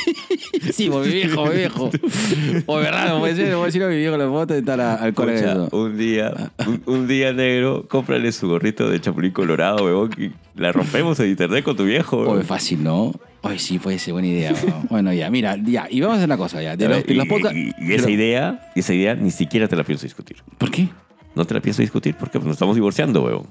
Sí, 0.72 0.88
por 0.90 1.06
mi 1.06 1.12
viejo, 1.12 1.46
mi 1.46 1.54
viejo. 1.56 1.90
O 2.66 2.76
verdad, 2.76 3.10
no 3.10 3.20
puede 3.20 3.36
ser, 3.36 3.46
no 3.48 3.54
puedo 3.56 3.66
decir 3.66 3.82
a 3.82 3.88
mi 3.88 3.96
viejo, 3.96 4.16
le 4.16 4.26
puedo 4.26 4.46
tentar 4.46 4.80
a- 4.80 4.94
al. 4.96 5.10
Escucha, 5.10 5.30
de 5.30 5.38
eso. 5.66 5.68
un 5.72 5.96
día, 5.96 6.50
un, 6.66 6.82
un 6.86 7.06
día 7.06 7.32
negro, 7.32 7.86
cómprale 7.88 8.32
su 8.32 8.48
gorrito 8.48 8.88
de 8.88 9.00
chapulín 9.00 9.30
colorado, 9.32 9.84
huevón, 9.84 10.10
y 10.18 10.30
la 10.60 10.72
rompemos 10.72 11.20
en 11.20 11.30
internet 11.30 11.64
con 11.64 11.76
tu 11.76 11.84
viejo, 11.84 12.18
Oye, 12.18 12.28
huevón. 12.28 12.44
fácil, 12.44 12.82
¿no? 12.82 13.12
Oye, 13.42 13.58
sí, 13.58 13.78
puede 13.78 13.98
ser 13.98 14.12
buena 14.14 14.28
idea. 14.28 14.52
¿no? 14.52 14.84
bueno, 14.90 15.12
ya, 15.12 15.30
mira, 15.30 15.56
ya. 15.62 15.86
Y 15.90 16.00
vamos 16.00 16.14
a 16.14 16.16
hacer 16.18 16.28
una 16.28 16.36
cosa, 16.36 16.60
ya. 16.62 16.76
De 16.76 16.88
los, 16.88 16.96
ver, 16.98 17.06
de 17.06 17.14
los 17.14 17.26
y, 17.26 17.28
podcasts- 17.28 17.56
y- 17.56 17.74
y 17.78 17.92
esa 17.94 18.04
pero- 18.06 18.14
idea, 18.14 18.70
esa 18.74 18.94
idea 18.94 19.14
ni 19.14 19.30
siquiera 19.30 19.68
te 19.68 19.76
la 19.76 19.84
pienso 19.84 20.04
discutir. 20.04 20.38
¿Por 20.58 20.70
qué? 20.70 20.88
No 21.34 21.44
te 21.44 21.54
la 21.54 21.60
pienso 21.60 21.82
discutir 21.82 22.14
porque 22.18 22.38
nos 22.40 22.48
estamos 22.52 22.74
divorciando, 22.74 23.22
huevón. 23.22 23.46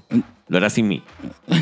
Lo 0.48 0.56
harás 0.58 0.72
sin 0.74 0.88
mí. 0.88 1.02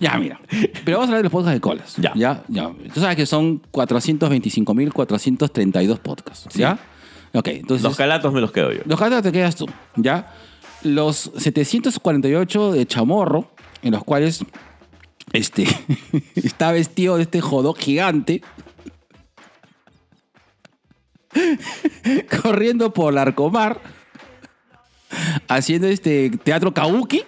Ya, 0.00 0.16
mira. 0.16 0.40
Pero 0.82 0.96
vamos 0.96 1.10
a 1.10 1.12
hablar 1.12 1.18
de 1.18 1.22
los 1.24 1.32
podcasts 1.32 1.56
de 1.56 1.60
colas. 1.60 1.94
Ya. 1.98 2.12
Ya, 2.14 2.42
ya. 2.48 2.70
Tú 2.94 3.00
sabes 3.00 3.16
que 3.16 3.26
son 3.26 3.60
425.432 3.70 5.98
podcasts. 5.98 6.54
¿Ya? 6.54 6.78
Ok, 7.34 7.48
entonces. 7.48 7.82
Los 7.84 7.98
calatos 7.98 8.32
me 8.32 8.40
los 8.40 8.50
quedo 8.50 8.72
yo. 8.72 8.80
Los 8.86 8.98
calatos 8.98 9.24
te 9.24 9.30
quedas 9.32 9.56
tú, 9.56 9.66
¿ya? 9.96 10.32
Los 10.84 11.30
748 11.36 12.72
de 12.72 12.86
Chamorro, 12.86 13.50
en 13.82 13.92
los 13.92 14.02
cuales 14.02 14.42
este, 15.32 15.66
está 16.36 16.72
vestido 16.72 17.16
de 17.16 17.22
este 17.22 17.40
jodó 17.40 17.74
gigante, 17.74 18.42
corriendo 22.42 22.92
por 22.92 23.12
la 23.14 23.22
Arcomar, 23.22 23.80
haciendo 25.48 25.86
este 25.88 26.30
teatro 26.30 26.72
kabuki, 26.74 27.22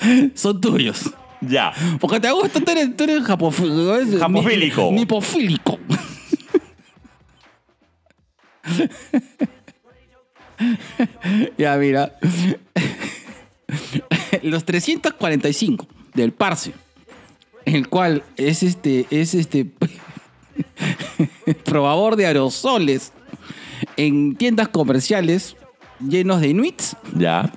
son 0.34 0.60
tuyos. 0.60 1.10
Ya. 1.40 1.72
Porque 2.00 2.20
te 2.20 2.30
gusta, 2.30 2.60
tú 2.60 2.70
eres, 2.70 2.96
tú 2.96 3.02
eres 3.04 3.22
japofí- 3.24 4.18
Japofílico. 4.18 4.90
ni- 4.92 4.98
Nipofílico. 5.00 5.78
ya, 11.58 11.76
mira. 11.76 12.12
Los 14.42 14.64
345 14.64 15.86
del 16.14 16.32
Parse, 16.32 16.72
el 17.64 17.88
cual 17.88 18.22
es 18.36 18.62
este, 18.62 19.06
es 19.10 19.34
este 19.34 19.66
probador 21.64 22.16
de 22.16 22.26
aerosoles 22.26 23.12
en 23.96 24.36
tiendas 24.36 24.68
comerciales 24.68 25.56
llenos 26.06 26.40
de 26.40 26.48
inuits, 26.48 26.96
Ya. 27.16 27.52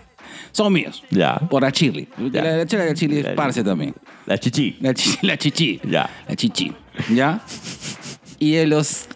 son 0.51 0.73
míos. 0.73 1.03
Ya. 1.09 1.35
Por 1.49 1.63
la 1.63 1.71
chili. 1.71 2.07
Ya. 2.31 2.43
La, 2.43 2.57
la 2.57 2.65
de 2.65 2.93
chili 2.93 3.19
es. 3.19 3.27
Parse 3.29 3.63
también. 3.63 3.93
La 4.25 4.37
chichi. 4.37 4.77
La, 4.79 4.93
chi- 4.93 5.17
la 5.21 5.37
chichi. 5.37 5.79
Ya. 5.83 6.09
La 6.27 6.35
chichi. 6.35 6.73
¿Ya? 7.13 7.41
Y 8.39 8.51
de 8.53 8.67
los 8.67 9.07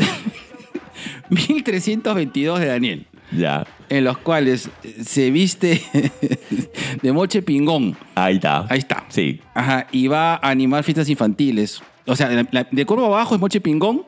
1322 1.30 2.60
de 2.60 2.66
Daniel, 2.66 3.08
Ya. 3.32 3.66
En 3.90 4.04
los 4.04 4.18
cuales 4.20 4.70
se 5.06 5.32
viste 5.32 5.82
de 7.02 7.12
moche 7.14 7.42
pingón. 7.42 7.98
Ahí 8.16 8.36
está. 8.36 8.66
Ahí 8.70 8.80
está. 8.80 9.06
Sí. 9.10 9.42
Ajá. 9.54 9.88
Y 9.92 10.08
va 10.08 10.36
a 10.36 10.50
animar 10.50 10.84
fiestas 10.84 11.10
infantiles. 11.10 11.82
O 12.06 12.16
sea, 12.16 12.30
la- 12.30 12.48
la- 12.52 12.68
de 12.72 12.86
cuerpo 12.86 13.06
abajo 13.06 13.36
es 13.36 13.42
moche 13.42 13.62
pingón 13.62 14.04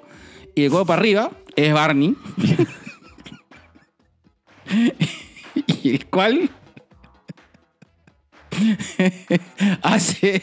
y 0.56 0.64
de 0.64 0.70
cuerpo 0.70 0.88
para 0.88 1.00
arriba 1.02 1.32
es 1.56 1.74
Barney. 1.74 2.16
y 5.84 5.90
el 5.96 6.06
cual 6.08 6.50
hace 9.82 10.42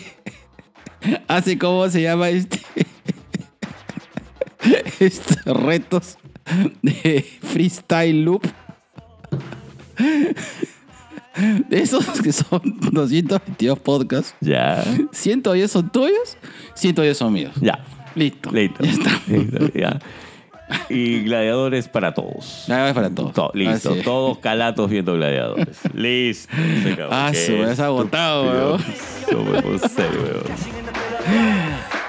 hace 1.28 1.58
cómo 1.58 1.88
se 1.88 2.02
llama 2.02 2.28
este 2.30 2.60
estos 5.00 5.36
retos 5.46 6.18
de 6.82 7.22
freestyle 7.42 8.24
loop 8.24 8.42
de 11.68 11.80
esos 11.82 12.04
que 12.20 12.32
son 12.32 12.60
222 12.90 13.78
podcasts 13.78 14.34
Ya. 14.40 14.82
110 15.12 15.70
son 15.70 15.88
tuyos 15.90 16.36
110 16.74 17.16
son 17.16 17.32
míos 17.32 17.52
Ya. 17.60 17.78
listo 18.14 18.50
Listo. 18.50 18.82
ya 18.84 18.90
está 18.90 19.10
Listo, 19.28 19.72
ya. 19.74 19.98
Y 20.90 21.22
gladiadores 21.22 21.88
para 21.88 22.12
todos. 22.12 22.66
Más 22.68 22.92
para 22.92 23.08
todos 23.08 23.32
To- 23.32 23.50
listo. 23.54 23.94
Es. 23.94 24.02
Todos 24.04 24.36
calatos 24.38 24.90
viendo 24.90 25.14
gladiadores. 25.14 25.78
Listo. 25.94 26.54
Se 26.82 26.92
acabó. 26.92 27.10
Ah, 27.10 27.32
su, 27.32 27.52
me 27.52 27.64
has 27.64 27.80
agotado, 27.80 28.42
weón. 28.44 28.84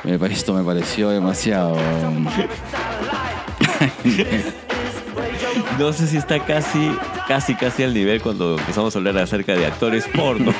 Me 0.03 0.15
Esto 0.33 0.53
me 0.53 0.63
pareció 0.65 1.09
demasiado. 1.09 1.77
No 5.79 5.93
sé 5.93 6.07
si 6.07 6.17
está 6.17 6.45
casi, 6.45 6.91
casi, 7.25 7.55
casi 7.55 7.83
al 7.83 7.93
nivel 7.93 8.21
cuando 8.21 8.57
empezamos 8.59 8.93
a 8.93 8.99
hablar 8.99 9.17
acerca 9.17 9.55
de 9.55 9.65
actores 9.65 10.05
porno. 10.13 10.53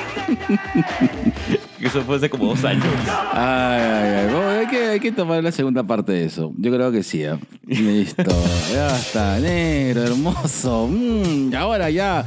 Eso 1.78 2.00
fue 2.04 2.16
hace 2.16 2.30
como 2.30 2.46
dos 2.46 2.64
años. 2.64 2.86
Ay, 3.32 3.82
ay, 3.82 4.28
ay. 4.34 4.76
Hay, 4.92 5.00
que, 5.00 5.12
tomar 5.12 5.44
la 5.44 5.52
segunda 5.52 5.82
parte 5.82 6.12
de 6.12 6.24
eso. 6.24 6.52
Yo 6.56 6.70
creo 6.70 6.92
que 6.92 7.02
sí. 7.02 7.22
¿eh? 7.22 7.38
Listo. 7.66 8.30
Ya 8.72 8.96
está. 8.96 9.38
Negro, 9.38 10.04
hermoso. 10.04 10.88
Mm, 10.88 11.54
ahora 11.54 11.90
ya. 11.90 12.24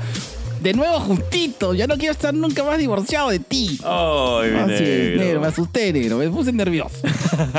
De 0.63 0.73
nuevo 0.73 0.97
justito. 1.01 1.73
Ya 1.73 1.87
no 1.87 1.97
quiero 1.97 2.13
estar 2.13 2.33
nunca 2.33 2.63
más 2.63 2.77
divorciado 2.77 3.29
de 3.29 3.39
ti. 3.39 3.77
Ay, 3.83 4.51
mi 4.51 4.59
Así 4.59 4.83
es, 4.85 5.19
negro. 5.19 5.41
Me 5.41 5.47
asusté, 5.47 5.91
negro. 5.91 6.17
Me 6.17 6.29
puse 6.29 6.53
nervioso. 6.53 6.95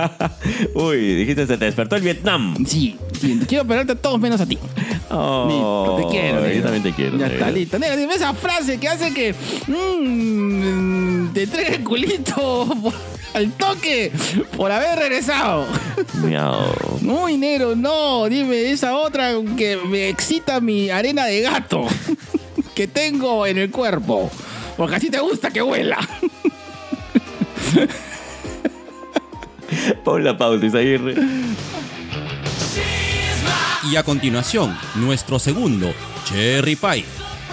Uy, 0.75 1.15
dijiste 1.15 1.47
se 1.47 1.59
te 1.59 1.67
despertó 1.67 1.97
el 1.97 2.03
Vietnam. 2.03 2.65
Sí. 2.67 2.97
sí, 3.21 3.39
Quiero 3.47 3.65
operarte 3.65 3.93
a 3.93 3.97
todos 3.97 4.19
menos 4.19 4.41
a 4.41 4.47
ti. 4.47 4.55
Listo, 4.57 5.97
te 6.01 6.09
quiero. 6.17 6.41
Yo 6.41 6.47
negro. 6.47 6.63
también 6.63 6.83
te 6.83 6.93
quiero. 6.95 7.19
Ya 7.19 7.29
negro. 7.29 7.35
está, 7.35 7.51
listo. 7.51 7.79
Negro, 7.79 7.97
dime 7.99 8.15
esa 8.15 8.33
frase 8.33 8.79
que 8.79 8.89
hace 8.89 9.13
que. 9.13 9.35
mm, 9.67 11.35
te 11.35 11.43
entregue 11.43 11.75
el 11.77 11.85
culito 11.85 12.75
al 13.35 13.53
toque 13.53 14.13
por 14.57 14.73
haber 14.73 14.99
regresado. 14.99 15.67
Miau. 16.23 16.73
Muy 17.03 17.37
negro, 17.37 17.77
no. 17.77 18.31
Dime 18.31 18.71
esa 18.71 18.97
otra 18.97 19.33
que 19.59 19.77
me 19.77 20.09
excita 20.09 20.59
mi 20.63 20.89
arena 20.89 21.27
de 21.27 21.43
gato 21.43 21.87
que 22.75 22.89
tengo 22.89 23.47
en 23.47 23.59
el 23.59 23.71
cuerpo. 23.71 24.31
Porque 24.77 24.97
así 24.97 25.11
te 25.11 25.21
gusta 25.21 25.51
que 25.51 25.63
huela. 25.63 25.99
Pon 30.05 30.25
la 30.25 30.37
pausa, 30.37 30.67
Isaguirre. 30.67 31.15
Y 33.91 33.97
a 33.97 34.03
continuación, 34.03 34.77
nuestro 34.97 35.39
segundo, 35.39 35.93
Cherry 36.25 36.77
Pie. 36.77 37.05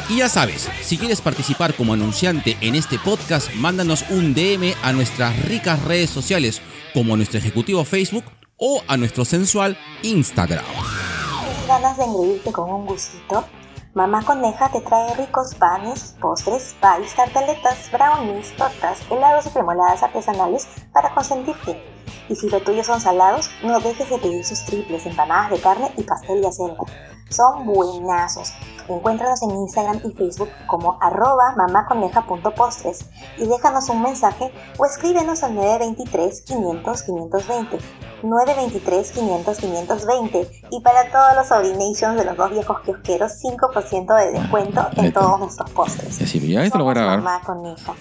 Y 0.09 0.17
ya 0.17 0.29
sabes, 0.29 0.69
si 0.81 0.97
quieres 0.97 1.21
participar 1.21 1.75
como 1.75 1.93
anunciante 1.93 2.57
en 2.61 2.75
este 2.75 2.99
podcast, 2.99 3.53
mándanos 3.55 4.03
un 4.09 4.33
DM 4.33 4.73
a 4.81 4.93
nuestras 4.93 5.37
ricas 5.45 5.81
redes 5.83 6.09
sociales, 6.09 6.61
como 6.93 7.13
a 7.13 7.17
nuestro 7.17 7.39
ejecutivo 7.39 7.85
Facebook 7.85 8.23
o 8.57 8.83
a 8.87 8.97
nuestro 8.97 9.25
sensual 9.25 9.77
Instagram. 10.03 10.65
¿Tienes 10.65 11.67
ganas 11.67 11.97
de 11.97 12.03
engreírte 12.03 12.51
con 12.51 12.71
un 12.71 12.85
gustito? 12.85 13.45
Mamá 13.93 14.23
Coneja 14.23 14.69
te 14.69 14.79
trae 14.79 15.13
ricos 15.15 15.53
panes, 15.55 16.15
postres, 16.21 16.77
pies, 16.79 17.13
tartaletas, 17.13 17.91
brownies, 17.91 18.55
tortas, 18.55 19.01
helados 19.11 19.47
y 19.47 19.49
premoladas 19.49 20.01
artesanales 20.01 20.65
para 20.93 21.13
consentirte. 21.13 21.83
Y 22.29 22.35
si 22.37 22.49
lo 22.49 22.61
tuyo 22.61 22.85
son 22.85 23.01
salados, 23.01 23.49
no 23.61 23.81
dejes 23.81 24.09
de 24.09 24.17
pedir 24.17 24.45
sus 24.45 24.63
triples, 24.63 25.05
empanadas 25.05 25.51
de 25.51 25.59
carne 25.59 25.91
y 25.97 26.03
pastel 26.03 26.41
de 26.41 26.47
acelga. 26.47 26.83
Son 27.31 27.65
buenazos. 27.65 28.53
Encuéntranos 28.89 29.41
en 29.41 29.51
Instagram 29.51 30.01
y 30.03 30.11
Facebook 30.11 30.49
como 30.67 30.97
arroba 31.01 31.55
mamaconeja.postres 31.55 33.09
y 33.37 33.47
déjanos 33.47 33.89
un 33.89 34.01
mensaje 34.01 34.51
o 34.77 34.85
escríbenos 34.85 35.43
al 35.43 35.55
923 35.55 36.41
500 36.41 37.03
520. 37.03 37.79
923 38.23 39.11
500 39.11 39.57
520 39.57 40.51
y 40.71 40.81
para 40.81 41.09
todos 41.09 41.35
los 41.35 41.51
Orinations 41.51 42.17
de 42.17 42.25
los 42.25 42.37
dos 42.37 42.51
viejos 42.51 42.79
kiosqueros 42.81 43.31
5% 43.41 44.17
de 44.17 44.39
descuento 44.39 44.87
en 44.97 45.05
Neta. 45.05 45.19
todos 45.21 45.39
nuestros 45.39 45.69
postres. 45.71 46.19
Ya, 46.19 46.27
sí, 46.27 46.51
ya 46.51 46.63
esto 46.63 46.77
lo 46.77 46.83
voy 46.83 46.91
a 46.91 46.95
grabar. 46.95 47.21
Mamá 47.21 47.41
Coneja. 47.45 47.93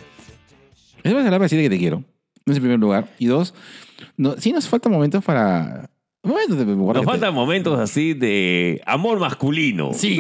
Es 1.02 1.14
más, 1.14 1.24
para 1.24 1.38
decirte 1.38 1.62
que 1.62 1.70
te 1.70 1.78
quiero. 1.78 2.04
Es 2.46 2.56
en 2.56 2.62
primer 2.62 2.78
lugar. 2.78 3.08
Y 3.18 3.26
dos, 3.26 3.54
no, 4.16 4.32
sí 4.38 4.52
nos 4.52 4.68
faltan 4.68 4.92
momentos 4.92 5.24
para. 5.24 5.88
Nos 6.22 7.04
faltan 7.04 7.32
momentos 7.34 7.78
así 7.78 8.12
de 8.14 8.80
amor 8.86 9.18
masculino. 9.18 9.92
Sí. 9.94 10.18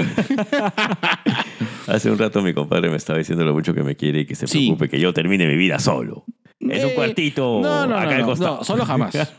Hace 1.86 2.10
un 2.10 2.18
rato 2.18 2.40
mi 2.42 2.54
compadre 2.54 2.88
me 2.90 2.96
estaba 2.96 3.18
diciendo 3.18 3.44
lo 3.44 3.52
mucho 3.52 3.74
que 3.74 3.82
me 3.82 3.96
quiere 3.96 4.20
y 4.20 4.26
que 4.26 4.34
se 4.34 4.46
Sí. 4.46 4.66
preocupe 4.68 4.88
que 4.88 4.98
yo 5.00 5.12
termine 5.12 5.46
mi 5.46 5.56
vida 5.56 5.78
solo. 5.78 6.24
En 6.60 6.70
un 6.84 6.90
Eh, 6.90 6.94
cuartito 6.94 7.60
No, 7.62 7.86
no, 7.86 7.96
acá 7.96 8.04
no, 8.06 8.10
al 8.12 8.20
no, 8.20 8.26
costado. 8.26 8.56
no, 8.58 8.64
solo 8.64 8.84
jamás. 8.86 9.14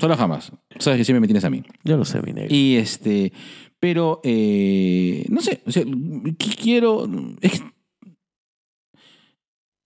Solo 0.00 0.16
jamás. 0.16 0.50
Sabes 0.78 0.96
que 1.00 1.04
siempre 1.04 1.20
me 1.20 1.26
tienes 1.26 1.44
a 1.44 1.50
mí. 1.50 1.62
Yo 1.84 1.98
lo 1.98 2.06
sé, 2.06 2.22
mi 2.22 2.32
negro. 2.32 2.48
Y 2.54 2.76
este. 2.76 3.30
Pero, 3.78 4.22
eh, 4.24 5.26
no 5.28 5.42
sé. 5.42 5.60
O 5.66 5.70
sea, 5.70 5.82
qu- 5.84 6.56
quiero. 6.56 7.06
es 7.42 7.62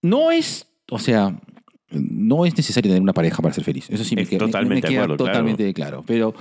no 0.01 0.31
es. 0.31 0.67
O 0.89 0.97
sea. 0.99 1.37
No 1.91 2.45
es 2.45 2.55
necesario 2.57 2.89
tener 2.89 3.01
una 3.01 3.13
pareja 3.13 3.41
para 3.41 3.53
ser 3.53 3.63
feliz. 3.63 3.89
Eso 3.89 4.03
sí 4.03 4.15
me, 4.15 4.23
Es 4.23 4.29
queda- 4.29 4.39
me- 4.41 4.45
totalmente 4.47 4.75
me 4.75 4.81
de 4.81 4.87
queda 4.93 5.03
acuerdo, 5.03 5.17
claro. 5.23 5.31
totalmente 5.31 5.73
claro. 5.73 6.03
Pero 6.05 6.33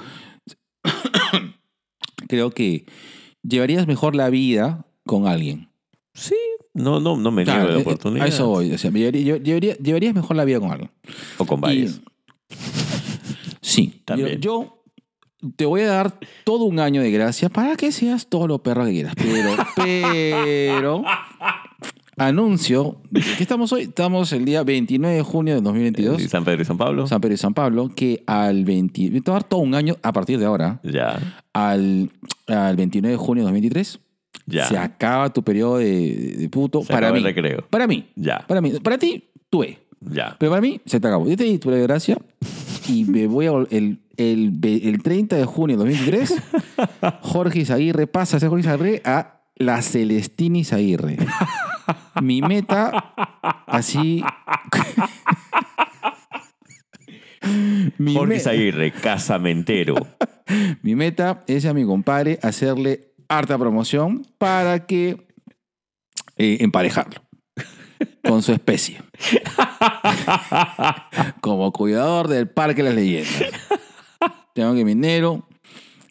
creo 2.29 2.51
que 2.51 2.85
llevarías 3.43 3.87
mejor 3.87 4.15
la 4.17 4.31
vida 4.31 4.87
con 5.05 5.27
alguien. 5.27 5.69
Sí, 6.15 6.35
no, 6.75 6.99
no, 7.01 7.17
no 7.17 7.31
me 7.31 7.45
niego 7.45 7.59
Claro, 7.61 7.73
de 7.75 7.79
eh, 7.79 7.83
oportunidad. 7.83 8.25
A 8.25 8.29
eso 8.29 8.49
voy. 8.49 8.73
O 8.73 8.79
sea, 8.79 8.91
llevaría- 8.91 9.39
llevarías 9.79 10.15
mejor 10.15 10.37
la 10.37 10.45
vida 10.45 10.61
con 10.61 10.71
alguien. 10.73 10.91
O 11.39 11.45
con 11.45 11.61
varios. 11.61 12.01
Sí. 13.61 14.03
También. 14.05 14.41
Yo, 14.41 14.83
yo 15.43 15.51
te 15.57 15.65
voy 15.67 15.83
a 15.83 15.89
dar 15.89 16.19
todo 16.45 16.65
un 16.65 16.81
año 16.81 17.03
de 17.03 17.11
gracia 17.11 17.49
para 17.49 17.77
que 17.77 17.93
seas 17.93 18.27
todo 18.29 18.47
lo 18.49 18.63
perro 18.63 18.85
que 18.87 18.93
quieras. 18.93 19.15
Pero, 19.17 19.57
pero, 19.77 21.05
anuncio, 22.17 22.97
que 23.13 23.43
estamos 23.43 23.73
hoy? 23.73 23.83
Estamos 23.83 24.33
el 24.33 24.45
día 24.45 24.63
29 24.63 25.17
de 25.17 25.23
junio 25.23 25.55
de 25.55 25.61
2022. 25.61 26.23
¿Y 26.23 26.29
San 26.29 26.45
Pedro 26.45 26.63
y 26.63 26.65
San 26.65 26.79
Pablo? 26.79 27.07
San 27.07 27.21
Pedro 27.21 27.35
y 27.35 27.39
San 27.39 27.55
Pablo, 27.55 27.91
que 27.95 28.23
al 28.27 28.65
20, 28.65 29.11
te 29.11 29.11
voy 29.11 29.23
a 29.27 29.33
dar 29.33 29.45
todo 29.45 29.61
un 29.61 29.75
año 29.75 29.97
a 30.03 30.13
partir 30.13 30.39
de 30.39 30.47
ahora, 30.47 30.81
Ya, 30.83 31.19
al, 31.53 32.11
al 32.47 32.77
29 32.77 33.13
de 33.13 33.17
junio 33.19 33.43
de 33.45 33.53
2023, 33.53 34.01
ya. 34.47 34.67
se 34.67 34.79
acaba 34.79 35.31
tu 35.33 35.43
periodo 35.43 35.79
de, 35.79 36.37
de 36.39 36.49
puto 36.49 36.81
Se 36.83 36.87
para 36.93 37.09
acaba 37.09 37.13
mí. 37.15 37.19
el 37.19 37.25
recreo. 37.35 37.67
Para 37.69 37.87
mí. 37.87 38.07
Ya, 38.17 38.45
Para 38.47 38.61
mí. 38.61 38.71
Para 38.83 38.99
ti, 38.99 39.25
tú 39.51 39.61
ve. 39.61 39.79
ya. 40.01 40.37
Pero 40.39 40.51
para 40.53 40.63
mí, 40.63 40.81
se 40.87 40.99
te 41.01 41.07
acabó. 41.09 41.29
Yo 41.29 41.37
te 41.37 41.45
di 41.45 41.59
tu 41.59 41.71
gracia 41.71 42.17
y 42.89 43.05
me 43.05 43.27
voy 43.27 43.47
a 43.47 43.51
el, 43.71 43.99
el, 44.17 44.59
el 44.63 45.03
30 45.03 45.37
de 45.37 45.45
junio 45.45 45.77
de 45.77 45.85
2023, 45.85 46.35
Jorge 47.21 47.59
Izaguirre 47.61 48.07
pasa 48.07 48.39
a 48.39 48.41
ser 48.41 48.49
Jorge 48.49 48.67
Izaguirre 48.69 49.03
a 49.05 49.43
la 49.57 49.83
Celestina 49.83 50.59
Izaguirre. 50.59 51.19
Mi 52.23 52.41
meta, 52.43 53.15
así... 53.67 54.23
mi, 57.99 58.15
Jorge 58.15 58.35
me- 58.35 58.93
casamentero. 58.93 59.95
mi 60.83 60.95
meta 60.95 61.45
es 61.47 61.65
a 61.67 61.75
mi 61.75 61.85
compadre 61.85 62.39
hacerle 62.43 63.13
harta 63.29 63.59
promoción 63.59 64.27
para 64.39 64.87
que 64.87 65.27
eh, 66.37 66.59
emparejarlo 66.61 67.23
con 68.27 68.43
su 68.43 68.53
especie. 68.53 69.01
Como 71.41 71.73
cuidador 71.73 72.29
del 72.29 72.49
Parque 72.49 72.83
de 72.83 72.89
las 72.89 72.95
Leyendas. 72.97 73.45
Tengo 74.55 74.75
que 74.75 74.85
mi 74.85 74.95
Nero 74.95 75.47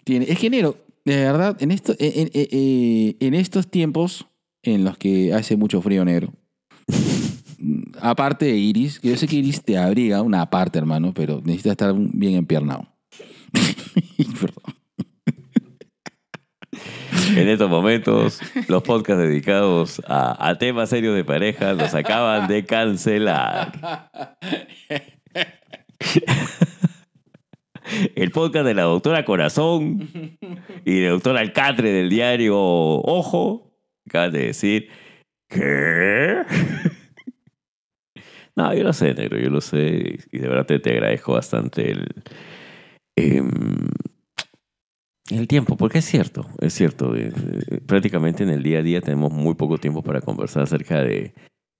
tiene. 0.03 0.25
Es 0.29 0.39
que 0.39 0.49
Nero, 0.49 0.77
de 1.03 1.17
verdad, 1.17 1.57
en, 1.61 1.71
esto, 1.71 1.93
en- 1.99 2.29
en- 2.33 3.17
en 3.19 3.33
estos 3.33 3.69
tiempos 3.69 4.27
en 4.73 4.83
los 4.83 4.97
que 4.97 5.33
hace 5.33 5.55
mucho 5.55 5.81
frío 5.81 6.03
negro. 6.05 6.33
Aparte 8.01 8.45
de 8.45 8.57
Iris, 8.57 8.99
que 8.99 9.09
yo 9.09 9.17
sé 9.17 9.27
que 9.27 9.37
Iris 9.37 9.63
te 9.63 9.77
abriga 9.77 10.21
una 10.21 10.49
parte, 10.49 10.77
hermano, 10.77 11.13
pero 11.13 11.41
necesita 11.43 11.71
estar 11.71 11.93
bien 11.95 12.35
empiernado. 12.35 12.87
Perdón. 14.41 14.75
En 17.35 17.47
estos 17.47 17.69
momentos, 17.69 18.39
los 18.67 18.83
podcasts 18.83 19.23
dedicados 19.23 20.01
a, 20.07 20.49
a 20.49 20.57
temas 20.57 20.89
serios 20.89 21.15
de 21.15 21.23
pareja 21.23 21.73
los 21.73 21.93
acaban 21.95 22.47
de 22.47 22.65
cancelar. 22.65 24.07
El 28.15 28.31
podcast 28.31 28.65
de 28.65 28.73
la 28.73 28.83
doctora 28.83 29.25
Corazón 29.25 30.09
y 30.85 30.99
del 30.99 31.11
doctor 31.11 31.37
Alcatre 31.37 31.91
del 31.91 32.09
diario 32.09 32.57
Ojo 32.57 33.64
acaban 34.07 34.31
de 34.31 34.47
decir 34.47 34.89
¿Qué? 35.49 36.41
No, 38.55 38.73
yo 38.73 38.83
lo 38.83 38.93
sé, 38.93 39.13
negro, 39.13 39.37
yo 39.37 39.49
lo 39.49 39.59
sé. 39.59 40.17
Y 40.31 40.39
de 40.39 40.47
verdad 40.47 40.65
te, 40.65 40.79
te 40.79 40.91
agradezco 40.91 41.33
bastante 41.33 41.91
el, 41.91 42.23
em, 43.17 43.49
el 45.29 45.47
tiempo, 45.47 45.75
porque 45.75 45.97
es 45.99 46.05
cierto, 46.05 46.47
es 46.61 46.73
cierto. 46.73 47.15
eh, 47.15 47.33
eh, 47.69 47.81
prácticamente 47.85 48.43
en 48.43 48.49
el 48.49 48.63
día 48.63 48.79
a 48.79 48.83
día 48.83 49.01
tenemos 49.01 49.33
muy 49.33 49.55
poco 49.55 49.77
tiempo 49.77 50.03
para 50.03 50.21
conversar 50.21 50.63
acerca 50.63 51.01
de, 51.01 51.33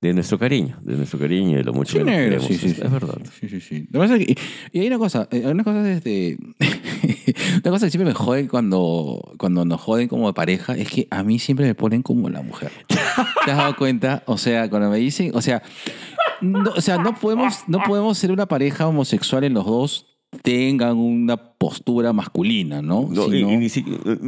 de 0.07 0.14
nuestro 0.14 0.38
cariño, 0.40 0.77
de 0.82 0.95
nuestro 0.98 1.19
cariño 1.19 1.52
y 1.52 1.56
de 1.56 1.64
lo 1.64 1.73
mucho 1.73 1.94
Sí, 1.94 1.98
que 1.99 2.03
nos 2.06 2.14
queremos. 2.15 2.45
sí, 2.45 2.57
sí, 2.57 2.68
es, 2.68 2.91
verdad. 2.91 3.18
Sí, 3.40 3.49
sí, 3.49 3.61
sí. 3.61 3.88
Lo 3.91 3.99
que 4.02 4.07
pasa 4.07 4.15
es 4.18 4.26
que- 4.27 4.38
y 4.72 4.80
hay 4.80 4.88
una 4.88 4.98
cosa, 4.98 5.27
eh, 5.32 5.44
hay 5.45 5.52
una 5.52 5.64
cosa 5.64 5.82
desde. 5.84 6.38
una 7.64 7.72
cosa 7.72 7.86
que 7.88 7.91
siempre 7.91 8.06
me 8.06 8.14
jode 8.14 8.48
cuando, 8.48 9.34
cuando 9.38 9.65
nos 9.65 9.82
joden 9.82 10.07
como 10.07 10.27
de 10.27 10.34
pareja 10.34 10.73
es 10.76 10.90
que 10.90 11.07
a 11.11 11.23
mí 11.23 11.40
siempre 11.40 11.65
me 11.65 11.76
ponen 11.76 12.02
como 12.02 12.30
la 12.30 12.41
mujer. 12.41 12.72
¿Te 12.88 13.52
has 13.52 13.57
dado 13.57 13.76
cuenta? 13.76 14.23
O 14.26 14.38
sea, 14.38 14.69
cuando 14.69 14.90
me 14.90 14.98
dicen, 14.98 15.32
o 15.34 15.41
sea, 15.41 15.61
no, 16.41 16.72
o 16.76 16.82
sea, 16.82 16.98
no 16.98 17.15
podemos, 17.15 17.64
no 17.68 17.82
podemos 17.84 18.18
ser 18.18 18.32
una 18.32 18.45
pareja 18.48 18.88
homosexual 18.88 19.44
en 19.44 19.53
los 19.53 19.65
dos 19.65 20.14
tengan 20.41 20.98
una 20.98 21.38
postura 21.38 22.14
masculina, 22.14 22.82
¿no? 22.82 23.07
No, 23.12 23.34
y- 23.34 23.66
y 23.66 23.70
si- 23.70 23.84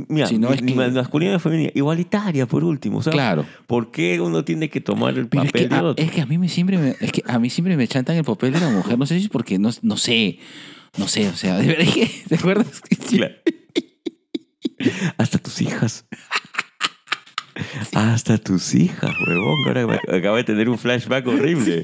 mira, 0.09 0.27
si 0.27 0.37
no 0.37 0.51
es 0.53 0.61
que- 0.61 0.73
masculina 0.75 1.33
ni 1.33 1.39
femenina, 1.39 1.71
igualitaria 1.75 2.45
por 2.45 2.63
último. 2.63 3.01
Sea, 3.01 3.13
claro. 3.13 3.45
¿Por 3.67 3.91
qué 3.91 4.19
uno 4.21 4.43
tiene 4.45 4.69
que 4.69 4.81
tomar 4.81 5.17
el 5.17 5.27
Pero 5.27 5.43
es 5.43 5.49
papel 5.51 5.61
que, 5.63 5.67
de 5.69 5.75
a, 5.75 5.83
otro? 5.83 6.03
es 6.05 6.11
que 6.11 6.21
a 6.21 6.25
mí 6.25 6.37
me 6.37 6.49
siempre 6.49 6.77
me, 6.77 6.95
es 6.99 7.11
que 7.11 7.21
a 7.25 7.39
mí 7.39 7.49
siempre 7.49 7.77
me 7.77 7.87
chantan 7.87 8.15
el 8.17 8.23
papel 8.23 8.53
de 8.53 8.59
la 8.59 8.69
mujer. 8.69 8.97
No 8.97 9.05
sé 9.05 9.17
si 9.17 9.25
es 9.25 9.29
porque 9.29 9.59
no, 9.59 9.69
no 9.81 9.97
sé. 9.97 10.39
No 10.97 11.07
sé, 11.07 11.27
o 11.29 11.35
sea, 11.35 11.57
de 11.57 11.67
verdad 11.67 11.93
que, 11.93 12.09
¿te 12.27 12.35
acuerdas? 12.35 12.81
Claro. 13.09 13.35
Hasta 15.17 15.37
tus 15.39 15.61
hijas. 15.61 16.05
Hasta 17.93 18.37
tus 18.37 18.75
hijas, 18.75 19.11
huevón. 19.27 19.55
Ahora 19.67 19.99
acabo 20.15 20.35
de 20.35 20.43
tener 20.43 20.69
un 20.69 20.77
flashback 20.77 21.25
horrible. 21.27 21.83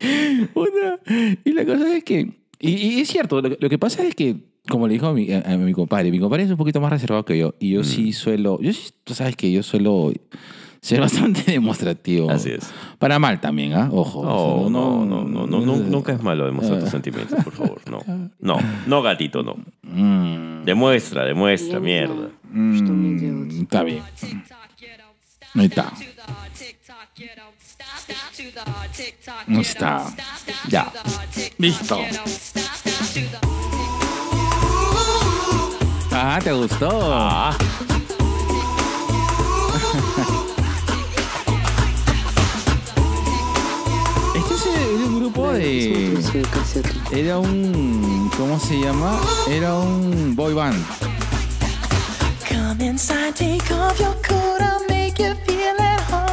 Una- 0.54 0.98
y 1.44 1.52
la 1.52 1.64
cosa 1.64 1.96
es 1.96 2.04
que. 2.04 2.30
Y, 2.60 2.70
y 2.72 3.00
es 3.00 3.08
cierto, 3.08 3.40
lo, 3.40 3.48
que- 3.50 3.58
lo 3.60 3.68
que 3.68 3.78
pasa 3.78 4.02
es 4.04 4.14
que, 4.14 4.36
como 4.68 4.86
le 4.86 4.94
dijo 4.94 5.06
a 5.06 5.12
mi, 5.14 5.32
a, 5.32 5.38
a 5.40 5.56
mi 5.56 5.72
compadre, 5.72 6.10
mi 6.10 6.18
compadre 6.20 6.44
es 6.44 6.50
un 6.50 6.56
poquito 6.56 6.80
más 6.80 6.90
reservado 6.90 7.24
que 7.24 7.38
yo. 7.38 7.54
Y 7.58 7.70
yo 7.70 7.80
Mm. 7.80 7.84
sí 7.84 8.12
suelo. 8.12 8.58
Yo 8.60 8.70
tú 9.04 9.14
sabes 9.14 9.34
que 9.36 9.50
yo 9.50 9.62
suelo 9.62 10.12
ser 10.82 11.00
bastante 11.00 11.42
demostrativo. 11.50 12.30
Así 12.30 12.50
es. 12.50 12.70
Para 12.98 13.18
mal 13.18 13.40
también, 13.40 13.72
¿ah? 13.72 13.88
Ojo. 13.92 14.22
No, 14.24 14.34
O 14.34 14.60
sea, 14.62 14.70
no, 14.70 15.04
no, 15.06 15.24
no, 15.24 15.46
no, 15.46 15.60
no, 15.66 15.76
nunca 15.90 16.12
es 16.12 16.22
malo 16.22 16.44
demostrar 16.44 16.80
tus 16.80 16.90
sentimientos, 16.90 17.42
por 17.42 17.52
favor. 17.54 17.80
No, 17.90 18.00
no, 18.40 18.58
no, 18.86 19.02
gatito, 19.02 19.42
no. 19.42 19.56
Mm, 19.82 20.64
Demuestra, 20.64 21.24
demuestra, 21.24 21.80
mierda. 21.80 22.28
mm, 22.52 23.62
está 23.62 23.82
bien. 23.82 24.02
Ahí 25.54 25.66
está. 25.66 25.92
No 29.46 29.60
está. 29.60 30.06
Ya. 30.68 30.92
Listo. 31.58 32.00
Ah, 36.12 36.38
¿te 36.42 36.52
gustó? 36.52 36.88
Ah, 37.14 37.56
Este 44.34 44.54
es 44.54 44.66
el- 44.66 45.04
un 45.04 45.20
grupo 45.20 45.52
de... 45.52 46.18
Era 47.12 47.38
un... 47.38 48.30
¿Cómo 48.36 48.58
se 48.58 48.78
llama? 48.80 49.18
Era 49.48 49.74
un 49.74 50.34
boy 50.34 50.54
band. 50.54 50.82
Come 52.48 52.86
inside, 52.86 53.34
take 53.34 53.72
off 53.74 53.98
your 53.98 54.14
coat, 54.22 54.60
I'll 54.60 54.86
make 54.88 55.18
you 55.18 55.34
feel 55.46 55.76
at 55.78 56.00
home. 56.10 56.29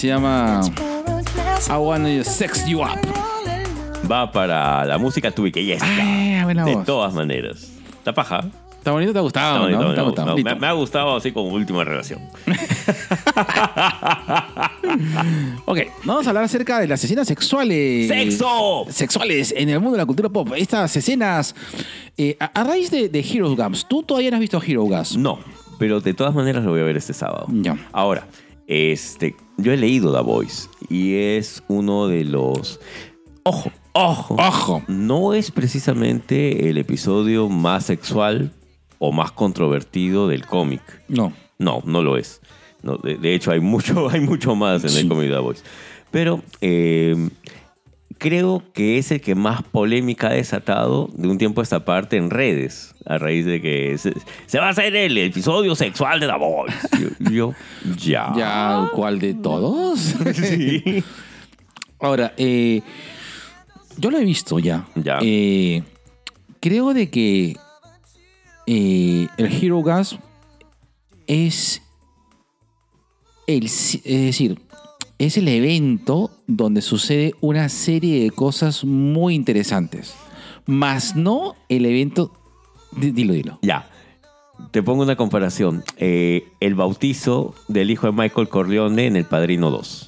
Se 0.00 0.06
llama 0.06 0.62
I 1.68 1.72
Wanna 1.72 2.24
Sex 2.24 2.66
You 2.66 2.80
Up. 2.80 2.98
va 4.10 4.32
para 4.32 4.86
la 4.86 4.96
música 4.96 5.30
tu 5.30 5.44
que 5.52 5.62
ya 5.62 5.74
está. 5.74 5.86
Ah, 5.86 6.44
buena 6.44 6.64
De 6.64 6.74
voz. 6.74 6.86
todas 6.86 7.12
maneras. 7.12 7.70
Está 7.98 8.14
paja. 8.14 8.46
Está 8.78 8.92
bonito, 8.92 9.12
te 9.12 9.18
ha 9.18 9.20
gustado, 9.20 9.68
Está 9.68 9.76
bonito, 9.76 9.82
¿no? 9.82 9.88
me 9.90 9.94
Te 9.94 10.00
ha 10.00 10.04
gustado. 10.04 10.36
Me, 10.38 10.54
me 10.54 10.66
ha 10.68 10.72
gustado 10.72 11.16
así 11.16 11.32
como 11.32 11.50
última 11.50 11.84
relación. 11.84 12.18
Ok, 15.66 15.78
vamos 16.04 16.26
a 16.26 16.30
hablar 16.30 16.44
acerca 16.44 16.80
de 16.80 16.88
las 16.88 17.04
escenas 17.04 17.28
sexuales. 17.28 18.08
¡Sexo! 18.08 18.86
Sexuales 18.88 19.52
en 19.54 19.68
el 19.68 19.78
mundo 19.80 19.92
de 19.92 19.98
la 19.98 20.06
cultura 20.06 20.30
pop. 20.30 20.48
Estas 20.56 20.96
escenas, 20.96 21.54
eh, 22.16 22.36
a, 22.40 22.46
a 22.46 22.64
raíz 22.64 22.90
de, 22.90 23.10
de 23.10 23.20
Hero 23.20 23.54
Games, 23.54 23.86
¿tú 23.86 24.02
todavía 24.02 24.30
no 24.30 24.36
has 24.38 24.40
visto 24.40 24.60
Hero 24.66 24.86
Gas? 24.88 25.14
No, 25.16 25.38
pero 25.78 26.00
de 26.00 26.14
todas 26.14 26.34
maneras 26.34 26.64
lo 26.64 26.70
voy 26.70 26.80
a 26.80 26.84
ver 26.84 26.96
este 26.96 27.12
sábado. 27.12 27.46
Ya. 27.50 27.76
Ahora, 27.92 28.26
este, 28.66 29.36
yo 29.62 29.72
he 29.72 29.76
leído 29.76 30.12
The 30.14 30.22
Voice 30.22 30.68
y 30.88 31.14
es 31.14 31.62
uno 31.68 32.08
de 32.08 32.24
los... 32.24 32.80
Ojo, 33.42 33.70
ojo. 33.92 34.34
Ojo. 34.38 34.82
No 34.88 35.34
es 35.34 35.50
precisamente 35.50 36.68
el 36.68 36.78
episodio 36.78 37.48
más 37.48 37.86
sexual 37.86 38.52
o 38.98 39.12
más 39.12 39.32
controvertido 39.32 40.28
del 40.28 40.46
cómic. 40.46 40.82
No. 41.08 41.32
No, 41.58 41.82
no 41.84 42.02
lo 42.02 42.16
es. 42.16 42.40
No, 42.82 42.96
de, 42.96 43.16
de 43.16 43.34
hecho, 43.34 43.50
hay 43.50 43.60
mucho, 43.60 44.08
hay 44.10 44.20
mucho 44.20 44.54
más 44.54 44.82
en 44.84 44.90
Sí. 44.90 45.00
el 45.00 45.08
cómic 45.08 45.28
de 45.28 45.34
The 45.34 45.40
Voice. 45.40 45.62
Pero 46.10 46.42
eh, 46.60 47.28
creo 48.20 48.62
que 48.74 48.98
es 48.98 49.10
el 49.10 49.20
que 49.22 49.34
más 49.34 49.62
polémica 49.62 50.28
ha 50.28 50.34
desatado 50.34 51.08
de 51.14 51.26
un 51.26 51.38
tiempo 51.38 51.62
a 51.62 51.64
esta 51.64 51.84
parte 51.86 52.18
en 52.18 52.28
redes, 52.30 52.94
a 53.06 53.16
raíz 53.16 53.46
de 53.46 53.62
que 53.62 53.96
se, 53.96 54.12
se 54.46 54.58
va 54.58 54.66
a 54.66 54.70
hacer 54.70 54.94
el 54.94 55.16
episodio 55.16 55.74
sexual 55.74 56.20
de 56.20 56.26
The 56.26 56.36
Voice. 56.38 56.76
Yo, 57.00 57.30
yo, 57.30 57.54
ya. 57.96 58.32
¿Ya 58.36 58.90
cuál 58.94 59.18
de 59.18 59.34
todos? 59.34 60.14
Sí. 60.34 61.02
Ahora, 61.98 62.32
eh, 62.36 62.82
yo 63.96 64.10
lo 64.10 64.18
he 64.18 64.24
visto 64.24 64.58
ya. 64.58 64.86
Ya. 64.94 65.18
Eh, 65.22 65.82
creo 66.60 66.92
de 66.94 67.10
que 67.10 67.56
eh, 68.66 69.28
el 69.36 69.46
Hero 69.46 69.82
Gas 69.82 70.18
es 71.26 71.82
el, 73.46 73.64
es 73.64 74.02
decir, 74.02 74.60
es 75.20 75.36
el 75.36 75.46
evento 75.48 76.30
donde 76.46 76.82
sucede 76.82 77.34
una 77.40 77.68
serie 77.68 78.22
de 78.24 78.30
cosas 78.30 78.84
muy 78.84 79.34
interesantes. 79.34 80.14
Más 80.66 81.14
no 81.14 81.54
el 81.68 81.86
evento. 81.86 82.32
di- 82.92 83.12
Dilo, 83.12 83.32
dilo. 83.34 83.58
Ya. 83.62 83.86
Te 84.72 84.82
pongo 84.82 85.02
una 85.02 85.16
comparación. 85.16 85.84
Eh, 85.96 86.44
el 86.60 86.74
bautizo 86.74 87.54
del 87.68 87.90
hijo 87.90 88.06
de 88.06 88.12
Michael 88.12 88.48
Corleone 88.48 89.06
en 89.06 89.16
El 89.16 89.24
Padrino 89.24 89.70
2. 89.70 90.06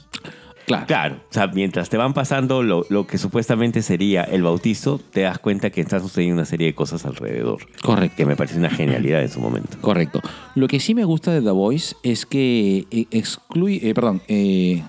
Claro. 0.64 0.86
Claro, 0.86 1.16
o 1.28 1.32
sea, 1.34 1.48
mientras 1.48 1.90
te 1.90 1.96
van 1.96 2.14
pasando 2.14 2.62
lo, 2.62 2.86
lo 2.88 3.06
que 3.06 3.18
supuestamente 3.18 3.82
sería 3.82 4.22
el 4.22 4.42
bautizo, 4.44 5.00
te 5.10 5.22
das 5.22 5.38
cuenta 5.40 5.70
que 5.70 5.80
están 5.80 6.00
sucediendo 6.00 6.34
una 6.36 6.44
serie 6.44 6.68
de 6.68 6.74
cosas 6.74 7.04
alrededor. 7.04 7.66
Correcto. 7.82 8.16
Que 8.16 8.26
me 8.26 8.36
parece 8.36 8.58
una 8.58 8.70
genialidad 8.70 9.22
en 9.22 9.28
su 9.28 9.40
momento. 9.40 9.76
Correcto. 9.80 10.20
Lo 10.54 10.68
que 10.68 10.78
sí 10.78 10.94
me 10.94 11.04
gusta 11.04 11.32
de 11.32 11.42
The 11.42 11.50
Voice 11.50 11.96
es 12.04 12.24
que 12.26 12.86
eh, 12.92 13.06
excluye, 13.10 13.88
eh, 13.90 13.92
perdón, 13.92 14.22
eh, 14.28 14.84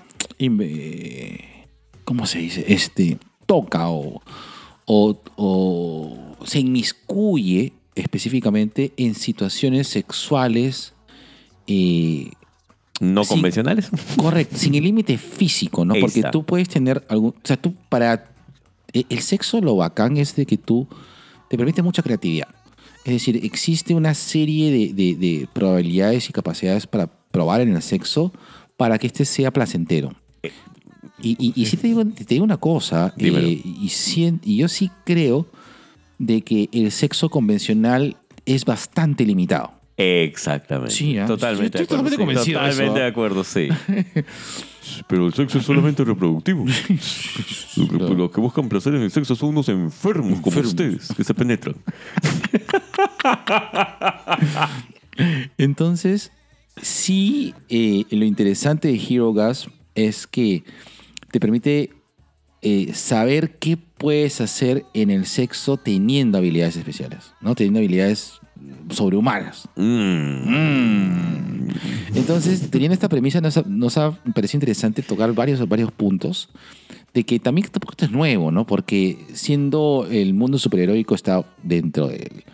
¿cómo 2.04 2.26
se 2.26 2.38
dice? 2.38 2.64
Este, 2.68 3.18
toca 3.46 3.88
o, 3.88 4.22
o- 4.86 5.18
o 5.36 6.36
se 6.44 6.60
inmiscuye 6.60 7.72
específicamente 7.94 8.92
en 8.96 9.14
situaciones 9.14 9.88
sexuales 9.88 10.92
eh, 11.66 12.30
No 13.00 13.24
convencionales. 13.24 13.88
Correcto, 14.16 14.56
sin 14.58 14.74
el 14.74 14.84
límite 14.84 15.16
físico, 15.18 15.84
¿no? 15.84 15.94
Porque 16.00 16.20
tú 16.30 16.44
puedes 16.44 16.68
tener 16.68 17.04
algún. 17.08 17.30
O 17.30 17.34
sea, 17.46 17.56
tú 17.56 17.74
para. 17.88 18.30
e- 18.92 19.04
El 19.08 19.20
sexo 19.20 19.60
lo 19.60 19.76
bacán 19.76 20.16
es 20.16 20.36
de 20.36 20.46
que 20.46 20.56
tú 20.58 20.86
te 21.48 21.56
permite 21.56 21.82
mucha 21.82 22.02
creatividad. 22.02 22.48
Es 23.04 23.12
decir, 23.12 23.40
existe 23.44 23.94
una 23.94 24.14
serie 24.14 24.70
de, 24.70 24.92
de- 24.94 25.14
de 25.16 25.48
probabilidades 25.52 26.28
y 26.30 26.32
capacidades 26.32 26.86
para 26.86 27.06
probar 27.06 27.60
en 27.60 27.74
el 27.74 27.82
sexo 27.82 28.32
para 28.76 28.98
que 28.98 29.06
este 29.06 29.24
sea 29.24 29.50
placentero. 29.52 30.12
Y, 31.20 31.36
y, 31.38 31.52
y 31.60 31.66
sí 31.66 31.76
te 31.76 31.86
digo, 31.86 32.04
te 32.04 32.24
digo 32.24 32.44
una 32.44 32.56
cosa, 32.58 33.14
eh, 33.16 33.62
y, 33.64 33.88
sien- 33.88 34.40
y 34.44 34.56
yo 34.58 34.68
sí 34.68 34.90
creo 35.04 35.46
de 36.18 36.42
que 36.42 36.68
el 36.72 36.90
sexo 36.92 37.30
convencional 37.30 38.16
es 38.46 38.64
bastante 38.64 39.24
limitado. 39.24 39.72
Exactamente. 39.96 40.92
Sí, 40.92 41.16
¿ah? 41.18 41.26
Totalmente. 41.26 41.80
Estoy 41.80 41.96
de 41.96 42.00
acuerdo, 42.02 42.16
totalmente 42.16 42.44
sí, 42.44 42.52
convencido 42.52 42.60
Totalmente 42.60 43.00
de 43.00 43.06
acuerdo, 43.06 43.44
sí. 43.44 43.68
Pero 45.08 45.26
el 45.28 45.32
sexo 45.34 45.58
es 45.58 45.64
solamente 45.64 46.04
reproductivo. 46.04 46.64
Claro. 47.74 48.14
los 48.14 48.30
que 48.30 48.40
buscan 48.40 48.68
placer 48.68 48.94
en 48.94 49.02
el 49.02 49.10
sexo 49.10 49.34
son 49.34 49.48
unos 49.48 49.68
enfermos 49.68 50.38
como 50.40 50.56
Enfermos. 50.56 50.68
ustedes, 50.74 51.08
que 51.16 51.24
se 51.24 51.34
penetran. 51.34 51.74
Entonces, 55.58 56.30
sí, 56.80 57.54
eh, 57.68 58.04
lo 58.10 58.24
interesante 58.24 58.88
de 58.88 59.00
Hero 59.08 59.32
Gas 59.32 59.68
es 59.94 60.26
que 60.26 60.64
te 61.30 61.40
permite 61.40 61.90
eh, 62.62 62.92
saber 62.94 63.58
qué 63.58 63.76
puedes 63.76 64.40
hacer 64.40 64.84
en 64.94 65.10
el 65.10 65.26
sexo 65.26 65.76
teniendo 65.76 66.38
habilidades 66.38 66.76
especiales, 66.76 67.34
¿no? 67.40 67.54
Teniendo 67.54 67.80
habilidades 67.80 68.40
sobrehumanas. 68.90 69.68
Mm. 69.76 71.68
Entonces, 72.14 72.70
teniendo 72.70 72.94
esta 72.94 73.08
premisa, 73.08 73.40
nos 73.40 73.56
ha, 73.56 73.64
nos 73.66 73.98
ha 73.98 74.12
parecido 74.34 74.58
interesante 74.58 75.02
tocar 75.02 75.32
varios, 75.34 75.66
varios 75.68 75.92
puntos 75.92 76.48
de 77.12 77.24
que 77.24 77.38
también 77.38 77.68
tampoco 77.68 77.92
esto 77.92 78.06
es 78.06 78.10
nuevo, 78.10 78.50
¿no? 78.50 78.66
Porque 78.66 79.18
siendo 79.32 80.06
el 80.10 80.34
mundo 80.34 80.58
superheroico 80.58 81.14
está 81.14 81.44
dentro 81.62 82.08
del, 82.08 82.44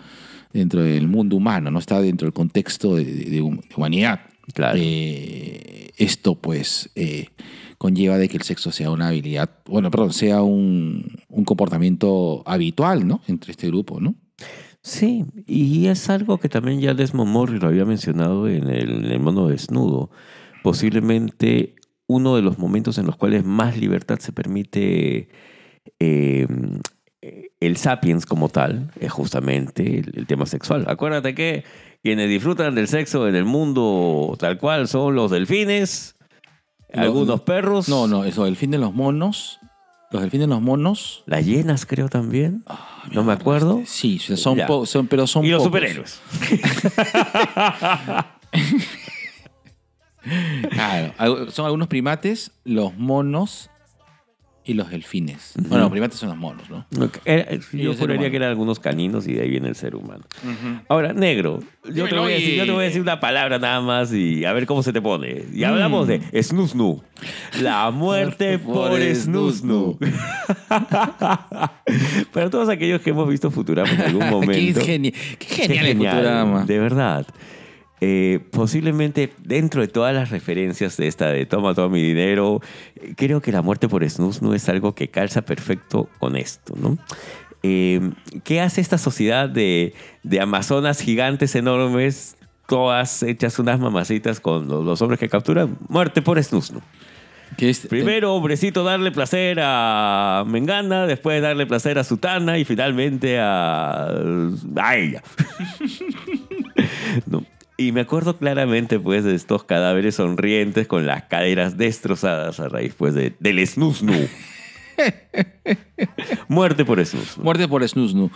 dentro 0.52 0.82
del 0.82 1.06
mundo 1.08 1.36
humano, 1.36 1.70
no 1.70 1.78
está 1.78 2.00
dentro 2.00 2.26
del 2.26 2.32
contexto 2.34 2.96
de, 2.96 3.04
de- 3.04 3.30
de 3.30 3.42
hum- 3.42 3.60
de 3.60 3.74
humanidad. 3.76 4.20
Claro. 4.54 4.78
Eh, 4.80 5.90
esto, 5.96 6.34
pues, 6.34 6.90
eh, 6.96 7.28
conlleva 7.78 8.18
de 8.18 8.28
que 8.28 8.36
el 8.36 8.42
sexo 8.42 8.72
sea 8.72 8.90
una 8.90 9.08
habilidad, 9.08 9.50
bueno, 9.66 9.90
perdón, 9.90 10.12
sea 10.12 10.42
un, 10.42 11.06
un 11.28 11.44
comportamiento 11.44 12.42
habitual, 12.46 13.06
¿no? 13.06 13.20
Entre 13.28 13.52
este 13.52 13.68
grupo, 13.68 14.00
¿no? 14.00 14.16
Sí, 14.82 15.24
y 15.46 15.86
es 15.86 16.08
algo 16.10 16.38
que 16.38 16.48
también 16.48 16.80
ya 16.80 16.94
Desmond 16.94 17.30
Morris 17.30 17.60
lo 17.62 17.68
había 17.68 17.84
mencionado 17.84 18.48
en 18.48 18.68
el, 18.70 19.04
en 19.04 19.12
el 19.12 19.20
mono 19.20 19.46
desnudo. 19.46 20.10
Posiblemente 20.62 21.74
uno 22.06 22.34
de 22.36 22.42
los 22.42 22.58
momentos 22.58 22.96
en 22.98 23.06
los 23.06 23.16
cuales 23.16 23.44
más 23.44 23.76
libertad 23.76 24.18
se 24.18 24.32
permite 24.32 25.28
eh, 25.98 26.46
el 27.22 27.76
sapiens 27.76 28.26
como 28.26 28.48
tal 28.48 28.90
es 28.98 29.12
justamente 29.12 30.00
el, 30.00 30.12
el 30.16 30.26
tema 30.26 30.46
sexual. 30.46 30.84
Acuérdate 30.88 31.34
que 31.34 31.64
quienes 32.02 32.28
disfrutan 32.28 32.74
del 32.74 32.88
sexo 32.88 33.28
en 33.28 33.36
el 33.36 33.44
mundo 33.44 34.36
tal 34.38 34.58
cual 34.58 34.88
son 34.88 35.14
los 35.14 35.30
delfines, 35.30 36.16
No, 36.94 37.02
algunos 37.02 37.42
perros, 37.42 37.88
No, 37.88 38.06
no, 38.06 38.24
eso, 38.24 38.46
el 38.46 38.56
fin 38.56 38.70
de 38.70 38.78
los 38.78 38.94
monos. 38.94 39.58
Los 40.12 40.22
delfines 40.22 40.48
de 40.48 40.54
los 40.54 40.62
monos. 40.62 41.22
las 41.26 41.44
hienas 41.46 41.86
creo 41.86 42.08
también, 42.08 42.64
no 43.12 43.22
me 43.22 43.32
acuerdo. 43.32 43.82
Sí, 43.86 44.18
son, 44.18 44.58
po- 44.66 44.84
son- 44.86 45.06
pero 45.06 45.26
son 45.28 45.44
y 45.44 45.50
los 45.50 45.58
pocos. 45.62 45.66
superhéroes. 45.68 46.20
Claro, 50.70 51.50
son 51.50 51.64
algunos 51.64 51.88
primates, 51.88 52.52
los 52.64 52.94
monos 52.96 53.70
y 54.70 54.74
los 54.74 54.88
delfines. 54.90 55.54
Bueno, 55.68 55.84
los 55.84 55.90
primates 55.90 56.18
son 56.18 56.28
los 56.28 56.38
monos, 56.38 56.70
¿no? 56.70 56.86
Era- 57.24 57.46
Y 57.72 57.78
yo 57.82 57.94
juraría 57.94 58.30
que 58.30 58.36
eran 58.36 58.50
algunos 58.50 58.78
caninos 58.78 59.26
y 59.26 59.32
de 59.34 59.42
ahí 59.42 59.50
viene 59.50 59.68
el 59.68 59.74
ser 59.74 59.96
humano. 59.96 60.22
Ahora, 60.88 61.12
negro, 61.12 61.58
yo 61.92 62.06
te, 62.08 62.14
voy 62.16 62.32
a 62.32 62.34
decir, 62.36 62.54
y- 62.54 62.56
yo 62.56 62.64
te 62.66 62.70
voy 62.70 62.82
a 62.82 62.86
decir 62.86 63.02
una 63.02 63.18
palabra 63.20 63.58
nada 63.58 63.80
más 63.80 64.12
y 64.12 64.44
a 64.44 64.52
ver 64.52 64.66
cómo 64.66 64.82
se 64.82 64.92
te 64.92 65.02
pone. 65.02 65.44
Y 65.52 65.60
Mm. 65.62 65.64
hablamos 65.64 66.06
de 66.08 66.20
snusnu. 66.42 67.02
La 67.60 67.90
muerte 67.92 68.58
por 68.58 69.00
snusnu. 69.00 69.98
Para 72.32 72.50
todos 72.50 72.68
aquellos 72.68 73.00
que 73.00 73.10
hemos 73.10 73.28
visto 73.28 73.50
Futurama 73.50 73.90
en 73.90 74.00
algún 74.00 74.20
qué, 74.24 74.30
momento. 74.30 74.80
geni- 74.80 75.12
qué 75.12 75.36
Qué 75.38 75.46
genial 75.66 75.86
el 75.86 75.96
Futurama. 75.96 76.64
De 76.64 76.78
verdad. 76.78 77.26
Eh, 78.02 78.40
posiblemente 78.50 79.30
dentro 79.44 79.82
de 79.82 79.88
todas 79.88 80.14
las 80.14 80.30
referencias 80.30 80.96
de 80.96 81.06
esta 81.06 81.28
de 81.28 81.44
toma 81.44 81.74
todo 81.74 81.90
mi 81.90 82.00
dinero, 82.02 82.60
eh, 82.96 83.12
creo 83.16 83.42
que 83.42 83.52
la 83.52 83.60
muerte 83.62 83.88
por 83.88 84.08
snus 84.08 84.40
no 84.40 84.54
es 84.54 84.68
algo 84.70 84.94
que 84.94 85.08
calza 85.08 85.42
perfecto 85.42 86.08
con 86.18 86.34
esto, 86.36 86.74
¿no? 86.80 86.96
eh, 87.62 88.00
¿qué 88.42 88.62
hace 88.62 88.80
esta 88.80 88.96
sociedad 88.96 89.50
de, 89.50 89.92
de 90.22 90.40
amazonas 90.40 91.02
gigantes 91.02 91.54
enormes, 91.54 92.38
todas 92.66 93.22
hechas 93.22 93.58
unas 93.58 93.78
mamacitas 93.78 94.40
con 94.40 94.66
los, 94.66 94.82
los 94.82 95.02
hombres 95.02 95.20
que 95.20 95.28
capturan? 95.28 95.76
Muerte 95.88 96.22
por. 96.22 96.40
Que 97.58 97.68
es- 97.68 97.80
Primero, 97.80 98.34
hombrecito, 98.34 98.82
darle 98.82 99.10
placer 99.10 99.58
a 99.60 100.44
Mengana, 100.46 101.06
después 101.06 101.42
darle 101.42 101.66
placer 101.66 101.98
a 101.98 102.04
Sutana 102.04 102.56
y 102.56 102.64
finalmente 102.64 103.38
a, 103.38 104.06
a 104.76 104.96
ella. 104.96 105.22
No. 107.26 107.44
Y 107.80 107.92
me 107.92 108.02
acuerdo 108.02 108.36
claramente, 108.36 109.00
pues, 109.00 109.24
de 109.24 109.34
estos 109.34 109.64
cadáveres 109.64 110.16
sonrientes 110.16 110.86
con 110.86 111.06
las 111.06 111.22
caderas 111.22 111.78
destrozadas 111.78 112.60
a 112.60 112.68
raíz, 112.68 112.92
pues, 112.94 113.14
de, 113.14 113.32
del 113.40 113.66
snusnu. 113.66 114.12
Muerte 116.48 116.84
por 116.84 117.02
snusnu. 117.02 117.42
Muerte 117.42 117.66
por 117.66 117.88
Snusnu. 117.88 118.30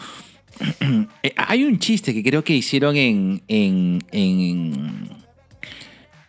Eh, 1.22 1.34
Hay 1.36 1.64
un 1.64 1.78
chiste 1.78 2.14
que 2.14 2.22
creo 2.22 2.42
que 2.42 2.54
hicieron 2.54 2.96
en, 2.96 3.42
en, 3.48 4.02
en, 4.12 5.10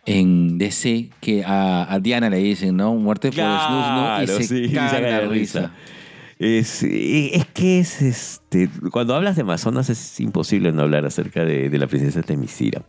en 0.04 0.58
DC 0.58 1.08
que 1.18 1.42
a, 1.42 1.90
a 1.90 1.98
Diana 2.00 2.28
le 2.28 2.36
dicen, 2.36 2.76
¿no? 2.76 2.96
Muerte 2.96 3.28
por 3.30 3.38
Snusnu 3.38 4.24
y 4.24 4.26
se 4.26 4.42
sí, 4.42 4.68
de 4.68 5.20
risa. 5.28 5.72
Es, 6.38 6.82
es 6.82 7.46
que 7.46 7.78
es 7.80 8.02
este. 8.02 8.68
Cuando 8.92 9.14
hablas 9.14 9.36
de 9.36 9.42
Amazonas 9.42 9.88
es 9.88 10.20
imposible 10.20 10.70
no 10.72 10.82
hablar 10.82 11.06
acerca 11.06 11.44
de, 11.44 11.70
de 11.70 11.78
la 11.78 11.86
princesa 11.86 12.22
Temisira. 12.22 12.82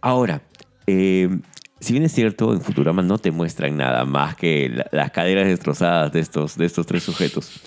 Ahora, 0.00 0.42
eh, 0.86 1.28
si 1.80 1.92
bien 1.92 2.04
es 2.04 2.12
cierto, 2.12 2.52
en 2.54 2.60
Futurama 2.60 3.02
no 3.02 3.18
te 3.18 3.32
muestran 3.32 3.76
nada 3.76 4.04
más 4.04 4.36
que 4.36 4.68
la- 4.68 4.86
las 4.92 5.10
caderas 5.10 5.46
destrozadas 5.46 6.12
de 6.12 6.20
estos, 6.20 6.56
de 6.56 6.66
estos 6.66 6.86
tres 6.86 7.02
sujetos. 7.02 7.60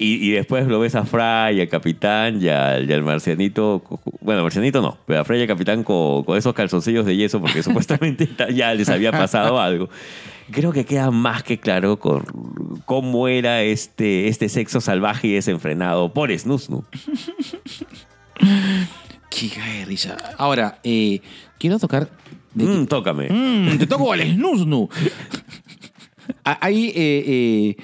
Y, 0.00 0.14
y 0.28 0.30
después 0.32 0.66
lo 0.68 0.78
ves 0.78 0.94
a 0.94 1.04
Fry, 1.04 1.60
al 1.60 1.68
capitán 1.68 2.40
y 2.40 2.48
al, 2.48 2.88
y 2.88 2.92
al 2.92 3.02
marcianito. 3.02 3.82
Bueno, 4.20 4.42
marcianito 4.44 4.80
no, 4.82 4.96
pero 5.06 5.20
a 5.20 5.24
Fry 5.24 5.38
y 5.38 5.42
al 5.42 5.48
capitán 5.48 5.82
con, 5.82 6.22
con 6.24 6.36
esos 6.38 6.52
calzoncillos 6.54 7.04
de 7.06 7.16
yeso 7.16 7.40
porque 7.40 7.62
supuestamente 7.64 8.28
ya 8.54 8.74
les 8.74 8.88
había 8.90 9.10
pasado 9.12 9.58
algo. 9.60 9.88
Creo 10.50 10.72
que 10.72 10.84
queda 10.84 11.10
más 11.10 11.42
que 11.42 11.58
claro 11.58 11.98
con 11.98 12.24
cómo 12.86 13.28
era 13.28 13.62
este, 13.62 14.28
este 14.28 14.48
sexo 14.48 14.80
salvaje 14.80 15.28
y 15.28 15.32
desenfrenado 15.32 16.12
por 16.12 16.30
Snusnu. 16.36 16.84
Qué 19.30 19.48
caga 19.50 19.72
de 19.72 19.84
risa. 19.84 20.16
Ahora, 20.38 20.78
eh, 20.84 21.20
quiero 21.58 21.78
tocar... 21.78 22.10
de- 22.54 22.64
Mm, 22.64 22.86
tócame. 22.86 23.28
Mm, 23.30 23.78
te 23.78 23.86
toco 23.86 24.12
al 24.12 24.20
snusnu. 24.22 24.88
Hay 26.44 26.88
eh, 26.88 26.94
eh, 26.96 27.76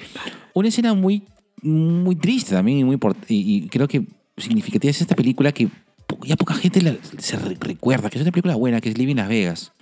una 0.55 0.69
escena 0.69 0.95
muy, 0.95 1.23
muy 1.63 2.17
triste 2.17 2.55
también 2.55 2.79
y, 2.79 2.85
muy 2.85 2.99
y, 3.29 3.57
y 3.65 3.69
creo 3.69 3.87
que 3.87 4.05
significativa 4.37 4.91
es 4.91 5.01
esta 5.01 5.15
película 5.15 5.53
que 5.53 5.69
ya 6.25 6.37
poca 6.37 6.55
gente 6.55 6.81
la- 6.83 6.97
se 7.19 7.37
re- 7.39 7.57
recuerda, 7.61 8.09
que 8.11 8.19
es 8.19 8.23
una 8.23 8.33
película 8.33 8.57
buena, 8.57 8.81
que 8.81 8.89
es 8.89 8.99
Living 8.99 9.17
Las 9.17 9.29
Vegas, 9.29 9.73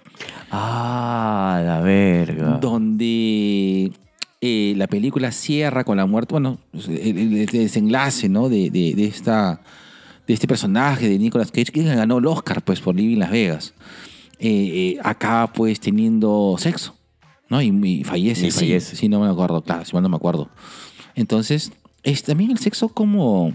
Ah, 0.50 1.62
la 1.64 1.80
verga. 1.80 2.58
donde 2.60 3.92
eh, 4.40 4.74
la 4.76 4.86
película 4.86 5.32
cierra 5.32 5.84
con 5.84 5.96
la 5.96 6.06
muerte, 6.06 6.34
bueno, 6.34 6.58
el, 6.72 7.16
el- 7.18 7.46
desenlace 7.46 8.28
¿no? 8.28 8.48
de, 8.48 8.70
de- 8.70 8.94
de 8.94 9.04
esta, 9.06 9.60
de 10.26 10.34
este 10.34 10.46
personaje 10.46 11.08
de 11.08 11.18
Nicolas 11.18 11.50
Cage 11.50 11.72
que 11.72 11.82
ganó 11.84 12.18
el 12.18 12.26
Oscar 12.26 12.62
pues, 12.62 12.80
por 12.80 12.94
Living 12.94 13.18
Las 13.18 13.30
Vegas. 13.30 13.74
Eh, 14.38 14.96
eh, 14.96 14.98
acaba 15.04 15.52
pues 15.52 15.78
teniendo 15.80 16.56
sexo, 16.58 16.96
¿no? 17.48 17.62
Y, 17.62 17.68
y 17.68 18.04
fallece. 18.04 18.48
Y 18.48 18.50
sí, 18.50 18.58
fallece. 18.58 18.96
Sí, 18.96 19.08
no 19.08 19.20
me 19.20 19.28
acuerdo, 19.28 19.62
claro, 19.62 19.84
si 19.84 19.92
mal 19.94 20.02
no 20.02 20.08
me 20.08 20.16
acuerdo. 20.16 20.50
Entonces, 21.14 21.72
es 22.02 22.24
también 22.24 22.50
el 22.50 22.58
sexo 22.58 22.88
como 22.88 23.52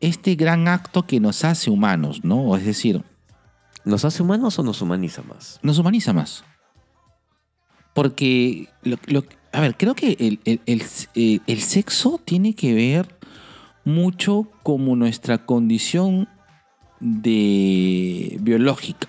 este 0.00 0.34
gran 0.34 0.68
acto 0.68 1.06
que 1.06 1.18
nos 1.20 1.44
hace 1.44 1.70
humanos, 1.70 2.20
¿no? 2.24 2.54
Es 2.56 2.64
decir, 2.66 3.02
¿Nos 3.84 4.04
hace 4.04 4.22
humanos 4.22 4.58
o 4.58 4.62
nos 4.62 4.80
humaniza 4.82 5.22
más? 5.22 5.58
nos 5.62 5.78
humaniza 5.78 6.12
más. 6.12 6.44
Porque, 7.94 8.68
lo- 8.82 8.98
lo- 9.06 9.24
a 9.52 9.60
ver, 9.60 9.76
creo 9.76 9.94
que 9.94 10.16
el, 10.20 10.40
el- 10.44 10.60
el- 10.66 10.82
eh, 11.14 11.40
el 11.46 11.60
sexo 11.60 12.20
tiene 12.24 12.54
que 12.54 12.72
ver 12.74 13.16
mucho 13.84 14.46
como 14.62 14.94
nuestra 14.96 15.38
condición 15.44 16.28
de 17.00 18.36
biológica. 18.40 19.08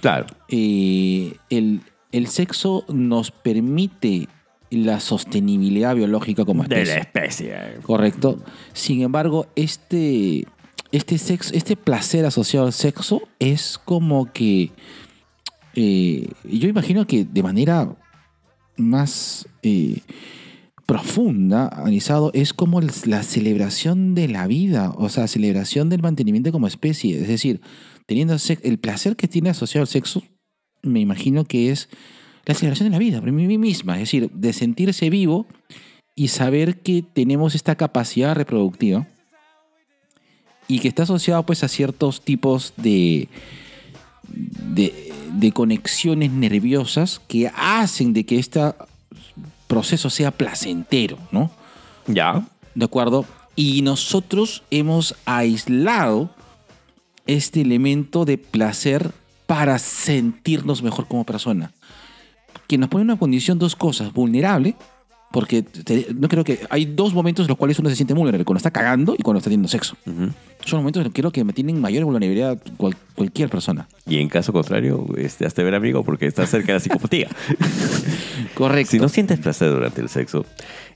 Claro. 0.00 0.26
Eh, 0.48 1.36
el, 1.50 1.82
el 2.12 2.26
sexo 2.28 2.84
nos 2.88 3.30
permite 3.30 4.28
la 4.70 5.00
sostenibilidad 5.00 5.94
biológica 5.94 6.44
como 6.44 6.62
De 6.64 6.82
especie. 6.82 6.94
la 6.94 7.00
especie. 7.00 7.80
Correcto. 7.82 8.42
Sin 8.72 9.02
embargo, 9.02 9.46
este, 9.56 10.46
este, 10.96 11.18
sexo, 11.18 11.54
este 11.54 11.76
placer 11.76 12.24
asociado 12.24 12.66
al 12.66 12.72
sexo 12.72 13.22
es 13.38 13.78
como 13.84 14.32
que. 14.32 14.72
eh, 15.74 16.28
yo 16.44 16.68
imagino 16.68 17.06
que 17.06 17.24
de 17.24 17.42
manera 17.42 17.96
más 18.76 19.46
eh, 19.62 20.00
profunda, 20.86 21.68
analizado, 21.68 22.30
es 22.34 22.54
como 22.54 22.80
la 22.80 23.22
celebración 23.22 24.14
de 24.14 24.28
la 24.28 24.46
vida, 24.46 24.92
o 24.96 25.08
sea, 25.08 25.26
celebración 25.28 25.88
del 25.88 26.02
mantenimiento 26.02 26.52
como 26.52 26.66
especie. 26.66 27.20
Es 27.20 27.28
decir, 27.28 27.60
teniendo 28.06 28.36
el 28.62 28.78
placer 28.78 29.16
que 29.16 29.28
tiene 29.28 29.50
asociado 29.50 29.82
al 29.82 29.88
sexo, 29.88 30.22
me 30.82 31.00
imagino 31.00 31.44
que 31.44 31.70
es 31.70 31.88
la 32.44 32.54
celebración 32.54 32.88
de 32.88 32.92
la 32.92 32.98
vida, 32.98 33.20
por 33.20 33.32
mí 33.32 33.58
misma. 33.58 33.94
Es 33.94 34.00
decir, 34.00 34.30
de 34.30 34.52
sentirse 34.52 35.10
vivo 35.10 35.46
y 36.14 36.28
saber 36.28 36.80
que 36.80 37.02
tenemos 37.02 37.54
esta 37.54 37.74
capacidad 37.74 38.34
reproductiva 38.34 39.08
y 40.68 40.80
que 40.80 40.88
está 40.88 41.04
asociado 41.04 41.44
pues 41.44 41.62
a 41.64 41.68
ciertos 41.68 42.20
tipos 42.22 42.74
de, 42.76 43.28
de, 44.28 45.12
de 45.32 45.52
conexiones 45.52 46.30
nerviosas 46.30 47.20
que 47.28 47.50
hacen 47.54 48.12
de 48.12 48.24
que 48.24 48.38
este 48.38 48.60
proceso 49.66 50.10
sea 50.10 50.30
placentero, 50.30 51.18
¿no? 51.30 51.50
Ya. 52.06 52.46
¿De 52.74 52.84
acuerdo? 52.84 53.24
Y 53.54 53.82
nosotros 53.82 54.62
hemos 54.70 55.14
aislado 55.24 56.30
este 57.26 57.62
elemento 57.62 58.24
de 58.24 58.38
placer 58.38 59.12
para 59.46 59.78
sentirnos 59.78 60.82
mejor 60.82 61.08
como 61.08 61.24
persona. 61.24 61.72
Que 62.66 62.78
nos 62.78 62.88
pone 62.88 63.02
en 63.02 63.10
una 63.10 63.18
condición, 63.18 63.58
dos 63.58 63.76
cosas, 63.76 64.12
vulnerable, 64.12 64.76
porque 65.36 65.60
te- 65.60 66.06
no 66.18 66.28
creo 66.28 66.44
que 66.44 66.60
hay 66.70 66.86
dos 66.86 67.12
momentos 67.12 67.44
en 67.44 67.48
los 67.48 67.58
cuales 67.58 67.78
uno 67.78 67.90
se 67.90 67.96
siente 67.96 68.14
vulnerable, 68.14 68.42
cuando 68.46 68.56
está 68.56 68.70
cagando 68.70 69.14
y 69.18 69.22
cuando 69.22 69.36
está 69.36 69.50
teniendo 69.50 69.68
sexo. 69.68 69.94
Son 70.64 70.78
momentos 70.78 71.00
en 71.00 71.04
los 71.04 71.12
que 71.12 71.20
creo 71.20 71.30
que 71.30 71.44
me 71.44 71.52
tienen 71.52 71.78
mayor 71.78 72.04
vulnerabilidad 72.04 72.56
cual- 72.78 72.96
cualquier 73.14 73.50
persona. 73.50 73.86
Y 74.08 74.16
en 74.16 74.30
caso 74.30 74.54
contrario, 74.54 75.04
este, 75.18 75.44
hazte 75.44 75.62
ver 75.62 75.74
amigo 75.74 76.02
porque 76.04 76.26
estás 76.26 76.48
cerca 76.48 76.68
de 76.68 76.72
la 76.74 76.80
psicopatía. 76.80 77.28
Correcto. 78.54 78.92
si 78.92 78.98
no 78.98 79.10
sientes 79.10 79.38
placer 79.38 79.70
durante 79.70 80.00
el 80.00 80.08
sexo, 80.08 80.46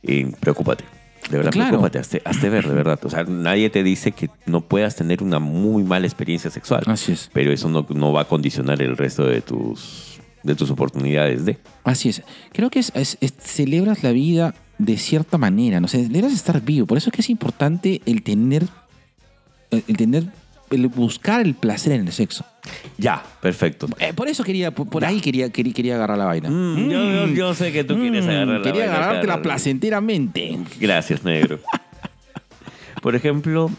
eh, 0.03 0.33
preocúpate. 0.41 0.85
De 1.31 1.37
verdad, 1.37 1.53
Claro. 1.53 1.69
preocúpate, 1.69 1.99
hazte, 1.99 2.23
hazte 2.25 2.49
ver, 2.49 2.67
de 2.67 2.75
verdad. 2.75 2.99
O 3.05 3.11
sea, 3.11 3.25
nadie 3.25 3.69
te 3.69 3.83
dice 3.83 4.13
que 4.13 4.31
no 4.47 4.63
puedas 4.63 4.97
tener 4.97 5.23
una 5.23 5.39
muy 5.39 5.83
mala 5.85 6.07
experiencia 6.07 6.51
sexual. 6.51 6.83
Así 6.87 7.13
es. 7.13 7.29
Pero 7.35 7.53
eso 7.53 7.69
no, 7.69 7.87
no 7.91 8.13
va 8.15 8.23
a 8.23 8.25
condicionar 8.25 8.81
el 8.81 8.97
resto 8.97 9.25
de 9.27 9.43
tus, 9.43 10.10
de 10.43 10.55
tus 10.55 10.71
oportunidades 10.71 11.45
de. 11.45 11.59
Así 11.85 12.09
es. 12.09 12.23
Creo 12.53 12.71
que 12.71 12.79
es, 12.79 12.93
es- 12.95 13.19
es- 13.21 13.35
celebras 13.39 14.03
la 14.03 14.13
vida 14.13 14.55
de 14.79 14.97
cierta 14.97 15.37
manera, 15.39 15.81
no 15.81 15.89
sé, 15.89 16.05
celebras 16.07 16.33
estar 16.33 16.61
vivo. 16.63 16.87
Por 16.87 16.97
eso 16.99 17.11
es 17.11 17.15
que 17.15 17.21
es 17.23 17.29
importante 17.31 18.01
el 18.07 18.23
tener, 18.23 18.67
el 19.71 19.97
tener, 19.97 20.25
el 20.71 20.87
buscar 20.89 21.41
el 21.43 21.55
placer 21.55 21.93
en 21.93 22.07
el 22.07 22.13
sexo. 22.13 22.45
Ya, 22.97 23.23
perfecto. 23.43 23.87
Eh, 23.99 24.13
por 24.15 24.29
eso 24.29 24.43
quería, 24.45 24.71
por, 24.71 24.89
por 24.89 25.05
ahí 25.05 25.21
quería, 25.21 25.51
quería, 25.51 25.73
quería 25.75 25.95
agarrar 25.97 26.17
la 26.19 26.25
vaina. 26.27 26.49
Mm, 26.51 26.89
yo, 26.91 27.11
yo- 27.11 27.27
yo 27.35 27.55
sé 27.55 27.73
que 27.73 27.85
tú 27.85 27.97
quieres 27.99 28.25
Mm, 28.25 28.29
agarrar 28.31 28.57
la 28.59 28.63
Quería 28.63 28.81
vaina, 28.87 28.95
agarrártela 28.97 29.33
Carlos. 29.35 29.43
placenteramente. 29.43 30.59
Gracias, 30.81 31.25
negro. 31.25 31.59
Por 33.03 33.15
ejemplo, 33.15 33.71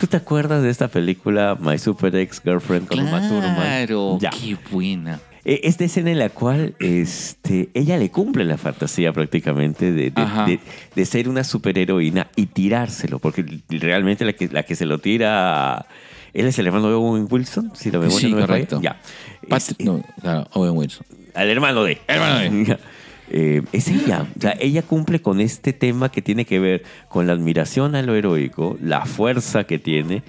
¿tú 0.00 0.06
te 0.08 0.16
acuerdas 0.16 0.62
de 0.62 0.70
esta 0.70 0.88
película 0.88 1.56
My 1.60 1.78
Super 1.78 2.14
Ex 2.16 2.40
Girlfriend 2.42 2.88
con 2.88 2.98
Uma 2.98 3.28
Thurman? 3.28 3.54
Claro, 3.56 4.18
qué 4.20 4.56
buena. 4.70 5.20
Eh, 5.48 5.60
Esta 5.62 5.84
escena 5.84 6.10
en 6.10 6.18
la 6.18 6.28
cual 6.30 6.74
este, 6.80 7.68
ella 7.72 7.96
le 7.98 8.10
cumple 8.10 8.44
la 8.44 8.58
fantasía 8.58 9.12
prácticamente 9.12 9.92
de, 9.92 10.10
de- 10.10 10.22
Ajá. 10.22 10.44
de- 10.44 10.58
de 10.94 11.04
ser 11.06 11.28
una 11.28 11.44
superheroína 11.44 12.26
y 12.34 12.46
tirárselo, 12.46 13.20
porque 13.20 13.44
realmente 13.68 14.24
la 14.24 14.32
que, 14.32 14.48
la 14.48 14.64
que 14.64 14.74
se 14.74 14.86
lo 14.86 14.98
tira, 14.98 15.86
él 16.34 16.46
es 16.46 16.58
el 16.58 16.66
hermano 16.66 16.88
de 16.88 16.94
Owen 16.94 17.28
Wilson, 17.30 17.70
si 17.76 17.92
la 17.92 18.00
memoria 18.00 18.18
Sí, 18.18 18.26
no 18.30 18.36
me 18.36 18.42
falla. 18.42 18.46
correcto. 18.48 18.80
Ya. 18.82 19.00
Pat- 19.48 19.62
Es- 19.70 19.78
no, 19.78 20.02
claro, 20.20 20.48
Owen 20.54 20.72
Wilson. 20.76 21.06
al 21.34 21.48
hermano 21.48 21.84
de. 21.84 21.98
Hermano 22.08 22.38
de. 22.40 22.78
Eh, 23.28 23.60
es 23.72 23.88
ella. 23.88 24.24
O 24.38 24.40
sea, 24.40 24.56
ella 24.60 24.82
cumple 24.82 25.20
con 25.20 25.40
este 25.40 25.72
tema 25.72 26.12
que 26.12 26.22
tiene 26.22 26.44
que 26.44 26.60
ver 26.60 26.84
con 27.08 27.26
la 27.26 27.32
admiración 27.32 27.96
a 27.96 28.02
lo 28.02 28.14
heroico, 28.14 28.78
la 28.80 29.04
fuerza 29.04 29.64
que 29.64 29.80
tiene. 29.80 30.22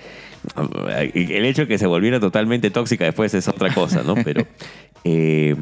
El 1.13 1.45
hecho 1.45 1.63
de 1.63 1.67
que 1.67 1.77
se 1.77 1.87
volviera 1.87 2.19
totalmente 2.19 2.71
tóxica 2.71 3.05
después 3.05 3.33
es 3.33 3.47
otra 3.47 3.73
cosa, 3.73 4.03
¿no? 4.03 4.15
Pero 4.15 4.45
eh, 5.03 5.55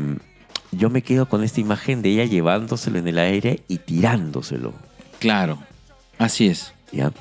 yo 0.72 0.90
me 0.90 1.02
quedo 1.02 1.28
con 1.28 1.44
esta 1.44 1.62
imagen 1.62 2.02
de 2.02 2.10
ella 2.10 2.26
llevándoselo 2.26 3.00
en 3.00 3.08
el 3.08 3.18
aire 3.18 3.62
y 3.68 3.80
tirándoselo. 3.80 4.74
Claro, 5.20 5.60
así 6.18 6.48
es. 6.48 6.74
¿ya? 6.92 7.12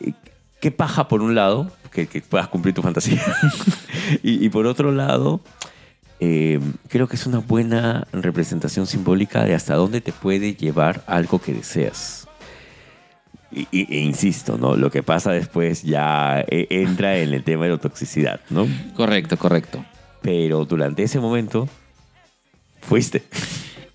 eh, 0.00 0.12
qué 0.60 0.70
paja 0.70 1.08
por 1.08 1.22
un 1.22 1.34
lado, 1.34 1.70
que, 1.92 2.06
que 2.06 2.20
puedas 2.20 2.48
cumplir 2.48 2.74
tu 2.74 2.82
fantasía. 2.82 3.22
y, 4.22 4.44
y 4.44 4.48
por 4.48 4.66
otro 4.66 4.92
lado, 4.92 5.40
eh, 6.18 6.60
creo 6.88 7.08
que 7.08 7.16
es 7.16 7.26
una 7.26 7.38
buena 7.38 8.06
representación 8.12 8.86
simbólica 8.86 9.44
de 9.44 9.54
hasta 9.54 9.74
dónde 9.74 10.00
te 10.00 10.12
puede 10.12 10.54
llevar 10.54 11.02
algo 11.06 11.40
que 11.40 11.52
deseas. 11.52 12.25
Y, 13.52 13.68
y- 13.70 13.86
e 13.96 14.00
insisto, 14.00 14.58
¿no? 14.58 14.76
Lo 14.76 14.90
que 14.90 15.02
pasa 15.02 15.30
después 15.32 15.82
ya 15.82 16.40
eh, 16.48 16.66
entra 16.70 17.18
en 17.18 17.32
el 17.32 17.44
tema 17.44 17.64
de 17.64 17.70
la 17.70 17.78
toxicidad, 17.78 18.40
¿no? 18.50 18.66
Correcto, 18.96 19.36
correcto. 19.38 19.84
Pero 20.22 20.64
durante 20.64 21.02
ese 21.04 21.20
momento, 21.20 21.68
fuiste. 22.80 23.22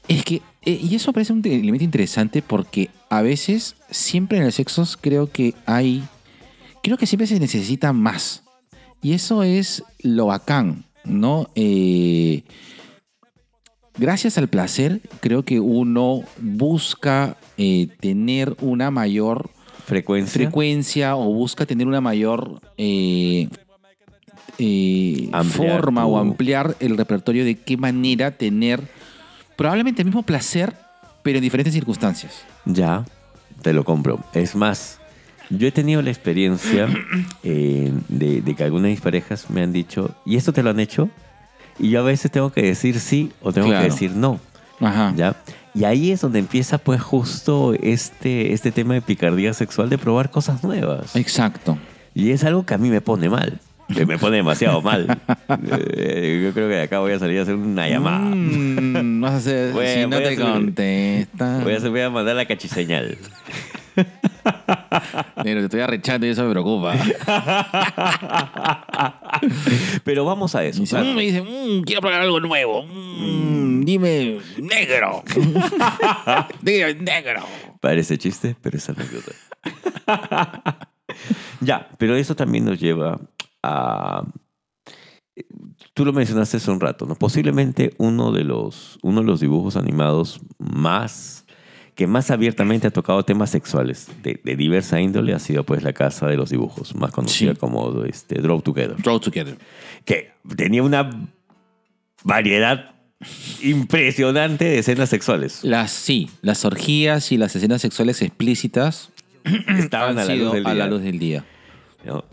Es 0.08 0.24
que, 0.24 0.42
eh, 0.64 0.80
y 0.82 0.96
eso 0.96 1.14
parece 1.14 1.34
un 1.34 1.46
elemento 1.46 1.84
interesante 1.84 2.42
porque 2.42 2.90
a 3.10 3.22
veces, 3.22 3.76
siempre 3.90 4.38
en 4.38 4.46
el 4.46 4.52
sexo, 4.52 4.86
creo 5.02 5.30
que 5.32 5.54
hay. 5.66 6.04
Creo 6.84 6.98
que 6.98 7.06
siempre 7.06 7.28
se 7.28 7.40
necesita 7.40 7.94
más. 7.94 8.44
Y 9.02 9.14
eso 9.14 9.44
es 9.44 9.84
lo 10.02 10.28
bacán, 10.28 10.86
¿no? 11.04 11.50
Eh, 11.56 12.44
gracias 13.98 14.38
al 14.38 14.48
placer, 14.48 15.02
creo 15.20 15.44
que 15.44 15.60
uno 15.60 16.22
busca 16.40 17.38
eh, 17.58 17.88
tener 18.00 18.56
una 18.62 18.92
mayor 18.92 19.50
Frecuencia. 19.86 20.34
frecuencia 20.34 21.16
o 21.16 21.34
busca 21.34 21.66
tener 21.66 21.88
una 21.88 22.02
mayor 22.02 22.62
eh, 22.78 23.50
eh, 24.58 25.30
forma 25.44 26.04
tu- 26.04 26.10
o 26.10 26.18
ampliar 26.18 26.76
el 26.80 26.98
repertorio 26.98 27.44
de 27.46 27.56
qué 27.56 27.78
manera 27.78 28.32
tener 28.32 28.82
probablemente 29.56 30.02
el 30.02 30.08
mismo 30.08 30.24
placer, 30.24 30.74
pero 31.24 31.38
en 31.38 31.44
diferentes 31.44 31.74
circunstancias. 31.74 32.44
Ya, 32.66 33.06
te 33.62 33.74
lo 33.74 33.84
compro. 33.84 34.20
Es 34.34 34.56
más, 34.56 35.00
yo 35.50 35.68
he 35.68 35.72
tenido 35.72 36.02
la 36.02 36.10
experiencia 36.10 36.88
eh, 37.44 37.92
de, 38.08 38.42
de 38.42 38.56
que 38.56 38.64
algunas 38.64 38.84
de 38.86 38.90
mis 38.92 39.02
parejas 39.02 39.50
me 39.50 39.62
han 39.62 39.74
dicho, 39.74 40.16
¿y 40.26 40.36
esto 40.38 40.54
te 40.54 40.64
lo 40.64 40.70
han 40.70 40.80
hecho? 40.80 41.10
Y 41.82 41.90
yo 41.90 42.00
a 42.00 42.04
veces 42.04 42.30
tengo 42.32 42.52
que 42.52 42.62
decir 42.62 43.00
sí 43.00 43.32
o 43.42 43.52
tengo 43.52 43.68
Claro. 43.68 43.84
que 43.86 43.92
decir 43.92 44.12
no. 44.12 44.40
Ajá. 44.80 45.14
¿Ya? 45.16 45.36
Y 45.74 45.84
ahí 45.86 46.12
es 46.12 46.22
donde 46.22 46.40
empieza 46.40 46.78
pues 46.78 47.02
justo 47.02 47.74
este, 47.82 48.54
este 48.54 48.72
tema 48.72 48.94
de 48.94 49.02
picardía 49.02 49.54
sexual 49.54 49.90
de 49.90 49.98
probar 49.98 50.30
cosas 50.30 50.64
nuevas. 50.64 51.16
Exacto. 51.16 51.78
Y 52.14 52.32
es 52.32 52.44
algo 52.44 52.66
que 52.66 52.74
a 52.74 52.78
mí 52.78 52.90
me 52.90 53.02
pone 53.02 53.30
mal. 53.30 53.60
Que 53.94 54.06
me 54.06 54.18
pone 54.18 54.38
demasiado 54.38 54.82
mal. 54.84 55.08
Eh, 55.68 56.42
yo 56.46 56.54
creo 56.54 56.68
que 56.70 56.76
de 56.76 56.82
acá 56.84 57.00
voy 57.00 57.14
a 57.14 57.20
salir 57.20 57.40
a 57.40 57.44
hacer 57.44 57.56
una 57.56 57.88
llamada. 57.90 58.20
Mm, 58.20 59.22
vas 59.22 59.34
a 59.34 59.38
hacer, 59.38 59.72
Voy 59.74 59.88
si 59.88 60.08
no 60.08 60.16
a 60.18 60.20
te 60.20 60.26
hacer- 60.30 60.40
contesta. 60.40 61.60
Voy 61.64 61.74
a, 61.74 61.78
hacer- 61.78 61.90
voy 61.90 62.02
a 62.02 62.10
mandar 62.10 62.36
la 62.36 62.46
cachiseñal. 62.46 63.18
Pero 65.44 65.60
te 65.60 65.66
estoy 65.66 65.82
arrechando 65.82 66.28
y 66.28 66.30
eso 66.30 66.44
me 66.44 66.52
preocupa. 66.52 66.94
Pero 70.04 70.26
vamos 70.26 70.56
a 70.56 70.64
eso. 70.64 70.80
Me 70.80 70.84
dice, 70.84 71.02
mm, 71.02 71.16
me 71.16 71.22
dice, 71.22 71.42
mm, 71.42 71.84
quiero 71.84 72.02
probar 72.02 72.22
algo 72.22 72.40
nuevo. 72.40 72.84
Mm, 72.84 73.84
dime, 73.84 74.40
negro. 74.58 75.24
dime, 76.62 76.96
negro. 76.96 77.44
Parece 77.80 78.18
chiste, 78.18 78.56
pero 78.62 78.78
es 78.78 78.90
anécdota. 78.90 79.32
ya, 81.62 81.90
pero 81.98 82.16
eso 82.16 82.36
también 82.36 82.66
nos 82.66 82.80
lleva 82.80 83.20
a... 83.64 84.24
Tú 85.94 86.06
lo 86.06 86.14
mencionaste 86.14 86.58
hace 86.58 86.72
un 86.72 86.80
rato, 86.80 87.06
¿no? 87.06 87.16
Posiblemente 87.16 87.94
uno 87.98 88.32
de 88.32 88.44
los, 88.44 89.00
uno 89.02 89.22
de 89.22 89.28
los 89.28 89.40
dibujos 89.40 89.76
animados 89.76 90.40
más 90.58 91.41
que 92.02 92.08
más 92.08 92.32
abiertamente 92.32 92.88
ha 92.88 92.92
tocado 92.92 93.24
temas 93.24 93.52
sexuales 93.52 94.08
de, 94.24 94.40
de 94.44 94.56
diversa 94.56 95.00
índole 95.00 95.34
ha 95.36 95.40
sido 95.40 95.64
pues 95.64 95.84
la 95.84 95.94
casa 95.94 96.26
de 96.28 96.36
los 96.36 96.50
dibujos, 96.50 96.96
más 96.96 97.12
conocida 97.12 97.52
Sí. 97.54 97.58
como 97.60 98.04
este, 98.06 98.42
Draw 98.42 98.60
Together, 98.64 98.96
Draw 98.98 99.20
together. 99.20 99.56
que 100.04 100.32
tenía 100.56 100.82
una 100.82 101.10
variedad 102.24 102.96
impresionante 103.62 104.66
de 104.66 104.80
escenas 104.80 105.10
sexuales. 105.10 105.60
Las, 105.64 105.92
sí, 105.92 106.30
las 106.42 106.66
orgías 106.66 107.32
y 107.32 107.38
las 107.38 107.56
escenas 107.56 107.82
sexuales 107.82 108.22
explícitas 108.24 109.12
Estaban 109.78 110.18
a 110.18 110.26
la 110.26 110.36
luz 110.36 110.54
del 110.54 110.66
a 110.66 110.70
la 110.74 110.86
día. 110.86 110.88
luz 110.88 111.02
del 111.04 111.20
día. 111.20 111.46
¿no? 112.06 112.24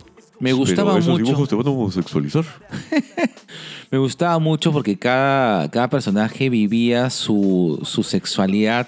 Me 0.41 0.53
gustaba 0.55 0.93
Pero 0.93 1.01
esos 1.01 1.13
mucho. 1.13 1.25
dibujos 1.25 1.49
te 1.51 1.55
van 1.57 1.67
a 1.67 1.71
homosexualizar. 1.71 2.45
Me 3.91 3.99
gustaba 3.99 4.39
mucho 4.39 4.73
porque 4.73 4.99
cada, 4.99 5.71
cada 5.71 5.91
personaje 5.91 6.49
vivía 6.49 7.11
su, 7.11 7.81
su 7.85 8.03
sexualidad. 8.03 8.87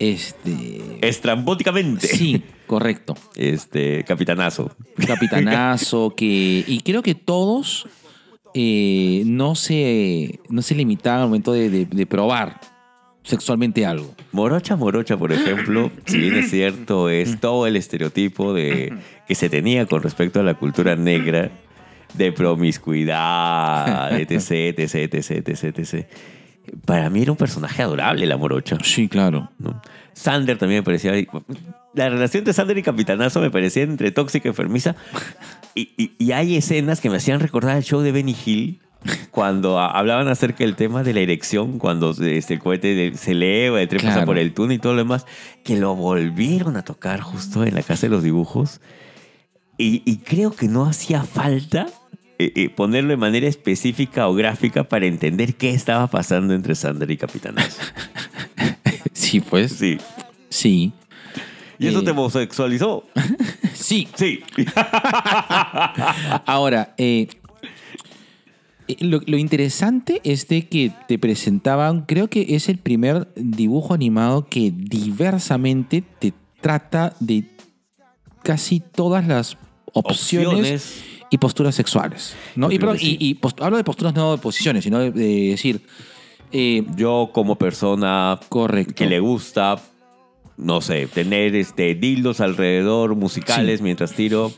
Este. 0.00 0.98
Estrambóticamente. 1.02 2.06
Sí, 2.08 2.42
correcto. 2.66 3.14
Este, 3.36 4.02
capitanazo. 4.04 4.74
Capitanazo, 5.06 6.14
que. 6.16 6.64
Y 6.66 6.80
creo 6.80 7.02
que 7.02 7.14
todos 7.14 7.86
eh, 8.54 9.22
no, 9.26 9.54
se, 9.54 10.40
no 10.48 10.62
se 10.62 10.74
limitaban 10.74 11.20
al 11.20 11.26
momento 11.28 11.52
de, 11.52 11.68
de- 11.70 11.84
de 11.84 12.06
probar 12.06 12.60
sexualmente 13.22 13.84
algo. 13.84 14.14
Morocha 14.32 14.74
Morocha, 14.76 15.16
por 15.18 15.32
ejemplo, 15.32 15.90
si 16.06 16.18
bien 16.18 16.34
es 16.36 16.50
cierto, 16.50 17.10
es 17.10 17.38
todo 17.38 17.66
el 17.66 17.76
estereotipo 17.76 18.54
de, 18.54 18.94
que 19.28 19.34
se 19.34 19.48
tenía 19.50 19.84
con 19.86 20.02
respecto 20.02 20.40
a 20.40 20.42
la 20.42 20.54
cultura 20.54 20.96
negra 20.96 21.50
de 22.14 22.32
promiscuidad, 22.32 24.18
etc, 24.20 24.78
etc, 24.78 24.94
etc, 25.14 25.30
etc, 25.48 25.78
etc. 25.78 26.06
Para 26.84 27.10
mí 27.10 27.22
era 27.22 27.32
un 27.32 27.38
personaje 27.38 27.82
adorable 27.82 28.26
la 28.26 28.36
Morocha. 28.36 28.78
Sí, 28.82 29.08
claro. 29.08 29.50
¿no? 29.58 29.80
Sander 30.12 30.58
también 30.58 30.80
me 30.80 30.84
parecía... 30.84 31.12
La 31.94 32.08
relación 32.08 32.44
de 32.44 32.52
Sander 32.52 32.78
y 32.78 32.82
Capitanazo 32.82 33.40
me 33.40 33.50
parecía 33.50 33.82
entre 33.82 34.12
tóxica 34.12 34.46
y 34.48 34.50
enfermiza. 34.50 34.94
Y, 35.74 35.90
y- 35.96 36.12
y 36.18 36.32
hay 36.32 36.56
escenas 36.56 37.00
que 37.00 37.10
me 37.10 37.16
hacían 37.16 37.40
recordar 37.40 37.76
el 37.76 37.82
show 37.82 38.00
de 38.00 38.12
Benny 38.12 38.36
Hill 38.46 38.80
cuando 39.30 39.78
hablaban 39.80 40.28
acerca 40.28 40.58
del 40.64 40.76
tema 40.76 41.02
de 41.02 41.14
la 41.14 41.20
erección, 41.20 41.78
cuando 41.78 42.10
este, 42.10 42.54
el 42.54 42.60
cohete 42.60 43.12
se 43.16 43.32
eleva, 43.32 43.80
el 43.80 43.88
tren 43.88 44.02
pasa 44.02 44.12
Claro. 44.14 44.26
por 44.26 44.38
el 44.38 44.52
túnel 44.52 44.76
y 44.76 44.78
todo 44.78 44.92
lo 44.92 44.98
demás, 44.98 45.26
que 45.64 45.76
lo 45.78 45.94
volvieron 45.96 46.76
a 46.76 46.82
tocar 46.84 47.20
justo 47.20 47.64
en 47.64 47.74
la 47.74 47.82
casa 47.82 48.02
de 48.02 48.10
los 48.10 48.22
dibujos. 48.22 48.80
Y, 49.78 50.02
y 50.04 50.18
creo 50.18 50.52
que 50.52 50.68
no 50.68 50.84
hacía 50.84 51.22
falta 51.24 51.86
eh, 52.40 52.52
eh, 52.54 52.68
ponerlo 52.70 53.10
de 53.10 53.16
manera 53.16 53.46
específica 53.46 54.28
o 54.28 54.34
gráfica 54.34 54.84
para 54.84 55.06
entender 55.06 55.54
qué 55.54 55.70
estaba 55.70 56.06
pasando 56.08 56.54
entre 56.54 56.74
Sander 56.74 57.10
y 57.10 57.16
Capitanazo. 57.16 57.80
Sí, 59.12 59.40
pues. 59.40 59.72
Sí. 59.72 59.98
Sí. 60.48 60.92
¿Y 61.78 61.86
eso 61.86 62.00
Eh. 62.00 62.04
te 62.04 62.10
homosexualizó? 62.10 63.04
Sí. 63.74 64.08
Sí. 64.14 64.40
Ahora, 66.46 66.94
eh, 66.98 67.28
eh, 68.88 68.96
lo, 69.00 69.20
lo 69.26 69.36
interesante 69.38 70.20
es 70.24 70.48
de 70.48 70.68
que 70.68 70.92
te 71.08 71.18
presentaban, 71.18 72.02
creo 72.02 72.28
que 72.28 72.46
es 72.56 72.68
el 72.68 72.78
primer 72.78 73.28
dibujo 73.36 73.94
animado 73.94 74.46
que 74.48 74.72
diversamente 74.74 76.02
te 76.18 76.32
trata 76.60 77.14
de 77.20 77.44
casi 78.42 78.80
todas 78.80 79.26
las 79.26 79.56
opciones, 79.92 80.46
Opciones. 80.48 80.94
Y 81.30 81.38
posturas 81.38 81.74
sexuales. 81.74 82.34
¿no? 82.56 82.70
Y, 82.70 82.76
y- 83.00 83.16
y 83.20 83.34
post- 83.34 83.60
hablo 83.62 83.76
de 83.76 83.84
posturas 83.84 84.14
no 84.14 84.32
de 84.32 84.38
posiciones, 84.38 84.84
sino 84.84 84.98
de, 84.98 85.10
de 85.12 85.50
decir, 85.50 85.80
eh, 86.52 86.84
Yo 86.96 87.30
como 87.32 87.56
persona 87.56 88.38
correcto. 88.48 88.94
que 88.94 89.06
le 89.06 89.20
gusta, 89.20 89.80
no 90.56 90.80
sé, 90.80 91.06
tener 91.06 91.54
este 91.54 91.94
dildos 91.94 92.40
alrededor 92.40 93.14
musicales 93.14 93.78
Sí. 93.78 93.84
mientras 93.84 94.12
tiro. 94.12 94.52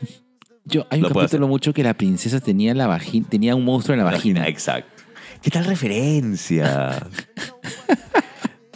Yo, 0.65 0.85
hay 0.89 1.01
un 1.03 1.09
capítulo 1.09 1.47
mucho 1.47 1.73
que 1.73 1.83
la 1.83 1.93
princesa 1.93 2.39
tenía 2.39 2.73
la 2.73 2.87
vagina, 2.87 3.27
tenía 3.29 3.55
un 3.55 3.65
monstruo 3.65 3.93
en 3.93 3.99
la 4.03 4.05
vagina. 4.11 4.47
Exacto. 4.47 5.03
¿Qué 5.41 5.49
tal 5.51 5.65
referencia? 5.65 7.05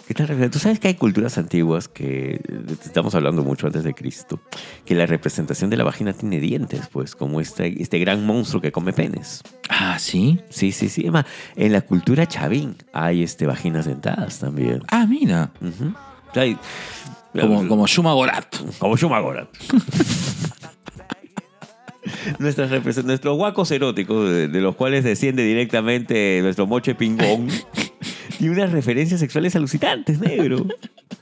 ¿Qué 0.08 0.14
tal? 0.14 0.50
Tú 0.50 0.58
sabes 0.60 0.80
que 0.80 0.88
hay 0.88 0.94
culturas 0.94 1.38
antiguas 1.38 1.90
que 1.90 2.40
estamos 2.86 3.14
hablando 3.14 3.44
mucho 3.44 3.68
antes 3.68 3.84
de 3.84 3.94
Cristo, 3.94 4.40
que 4.86 4.96
la 4.96 5.06
representación 5.06 5.70
de 5.70 5.76
la 5.76 5.84
vagina 5.84 6.14
tiene 6.14 6.40
dientes, 6.40 6.88
pues, 6.90 7.14
como 7.14 7.42
este, 7.42 7.82
este 7.82 8.00
gran 8.00 8.26
monstruo 8.26 8.62
que 8.62 8.72
come 8.72 8.94
penes. 8.94 9.44
Ah, 9.68 10.00
¿sí? 10.00 10.40
Sí, 10.50 10.72
sí, 10.72 10.88
sí. 10.88 11.02
Además, 11.02 11.26
en 11.58 11.74
la 11.74 11.82
cultura 11.82 12.26
chavín 12.26 12.78
hay 12.94 13.22
este, 13.22 13.46
vaginas 13.48 13.86
dentadas 13.86 14.40
también. 14.40 14.82
Ah, 14.90 15.06
mira. 15.06 15.52
Ujú. 15.60 15.94
O 16.30 16.34
sea, 16.34 16.44
hay- 16.44 16.58
Como, 17.38 17.68
como 17.68 17.86
Shuma 17.86 18.14
Gorat. 18.14 18.46
Como 18.80 18.96
Shumagorat. 18.96 19.50
Nuestras 22.40 22.72
represen- 22.72 23.04
nuestros 23.04 23.36
guacos 23.36 23.70
eróticos, 23.72 24.30
de, 24.30 24.48
de 24.48 24.62
los 24.62 24.76
cuales 24.76 25.04
desciende 25.04 25.44
directamente 25.44 26.40
nuestro 26.42 26.66
moche 26.66 26.96
pingón, 26.96 27.48
y 28.40 28.50
unas 28.50 28.72
referencias 28.72 29.20
sexuales 29.20 29.56
alucinantes, 29.56 30.20
negro. 30.20 30.66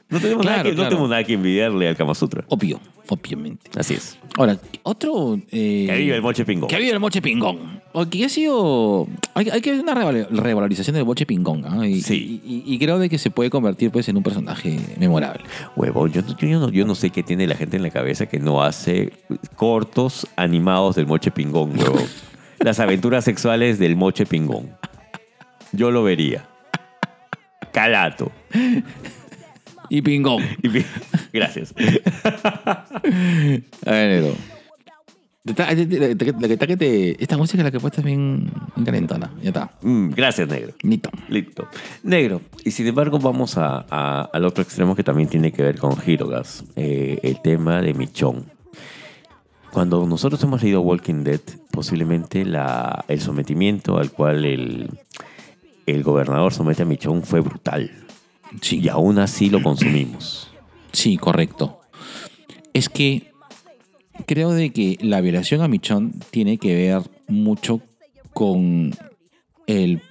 No 0.10 0.20
tenemos, 0.20 0.46
nada, 0.46 0.62
Claro, 0.62 0.70
que, 0.70 0.76
no 0.76 0.84
tenemos 0.88 1.10
nada 1.10 1.24
que 1.24 1.34
envidiarle 1.34 1.88
al 1.88 1.96
Kama 1.96 2.14
Sutra. 2.14 2.44
Obvio, 2.48 2.80
obviamente. 3.10 3.72
Así 3.78 3.96
es. 3.96 4.18
Ahora, 4.38 4.58
otro... 4.84 5.40
eh, 5.52 5.86
Que 5.90 5.98
vive 5.98 6.16
el 6.16 6.22
moche 6.22 6.46
pingón. 6.46 6.70
Que 6.70 6.78
vive 6.78 6.92
el 6.92 7.00
moche 7.00 7.22
pingón. 7.22 7.82
O 7.98 8.06
que 8.08 8.26
ha 8.26 8.30
sido. 8.30 9.08
Hay, 9.34 9.50
hay 9.50 9.62
que 9.62 9.72
ver 9.72 9.80
una 9.82 9.94
reval- 9.96 10.28
revalorización 10.30 10.96
del 10.96 11.06
boche 11.06 11.26
ping-pong. 11.26 11.64
¿ah? 11.66 11.88
Y, 11.88 12.02
Sí. 12.02 12.42
Y, 12.46 12.56
y- 12.70 12.74
y 12.76 12.78
creo 12.80 13.00
de 13.00 13.10
que 13.10 13.18
se 13.18 13.32
puede 13.32 13.50
convertir 13.50 13.90
pues, 13.90 14.08
en 14.10 14.18
un 14.18 14.24
personaje 14.24 14.78
memorable. 15.00 15.44
Huevón, 15.76 16.12
yo, 16.12 16.22
yo- 16.22 16.48
yo 16.48 16.60
no, 16.60 16.70
yo 16.70 16.86
no 16.86 16.94
sé 16.94 17.10
qué 17.10 17.24
tiene 17.24 17.48
la 17.48 17.56
gente 17.56 17.78
en 17.78 17.84
la 17.84 17.90
cabeza 17.90 18.26
que 18.28 18.38
no 18.38 18.62
hace 18.64 19.14
cortos 19.56 20.28
animados 20.36 20.96
del 20.96 21.08
moche 21.08 21.32
pingón, 21.32 21.72
huevón. 21.80 22.04
Las 22.60 22.80
aventuras 22.80 23.24
sexuales 23.24 23.80
del 23.80 23.96
moche 23.96 24.26
pingón. 24.26 24.70
Yo 25.72 25.90
lo 25.92 26.04
vería. 26.04 26.48
Calato. 27.76 28.32
Y 29.90 30.02
ping-pong. 30.02 30.42
Y 30.64 30.70
pi- 30.70 30.86
Gracias. 31.34 31.74
A 33.86 33.92
ver, 33.92 34.22
negro. 34.24 34.36
Te 35.44 35.52
está- 35.52 35.68
te- 35.76 36.78
te- 36.78 37.22
Esta 37.24 37.38
música 37.38 37.60
es 37.60 37.66
la 37.66 37.72
que 37.72 37.80
puesta 37.80 38.00
es 38.02 38.06
bien, 38.06 38.50
bien 38.76 38.86
calentona. 38.86 39.32
Ya 39.44 39.50
está. 39.50 39.72
Mm, 39.82 40.10
gracias, 40.12 40.48
negro. 40.48 40.74
Nito. 40.82 41.10
Listo. 41.30 41.68
Negro. 42.02 42.42
Y 42.64 42.72
sin 42.72 42.88
embargo, 42.88 43.20
vamos 43.20 43.58
a- 43.58 43.86
a- 43.90 44.30
al 44.34 44.46
otro 44.46 44.64
extremo 44.64 44.96
que 44.96 45.04
también 45.04 45.30
tiene 45.30 45.52
que 45.52 45.62
ver 45.62 45.78
con 45.78 45.96
Hirogas. 46.06 46.64
eh, 46.76 47.20
el 47.22 47.42
tema 47.42 47.82
de 47.82 47.94
Michón. 47.94 48.46
Cuando 49.72 50.06
nosotros 50.08 50.42
hemos 50.44 50.64
leído 50.64 50.82
Walking 50.82 51.24
Dead, 51.24 51.42
posiblemente 51.70 52.46
la, 52.46 53.04
el 53.10 53.20
sometimiento 53.20 53.98
al 54.00 54.10
cual 54.12 54.46
el, 54.46 54.90
el 55.86 56.04
gobernador 56.04 56.54
somete 56.54 56.84
a 56.84 56.86
Michón 56.86 57.24
fue 57.24 57.42
brutal. 57.42 57.92
Sí. 58.62 58.80
Y 58.80 58.90
aún 58.90 59.20
así 59.20 59.50
lo 59.50 59.62
consumimos. 59.62 60.50
Sí, 60.92 61.18
correcto. 61.18 61.82
Es 62.74 62.90
que 62.90 63.32
creo 64.26 64.52
de 64.52 64.72
que 64.72 64.98
la 65.02 65.22
violación 65.22 65.62
a 65.62 65.68
Michón 65.68 66.14
tiene 66.32 66.58
que 66.58 66.74
ver 66.74 67.02
mucho 67.28 67.82
con 68.34 68.92
el 69.68 70.02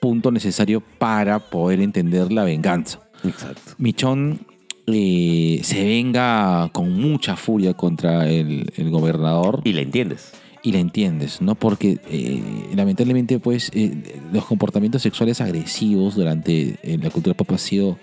punto 0.00 0.30
necesario 0.30 0.80
para 0.80 1.38
poder 1.38 1.80
entender 1.80 2.32
la 2.32 2.44
venganza. 2.44 3.00
Exacto. 3.24 3.74
Michón 3.78 4.46
eh, 4.86 5.60
se 5.62 5.84
venga 5.84 6.70
con 6.72 6.92
mucha 6.92 7.36
furia 7.36 7.74
contra 7.74 8.28
el, 8.28 8.72
el 8.76 8.90
gobernador 8.90 9.60
Y 9.64 9.72
la 9.72 9.82
entiendes. 9.82 10.32
Y 10.62 10.72
la 10.72 10.78
entiendes, 10.78 11.40
¿no? 11.40 11.54
Porque 11.54 11.98
eh, 12.08 12.42
lamentablemente, 12.74 13.38
pues, 13.38 13.70
eh, 13.74 14.20
los 14.32 14.44
comportamientos 14.44 15.02
sexuales 15.02 15.40
agresivos 15.40 16.14
durante 16.14 16.78
eh, 16.82 16.98
la 17.00 17.10
cultura 17.10 17.36
pop 17.36 17.52
ha 17.52 17.58
sido 17.58 17.98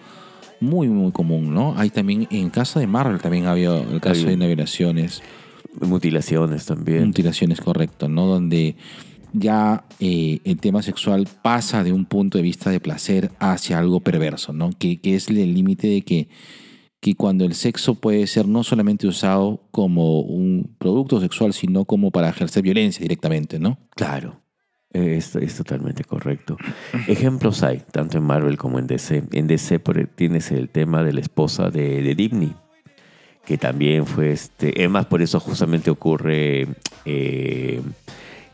muy, 0.59 0.87
muy 0.87 1.11
común, 1.11 1.53
¿no? 1.53 1.77
Hay 1.77 1.89
también, 1.89 2.27
en 2.31 2.49
caso 2.49 2.79
de 2.79 2.87
Marvel 2.87 3.19
también 3.19 3.45
había 3.45 3.77
el 3.77 4.01
caso 4.01 4.25
de 4.25 4.35
violaciones, 4.35 5.21
Mutilaciones 5.81 6.65
también. 6.65 7.07
mutilaciones, 7.07 7.59
correcto, 7.59 8.07
¿no? 8.07 8.25
Donde 8.27 8.75
ya 9.33 9.83
eh, 9.99 10.39
el 10.45 10.57
tema 10.59 10.81
sexual 10.81 11.27
pasa 11.41 11.83
de 11.83 11.91
un 11.91 12.05
punto 12.05 12.37
de 12.37 12.43
vista 12.43 12.69
de 12.69 12.79
placer 12.79 13.31
hacia 13.39 13.79
algo 13.79 13.99
perverso, 13.99 14.53
¿no? 14.53 14.71
Que, 14.77 14.97
que 15.01 15.15
es 15.15 15.27
el 15.29 15.53
límite 15.53 15.87
de 15.87 16.01
que, 16.03 16.29
que 17.05 17.13
cuando 17.13 17.45
el 17.45 17.53
sexo 17.53 17.93
puede 17.93 18.25
ser 18.25 18.47
no 18.47 18.63
solamente 18.63 19.05
usado 19.05 19.61
como 19.69 20.21
un 20.21 20.75
producto 20.79 21.21
sexual, 21.21 21.53
sino 21.53 21.85
como 21.85 22.09
para 22.09 22.29
ejercer 22.29 22.63
violencia 22.63 23.03
directamente, 23.03 23.59
¿no? 23.59 23.77
Claro, 23.95 24.41
es, 24.91 25.35
es 25.35 25.55
totalmente 25.55 26.03
correcto. 26.03 26.57
Ejemplos 27.07 27.61
hay, 27.61 27.83
tanto 27.91 28.17
en 28.17 28.23
Marvel 28.23 28.57
como 28.57 28.79
en 28.79 28.87
DC. 28.87 29.21
En 29.33 29.45
DC 29.45 29.79
por- 29.79 30.07
tienes 30.15 30.49
el 30.49 30.67
tema 30.69 31.03
de 31.03 31.13
la 31.13 31.19
esposa 31.21 31.69
de, 31.69 32.01
de 32.01 32.51
que 33.45 33.59
también 33.59 34.07
fue, 34.07 34.31
este, 34.31 34.83
es 34.83 34.89
más, 34.89 35.05
por 35.05 35.21
eso 35.21 35.39
justamente 35.39 35.91
ocurre 35.91 36.67
eh, 37.05 37.81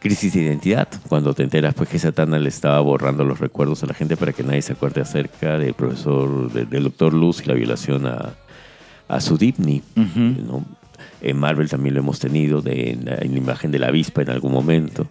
crisis 0.01 0.33
de 0.33 0.41
identidad, 0.41 0.89
cuando 1.07 1.33
te 1.33 1.43
enteras 1.43 1.73
pues 1.75 1.87
que 1.87 1.99
Satana 1.99 2.39
le 2.39 2.49
estaba 2.49 2.81
borrando 2.81 3.23
los 3.23 3.39
recuerdos 3.39 3.83
a 3.83 3.85
la 3.85 3.93
gente 3.93 4.17
para 4.17 4.33
que 4.33 4.43
nadie 4.43 4.61
se 4.63 4.73
acuerde 4.73 4.99
acerca 4.99 5.57
del 5.57 5.73
profesor, 5.75 6.51
de- 6.51 6.65
del 6.65 6.83
doctor 6.83 7.13
Luz 7.13 7.41
y 7.41 7.45
la 7.45 7.53
violación 7.53 8.07
a, 8.07 8.33
a 9.15 9.21
su 9.21 9.37
Disney. 9.37 9.81
¿no? 9.95 10.65
En 11.21 11.37
Marvel 11.37 11.69
también 11.69 11.95
lo 11.95 12.01
hemos 12.01 12.19
tenido, 12.19 12.61
de, 12.61 12.91
en, 12.91 13.05
la, 13.05 13.15
en 13.15 13.33
la 13.33 13.37
imagen 13.37 13.71
de 13.71 13.79
la 13.79 13.87
avispa 13.87 14.21
en 14.21 14.29
algún 14.29 14.51
momento. 14.51 15.07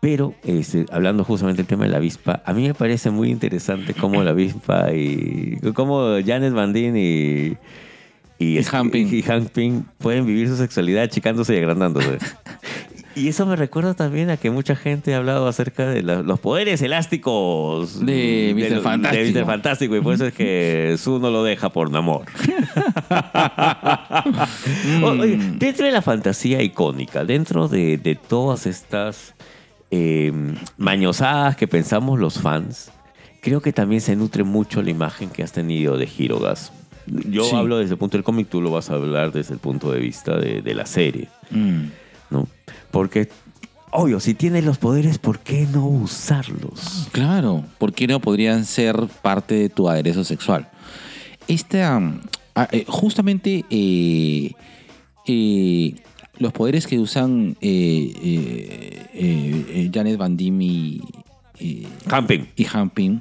Pero 0.00 0.34
este, 0.42 0.86
hablando 0.90 1.22
justamente 1.22 1.58
del 1.58 1.68
tema 1.68 1.84
de 1.84 1.90
la 1.90 1.98
avispa, 1.98 2.42
a 2.44 2.52
mí 2.52 2.66
me 2.66 2.74
parece 2.74 3.10
muy 3.10 3.30
interesante 3.30 3.94
cómo 3.94 4.24
la 4.24 4.30
avispa 4.30 4.92
y 4.92 5.60
cómo 5.74 6.16
Janet 6.26 6.52
Van 6.52 6.72
Dien 6.72 6.96
y, 6.96 7.56
y, 8.38 8.58
Y 8.58 8.64
Hank 8.64 8.90
Pym. 8.90 9.14
y 9.14 9.22
Hank 9.22 9.50
Pym 9.50 9.84
pueden 9.98 10.26
vivir 10.26 10.48
su 10.48 10.56
sexualidad 10.56 11.04
achicándose 11.04 11.54
y 11.54 11.58
agrandándose. 11.58 12.18
y 13.14 13.28
eso 13.28 13.46
me 13.46 13.56
recuerda 13.56 13.94
también 13.94 14.30
a 14.30 14.36
que 14.36 14.50
mucha 14.50 14.76
gente 14.76 15.14
ha 15.14 15.18
hablado 15.18 15.46
acerca 15.48 15.86
de 15.88 16.02
la- 16.02 16.22
los 16.22 16.38
poderes 16.40 16.82
elásticos 16.82 18.04
De 18.04 18.52
Mr. 18.54 18.80
Fantástico. 18.82 19.24
de 19.24 19.32
Mr. 19.40 19.46
Fantástico 19.46 19.96
y 19.96 20.00
por 20.00 20.14
eso 20.14 20.26
es 20.26 20.34
que 20.34 20.96
Su 20.98 21.18
no 21.18 21.30
lo 21.30 21.42
deja 21.44 21.70
por 21.70 21.90
Namor. 21.90 22.26
Oye, 25.04 25.38
dentro 25.58 25.86
de 25.86 25.92
la 25.92 26.02
fantasía 26.02 26.62
icónica, 26.62 27.24
dentro 27.24 27.68
de, 27.68 27.98
de 27.98 28.14
todas 28.14 28.66
estas 28.66 29.34
eh, 29.90 30.32
mañosadas 30.76 31.56
que 31.56 31.68
pensamos 31.68 32.18
los 32.18 32.38
fans, 32.38 32.90
creo 33.40 33.60
que 33.60 33.72
también 33.72 34.00
se 34.00 34.16
nutre 34.16 34.44
mucho 34.44 34.82
la 34.82 34.90
imagen 34.90 35.30
que 35.30 35.42
has 35.42 35.52
tenido 35.52 35.96
de 35.96 36.08
Hirogas. 36.16 36.72
Yo 37.06 37.44
Sí. 37.44 37.56
hablo 37.56 37.78
desde 37.78 37.94
el 37.94 37.98
punto 37.98 38.16
del 38.16 38.24
cómic, 38.24 38.48
tú 38.48 38.60
lo 38.60 38.70
vas 38.70 38.90
a 38.90 38.94
hablar 38.94 39.32
desde 39.32 39.54
el 39.54 39.60
punto 39.60 39.90
de 39.90 39.98
vista 39.98 40.36
de, 40.36 40.62
de 40.62 40.74
la 40.74 40.86
serie, 40.86 41.28
Mm. 41.50 41.86
¿No? 42.32 42.48
Porque, 42.90 43.28
obvio, 43.90 44.18
si 44.18 44.34
tienes 44.34 44.64
los 44.64 44.78
poderes, 44.78 45.18
¿por 45.18 45.38
qué 45.38 45.66
no 45.72 45.86
usarlos? 45.86 47.08
Claro, 47.12 47.64
¿por 47.78 47.92
qué 47.92 48.06
no 48.06 48.20
podrían 48.20 48.64
ser 48.64 48.96
parte 49.22 49.54
de 49.54 49.68
tu 49.68 49.88
aderezo 49.88 50.24
sexual? 50.24 50.68
Esta, 51.46 51.96
um, 51.96 52.20
ah, 52.54 52.68
eh, 52.72 52.84
justamente 52.88 53.64
eh, 53.70 54.52
eh, 55.26 55.94
los 56.38 56.52
poderes 56.52 56.86
que 56.86 56.98
usan 56.98 57.56
eh, 57.60 59.06
eh, 59.14 59.90
Janet 59.92 60.16
Van 60.16 60.36
Diem 60.36 60.60
y, 60.60 61.00
Pym, 62.94 63.20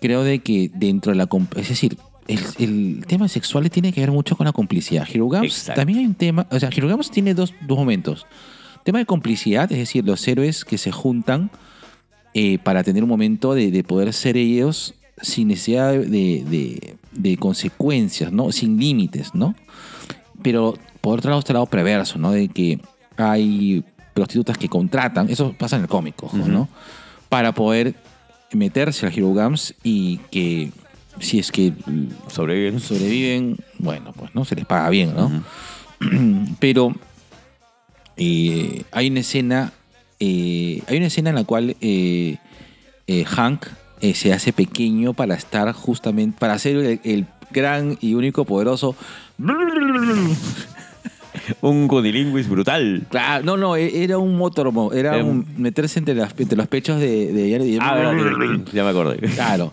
creo 0.00 0.24
de 0.24 0.40
que 0.40 0.70
dentro 0.74 1.12
de 1.12 1.18
la... 1.18 1.28
Es 1.56 1.68
decir, 1.68 1.96
el, 2.32 2.98
el 2.98 3.06
tema 3.06 3.28
sexual 3.28 3.68
tiene 3.70 3.92
que 3.92 4.00
ver 4.00 4.10
mucho 4.10 4.36
con 4.36 4.46
la 4.46 4.52
complicidad. 4.52 5.06
Hirogams 5.12 5.46
Exacto. 5.46 5.80
también 5.80 5.98
hay 6.00 6.06
un 6.06 6.14
tema... 6.14 6.46
O 6.50 6.58
sea, 6.58 6.70
Hirogams 6.74 7.10
tiene 7.10 7.34
dos, 7.34 7.52
dos 7.66 7.76
momentos. 7.78 8.26
Tema 8.84 8.98
de 8.98 9.06
complicidad, 9.06 9.70
es 9.70 9.78
decir, 9.78 10.04
los 10.04 10.26
héroes 10.26 10.64
que 10.64 10.78
se 10.78 10.90
juntan 10.92 11.50
eh, 12.34 12.58
para 12.58 12.82
tener 12.84 13.02
un 13.02 13.08
momento 13.08 13.54
de, 13.54 13.70
de 13.70 13.84
poder 13.84 14.12
ser 14.12 14.36
ellos 14.36 14.94
sin 15.20 15.48
necesidad 15.48 15.92
de, 15.92 16.44
de- 16.44 16.96
de 17.12 17.36
consecuencias, 17.36 18.32
¿no? 18.32 18.52
Sin 18.52 18.78
límites, 18.78 19.34
¿no? 19.34 19.54
Pero 20.42 20.78
por 21.00 21.18
otro 21.18 21.30
lado 21.30 21.40
está 21.40 21.52
el 21.52 21.54
lado 21.54 21.66
perverso, 21.66 22.18
¿no? 22.18 22.30
De 22.30 22.48
que 22.48 22.78
hay 23.16 23.84
prostitutas 24.14 24.56
que 24.56 24.68
contratan, 24.68 25.28
eso 25.28 25.54
pasa 25.58 25.76
en 25.76 25.82
el 25.82 25.88
cómic, 25.88 26.22
ojo, 26.22 26.36
¿no? 26.38 26.68
Para 27.28 27.52
poder 27.52 27.94
meterse 28.52 29.06
a 29.06 29.10
Hero 29.10 29.34
Gams 29.34 29.74
y 29.82 30.18
que 30.30 30.70
si 31.18 31.38
es 31.38 31.50
que 31.52 31.72
Sobreviven. 32.28 32.80
sobreviven, 32.80 33.56
bueno, 33.78 34.12
pues 34.12 34.34
no 34.34 34.44
se 34.44 34.54
les 34.56 34.64
paga 34.66 34.88
bien, 34.90 35.14
¿no? 35.14 35.42
Pero 36.60 36.94
eh, 38.16 38.84
hay 38.92 39.08
una 39.10 39.20
escena, 39.20 39.72
eh, 40.18 40.82
hay 40.86 40.96
una 40.96 41.06
escena 41.06 41.30
en 41.30 41.36
la 41.36 41.44
cual 41.44 41.76
eh, 41.80 42.36
Hank 43.26 43.66
se 44.14 44.32
hace 44.32 44.52
pequeño 44.52 45.12
para 45.14 45.34
estar 45.34 45.70
justamente, 45.72 46.38
para 46.38 46.58
ser 46.58 46.76
el, 46.76 47.00
el 47.04 47.26
gran 47.50 47.98
y 48.00 48.14
único 48.14 48.44
poderoso. 48.44 48.94
Un 51.62 51.88
codilingüis 51.88 52.48
brutal. 52.48 53.06
Claro, 53.10 53.44
no, 53.44 53.56
no, 53.56 53.76
e- 53.76 54.02
era 54.04 54.18
un 54.18 54.36
motormo, 54.36 54.92
era 54.92 55.16
Era 55.16 55.24
un- 55.24 55.46
meterse 55.56 55.98
entre, 55.98 56.14
las- 56.14 56.34
entre 56.38 56.56
los 56.56 56.66
pechos 56.68 57.00
de, 57.00 57.32
de 57.32 57.50
Janet 57.52 57.66
y- 57.68 57.78
Ah, 57.80 57.94
verdad, 57.94 58.60
ya 58.72 58.84
me 58.84 58.90
acordé. 58.90 59.16
Claro. 59.34 59.72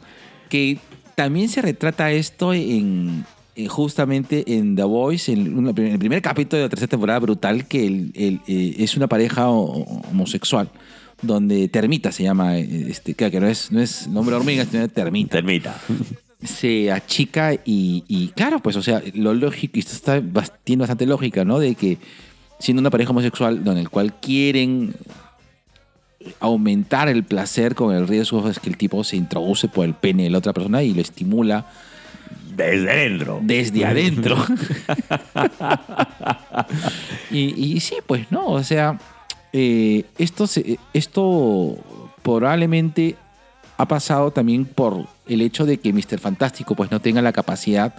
Que 0.49 0.80
también 1.18 1.49
se 1.49 1.64
retrata 1.64 2.11
esto 2.11 2.53
en, 2.53 3.26
en 3.56 3.68
justamente 3.68 4.44
en 4.56 4.76
The 4.76 4.84
Voice, 4.84 5.31
en, 5.34 5.57
una- 5.57 5.72
en 5.72 5.88
el 5.88 5.98
primer 5.98 6.22
capítulo 6.22 6.60
de 6.60 6.65
la 6.65 6.69
tercera 6.69 6.91
temporada 6.91 7.18
brutal, 7.18 7.65
que 7.68 7.88
el- 7.88 8.11
el, 8.14 8.39
eh, 8.48 8.76
es 8.77 8.95
una 8.95 9.07
pareja 9.07 9.49
ho- 9.49 10.02
homosexual, 10.11 10.69
donde 11.23 11.68
Termita 11.69 12.11
se 12.11 12.22
llama, 12.22 12.60
eh, 12.60 12.85
este, 12.89 13.15
que 13.15 13.31
que 13.31 13.39
no 13.39 13.48
es, 13.48 13.72
no 13.72 13.81
es 13.81 14.07
nombre 14.07 14.35
hormiga, 14.35 14.64
sino 14.65 14.88
Termita. 14.89 15.31
Termita. 15.31 15.81
Se 16.44 16.91
achica 16.91 17.56
y, 17.65 18.03
y 18.07 18.27
claro, 18.35 18.60
pues, 18.60 18.76
o 18.76 18.84
sea, 18.84 19.02
lo 19.15 19.34
lógico, 19.34 19.73
y 19.77 19.80
esto 19.80 19.94
está, 19.94 20.22
tiene 20.64 20.81
bastante 20.81 21.07
lógica, 21.07 21.44
¿no? 21.44 21.57
De 21.57 21.73
que 21.73 21.98
siendo 22.60 22.80
una 22.80 22.91
pareja 22.91 23.10
homosexual, 23.10 23.64
en 23.65 23.77
el 23.80 23.89
cual 23.89 24.14
quieren 24.19 24.94
aumentar 26.40 27.10
el 27.10 27.24
placer 27.24 27.76
con 27.76 27.95
el 27.95 28.08
riesgo 28.08 28.48
es 28.49 28.60
que 28.60 28.70
el 28.70 28.78
tipo 28.78 29.04
se 29.04 29.16
introduce 29.18 29.68
por 29.68 29.86
el 29.86 29.94
pene 29.94 30.24
de 30.24 30.30
la 30.30 30.38
otra 30.40 30.54
persona 30.54 30.84
y 30.84 30.94
lo 30.94 31.02
estimula 31.02 31.66
Desde 32.56 32.90
adentro. 32.91 33.40
desde 33.44 33.86
adentro. 33.91 34.38
y, 37.32 37.76
y 37.76 37.80
sí, 37.80 37.95
pues 38.06 38.32
no, 38.32 38.48
o 38.48 38.64
sea, 38.64 38.99
eh, 39.54 40.04
esto, 40.18 40.48
se- 40.48 40.80
esto 40.94 41.76
probablemente 42.24 43.16
ha 43.78 43.88
pasado 43.88 44.32
también 44.32 44.66
por 44.66 45.06
el 45.28 45.41
hecho 45.41 45.66
de 45.66 45.78
que 45.78 45.94
Mr. 45.94 46.20
Fantástico 46.20 46.76
pues 46.76 46.90
no 46.91 46.99
tenga 46.99 47.22
la 47.22 47.32
capacidad 47.34 47.94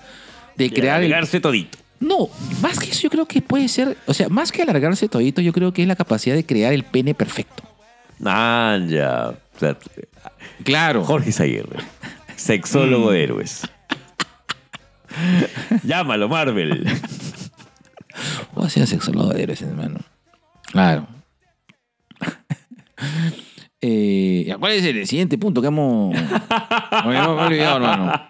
de 0.57 0.71
crear 0.71 1.01
el, 1.03 1.07
Alargarse 1.13 1.41
todito. 1.41 1.79
no, 2.01 2.29
más 2.61 2.79
que 2.81 2.91
eso 2.91 3.03
yo 3.03 3.11
creo 3.11 3.27
que 3.27 3.41
puede 3.43 3.69
ser, 3.69 3.97
o 4.07 4.15
sea, 4.15 4.29
más 4.29 4.51
que 4.51 4.63
alargarse 4.63 5.09
todito, 5.09 5.41
yo 5.41 5.53
creo 5.53 5.73
que 5.73 5.83
es 5.83 5.89
la 5.89 5.95
capacidad 5.97 6.35
de 6.35 6.45
crear 6.45 6.73
el 6.73 6.83
pene 6.85 7.15
perfecto. 7.15 7.63
Ah, 8.24 8.78
ya. 8.86 9.35
Claro. 10.65 11.05
Jorge 11.05 11.32
Zaguirre, 11.32 11.78
sexólogo 12.36 13.11
de 13.11 13.24
héroes. 13.24 13.62
Llámalo, 15.85 16.28
Marvel. 16.28 16.86
O 18.55 18.65
hacía 18.65 18.86
sexólogo 18.86 19.32
de 19.32 19.43
héroes, 19.43 19.62
hermano. 19.62 20.01
Claro. 20.73 21.07
Eh, 23.81 24.53
¿Cuál 24.59 24.73
es 24.73 24.85
el 24.85 25.07
siguiente 25.07 25.39
punto 25.39 25.61
que 25.61 25.69
hemos... 25.69 26.12
Oye, 27.05 27.19
no, 27.19 27.36
me 27.36 27.43
he 27.43 27.47
olvidado, 27.47 27.77
hermano. 27.77 28.28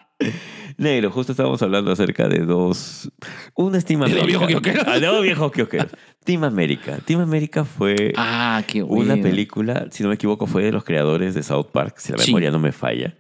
Negro, 0.79 1.11
justo 1.11 1.33
estábamos 1.33 1.61
hablando 1.63 1.91
acerca 1.91 2.29
de 2.29 2.39
dos. 2.47 3.11
Una 3.55 3.79
es 3.79 3.85
Team 3.85 4.01
¿De 4.03 4.11
dos 4.11 4.13
América. 4.23 4.27
viejos 4.47 4.49
kiosqueros? 4.63 4.85
Ah, 4.87 5.01
de 5.01 5.07
dos 5.09 5.23
viejos 5.25 5.53
kiosqueros. 5.53 5.89
Team 6.23 6.45
América. 6.45 6.99
Team 7.05 7.21
América 7.21 7.65
fue 7.65 8.13
Ah, 8.17 8.63
qué 8.65 8.83
bueno. 8.83 9.15
una 9.15 9.21
película, 9.23 9.89
si 9.91 10.05
no 10.05 10.09
me 10.11 10.15
equivoco, 10.15 10.47
fue 10.47 10.63
de 10.63 10.71
los 10.71 10.85
creadores 10.85 11.35
de 11.35 11.43
South 11.43 11.67
Park, 11.73 11.97
si 11.99 12.13
la 12.13 12.19
Sí. 12.19 12.31
memoria 12.31 12.53
no 12.53 12.61
me 12.61 12.71
falla. 12.71 13.13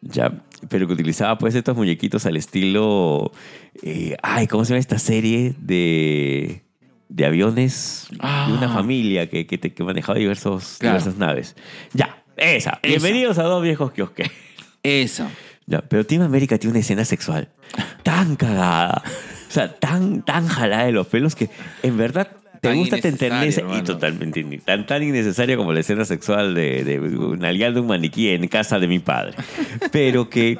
Ya, 0.00 0.32
pero 0.70 0.86
que 0.86 0.94
utilizaba 0.94 1.36
pues 1.36 1.54
estos 1.54 1.76
muñequitos 1.76 2.24
al 2.24 2.36
estilo. 2.38 3.30
eh, 3.82 4.16
ay, 4.22 4.46
¿cómo 4.46 4.64
se 4.64 4.70
llama 4.70 4.80
esta 4.80 4.98
serie 4.98 5.54
de, 5.58 6.62
de 7.10 7.26
aviones 7.26 8.08
Ah. 8.20 8.46
de 8.48 8.54
una 8.56 8.70
familia 8.72 9.28
que, 9.28 9.46
que, 9.46 9.58
que 9.60 9.84
manejaba 9.84 10.18
diversos, 10.18 10.76
Claro. 10.80 10.96
diversas 10.98 11.18
naves? 11.18 11.56
Ya, 11.92 12.24
esa. 12.38 12.80
Bienvenidos 12.82 13.36
a 13.38 13.42
dos 13.42 13.62
viejos 13.62 13.92
kiosqueros. 13.92 14.32
Eso. 14.82 15.26
Pero 15.80 16.04
Team 16.04 16.22
América 16.22 16.58
tiene 16.58 16.72
una 16.72 16.80
escena 16.80 17.04
sexual 17.04 17.48
tan 18.02 18.36
cagada, 18.36 19.02
o 19.48 19.52
sea, 19.52 19.74
tan, 19.74 20.22
tan 20.22 20.46
jalada 20.46 20.84
de 20.84 20.92
los 20.92 21.06
pelos 21.06 21.34
que 21.34 21.48
en 21.82 21.96
verdad 21.96 22.28
te 22.60 22.68
Tan 22.68 22.76
gusta, 22.76 22.98
te 22.98 23.08
enternece 23.08 23.64
y 23.76 23.82
totalmente 23.82 24.44
tan, 24.64 24.86
tan 24.86 25.02
innecesaria 25.02 25.56
como 25.56 25.72
la 25.72 25.80
escena 25.80 26.04
sexual 26.04 26.54
de, 26.54 26.84
de 26.84 27.00
nalgueando 27.36 27.80
un 27.80 27.88
maniquí 27.88 28.28
en 28.28 28.46
casa 28.46 28.78
de 28.78 28.86
mi 28.86 29.00
padre. 29.00 29.34
Pero 29.90 30.30
que. 30.30 30.58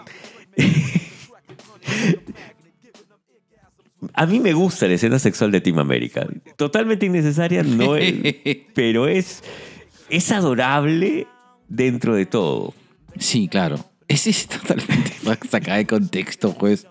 A 4.15 4.27
mí 4.27 4.41
me 4.41 4.53
gusta 4.53 4.89
la 4.89 4.95
escena 4.95 5.21
sexual 5.21 5.53
de 5.53 5.61
Team 5.61 5.79
América. 5.79 6.27
Totalmente 6.57 7.07
innecesaria, 7.07 7.63
no 7.63 7.95
es, 7.95 8.15
pero 8.75 9.07
es, 9.07 9.45
es 10.11 10.33
adorable 10.33 11.29
dentro 11.69 12.17
de 12.17 12.27
todo. 12.27 12.75
Sí, 13.17 13.47
claro. 13.47 13.92
Ese 14.15 14.31
es 14.31 14.47
totalmente 14.47 15.13
sacada 15.51 15.79
de 15.79 15.87
contexto, 15.87 16.55
pues. 16.55 16.87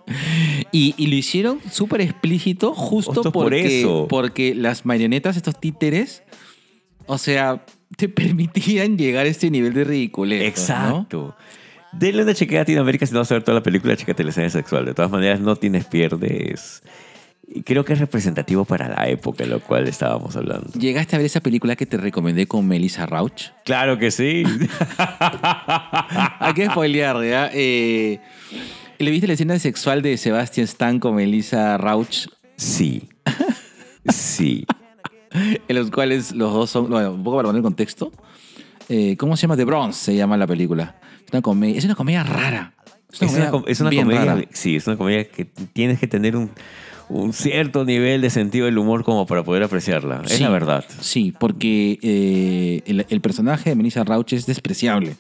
Y, 0.71 0.95
y 0.97 1.07
lo 1.07 1.15
hicieron 1.15 1.59
súper 1.71 2.01
explícito 2.01 2.73
justo, 2.73 3.13
Justo 3.13 3.31
por 3.31 3.45
porque, 3.45 3.81
eso. 3.81 4.07
porque 4.09 4.55
las 4.55 4.85
marionetas, 4.85 5.37
estos 5.37 5.59
títeres, 5.59 6.23
o 7.05 7.17
sea, 7.17 7.63
te 7.97 8.09
permitían 8.21 8.97
llegar 8.97 9.25
a 9.25 9.29
este 9.29 9.51
nivel 9.51 9.73
de 9.73 9.83
ridiculez. 9.83 10.41
¿no? 10.41 10.47
Exacto. 10.47 11.35
Denle 11.93 12.23
una 12.23 12.33
chequeada 12.33 12.61
a 12.61 12.63
Latinoamérica 12.63 13.05
si 13.05 13.13
no 13.13 13.19
vas 13.19 13.31
a 13.31 13.35
ver 13.35 13.43
toda 13.43 13.55
la 13.55 13.63
película, 13.63 13.97
chécate 13.97 14.23
la 14.23 14.29
escena 14.29 14.49
sexual. 14.49 14.85
De 14.85 14.93
todas 14.93 15.11
maneras, 15.11 15.41
no 15.41 15.57
tienes 15.57 15.85
pierdes. 15.85 16.81
Y 17.53 17.63
creo 17.63 17.83
que 17.83 17.91
es 17.93 17.99
representativo 17.99 18.63
para 18.63 18.87
la 18.87 19.09
época 19.09 19.43
en 19.43 19.49
la 19.49 19.59
cual 19.59 19.87
estábamos 19.87 20.35
hablando. 20.37 20.71
¿Llegaste 20.79 21.15
a 21.15 21.19
ver 21.19 21.25
esa 21.25 21.41
película 21.41 21.75
que 21.75 21.85
te 21.85 21.97
recomendé 21.97 22.47
con 22.47 22.65
Melissa 22.65 23.05
Rauch? 23.05 23.49
Claro 23.65 23.97
que 23.99 24.09
sí. 24.09 24.43
Hay 26.39 26.53
que 26.53 26.65
spoilear, 26.67 27.23
¿ya? 27.23 27.49
Eh, 27.53 28.19
¿Le 28.99 29.11
viste 29.11 29.27
la 29.27 29.33
escena 29.33 29.57
sexual 29.59 30.01
de 30.01 30.17
Sebastian 30.17 30.65
Stan 30.65 30.99
con 30.99 31.15
Melissa 31.15 31.77
Rauch? 31.77 32.27
Sí. 32.55 33.09
Sí. 34.09 34.65
En 35.33 35.77
los 35.77 35.89
cuales 35.91 36.33
los 36.33 36.51
dos 36.51 36.69
son. 36.69 36.89
Bueno, 36.89 37.13
un 37.13 37.23
poco 37.23 37.37
para 37.37 37.47
poner 37.47 37.59
el 37.59 37.63
contexto. 37.63 38.11
Eh, 38.89 39.15
¿Cómo 39.17 39.37
se 39.37 39.43
llama? 39.43 39.55
The 39.55 39.63
Bronze 39.63 39.97
se 39.97 40.13
llama 40.13 40.35
la 40.35 40.45
película. 40.45 40.99
Es 41.25 41.31
una 41.31 41.41
comedia, 41.41 41.77
es 41.77 41.85
una 41.85 41.95
comedia 41.95 42.21
rara. 42.25 42.73
Es 43.13 43.21
una, 43.21 43.49
com- 43.49 43.63
es 43.65 43.79
una 43.79 43.91
comedia. 43.91 44.25
rara. 44.25 44.41
Sí, 44.51 44.75
es 44.75 44.85
una 44.87 44.97
comedia 44.97 45.29
que 45.29 45.45
tienes 45.45 45.99
que 46.01 46.07
tener 46.07 46.35
un, 46.35 46.51
un 47.13 47.33
cierto 47.33 47.85
nivel 47.85 48.21
de 48.21 48.29
sentido 48.29 48.65
del 48.65 48.77
humor 48.77 49.03
como 49.03 49.25
para 49.25 49.43
poder 49.43 49.63
apreciarla. 49.63 50.21
Es 50.25 50.39
la 50.41 50.49
verdad. 50.49 50.85
Sí, 50.99 51.33
porque 51.39 51.99
eh, 52.01 52.81
el, 52.85 53.05
el 53.09 53.21
personaje 53.21 53.69
de 53.71 53.75
Melissa 53.75 54.03
Rauch 54.03 54.33
es 54.33 54.45
despreciable. 54.45 55.15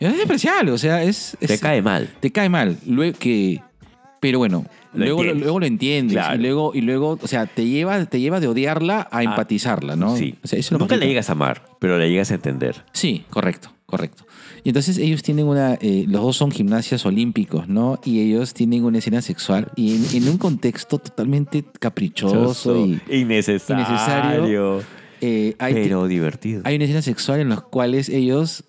Es 0.00 0.16
despreciable, 0.16 0.72
o 0.72 0.78
sea, 0.78 1.02
es. 1.02 1.36
es- 1.40 1.48
Te 1.48 1.58
cae 1.58 1.80
mal. 1.82 2.10
Te 2.20 2.30
cae 2.32 2.48
mal. 2.48 2.76
Luego 2.86 3.16
que. 3.18 3.62
Pero 4.20 4.38
bueno, 4.38 4.64
Lo 4.94 5.04
luego, 5.04 5.20
entiendes. 5.20 5.42
luego 5.44 5.60
lo 5.60 5.66
entiendes. 5.66 6.12
Claro. 6.14 6.34
Y 6.34 6.38
luego, 6.42 6.72
y 6.74 6.80
luego, 6.80 7.18
o 7.22 7.26
sea, 7.28 7.44
te 7.46 7.66
lleva, 7.66 8.04
te 8.06 8.20
lleva 8.20 8.40
de 8.40 8.48
odiarla 8.48 9.06
a 9.10 9.22
empatizarla, 9.22 9.96
¿no? 9.96 10.16
Sí. 10.16 10.34
O 10.42 10.48
sea, 10.48 10.58
eso 10.58 10.74
lo 10.74 10.78
Nunca 10.78 10.96
le 10.96 11.06
llegas 11.06 11.28
a 11.28 11.32
amar, 11.32 11.62
pero 11.78 11.98
le 11.98 12.08
llegas 12.10 12.30
a 12.30 12.34
entender. 12.34 12.84
Sí, 12.92 13.24
correcto, 13.30 13.70
correcto. 13.86 14.24
Y 14.64 14.70
entonces 14.70 14.96
ellos 14.98 15.22
tienen 15.22 15.46
una, 15.46 15.74
eh, 15.74 16.06
los 16.08 16.22
dos 16.22 16.36
son 16.38 16.50
gimnasias 16.50 17.04
olímpicos, 17.04 17.68
¿no? 17.68 18.00
Y 18.04 18.20
ellos 18.22 18.54
tienen 18.54 18.84
una 18.84 18.96
escena 18.98 19.20
sexual 19.20 19.70
y 19.76 19.94
en, 19.96 20.22
en 20.22 20.28
un 20.30 20.38
contexto 20.38 20.98
totalmente 20.98 21.62
caprichoso 21.78 22.74
y 22.86 22.98
innecesario. 23.10 23.84
innecesario. 23.86 24.82
eh, 25.20 25.54
hay, 25.58 25.74
pero 25.74 26.06
divertido. 26.08 26.62
hay 26.64 26.76
una 26.76 26.84
escena 26.84 27.02
sexual 27.02 27.40
en 27.40 27.50
las 27.50 27.60
cuales 27.60 28.08
ellos 28.08 28.64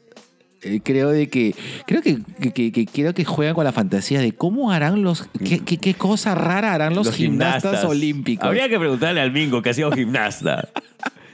eh, 0.63 0.81
creo 0.83 1.09
de 1.11 1.29
que 1.29 1.55
creo 1.87 2.01
que, 2.01 2.17
que, 2.41 2.51
que- 2.51 2.71
que 2.71 2.85
creo 2.87 3.13
que 3.13 3.23
juegan 3.23 3.55
con 3.55 3.63
la 3.63 3.71
fantasía 3.71 4.19
de 4.19 4.33
cómo 4.33 4.71
harán 4.71 5.01
los 5.01 5.23
qué, 5.43 5.59
qué, 5.59 5.77
qué 5.77 5.93
cosa 5.93 6.35
rara 6.35 6.73
harán 6.73 6.93
los, 6.95 7.09
gimnastas, 7.15 7.85
olímpicos. 7.85 8.45
Habría 8.45 8.67
que 8.67 8.77
preguntarle 8.79 9.21
al 9.21 9.31
Mingo 9.31 9.61
que 9.61 9.69
ha 9.69 9.73
sido 9.73 9.91
gimnasta. 9.93 10.67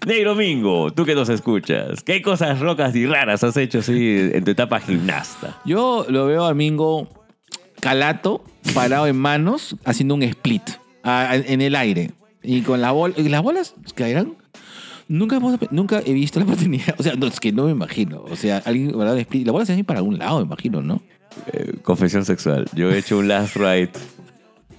Negro 0.05 0.33
Mingo, 0.35 0.91
tú 0.91 1.05
que 1.05 1.13
nos 1.13 1.29
escuchas, 1.29 2.01
¿qué 2.03 2.21
cosas 2.23 2.59
locas 2.59 2.95
y 2.95 3.05
raras 3.05 3.43
has 3.43 3.55
hecho 3.57 3.79
así 3.79 4.29
en 4.33 4.43
tu 4.43 4.51
etapa 4.51 4.79
gimnasta? 4.79 5.59
Yo 5.63 6.05
lo 6.09 6.25
veo 6.25 6.45
a 6.45 6.53
Mingo 6.55 7.07
calato, 7.79 8.43
parado 8.73 9.05
en 9.07 9.15
manos, 9.17 9.75
haciendo 9.85 10.15
un 10.15 10.23
split 10.23 10.63
en 11.03 11.61
el 11.61 11.75
aire. 11.75 12.11
Y 12.43 12.61
con 12.61 12.81
la 12.81 12.91
bola. 12.91 13.13
¿y 13.17 13.29
¿Las 13.29 13.43
bolas 13.43 13.75
caerán? 13.93 14.33
Nunca, 15.07 15.35
hemos- 15.35 15.59
nunca 15.69 16.01
he 16.03 16.13
visto 16.13 16.39
la 16.39 16.45
oportunidad. 16.47 16.95
O 16.99 17.03
sea, 17.03 17.13
no, 17.15 17.27
es 17.27 17.39
que 17.39 17.51
no 17.51 17.65
me 17.65 17.71
imagino. 17.71 18.23
O 18.23 18.35
sea, 18.35 18.57
alguien, 18.65 18.97
¿verdad? 18.97 19.13
Un 19.13 19.19
split. 19.19 19.45
Las 19.45 19.53
bolas 19.53 19.67
se 19.67 19.73
hacen 19.73 19.85
para 19.85 19.99
algún 19.99 20.17
lado, 20.17 20.39
me 20.39 20.45
imagino, 20.45 20.81
¿no? 20.81 21.01
Eh, 21.53 21.73
confesión 21.83 22.25
sexual. 22.25 22.65
Yo 22.73 22.91
he 22.91 22.97
hecho 22.97 23.19
un 23.19 23.27
last 23.27 23.55
ride. 23.55 23.91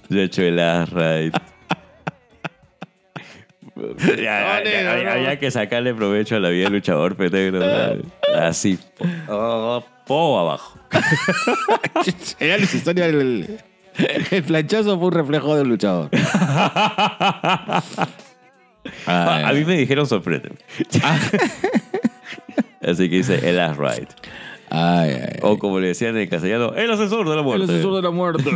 Yo 0.09 0.19
he 0.19 0.23
hecho 0.25 0.41
el 0.41 0.57
last 0.57 0.91
ride. 0.91 1.31
Ya, 4.07 4.15
ya, 4.15 4.63
ya, 4.63 4.91
había, 4.93 5.13
había 5.13 5.39
que 5.39 5.49
sacarle 5.49 5.93
provecho 5.95 6.35
a 6.35 6.39
la 6.39 6.49
vida 6.49 6.65
del 6.65 6.73
luchador, 6.73 7.15
pero 7.15 7.31
negro. 7.31 8.03
Así. 8.35 8.77
Po, 9.25 9.83
po 10.05 10.39
abajo. 10.39 10.77
Era 12.39 12.57
la 12.57 12.63
historia 12.63 13.07
del. 13.07 13.59
El 14.31 14.43
planchazo 14.43 14.97
fue 14.97 15.07
un 15.07 15.13
reflejo 15.13 15.55
del 15.55 15.67
luchador. 15.69 16.09
Ah, 19.07 19.43
a 19.47 19.53
mí 19.53 19.63
me 19.63 19.77
dijeron 19.77 20.05
sorprende. 20.05 20.51
Así 22.81 23.09
que 23.09 23.15
dice 23.15 23.35
el. 23.49 23.57
Ay, 23.57 24.05
ay, 24.69 25.11
ay. 25.11 25.39
O 25.41 25.57
como 25.57 25.79
le 25.79 25.87
decían 25.87 26.17
en 26.17 26.27
castellano, 26.27 26.73
el 26.75 26.91
asesor 26.91 27.27
de 27.29 27.33
la 27.35 27.39
El 27.41 27.45
muerte. 27.45 27.63
asesor 27.71 27.95
de 27.95 28.01
la 28.01 28.11
muerte. 28.11 28.51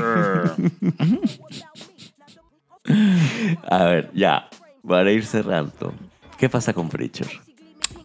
A 3.69 3.83
ver, 3.85 4.09
ya. 4.13 4.49
Para 4.87 5.11
ir 5.11 5.25
cerrando. 5.25 5.93
¿Qué 6.37 6.49
pasa 6.49 6.73
con 6.73 6.87
Preacher? 6.89 7.27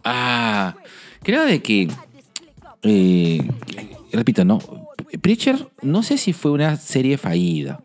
Ah, 0.03 0.75
creo 1.21 1.45
de 1.45 1.61
que. 1.61 1.89
eh, 2.81 3.47
repito, 4.11 4.43
no. 4.43 4.59
Preacher, 5.21 5.69
no 5.81 6.03
sé 6.03 6.17
si 6.17 6.33
fue 6.33 6.51
una 6.51 6.75
serie 6.77 7.17
fallida. 7.17 7.81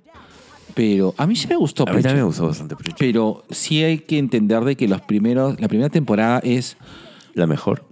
Pero 0.75 1.15
a 1.17 1.27
mí 1.27 1.35
sí 1.37 1.47
me 1.49 1.57
gustó 1.57 1.83
A 1.83 1.87
mí 1.87 1.93
Preacher. 1.93 2.11
también 2.11 2.25
me 2.25 2.27
gustó 2.29 2.47
bastante 2.47 2.77
Preacher. 2.77 2.97
Pero 2.99 3.45
sí 3.51 3.83
hay 3.83 3.99
que 3.99 4.19
entender 4.19 4.63
de 4.65 4.77
que 4.77 4.89
los 4.89 5.01
primeros, 5.03 5.61
la 5.61 5.69
primera 5.69 5.91
temporada 5.91 6.41
es, 6.43 6.77
La 7.35 7.47
mejor. 7.47 7.85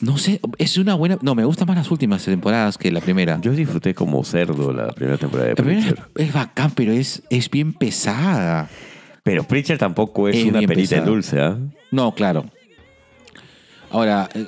no 0.00 0.16
sé, 0.18 0.40
es 0.58 0.76
una 0.78 0.94
buena, 0.94 1.18
no, 1.22 1.34
me 1.34 1.44
gustan 1.44 1.66
más 1.68 1.76
las 1.76 1.90
últimas 1.90 2.24
temporadas 2.24 2.76
que 2.78 2.90
la 2.90 3.00
primera. 3.00 3.38
Yo 3.42 3.52
disfruté 3.52 3.94
como 3.94 4.24
cerdo 4.24 4.72
la 4.72 4.88
primera 4.88 5.16
temporada 5.18 5.48
de 5.50 5.52
la 5.52 5.56
primera 5.56 5.80
Preacher. 5.80 6.06
es, 6.16 6.26
es 6.28 6.32
bacán, 6.34 6.70
pero 6.74 6.92
es, 6.92 7.22
es 7.30 7.50
bien 7.50 7.72
pesada. 7.72 8.68
Pero 9.26 9.42
Preacher 9.42 9.76
tampoco 9.76 10.28
es, 10.28 10.36
Es 10.36 10.44
una 10.44 10.60
perita 10.60 10.72
en 10.72 10.76
pesada. 11.02 11.04
dulce, 11.06 11.40
¿ah? 11.40 11.58
No, 11.90 12.14
claro. 12.14 12.46
Ahora, 13.90 14.28
eh, 14.34 14.46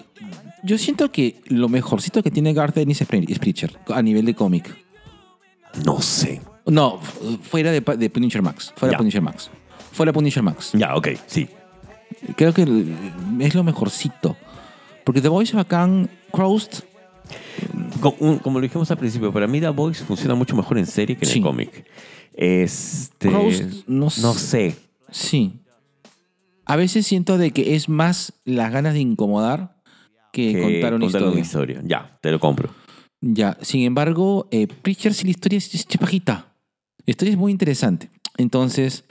yo 0.62 0.78
siento 0.78 1.10
que 1.10 1.40
lo 1.48 1.68
mejorcito 1.68 2.22
que 2.22 2.30
tiene 2.30 2.52
Garth 2.52 2.76
Ennis 2.78 3.00
es 3.00 3.08
Pre- 3.08 3.24
es 3.28 3.38
Preacher 3.40 3.76
a 3.88 4.00
nivel 4.02 4.24
de 4.24 4.34
cómic. 4.34 4.72
No 5.84 6.00
sé. 6.00 6.40
No, 6.66 7.00
fuera 7.42 7.72
de, 7.72 7.82
Punisher 7.82 8.40
Max. 8.40 8.72
Fuera 8.76 8.92
de 8.92 8.98
Punisher 8.98 9.20
Max. 9.22 9.50
Fuera 9.92 10.10
de 10.10 10.14
Punisher 10.14 10.42
Max. 10.44 10.70
Ya, 10.74 10.94
ok, 10.94 11.08
sí. 11.26 11.48
Creo 12.36 12.54
que 12.54 12.62
es 13.40 13.54
lo 13.54 13.64
mejorcito. 13.64 14.36
Porque 15.04 15.20
The 15.20 15.28
Voice 15.28 15.56
bacán, 15.56 16.08
Crossed, 16.30 16.84
un- 18.20 18.38
Como 18.38 18.58
lo 18.58 18.62
dijimos 18.62 18.90
al 18.92 18.96
principio, 18.98 19.32
para 19.32 19.46
mí 19.48 19.60
The 19.60 19.70
Voice 19.70 20.04
funciona 20.04 20.34
mucho 20.36 20.54
mejor 20.54 20.78
en 20.78 20.86
serie 20.86 21.16
que 21.16 21.24
en 21.24 21.30
Sí. 21.30 21.38
el 21.38 21.44
cómic. 21.44 21.84
Este, 22.40 23.28
no, 23.30 23.48
no 23.88 24.10
sé. 24.10 24.76
Sí. 25.10 25.60
A 26.64 26.76
veces 26.76 27.04
siento 27.04 27.36
de 27.36 27.50
que 27.50 27.74
es 27.74 27.88
más 27.88 28.32
las 28.44 28.70
ganas 28.72 28.94
de 28.94 29.00
incomodar 29.00 29.76
que, 30.32 30.52
que 30.52 30.60
contar 30.62 30.94
una 30.94 31.10
contar 31.10 31.36
historia. 31.38 31.80
Ya, 31.84 32.16
te 32.22 32.30
lo 32.30 32.38
compro. 32.38 32.72
Ya, 33.20 33.58
sin 33.62 33.82
embargo, 33.82 34.46
eh, 34.52 34.68
Preacher 34.68 35.12
sí 35.14 35.24
la 35.24 35.30
historia 35.30 35.56
es, 35.58 35.74
es 35.74 35.84
chepajita. 35.88 36.54
La 37.04 37.10
historia 37.10 37.32
es 37.32 37.38
muy 37.38 37.50
interesante. 37.50 38.08
Entonces, 38.36 39.04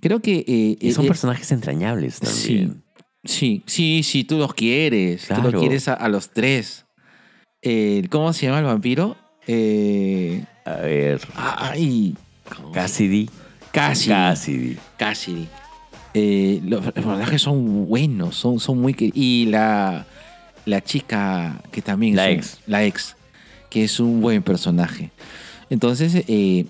creo 0.00 0.20
que... 0.20 0.44
eh, 0.48 0.76
Y 0.80 0.90
son 0.92 1.04
eh, 1.04 1.08
personajes 1.08 1.52
entrañables 1.52 2.18
también. 2.18 2.82
Sí, 3.24 3.62
sí, 3.66 4.02
sí, 4.02 4.24
tú 4.24 4.38
los 4.38 4.54
quieres. 4.54 5.20
Tú 5.20 5.26
Claro. 5.28 5.50
los 5.52 5.60
quieres 5.60 5.86
a, 5.86 5.94
a 5.94 6.08
los 6.08 6.30
tres. 6.30 6.84
Eh, 7.62 8.08
¿Cómo 8.10 8.32
se 8.32 8.46
llama 8.46 8.58
el 8.58 8.64
vampiro? 8.64 9.16
A 10.64 10.76
ver, 10.76 11.20
ay, 11.36 12.16
Cassidy. 12.72 13.28
Cassidy. 13.72 14.10
Cassidy. 14.14 14.76
Cassidy. 14.98 15.48
Eh, 16.14 16.60
los 16.64 16.92
personajes 16.92 17.40
son 17.42 17.86
buenos, 17.88 18.36
son, 18.36 18.60
son 18.60 18.78
muy... 18.80 18.94
Y 19.14 19.46
la, 19.46 20.04
la 20.66 20.82
chica 20.82 21.60
que 21.70 21.80
también... 21.82 22.16
La 22.16 22.28
es 22.28 22.32
un- 22.32 22.38
ex. 22.38 22.60
La 22.66 22.84
ex, 22.84 23.16
que 23.70 23.84
es 23.84 23.98
un 23.98 24.20
buen 24.20 24.42
personaje. 24.42 25.10
Entonces, 25.70 26.12
eh, 26.28 26.66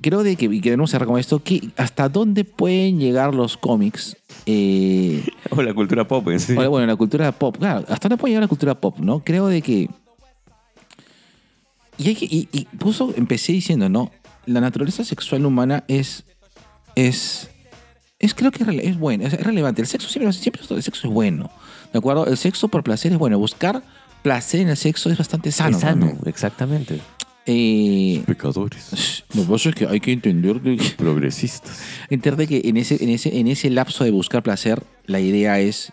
creo 0.00 0.22
de 0.22 0.36
que, 0.36 0.44
y 0.46 0.60
queremos 0.60 0.90
cerrar 0.92 1.08
con 1.08 1.18
esto, 1.18 1.42
que 1.42 1.70
hasta 1.76 2.08
dónde 2.08 2.44
pueden 2.44 3.00
llegar 3.00 3.34
los 3.34 3.56
cómics. 3.56 4.16
Eh, 4.46 5.24
O 5.50 5.60
la 5.60 5.74
cultura 5.74 6.06
pop 6.06 6.28
en 6.28 6.38
sí. 6.38 6.52
o, 6.56 6.70
bueno, 6.70 6.86
la 6.86 6.94
cultura 6.94 7.32
pop, 7.32 7.56
claro, 7.58 7.84
hasta 7.88 8.08
dónde 8.08 8.20
puede 8.20 8.30
llegar 8.32 8.42
la 8.44 8.48
cultura 8.48 8.74
pop, 8.80 8.98
¿no? 9.00 9.24
Creo 9.24 9.48
de 9.48 9.60
que... 9.60 9.90
Y, 11.98 12.08
hay 12.08 12.14
que- 12.14 12.26
y- 12.26 12.48
y 12.52 12.64
puso, 12.78 13.12
empecé 13.16 13.52
diciendo, 13.52 13.88
¿no? 13.88 14.10
La 14.46 14.60
naturaleza 14.60 15.04
sexual 15.04 15.44
humana 15.46 15.84
es... 15.88 16.24
Es... 16.94 17.50
Es 18.18 18.32
creo 18.32 18.50
que 18.52 18.64
es, 18.82 18.98
bueno, 18.98 19.26
es, 19.26 19.32
relevante. 19.42 19.82
El 19.82 19.88
sexo 19.88 20.08
siempre, 20.08 20.32
siempre 20.32 20.62
el 20.70 20.82
sexo 20.82 21.08
es 21.08 21.12
bueno. 21.12 21.50
¿De 21.92 21.98
acuerdo? 21.98 22.26
El 22.26 22.36
sexo 22.36 22.68
por 22.68 22.82
placer 22.82 23.12
es 23.12 23.18
bueno. 23.18 23.38
Buscar 23.38 23.82
placer 24.22 24.60
en 24.60 24.68
el 24.70 24.76
sexo 24.76 25.10
es 25.10 25.18
bastante 25.18 25.52
sano. 25.52 25.76
Es 25.76 25.82
sano, 25.82 26.06
también. 26.06 26.18
exactamente. 26.26 27.00
Eh, 27.46 28.22
Pecadores. 28.26 29.24
lo 29.34 29.42
que 29.42 29.48
pasa 29.48 29.68
es 29.68 29.74
que 29.74 29.86
hay 29.86 30.00
que 30.00 30.12
entender 30.12 30.62
de 30.62 30.78
que 30.78 30.90
Progresistas. 30.90 31.82
Entender 32.08 32.48
que 32.48 32.62
en 32.64 32.78
ese, 32.78 33.02
en, 33.02 33.10
ese, 33.10 33.38
en 33.38 33.48
ese 33.48 33.68
lapso 33.68 34.04
de 34.04 34.10
buscar 34.10 34.42
placer, 34.42 34.82
la 35.06 35.20
idea 35.20 35.60
es... 35.60 35.92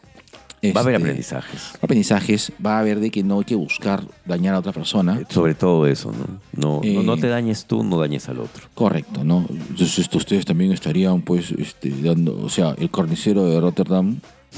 Va 0.63 0.81
a 0.81 0.83
haber 0.83 0.93
este, 0.95 1.03
aprendizajes. 1.05 1.61
aprendizajes, 1.81 2.51
va 2.63 2.77
a 2.77 2.79
haber 2.81 2.99
de 2.99 3.09
que 3.09 3.23
no 3.23 3.39
hay 3.39 3.45
que 3.45 3.55
buscar 3.55 4.03
dañar 4.25 4.53
a 4.53 4.59
otra 4.59 4.71
persona. 4.71 5.19
Sobre 5.29 5.55
todo 5.55 5.87
eso, 5.87 6.11
¿no? 6.11 6.39
No, 6.53 6.81
Eh. 6.83 6.93
no, 6.93 7.01
no 7.03 7.17
te 7.17 7.27
dañes 7.27 7.65
tú, 7.65 7.83
no 7.83 7.97
dañes 7.99 8.29
al 8.29 8.39
otro. 8.39 8.67
Correcto, 8.75 9.23
¿no? 9.23 9.45
Entonces 9.49 9.97
esto 9.97 10.19
ustedes 10.19 10.45
también 10.45 10.71
estarían, 10.71 11.21
pues, 11.23 11.51
este, 11.51 11.89
dando, 11.89 12.39
o 12.43 12.49
sea, 12.49 12.75
el 12.77 12.91
carnicero 12.91 13.45
de 13.45 13.59
Rotterdam, 13.59 14.17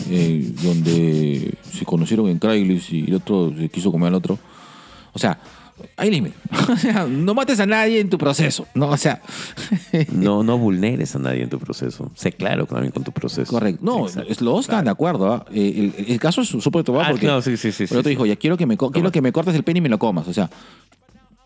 eh, 0.10 0.52
donde 0.62 1.54
se 1.72 1.86
conocieron 1.86 2.28
en 2.28 2.38
Craigslist 2.40 2.92
y 2.92 3.06
el 3.08 3.16
otro 3.16 3.54
se 3.58 3.70
quiso 3.70 3.92
comer 3.92 4.10
al 4.10 4.16
otro. 4.16 4.38
O 5.14 5.20
sea, 5.20 5.40
hay 5.98 6.12
límite. 6.12 6.36
O 6.72 6.78
sea, 6.78 7.06
no 7.08 7.34
mates 7.34 7.60
a 7.60 7.66
nadie 7.66 8.00
en 8.00 8.10
tu 8.10 8.18
proceso, 8.18 8.68
¿no? 8.74 8.88
O 8.90 8.98
sea, 8.98 9.22
No, 10.12 10.44
no 10.44 10.58
vulneres 10.58 11.16
a 11.16 11.20
nadie 11.20 11.44
en 11.44 11.50
tu 11.50 11.60
proceso. 11.60 12.12
Sé 12.16 12.32
claro 12.32 12.66
también 12.66 12.92
con 12.92 13.04
tu 13.04 13.12
proceso. 13.12 13.52
correcto. 13.52 13.82
No, 13.84 14.08
Exacto. 14.08 14.30
los 14.30 14.38
dos 14.40 14.60
están 14.66 14.86
de 14.86 14.92
acuerdo. 14.92 15.32
¿ah? 15.34 15.46
Eh, 15.54 15.92
el, 15.98 16.06
el 16.08 16.20
caso 16.20 16.42
es 16.42 16.48
súper 16.50 16.84
tomado 16.84 17.06
Ah, 17.06 17.12
porque 17.12 17.28
no, 17.28 17.42
sí, 17.42 17.58
sí, 17.58 17.72
sí. 17.72 17.86
sí. 17.88 17.96
dijo, 18.04 18.26
ya 18.26 18.36
quiero 18.36 18.56
que, 18.58 18.66
me, 18.66 18.78
quiero 18.78 19.12
que 19.12 19.22
me 19.22 19.32
cortes 19.32 19.56
el 19.56 19.64
pene 19.64 19.80
y 19.80 19.82
me 19.82 19.90
lo 19.90 20.00
comas. 20.00 20.28
O 20.28 20.34
sea, 20.34 20.50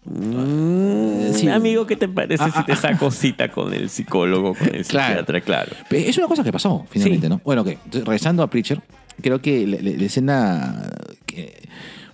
Mm, 0.10 1.34
Sí. 1.34 1.49
Amigo, 1.49 1.86
¿qué 1.86 1.95
te 1.98 2.08
parece 2.08 2.44
Ah, 2.44 2.52
si 2.56 2.64
te 2.64 2.76
saco 2.76 3.12
cita 3.12 3.52
con 3.52 3.74
el 3.74 3.90
psicólogo, 3.90 4.54
con 4.56 4.74
el 4.74 4.86
Claro. 4.86 5.08
psiquiatra? 5.20 5.41
Claro. 5.41 5.72
Es 5.91 6.18
una 6.18 6.28
cosa 6.28 6.44
que 6.44 6.52
pasó, 6.54 6.86
finalmente. 6.90 7.28
¿no? 7.30 7.41
Bueno, 7.44 7.62
ok. 7.64 7.68
Entonces, 7.70 8.06
regresando 8.06 8.41
a 8.44 8.49
Preacher, 8.49 8.82
creo 9.22 9.41
que 9.41 9.68
la, 9.68 9.78
la- 9.82 9.98
la 9.98 10.06
escena 10.06 10.90
que- 11.26 11.66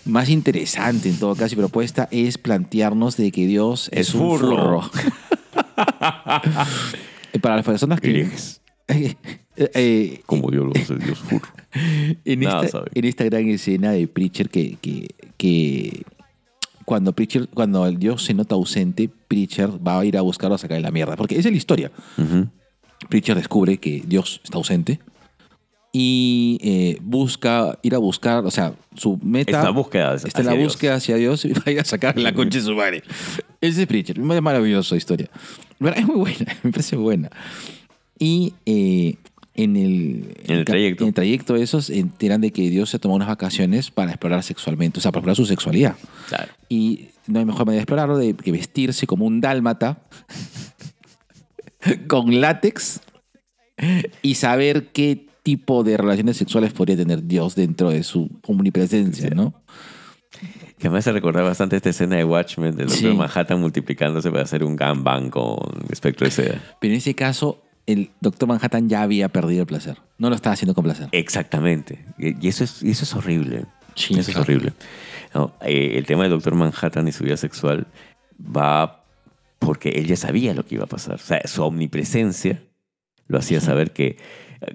más 0.05 0.29
interesante, 0.29 1.09
en 1.09 1.17
todo 1.17 1.35
caso, 1.35 1.55
y 1.55 1.57
propuesta 1.57 2.07
es 2.11 2.37
plantearnos 2.37 3.17
de 3.17 3.31
que 3.31 3.47
Dios 3.47 3.89
es, 3.91 4.09
Es 4.09 4.15
un 4.15 4.21
furro. 4.37 4.81
furro. 4.81 4.91
Para 7.41 7.55
las 7.57 7.65
personas 7.65 7.99
que... 8.01 8.27
Eh, 9.55 9.69
eh, 9.75 10.21
Como 10.25 10.49
Dios 10.49 10.65
lo 10.65 10.71
hace, 10.71 10.95
Dios 10.95 11.19
furro. 11.19 11.47
en, 12.25 12.39
Nada 12.39 12.65
esta, 12.65 12.79
sabe. 12.79 12.89
en 12.95 13.05
esta 13.05 13.23
gran 13.23 13.47
escena 13.47 13.91
de 13.91 14.07
Preacher 14.07 14.49
que, 14.49 14.77
que, 14.81 15.09
que 15.37 16.01
cuando 16.85 17.13
Preacher, 17.13 17.47
cuando 17.49 17.85
el 17.85 17.99
Dios 17.99 18.23
se 18.25 18.33
nota 18.33 18.55
ausente, 18.55 19.11
Preacher 19.27 19.69
va 19.85 19.99
a 19.99 20.05
ir 20.05 20.17
a 20.17 20.21
buscarlo 20.21 20.55
a 20.55 20.57
sacar 20.57 20.77
de 20.77 20.81
la 20.81 20.89
mierda. 20.89 21.15
Porque 21.15 21.35
esa 21.37 21.49
es 21.49 21.53
la 21.53 21.57
historia. 21.57 21.91
Ujú. 22.17 22.47
Preacher 23.09 23.35
descubre 23.37 23.77
que 23.77 24.01
Dios 24.07 24.41
está 24.43 24.57
ausente 24.57 24.99
y 25.95 26.57
eh, 26.63 26.97
busca 27.03 27.77
ir 27.83 27.93
a 27.93 27.99
buscar, 27.99 28.43
o 28.45 28.49
sea, 28.49 28.73
su 28.95 29.19
meta 29.21 29.59
Es 29.59 29.63
la 29.63 29.69
búsqueda 29.69 30.15
está 30.15 30.41
en 30.41 30.47
la 30.47 30.53
Dios. 30.53 30.73
búsqueda 30.73 30.95
hacia 30.95 31.15
Dios 31.17 31.45
y 31.45 31.53
va 31.53 31.61
a 31.67 31.71
ir 31.71 31.79
a 31.79 31.85
sacar 31.85 32.17
la 32.17 32.33
concha 32.33 32.57
de 32.57 32.63
su 32.65 32.73
madre. 32.73 33.03
Ese 33.61 33.83
es 33.83 33.87
Preacher, 33.87 34.17
es 34.17 34.41
maravillosa 34.41 34.95
historia. 34.95 35.29
¿Verdad? 35.79 35.99
Es 35.99 36.07
muy 36.07 36.15
buena, 36.15 36.57
me 36.63 36.71
parece 36.71 36.95
buena. 36.95 37.29
Y 38.17 38.53
eh, 38.65 39.17
en 39.53 39.75
el, 39.75 40.35
En 40.45 40.57
el 40.57 40.65
trayecto. 40.65 41.03
En 41.03 41.09
el 41.09 41.13
trayecto 41.13 41.55
esos 41.55 41.85
se 41.85 41.99
enteran 41.99 42.41
de 42.41 42.51
que 42.51 42.71
Dios 42.71 42.89
se 42.89 42.97
tomó 42.97 43.13
unas 43.13 43.27
vacaciones 43.27 43.91
para 43.91 44.09
explorar 44.09 44.41
sexualmente, 44.41 44.97
o 44.97 45.01
sea, 45.01 45.11
para 45.11 45.19
explorar 45.19 45.35
su 45.35 45.45
sexualidad. 45.45 45.95
Claro. 46.27 46.51
Y 46.69 47.09
no 47.27 47.37
hay 47.37 47.45
mejor 47.45 47.67
manera 47.67 47.77
de 47.77 47.81
explorarlo 47.83 48.17
de 48.17 48.33
que 48.33 48.51
vestirse 48.51 49.05
como 49.05 49.25
un 49.25 49.41
dálmata 49.41 50.01
con 52.07 52.41
látex 52.41 53.01
y 54.23 54.35
saber 54.35 54.87
qué 54.87 55.27
tipo 55.43 55.83
de 55.83 55.97
relaciones 55.97 56.37
sexuales 56.37 56.73
podría 56.73 56.97
tener 56.97 57.23
Dios 57.23 57.55
dentro 57.55 57.89
de 57.89 58.03
su 58.03 58.29
omnipresencia, 58.47 59.29
¿no? 59.31 59.53
Que 60.79 60.89
me 60.89 60.97
hace 60.97 61.11
recordar 61.11 61.43
bastante 61.43 61.75
esta 61.75 61.89
escena 61.89 62.15
de 62.15 62.23
Watchmen 62.23 62.75
del 62.75 62.87
Doctor 62.87 63.11
Sí. 63.11 63.17
Manhattan 63.17 63.59
multiplicándose 63.59 64.31
para 64.31 64.43
hacer 64.43 64.63
un 64.63 64.75
gangbang 64.75 65.29
con 65.29 65.59
espectro 65.89 66.25
de 66.25 66.31
seda. 66.31 66.61
Pero 66.79 66.93
en 66.93 66.97
ese 66.97 67.13
caso, 67.13 67.61
el 67.85 68.11
Doctor 68.19 68.49
Manhattan 68.49 68.89
ya 68.89 69.01
había 69.01 69.29
perdido 69.29 69.61
el 69.61 69.67
placer. 69.67 69.97
No 70.17 70.29
lo 70.29 70.35
estaba 70.35 70.53
haciendo 70.53 70.73
con 70.73 70.83
placer. 70.83 71.09
Exactamente. 71.11 72.05
Y 72.17 72.47
eso 72.47 72.63
es, 72.63 72.81
y 72.81 72.91
eso 72.91 73.03
es 73.03 73.13
horrible. 73.13 73.65
Sí, 73.95 74.17
eso 74.17 74.31
es 74.31 74.37
horrible. 74.37 74.73
No, 75.33 75.53
eh, 75.61 75.93
el 75.97 76.05
tema 76.05 76.23
del 76.23 76.31
Doctor 76.31 76.55
Manhattan 76.55 77.07
y 77.07 77.11
su 77.11 77.23
vida 77.23 77.37
sexual 77.37 77.87
va 78.39 79.05
porque 79.59 79.89
él 79.89 80.07
ya 80.07 80.15
sabía 80.17 80.53
lo 80.53 80.65
que 80.65 80.75
iba 80.75 80.83
a 80.83 80.87
pasar. 80.87 81.15
O 81.15 81.19
sea, 81.19 81.41
su 81.45 81.63
omnipresencia 81.63 82.63
lo 83.27 83.37
hacía 83.37 83.61
saber 83.61 83.91
que, 83.91 84.17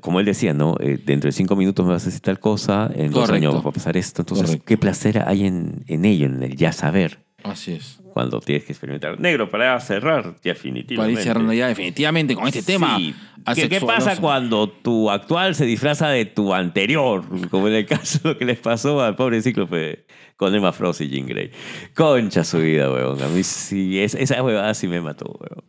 como 0.01 0.21
él 0.21 0.27
decía, 0.27 0.55
¿no? 0.55 0.77
Eh, 0.81 0.99
dentro 1.05 1.29
de 1.29 1.33
cinco 1.33 1.57
minutos 1.57 1.85
me 1.87 1.93
vas 1.93 2.03
a 2.03 2.07
decir 2.07 2.21
tal 2.21 2.39
cosa, 2.41 2.91
en 2.95 3.11
dos 3.11 3.31
años 3.31 3.55
va 3.65 3.71
a 3.71 3.73
pasar 3.73 3.97
esto. 3.97 4.23
Entonces, 4.23 4.47
Correcto. 4.47 4.65
¿qué 4.67 4.77
placer 4.79 5.23
hay 5.27 5.47
en, 5.47 5.85
en 5.87 6.05
ello, 6.05 6.27
en 6.27 6.43
el 6.43 6.57
ya 6.57 6.73
saber? 6.73 7.21
Así 7.45 7.73
es. 7.73 8.01
Cuando 8.13 8.41
tienes 8.41 8.65
que 8.65 8.73
experimentar. 8.73 9.21
Negro, 9.21 9.49
para 9.49 9.79
cerrar, 9.79 10.23
Para 10.25 10.37
definitivamente. 10.43 11.21
ir 11.21 11.25
cerrando 11.25 11.53
ya 11.53 11.69
definitivamente 11.69 12.35
con 12.35 12.49
este 12.49 12.63
tema. 12.65 12.97
Sí. 12.99 13.15
¿Qué, 13.55 13.69
qué 13.69 13.81
pasa 13.81 14.17
cuando 14.21 14.69
tu 14.69 15.09
actual 15.09 15.55
se 15.55 15.65
disfraza 15.65 16.09
de 16.09 16.25
tu 16.25 16.53
anterior? 16.53 17.23
Como 17.49 17.69
en 17.69 17.75
el 17.75 17.87
caso 17.87 18.19
de 18.25 18.29
lo 18.31 18.39
que 18.39 18.45
les 18.45 18.59
pasó 18.59 19.01
al 19.03 19.15
pobre 19.15 19.41
cíclope 19.41 20.05
con 20.37 20.53
Emma 20.53 20.73
Frost 20.73 21.01
y 21.03 21.09
Jean 21.11 21.27
Grey. 21.27 21.53
Concha 21.95 22.43
su 22.43 22.59
vida, 22.59 22.91
weón. 22.91 23.23
A 23.23 23.29
mí 23.29 23.45
sí, 23.45 24.01
es- 24.01 24.15
esa 24.17 24.43
huevada 24.43 24.75
sí 24.75 24.89
me 24.89 25.01
mató, 25.01 25.27
weón. 25.39 25.65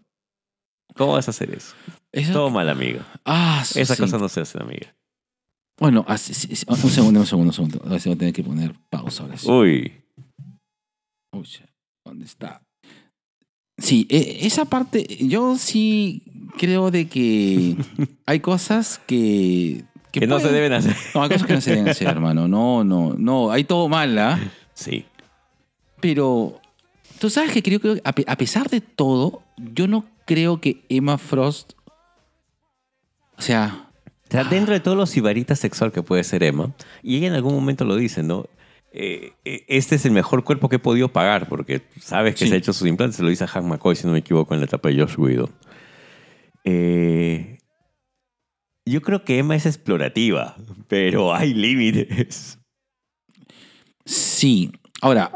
¿Cómo 0.99 1.13
vas 1.13 1.29
a 1.29 1.31
hacer 1.31 1.49
eso? 1.55 1.73
Eso- 2.11 2.33
Toma 2.33 2.61
la 2.65 2.73
amiga. 2.73 3.07
Ah, 3.23 3.63
sí. 3.65 3.79
cosa 3.85 4.17
no 4.17 4.27
se 4.27 4.41
hace, 4.41 4.61
amiga. 4.61 4.93
Bueno, 5.79 6.03
así- 6.09 6.33
sí, 6.33 6.53
sí. 6.53 6.65
un 6.67 6.75
segundo, 6.89 7.21
un 7.21 7.25
segundo, 7.25 7.49
un 7.51 7.53
segundo. 7.53 7.81
A 7.85 7.89
ver 7.91 8.01
si 8.01 8.09
voy 8.09 8.17
a 8.17 8.19
tener 8.19 8.33
que 8.33 8.43
poner 8.43 8.75
pausa 8.89 9.23
ahora 9.23 9.37
sí. 9.37 9.49
Uy. 9.49 9.93
Uy, 11.31 11.47
¿dónde 12.03 12.25
está? 12.25 12.61
Sí, 13.77 14.07
e- 14.09 14.39
esa 14.45 14.65
parte, 14.65 15.07
yo 15.21 15.57
sí 15.57 16.21
creo 16.57 16.91
de 16.91 17.07
que 17.07 17.77
hay 18.25 18.41
cosas 18.41 18.99
que... 19.07 19.85
Que, 20.11 20.27
no 20.27 20.41
se 20.41 20.51
deben 20.51 20.73
hacer. 20.73 20.97
No, 21.15 21.23
hay 21.23 21.29
cosas 21.29 21.47
que 21.47 21.53
no 21.53 21.61
se 21.61 21.69
deben 21.69 21.87
hacer, 21.87 22.07
hermano. 22.09 22.49
No, 22.49 22.83
no, 22.83 23.13
no. 23.17 23.51
Hay 23.51 23.63
todo 23.63 23.87
mal, 23.87 24.17
¿ah? 24.17 24.37
Sí. 24.73 25.05
Pero 26.01 26.59
tú 27.19 27.29
sabes 27.29 27.53
que 27.53 27.63
creo 27.63 27.79
que 27.79 28.01
a 28.03 28.35
pesar 28.35 28.69
de 28.69 28.81
todo, 28.81 29.43
yo 29.73 29.87
no 29.87 30.05
creo 30.25 30.61
que 30.61 30.85
Emma 30.89 31.17
Frost... 31.17 31.73
O 33.37 33.41
sea, 33.41 33.89
O 34.27 34.31
sea, 34.31 34.43
dentro 34.43 34.73
de 34.73 34.79
todo 34.79 34.95
lo 34.95 35.05
sibarita 35.05 35.55
sexual 35.55 35.91
que 35.91 36.03
puede 36.03 36.23
ser 36.23 36.43
Emma, 36.43 36.73
y 37.01 37.17
ella 37.17 37.27
en 37.27 37.33
algún 37.33 37.53
momento 37.55 37.85
lo 37.85 37.95
dice, 37.95 38.21
¿no? 38.23 38.45
Eh, 38.91 39.33
eh, 39.45 39.65
este 39.67 39.95
es 39.95 40.05
el 40.05 40.11
mejor 40.11 40.43
cuerpo 40.43 40.67
que 40.67 40.75
he 40.77 40.79
podido 40.79 41.09
pagar, 41.13 41.47
porque 41.47 41.81
sabes 42.01 42.33
que 42.33 42.39
Sí. 42.45 42.49
se 42.49 42.55
ha 42.55 42.57
hecho 42.57 42.73
sus 42.73 42.87
implantes, 42.87 43.17
se 43.17 43.23
lo 43.23 43.29
dice 43.29 43.43
a 43.45 43.47
Hank 43.47 43.65
McCoy, 43.65 43.95
si 43.95 44.05
no 44.07 44.13
me 44.13 44.19
equivoco, 44.19 44.53
en 44.53 44.59
la 44.59 44.65
etapa 44.65 44.89
de 44.89 44.99
Josh 44.99 45.15
Whedon. 45.17 45.51
Eh, 46.65 47.57
Yo 48.85 49.01
creo 49.01 49.23
que 49.23 49.37
Emma 49.37 49.55
es 49.55 49.65
explorativa, 49.67 50.55
pero 50.87 51.33
hay 51.33 51.53
límites. 51.53 52.57
Sí. 54.05 54.71
Ahora, 55.01 55.31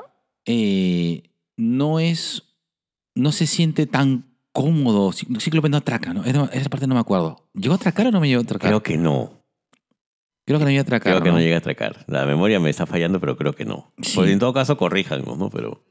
eh, 0.45 1.29
no 1.55 1.99
es. 1.99 2.52
No 3.15 3.31
se 3.31 3.47
siente 3.47 3.85
tan 3.87 4.25
cómodo. 4.51 5.11
Cí- 5.11 5.39
Cíclope 5.39 5.69
no 5.69 5.77
atraca, 5.77 6.13
¿no? 6.13 6.23
Esa 6.25 6.69
parte 6.69 6.87
no 6.87 6.95
me 6.95 7.01
acuerdo. 7.01 7.47
¿Llegó 7.53 7.73
a 7.73 7.77
atracar 7.77 8.07
o 8.07 8.11
no 8.11 8.19
me 8.19 8.27
llegó 8.27 8.41
a 8.41 8.43
atracar? 8.43 8.69
Creo 8.69 8.83
que 8.83 8.97
no. 8.97 9.41
Creo 10.45 10.59
que 10.59 10.65
no 10.65 10.71
llegó 10.71 10.81
a 10.81 10.83
atracar. 10.83 11.13
Creo 11.13 11.23
que 11.23 11.31
no 11.31 11.39
llega 11.39 11.55
a 11.55 11.59
atracar. 11.59 12.03
La 12.07 12.25
memoria 12.25 12.59
me 12.59 12.69
está 12.69 12.85
fallando, 12.85 13.19
pero 13.19 13.37
creo 13.37 13.53
que 13.53 13.65
no. 13.65 13.91
Sí. 14.01 14.13
Pues 14.15 14.29
en 14.31 14.39
todo 14.39 14.53
caso, 14.53 14.77
corríjanos, 14.77 15.37
¿no? 15.37 15.49
Pero. 15.49 15.83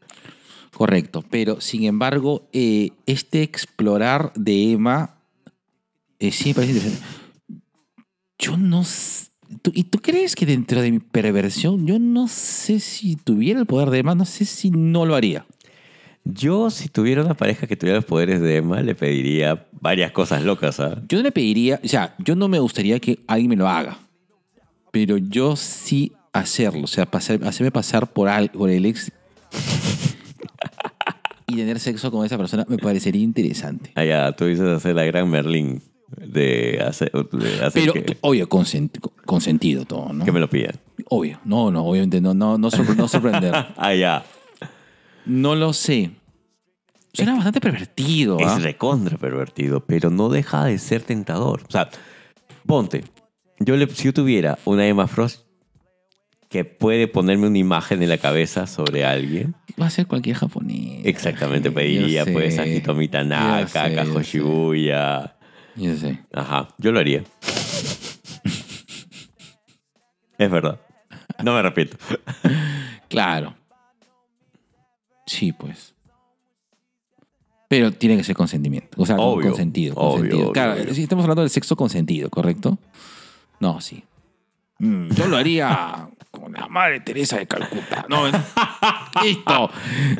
Correcto. 0.74 1.24
Pero, 1.30 1.60
sin 1.60 1.84
embargo, 1.84 2.48
eh, 2.52 2.90
este 3.06 3.42
explorar 3.42 4.32
de 4.34 4.72
Emma 4.72 5.18
eh, 6.18 6.32
sí 6.32 6.50
me 6.50 6.54
parece 6.54 6.72
interesante. 6.74 7.06
Yo 8.38 8.56
no 8.56 8.82
s- 8.82 9.28
¿Tú- 9.60 9.70
¿Y 9.74 9.84
tú 9.84 9.98
crees 9.98 10.34
que 10.34 10.46
dentro 10.46 10.80
de 10.80 10.90
mi 10.90 10.98
perversión, 10.98 11.86
yo 11.86 11.98
no 11.98 12.26
sé 12.26 12.80
si 12.80 13.16
tuviera 13.16 13.60
el 13.60 13.66
poder 13.66 13.90
de 13.90 13.98
Emma, 13.98 14.14
no 14.14 14.24
sé 14.24 14.46
si 14.46 14.70
no 14.70 15.04
lo 15.04 15.14
haría? 15.14 15.44
Yo, 16.24 16.70
si 16.70 16.88
tuviera 16.88 17.22
una 17.24 17.34
pareja 17.34 17.66
que 17.66 17.76
tuviera 17.76 17.96
los 17.96 18.04
poderes 18.04 18.40
de 18.40 18.56
Emma, 18.56 18.80
le 18.80 18.94
pediría 18.94 19.66
varias 19.80 20.12
cosas 20.12 20.44
locas, 20.44 20.78
¿ah? 20.78 21.02
Yo 21.08 21.18
no 21.18 21.24
le 21.24 21.32
pediría, 21.32 21.80
o 21.82 21.88
sea, 21.88 22.14
yo 22.18 22.36
no 22.36 22.46
me 22.48 22.60
gustaría 22.60 23.00
que 23.00 23.18
alguien 23.26 23.50
me 23.50 23.56
lo 23.56 23.68
haga, 23.68 23.98
pero 24.92 25.16
yo 25.16 25.56
sí 25.56 26.12
hacerlo, 26.32 26.84
o 26.84 26.86
sea, 26.86 27.10
pasar- 27.10 27.42
hacerme 27.44 27.72
pasar 27.72 28.12
por, 28.12 28.28
al- 28.28 28.50
por 28.50 28.70
el 28.70 28.86
ex 28.86 29.10
y 31.48 31.56
tener 31.56 31.78
sexo 31.80 32.10
con 32.10 32.24
esa 32.24 32.38
persona 32.38 32.64
me 32.68 32.78
parecería 32.78 33.22
interesante. 33.22 33.90
Ah, 33.94 34.04
ya, 34.04 34.32
tú 34.32 34.46
dices 34.46 34.66
hacer 34.68 34.94
la 34.94 35.04
gran 35.04 35.28
Merlín 35.28 35.82
de 36.16 36.82
hacer, 36.86 37.10
de 37.10 37.64
hacer 37.64 37.72
Pero, 37.72 37.92
que, 37.94 38.16
obvio, 38.20 38.48
consent- 38.48 39.00
consentido 39.26 39.84
todo, 39.84 40.12
¿no? 40.12 40.24
que 40.24 40.30
me 40.32 40.40
lo 40.40 40.48
pidan. 40.48 40.76
Obvio, 41.08 41.40
no, 41.44 41.70
no, 41.70 41.84
obviamente 41.84 42.20
no, 42.20 42.32
no, 42.32 42.58
no, 42.58 42.70
sorpre- 42.70 42.96
no 42.96 43.08
sorprender. 43.08 43.52
Ah, 43.76 43.92
ya. 43.94 44.24
No 45.24 45.54
lo 45.54 45.72
sé. 45.72 46.10
Suena 47.14 47.34
bastante 47.34 47.60
pervertido, 47.60 48.38
¿ah? 48.40 48.56
Es 48.56 48.62
recontra 48.62 49.18
pervertido, 49.18 49.84
pero 49.84 50.08
no 50.10 50.28
deja 50.30 50.64
de 50.64 50.78
ser 50.78 51.02
tentador. 51.02 51.62
O 51.68 51.70
sea, 51.70 51.90
ponte, 52.66 53.04
yo 53.60 53.76
le, 53.76 53.86
si 53.88 54.04
yo 54.04 54.14
tuviera 54.14 54.58
una 54.64 54.86
Emma 54.86 55.06
Frost 55.06 55.42
que 56.48 56.64
puede 56.64 57.08
ponerme 57.08 57.46
una 57.48 57.58
imagen 57.58 58.02
en 58.02 58.08
la 58.08 58.18
cabeza 58.18 58.66
sobre 58.66 59.04
alguien, 59.04 59.54
Va 59.80 59.86
a 59.86 59.90
ser 59.90 60.06
cualquier 60.06 60.36
japonés. 60.36 61.00
exactamente 61.04 61.68
Yo 61.70 61.74
pediría 61.74 62.24
sé. 62.24 62.32
pues 62.32 62.58
a 62.58 62.66
Hitomi 62.66 63.08
Tanaka, 63.08 63.94
Kajo. 63.94 64.20
Shibuya. 64.20 65.36
Yo 65.76 65.96
sé. 65.96 66.20
Ajá, 66.32 66.68
yo 66.78 66.92
lo 66.92 67.00
haría. 67.00 67.24
es 70.38 70.50
verdad. 70.50 70.78
No 71.42 71.52
me 71.54 71.60
arrepiento. 71.60 71.96
Claro. 73.08 73.54
Sí, 75.42 75.50
pues. 75.50 75.92
Pero 77.66 77.90
tiene 77.90 78.16
que 78.16 78.22
ser 78.22 78.36
consentimiento. 78.36 78.90
O 78.96 79.04
sea, 79.04 79.16
Obvio, 79.16 79.48
consentido. 79.48 79.96
consentido. 79.96 80.38
obvio, 80.38 80.52
claro, 80.52 80.74
obvio. 80.80 80.92
estamos 80.92 81.24
hablando 81.24 81.40
del 81.42 81.50
sexo 81.50 81.74
consentido, 81.74 82.30
¿correcto? 82.30 82.78
No, 83.58 83.80
sí. 83.80 84.04
Mm, 84.78 85.08
yo 85.10 85.26
lo 85.26 85.36
haría 85.36 86.08
con 86.30 86.52
la 86.52 86.68
madre 86.68 87.00
Teresa 87.00 87.38
de 87.38 87.48
Calcuta. 87.48 88.06
No, 88.08 88.28
es- 88.28 88.34
listo. 89.24 89.68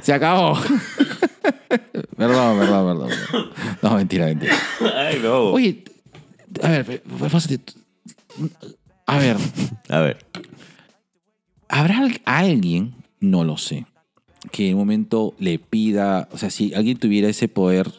Se 0.03 0.12
acabó. 0.12 0.59
perdón, 0.59 2.09
perdón, 2.16 2.59
perdón, 2.59 2.99
perdón. 3.31 3.51
No, 3.81 3.94
mentira, 3.94 4.27
mentira. 4.27 4.57
Ay, 4.97 5.20
no. 5.23 5.51
Oye, 5.53 5.85
a 6.65 6.69
ver, 6.69 7.01
pásate. 7.31 7.61
A 9.07 9.19
ver, 9.19 9.36
A 9.89 10.01
ver. 10.01 10.27
¿Habrá 11.69 11.99
al- 11.99 12.20
alguien, 12.24 12.97
no 13.20 13.44
lo 13.44 13.57
sé, 13.57 13.86
que 14.51 14.69
en 14.69 14.74
un 14.74 14.81
momento 14.81 15.35
le 15.39 15.59
pida, 15.59 16.28
o 16.32 16.39
sea, 16.39 16.51
si 16.51 16.74
alguien 16.74 16.98
tuviera 16.98 17.28
ese 17.28 17.48
poder 17.48 17.90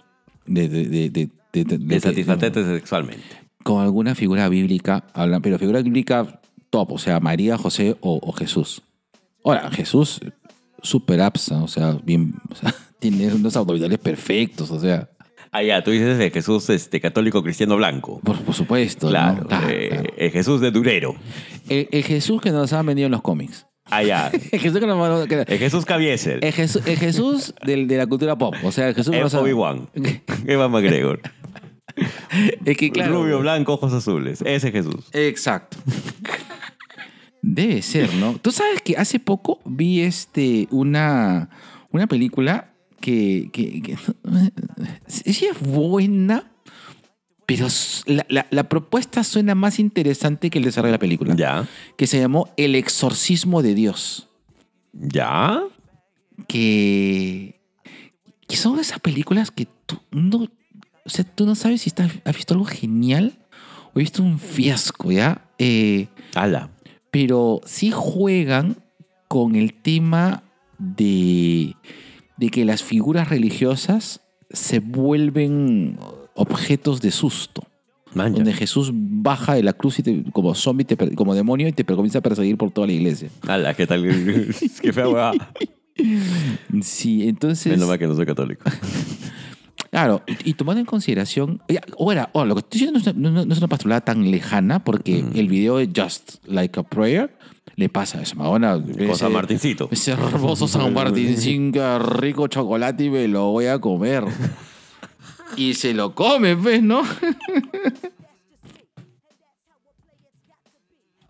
de, 0.46 0.68
de, 0.68 1.10
de, 1.10 1.30
de, 1.54 2.00
satisfacerte 2.00 2.64
sexualmente. 2.66 3.24
con 3.64 3.82
alguna 3.82 4.16
figura 4.16 4.50
bíblica, 4.50 5.06
hablan, 5.14 5.42
pero 5.42 5.58
figura 5.58 5.82
bíblica 5.82 6.42
top, 6.70 6.92
o 6.94 6.98
sea, 6.98 7.20
María, 7.20 7.58
José 7.58 7.96
o, 8.02 8.20
o 8.22 8.32
Jesús. 8.34 8.82
Ahora, 9.44 9.70
Jesús, 9.72 10.20
super 10.82 11.22
apsa, 11.22 11.62
o 11.64 11.68
sea, 11.68 11.98
bien, 12.04 12.34
o 12.50 12.56
sea, 12.56 12.74
tiene 13.00 13.34
unos 13.34 13.56
abdominales 13.56 14.00
perfectos, 14.00 14.72
o 14.72 14.80
sea, 14.80 15.10
Ah, 15.56 15.62
ya, 15.62 15.84
tú 15.84 15.92
dices 15.92 16.18
de 16.18 16.32
Jesús 16.32 16.68
este, 16.72 17.00
católico 17.00 17.44
cristiano 17.44 17.76
blanco. 17.78 18.20
por, 18.24 18.42
por 18.42 18.56
supuesto. 18.56 19.06
¿no? 19.06 19.12
Claro, 19.12 19.48
Claro, 19.48 19.70
eh, 19.70 19.90
claro. 19.90 20.14
el 20.18 20.32
Jesús 20.32 20.62
de 20.62 20.72
Durero. 20.72 21.16
El, 21.70 21.88
el 21.92 22.04
Jesús 22.04 22.42
que 22.42 22.50
nos 22.50 22.74
han 22.74 22.88
vendido 22.88 23.06
en 23.06 23.12
los 23.12 23.22
cómics. 23.22 23.68
Ah, 23.86 24.02
ya. 24.04 24.32
El 24.52 24.60
Jesús 24.60 24.80
que 24.80 24.88
nos 24.88 25.28
que- 25.28 25.46
El 25.48 25.60
Jesús 25.60 25.86
Caviezel. 25.86 26.44
el 26.44 26.54
Jesús, 26.54 26.82
el 26.86 26.98
Jesús 26.98 27.54
del- 27.66 27.88
de 27.88 27.98
la 27.98 28.08
cultura 28.08 28.38
pop. 28.38 28.56
O 28.64 28.72
sea, 28.72 28.88
el 28.90 28.96
Jesús 28.96 29.12
que 29.12 29.20
El 29.20 29.26
Obi-Wan. 29.26 29.90
Eva 30.48 30.68
McGregor. 30.70 31.22
Es 32.66 32.78
que 32.78 32.92
claro. 32.92 33.22
Rubio, 33.22 33.40
blanco, 33.40 33.74
ojos 33.74 33.94
azules. 33.94 34.42
Ese 34.42 34.68
es 34.70 34.74
Jesús. 34.74 35.06
Exacto. 35.12 35.78
Debe 37.42 37.82
ser, 37.82 38.14
¿no? 38.16 38.38
Tú 38.42 38.52
sabes 38.52 38.82
que 38.82 38.96
hace 38.96 39.20
poco 39.20 39.60
vi 39.66 40.02
este 40.02 40.68
una, 40.72 41.50
una 41.92 42.08
película 42.08 42.74
que, 43.02 43.50
que, 43.52 43.82
que- 43.82 43.98
sí 45.08 45.46
es 45.46 45.60
buena, 45.60 46.53
pero 47.46 47.68
la, 48.06 48.26
la- 48.30 48.48
la 48.50 48.70
propuesta 48.70 49.24
suena 49.24 49.56
más 49.56 49.80
interesante 49.80 50.50
que 50.50 50.60
el 50.60 50.66
desarrollo 50.66 50.92
de 50.92 50.98
la 50.98 51.00
película. 51.00 51.36
Ya. 51.36 51.68
Que 51.98 52.08
se 52.08 52.20
llamó 52.20 52.50
El 52.58 52.76
exorcismo 52.76 53.62
de 53.62 53.76
Dios. 53.76 54.30
Ya. 54.94 55.62
Que, 56.48 57.60
que 58.48 58.56
son 58.56 58.80
esas 58.80 59.00
películas 59.00 59.52
que 59.52 59.68
tú 59.86 60.00
no, 60.12 60.48
o 61.06 61.10
sea, 61.10 61.24
tú 61.26 61.46
no 61.46 61.56
sabes 61.56 61.82
si 61.82 61.90
estás, 61.90 62.12
has 62.26 62.36
visto 62.36 62.54
algo 62.54 62.66
genial 62.66 63.34
o 63.88 63.90
has 63.92 63.96
visto 64.04 64.24
un 64.24 64.40
fiasco, 64.40 65.12
¿ya? 65.12 65.46
Eh, 65.60 66.08
Ala. 66.36 66.70
pero 67.12 67.62
sí 67.66 67.92
juegan 67.92 68.78
con 69.28 69.56
el 69.56 69.74
tema 69.74 70.44
de, 70.80 71.76
de 72.38 72.50
que 72.50 72.66
las 72.66 72.84
figuras 72.84 73.30
religiosas 73.30 74.22
se 74.50 74.80
vuelven 74.80 75.98
objetos 76.36 77.02
de 77.02 77.12
susto. 77.12 77.64
Mancha. 78.14 78.36
Donde 78.38 78.54
Jesús 78.54 78.92
baja 78.94 79.56
de 79.56 79.64
la 79.64 79.74
cruz 79.74 79.98
y 80.00 80.04
te- 80.04 80.24
como 80.32 80.54
zombie, 80.54 80.86
te 80.86 80.96
como 81.16 81.34
demonio, 81.34 81.68
y 81.68 81.72
te 81.74 81.84
comienza 81.84 82.20
a 82.20 82.22
perseguir 82.22 82.58
por 82.58 82.70
toda 82.72 82.86
la 82.88 82.94
iglesia. 82.94 83.30
Ala, 83.48 83.74
¿qué 83.74 83.88
tal? 83.88 84.04
Qué 84.82 84.94
fea 84.94 85.10
hueá. 85.10 85.32
Sí, 86.82 87.28
entonces. 87.28 87.72
Menos 87.72 87.88
mal 87.88 87.98
que 88.00 88.08
no 88.08 88.16
soy 88.16 88.26
católico. 88.26 88.64
Claro, 89.90 90.24
y, 90.44 90.56
tomando 90.56 90.80
en 90.80 90.88
consideración. 90.88 91.62
Ahora, 92.00 92.28
lo 92.34 92.56
que 92.56 92.62
estoy 92.62 92.80
diciendo 92.80 92.94
no 93.00 93.00
es, 93.00 93.16
una- 93.16 93.30
no- 93.30 93.46
no 93.46 93.54
es 93.54 93.60
una 93.60 93.68
postulada 93.68 94.02
tan 94.02 94.32
lejana, 94.32 94.84
porque 94.84 95.22
Mm. 95.22 95.38
el 95.38 95.48
video 95.48 95.78
de 95.78 95.88
Just 95.96 96.44
Like 96.48 96.80
a 96.80 96.82
Prayer 96.84 97.38
le 97.76 97.90
pasa 97.90 98.18
a 98.18 98.24
esa 98.24 98.34
Madonna. 98.34 98.82
Con 98.82 99.00
ese- 99.00 99.14
San 99.16 99.32
Martincito. 99.32 99.90
Ese 99.92 100.14
hermoso 100.14 100.68
San 100.68 100.82
qué 101.72 102.00
rico 102.00 102.48
chocolate 102.48 103.04
y 103.04 103.10
me 103.12 103.28
lo 103.28 103.52
voy 103.52 103.68
a 103.68 103.78
comer. 103.78 104.24
Y 105.56 105.74
se 105.76 105.94
lo 105.94 106.16
come, 106.16 106.56
pues, 106.56 106.82
¿no? 106.82 107.04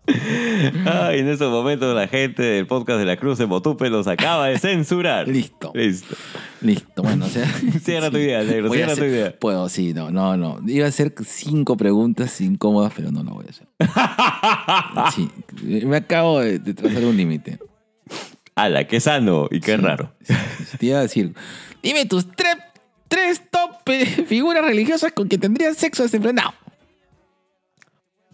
Ay, 0.06 1.20
en 1.20 1.28
estos 1.28 1.50
momentos 1.50 1.94
la 1.94 2.06
gente 2.08 2.42
del 2.42 2.66
podcast 2.66 2.98
de 2.98 3.06
la 3.06 3.16
Cruz 3.16 3.38
de 3.38 3.46
Motupe 3.46 3.88
los 3.88 4.06
acaba 4.06 4.48
de 4.48 4.58
censurar. 4.58 5.26
Listo. 5.28 5.72
Listo. 5.74 6.14
Listo, 6.60 7.02
bueno, 7.02 7.24
o 7.24 7.28
sea. 7.28 7.46
Cierra 7.82 8.10
tu 8.10 8.18
idea, 8.18 8.42
negro, 8.42 8.68
Voy 8.68 8.78
cierra 8.78 8.96
tu 8.96 9.04
idea. 9.04 9.38
Puedo, 9.38 9.68
sí, 9.68 9.94
no, 9.94 10.10
no, 10.10 10.36
no. 10.36 10.60
Iba 10.66 10.86
a 10.86 10.88
hacer 10.88 11.14
cinco 11.24 11.76
preguntas 11.76 12.40
incómodas, 12.40 12.92
pero 12.94 13.10
no 13.10 13.22
lo 13.22 13.32
voy 13.32 13.46
a 13.46 13.50
hacer. 13.50 13.68
Sí, 15.14 15.30
me 15.86 15.96
acabo 15.96 16.40
de, 16.40 16.58
de 16.58 16.74
trazar 16.74 17.04
un 17.04 17.16
límite. 17.16 17.58
Ala, 18.54 18.86
qué 18.86 19.00
sano 19.00 19.48
y 19.50 19.60
qué 19.60 19.76
raro. 19.76 20.12
Te 20.78 20.86
iba 20.86 20.98
a 20.98 21.02
decir, 21.02 21.34
dime 21.82 22.06
tus 22.06 22.30
tres, 22.30 22.56
tres 23.14 23.42
top 23.48 23.88
eh, 23.90 24.06
figuras 24.26 24.64
religiosas 24.64 25.12
con 25.12 25.28
que 25.28 25.38
tendrías 25.38 25.76
sexo 25.76 26.02
desenfrenado. 26.02 26.52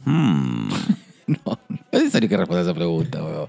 Hmm. 0.04 0.70
No, 1.26 1.60
no 1.68 1.78
es 1.92 2.00
necesario 2.00 2.28
que 2.28 2.36
responda 2.36 2.62
esa 2.62 2.74
pregunta, 2.74 3.22
weón. 3.22 3.48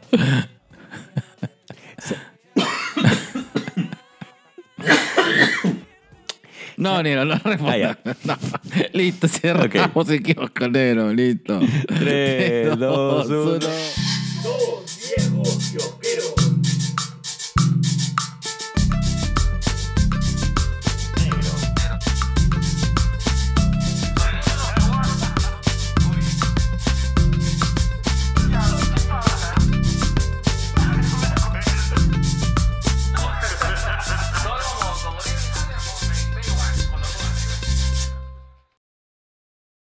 No, 6.77 7.01
Nero, 7.01 7.25
no 7.25 7.35
responda. 7.43 7.97
Ah. 8.05 8.15
No. 8.23 8.37
Listo, 8.93 9.27
cerramos 9.27 10.09
el 10.09 10.21
kiosco, 10.21 10.67
Nero, 10.67 11.11
listo. 11.11 11.59
Tres, 11.87 12.77
dos, 12.77 13.25
uno. 13.27 13.57
Dos 14.43 14.99
viejos 15.17 15.71
kiosqueros. 15.71 16.40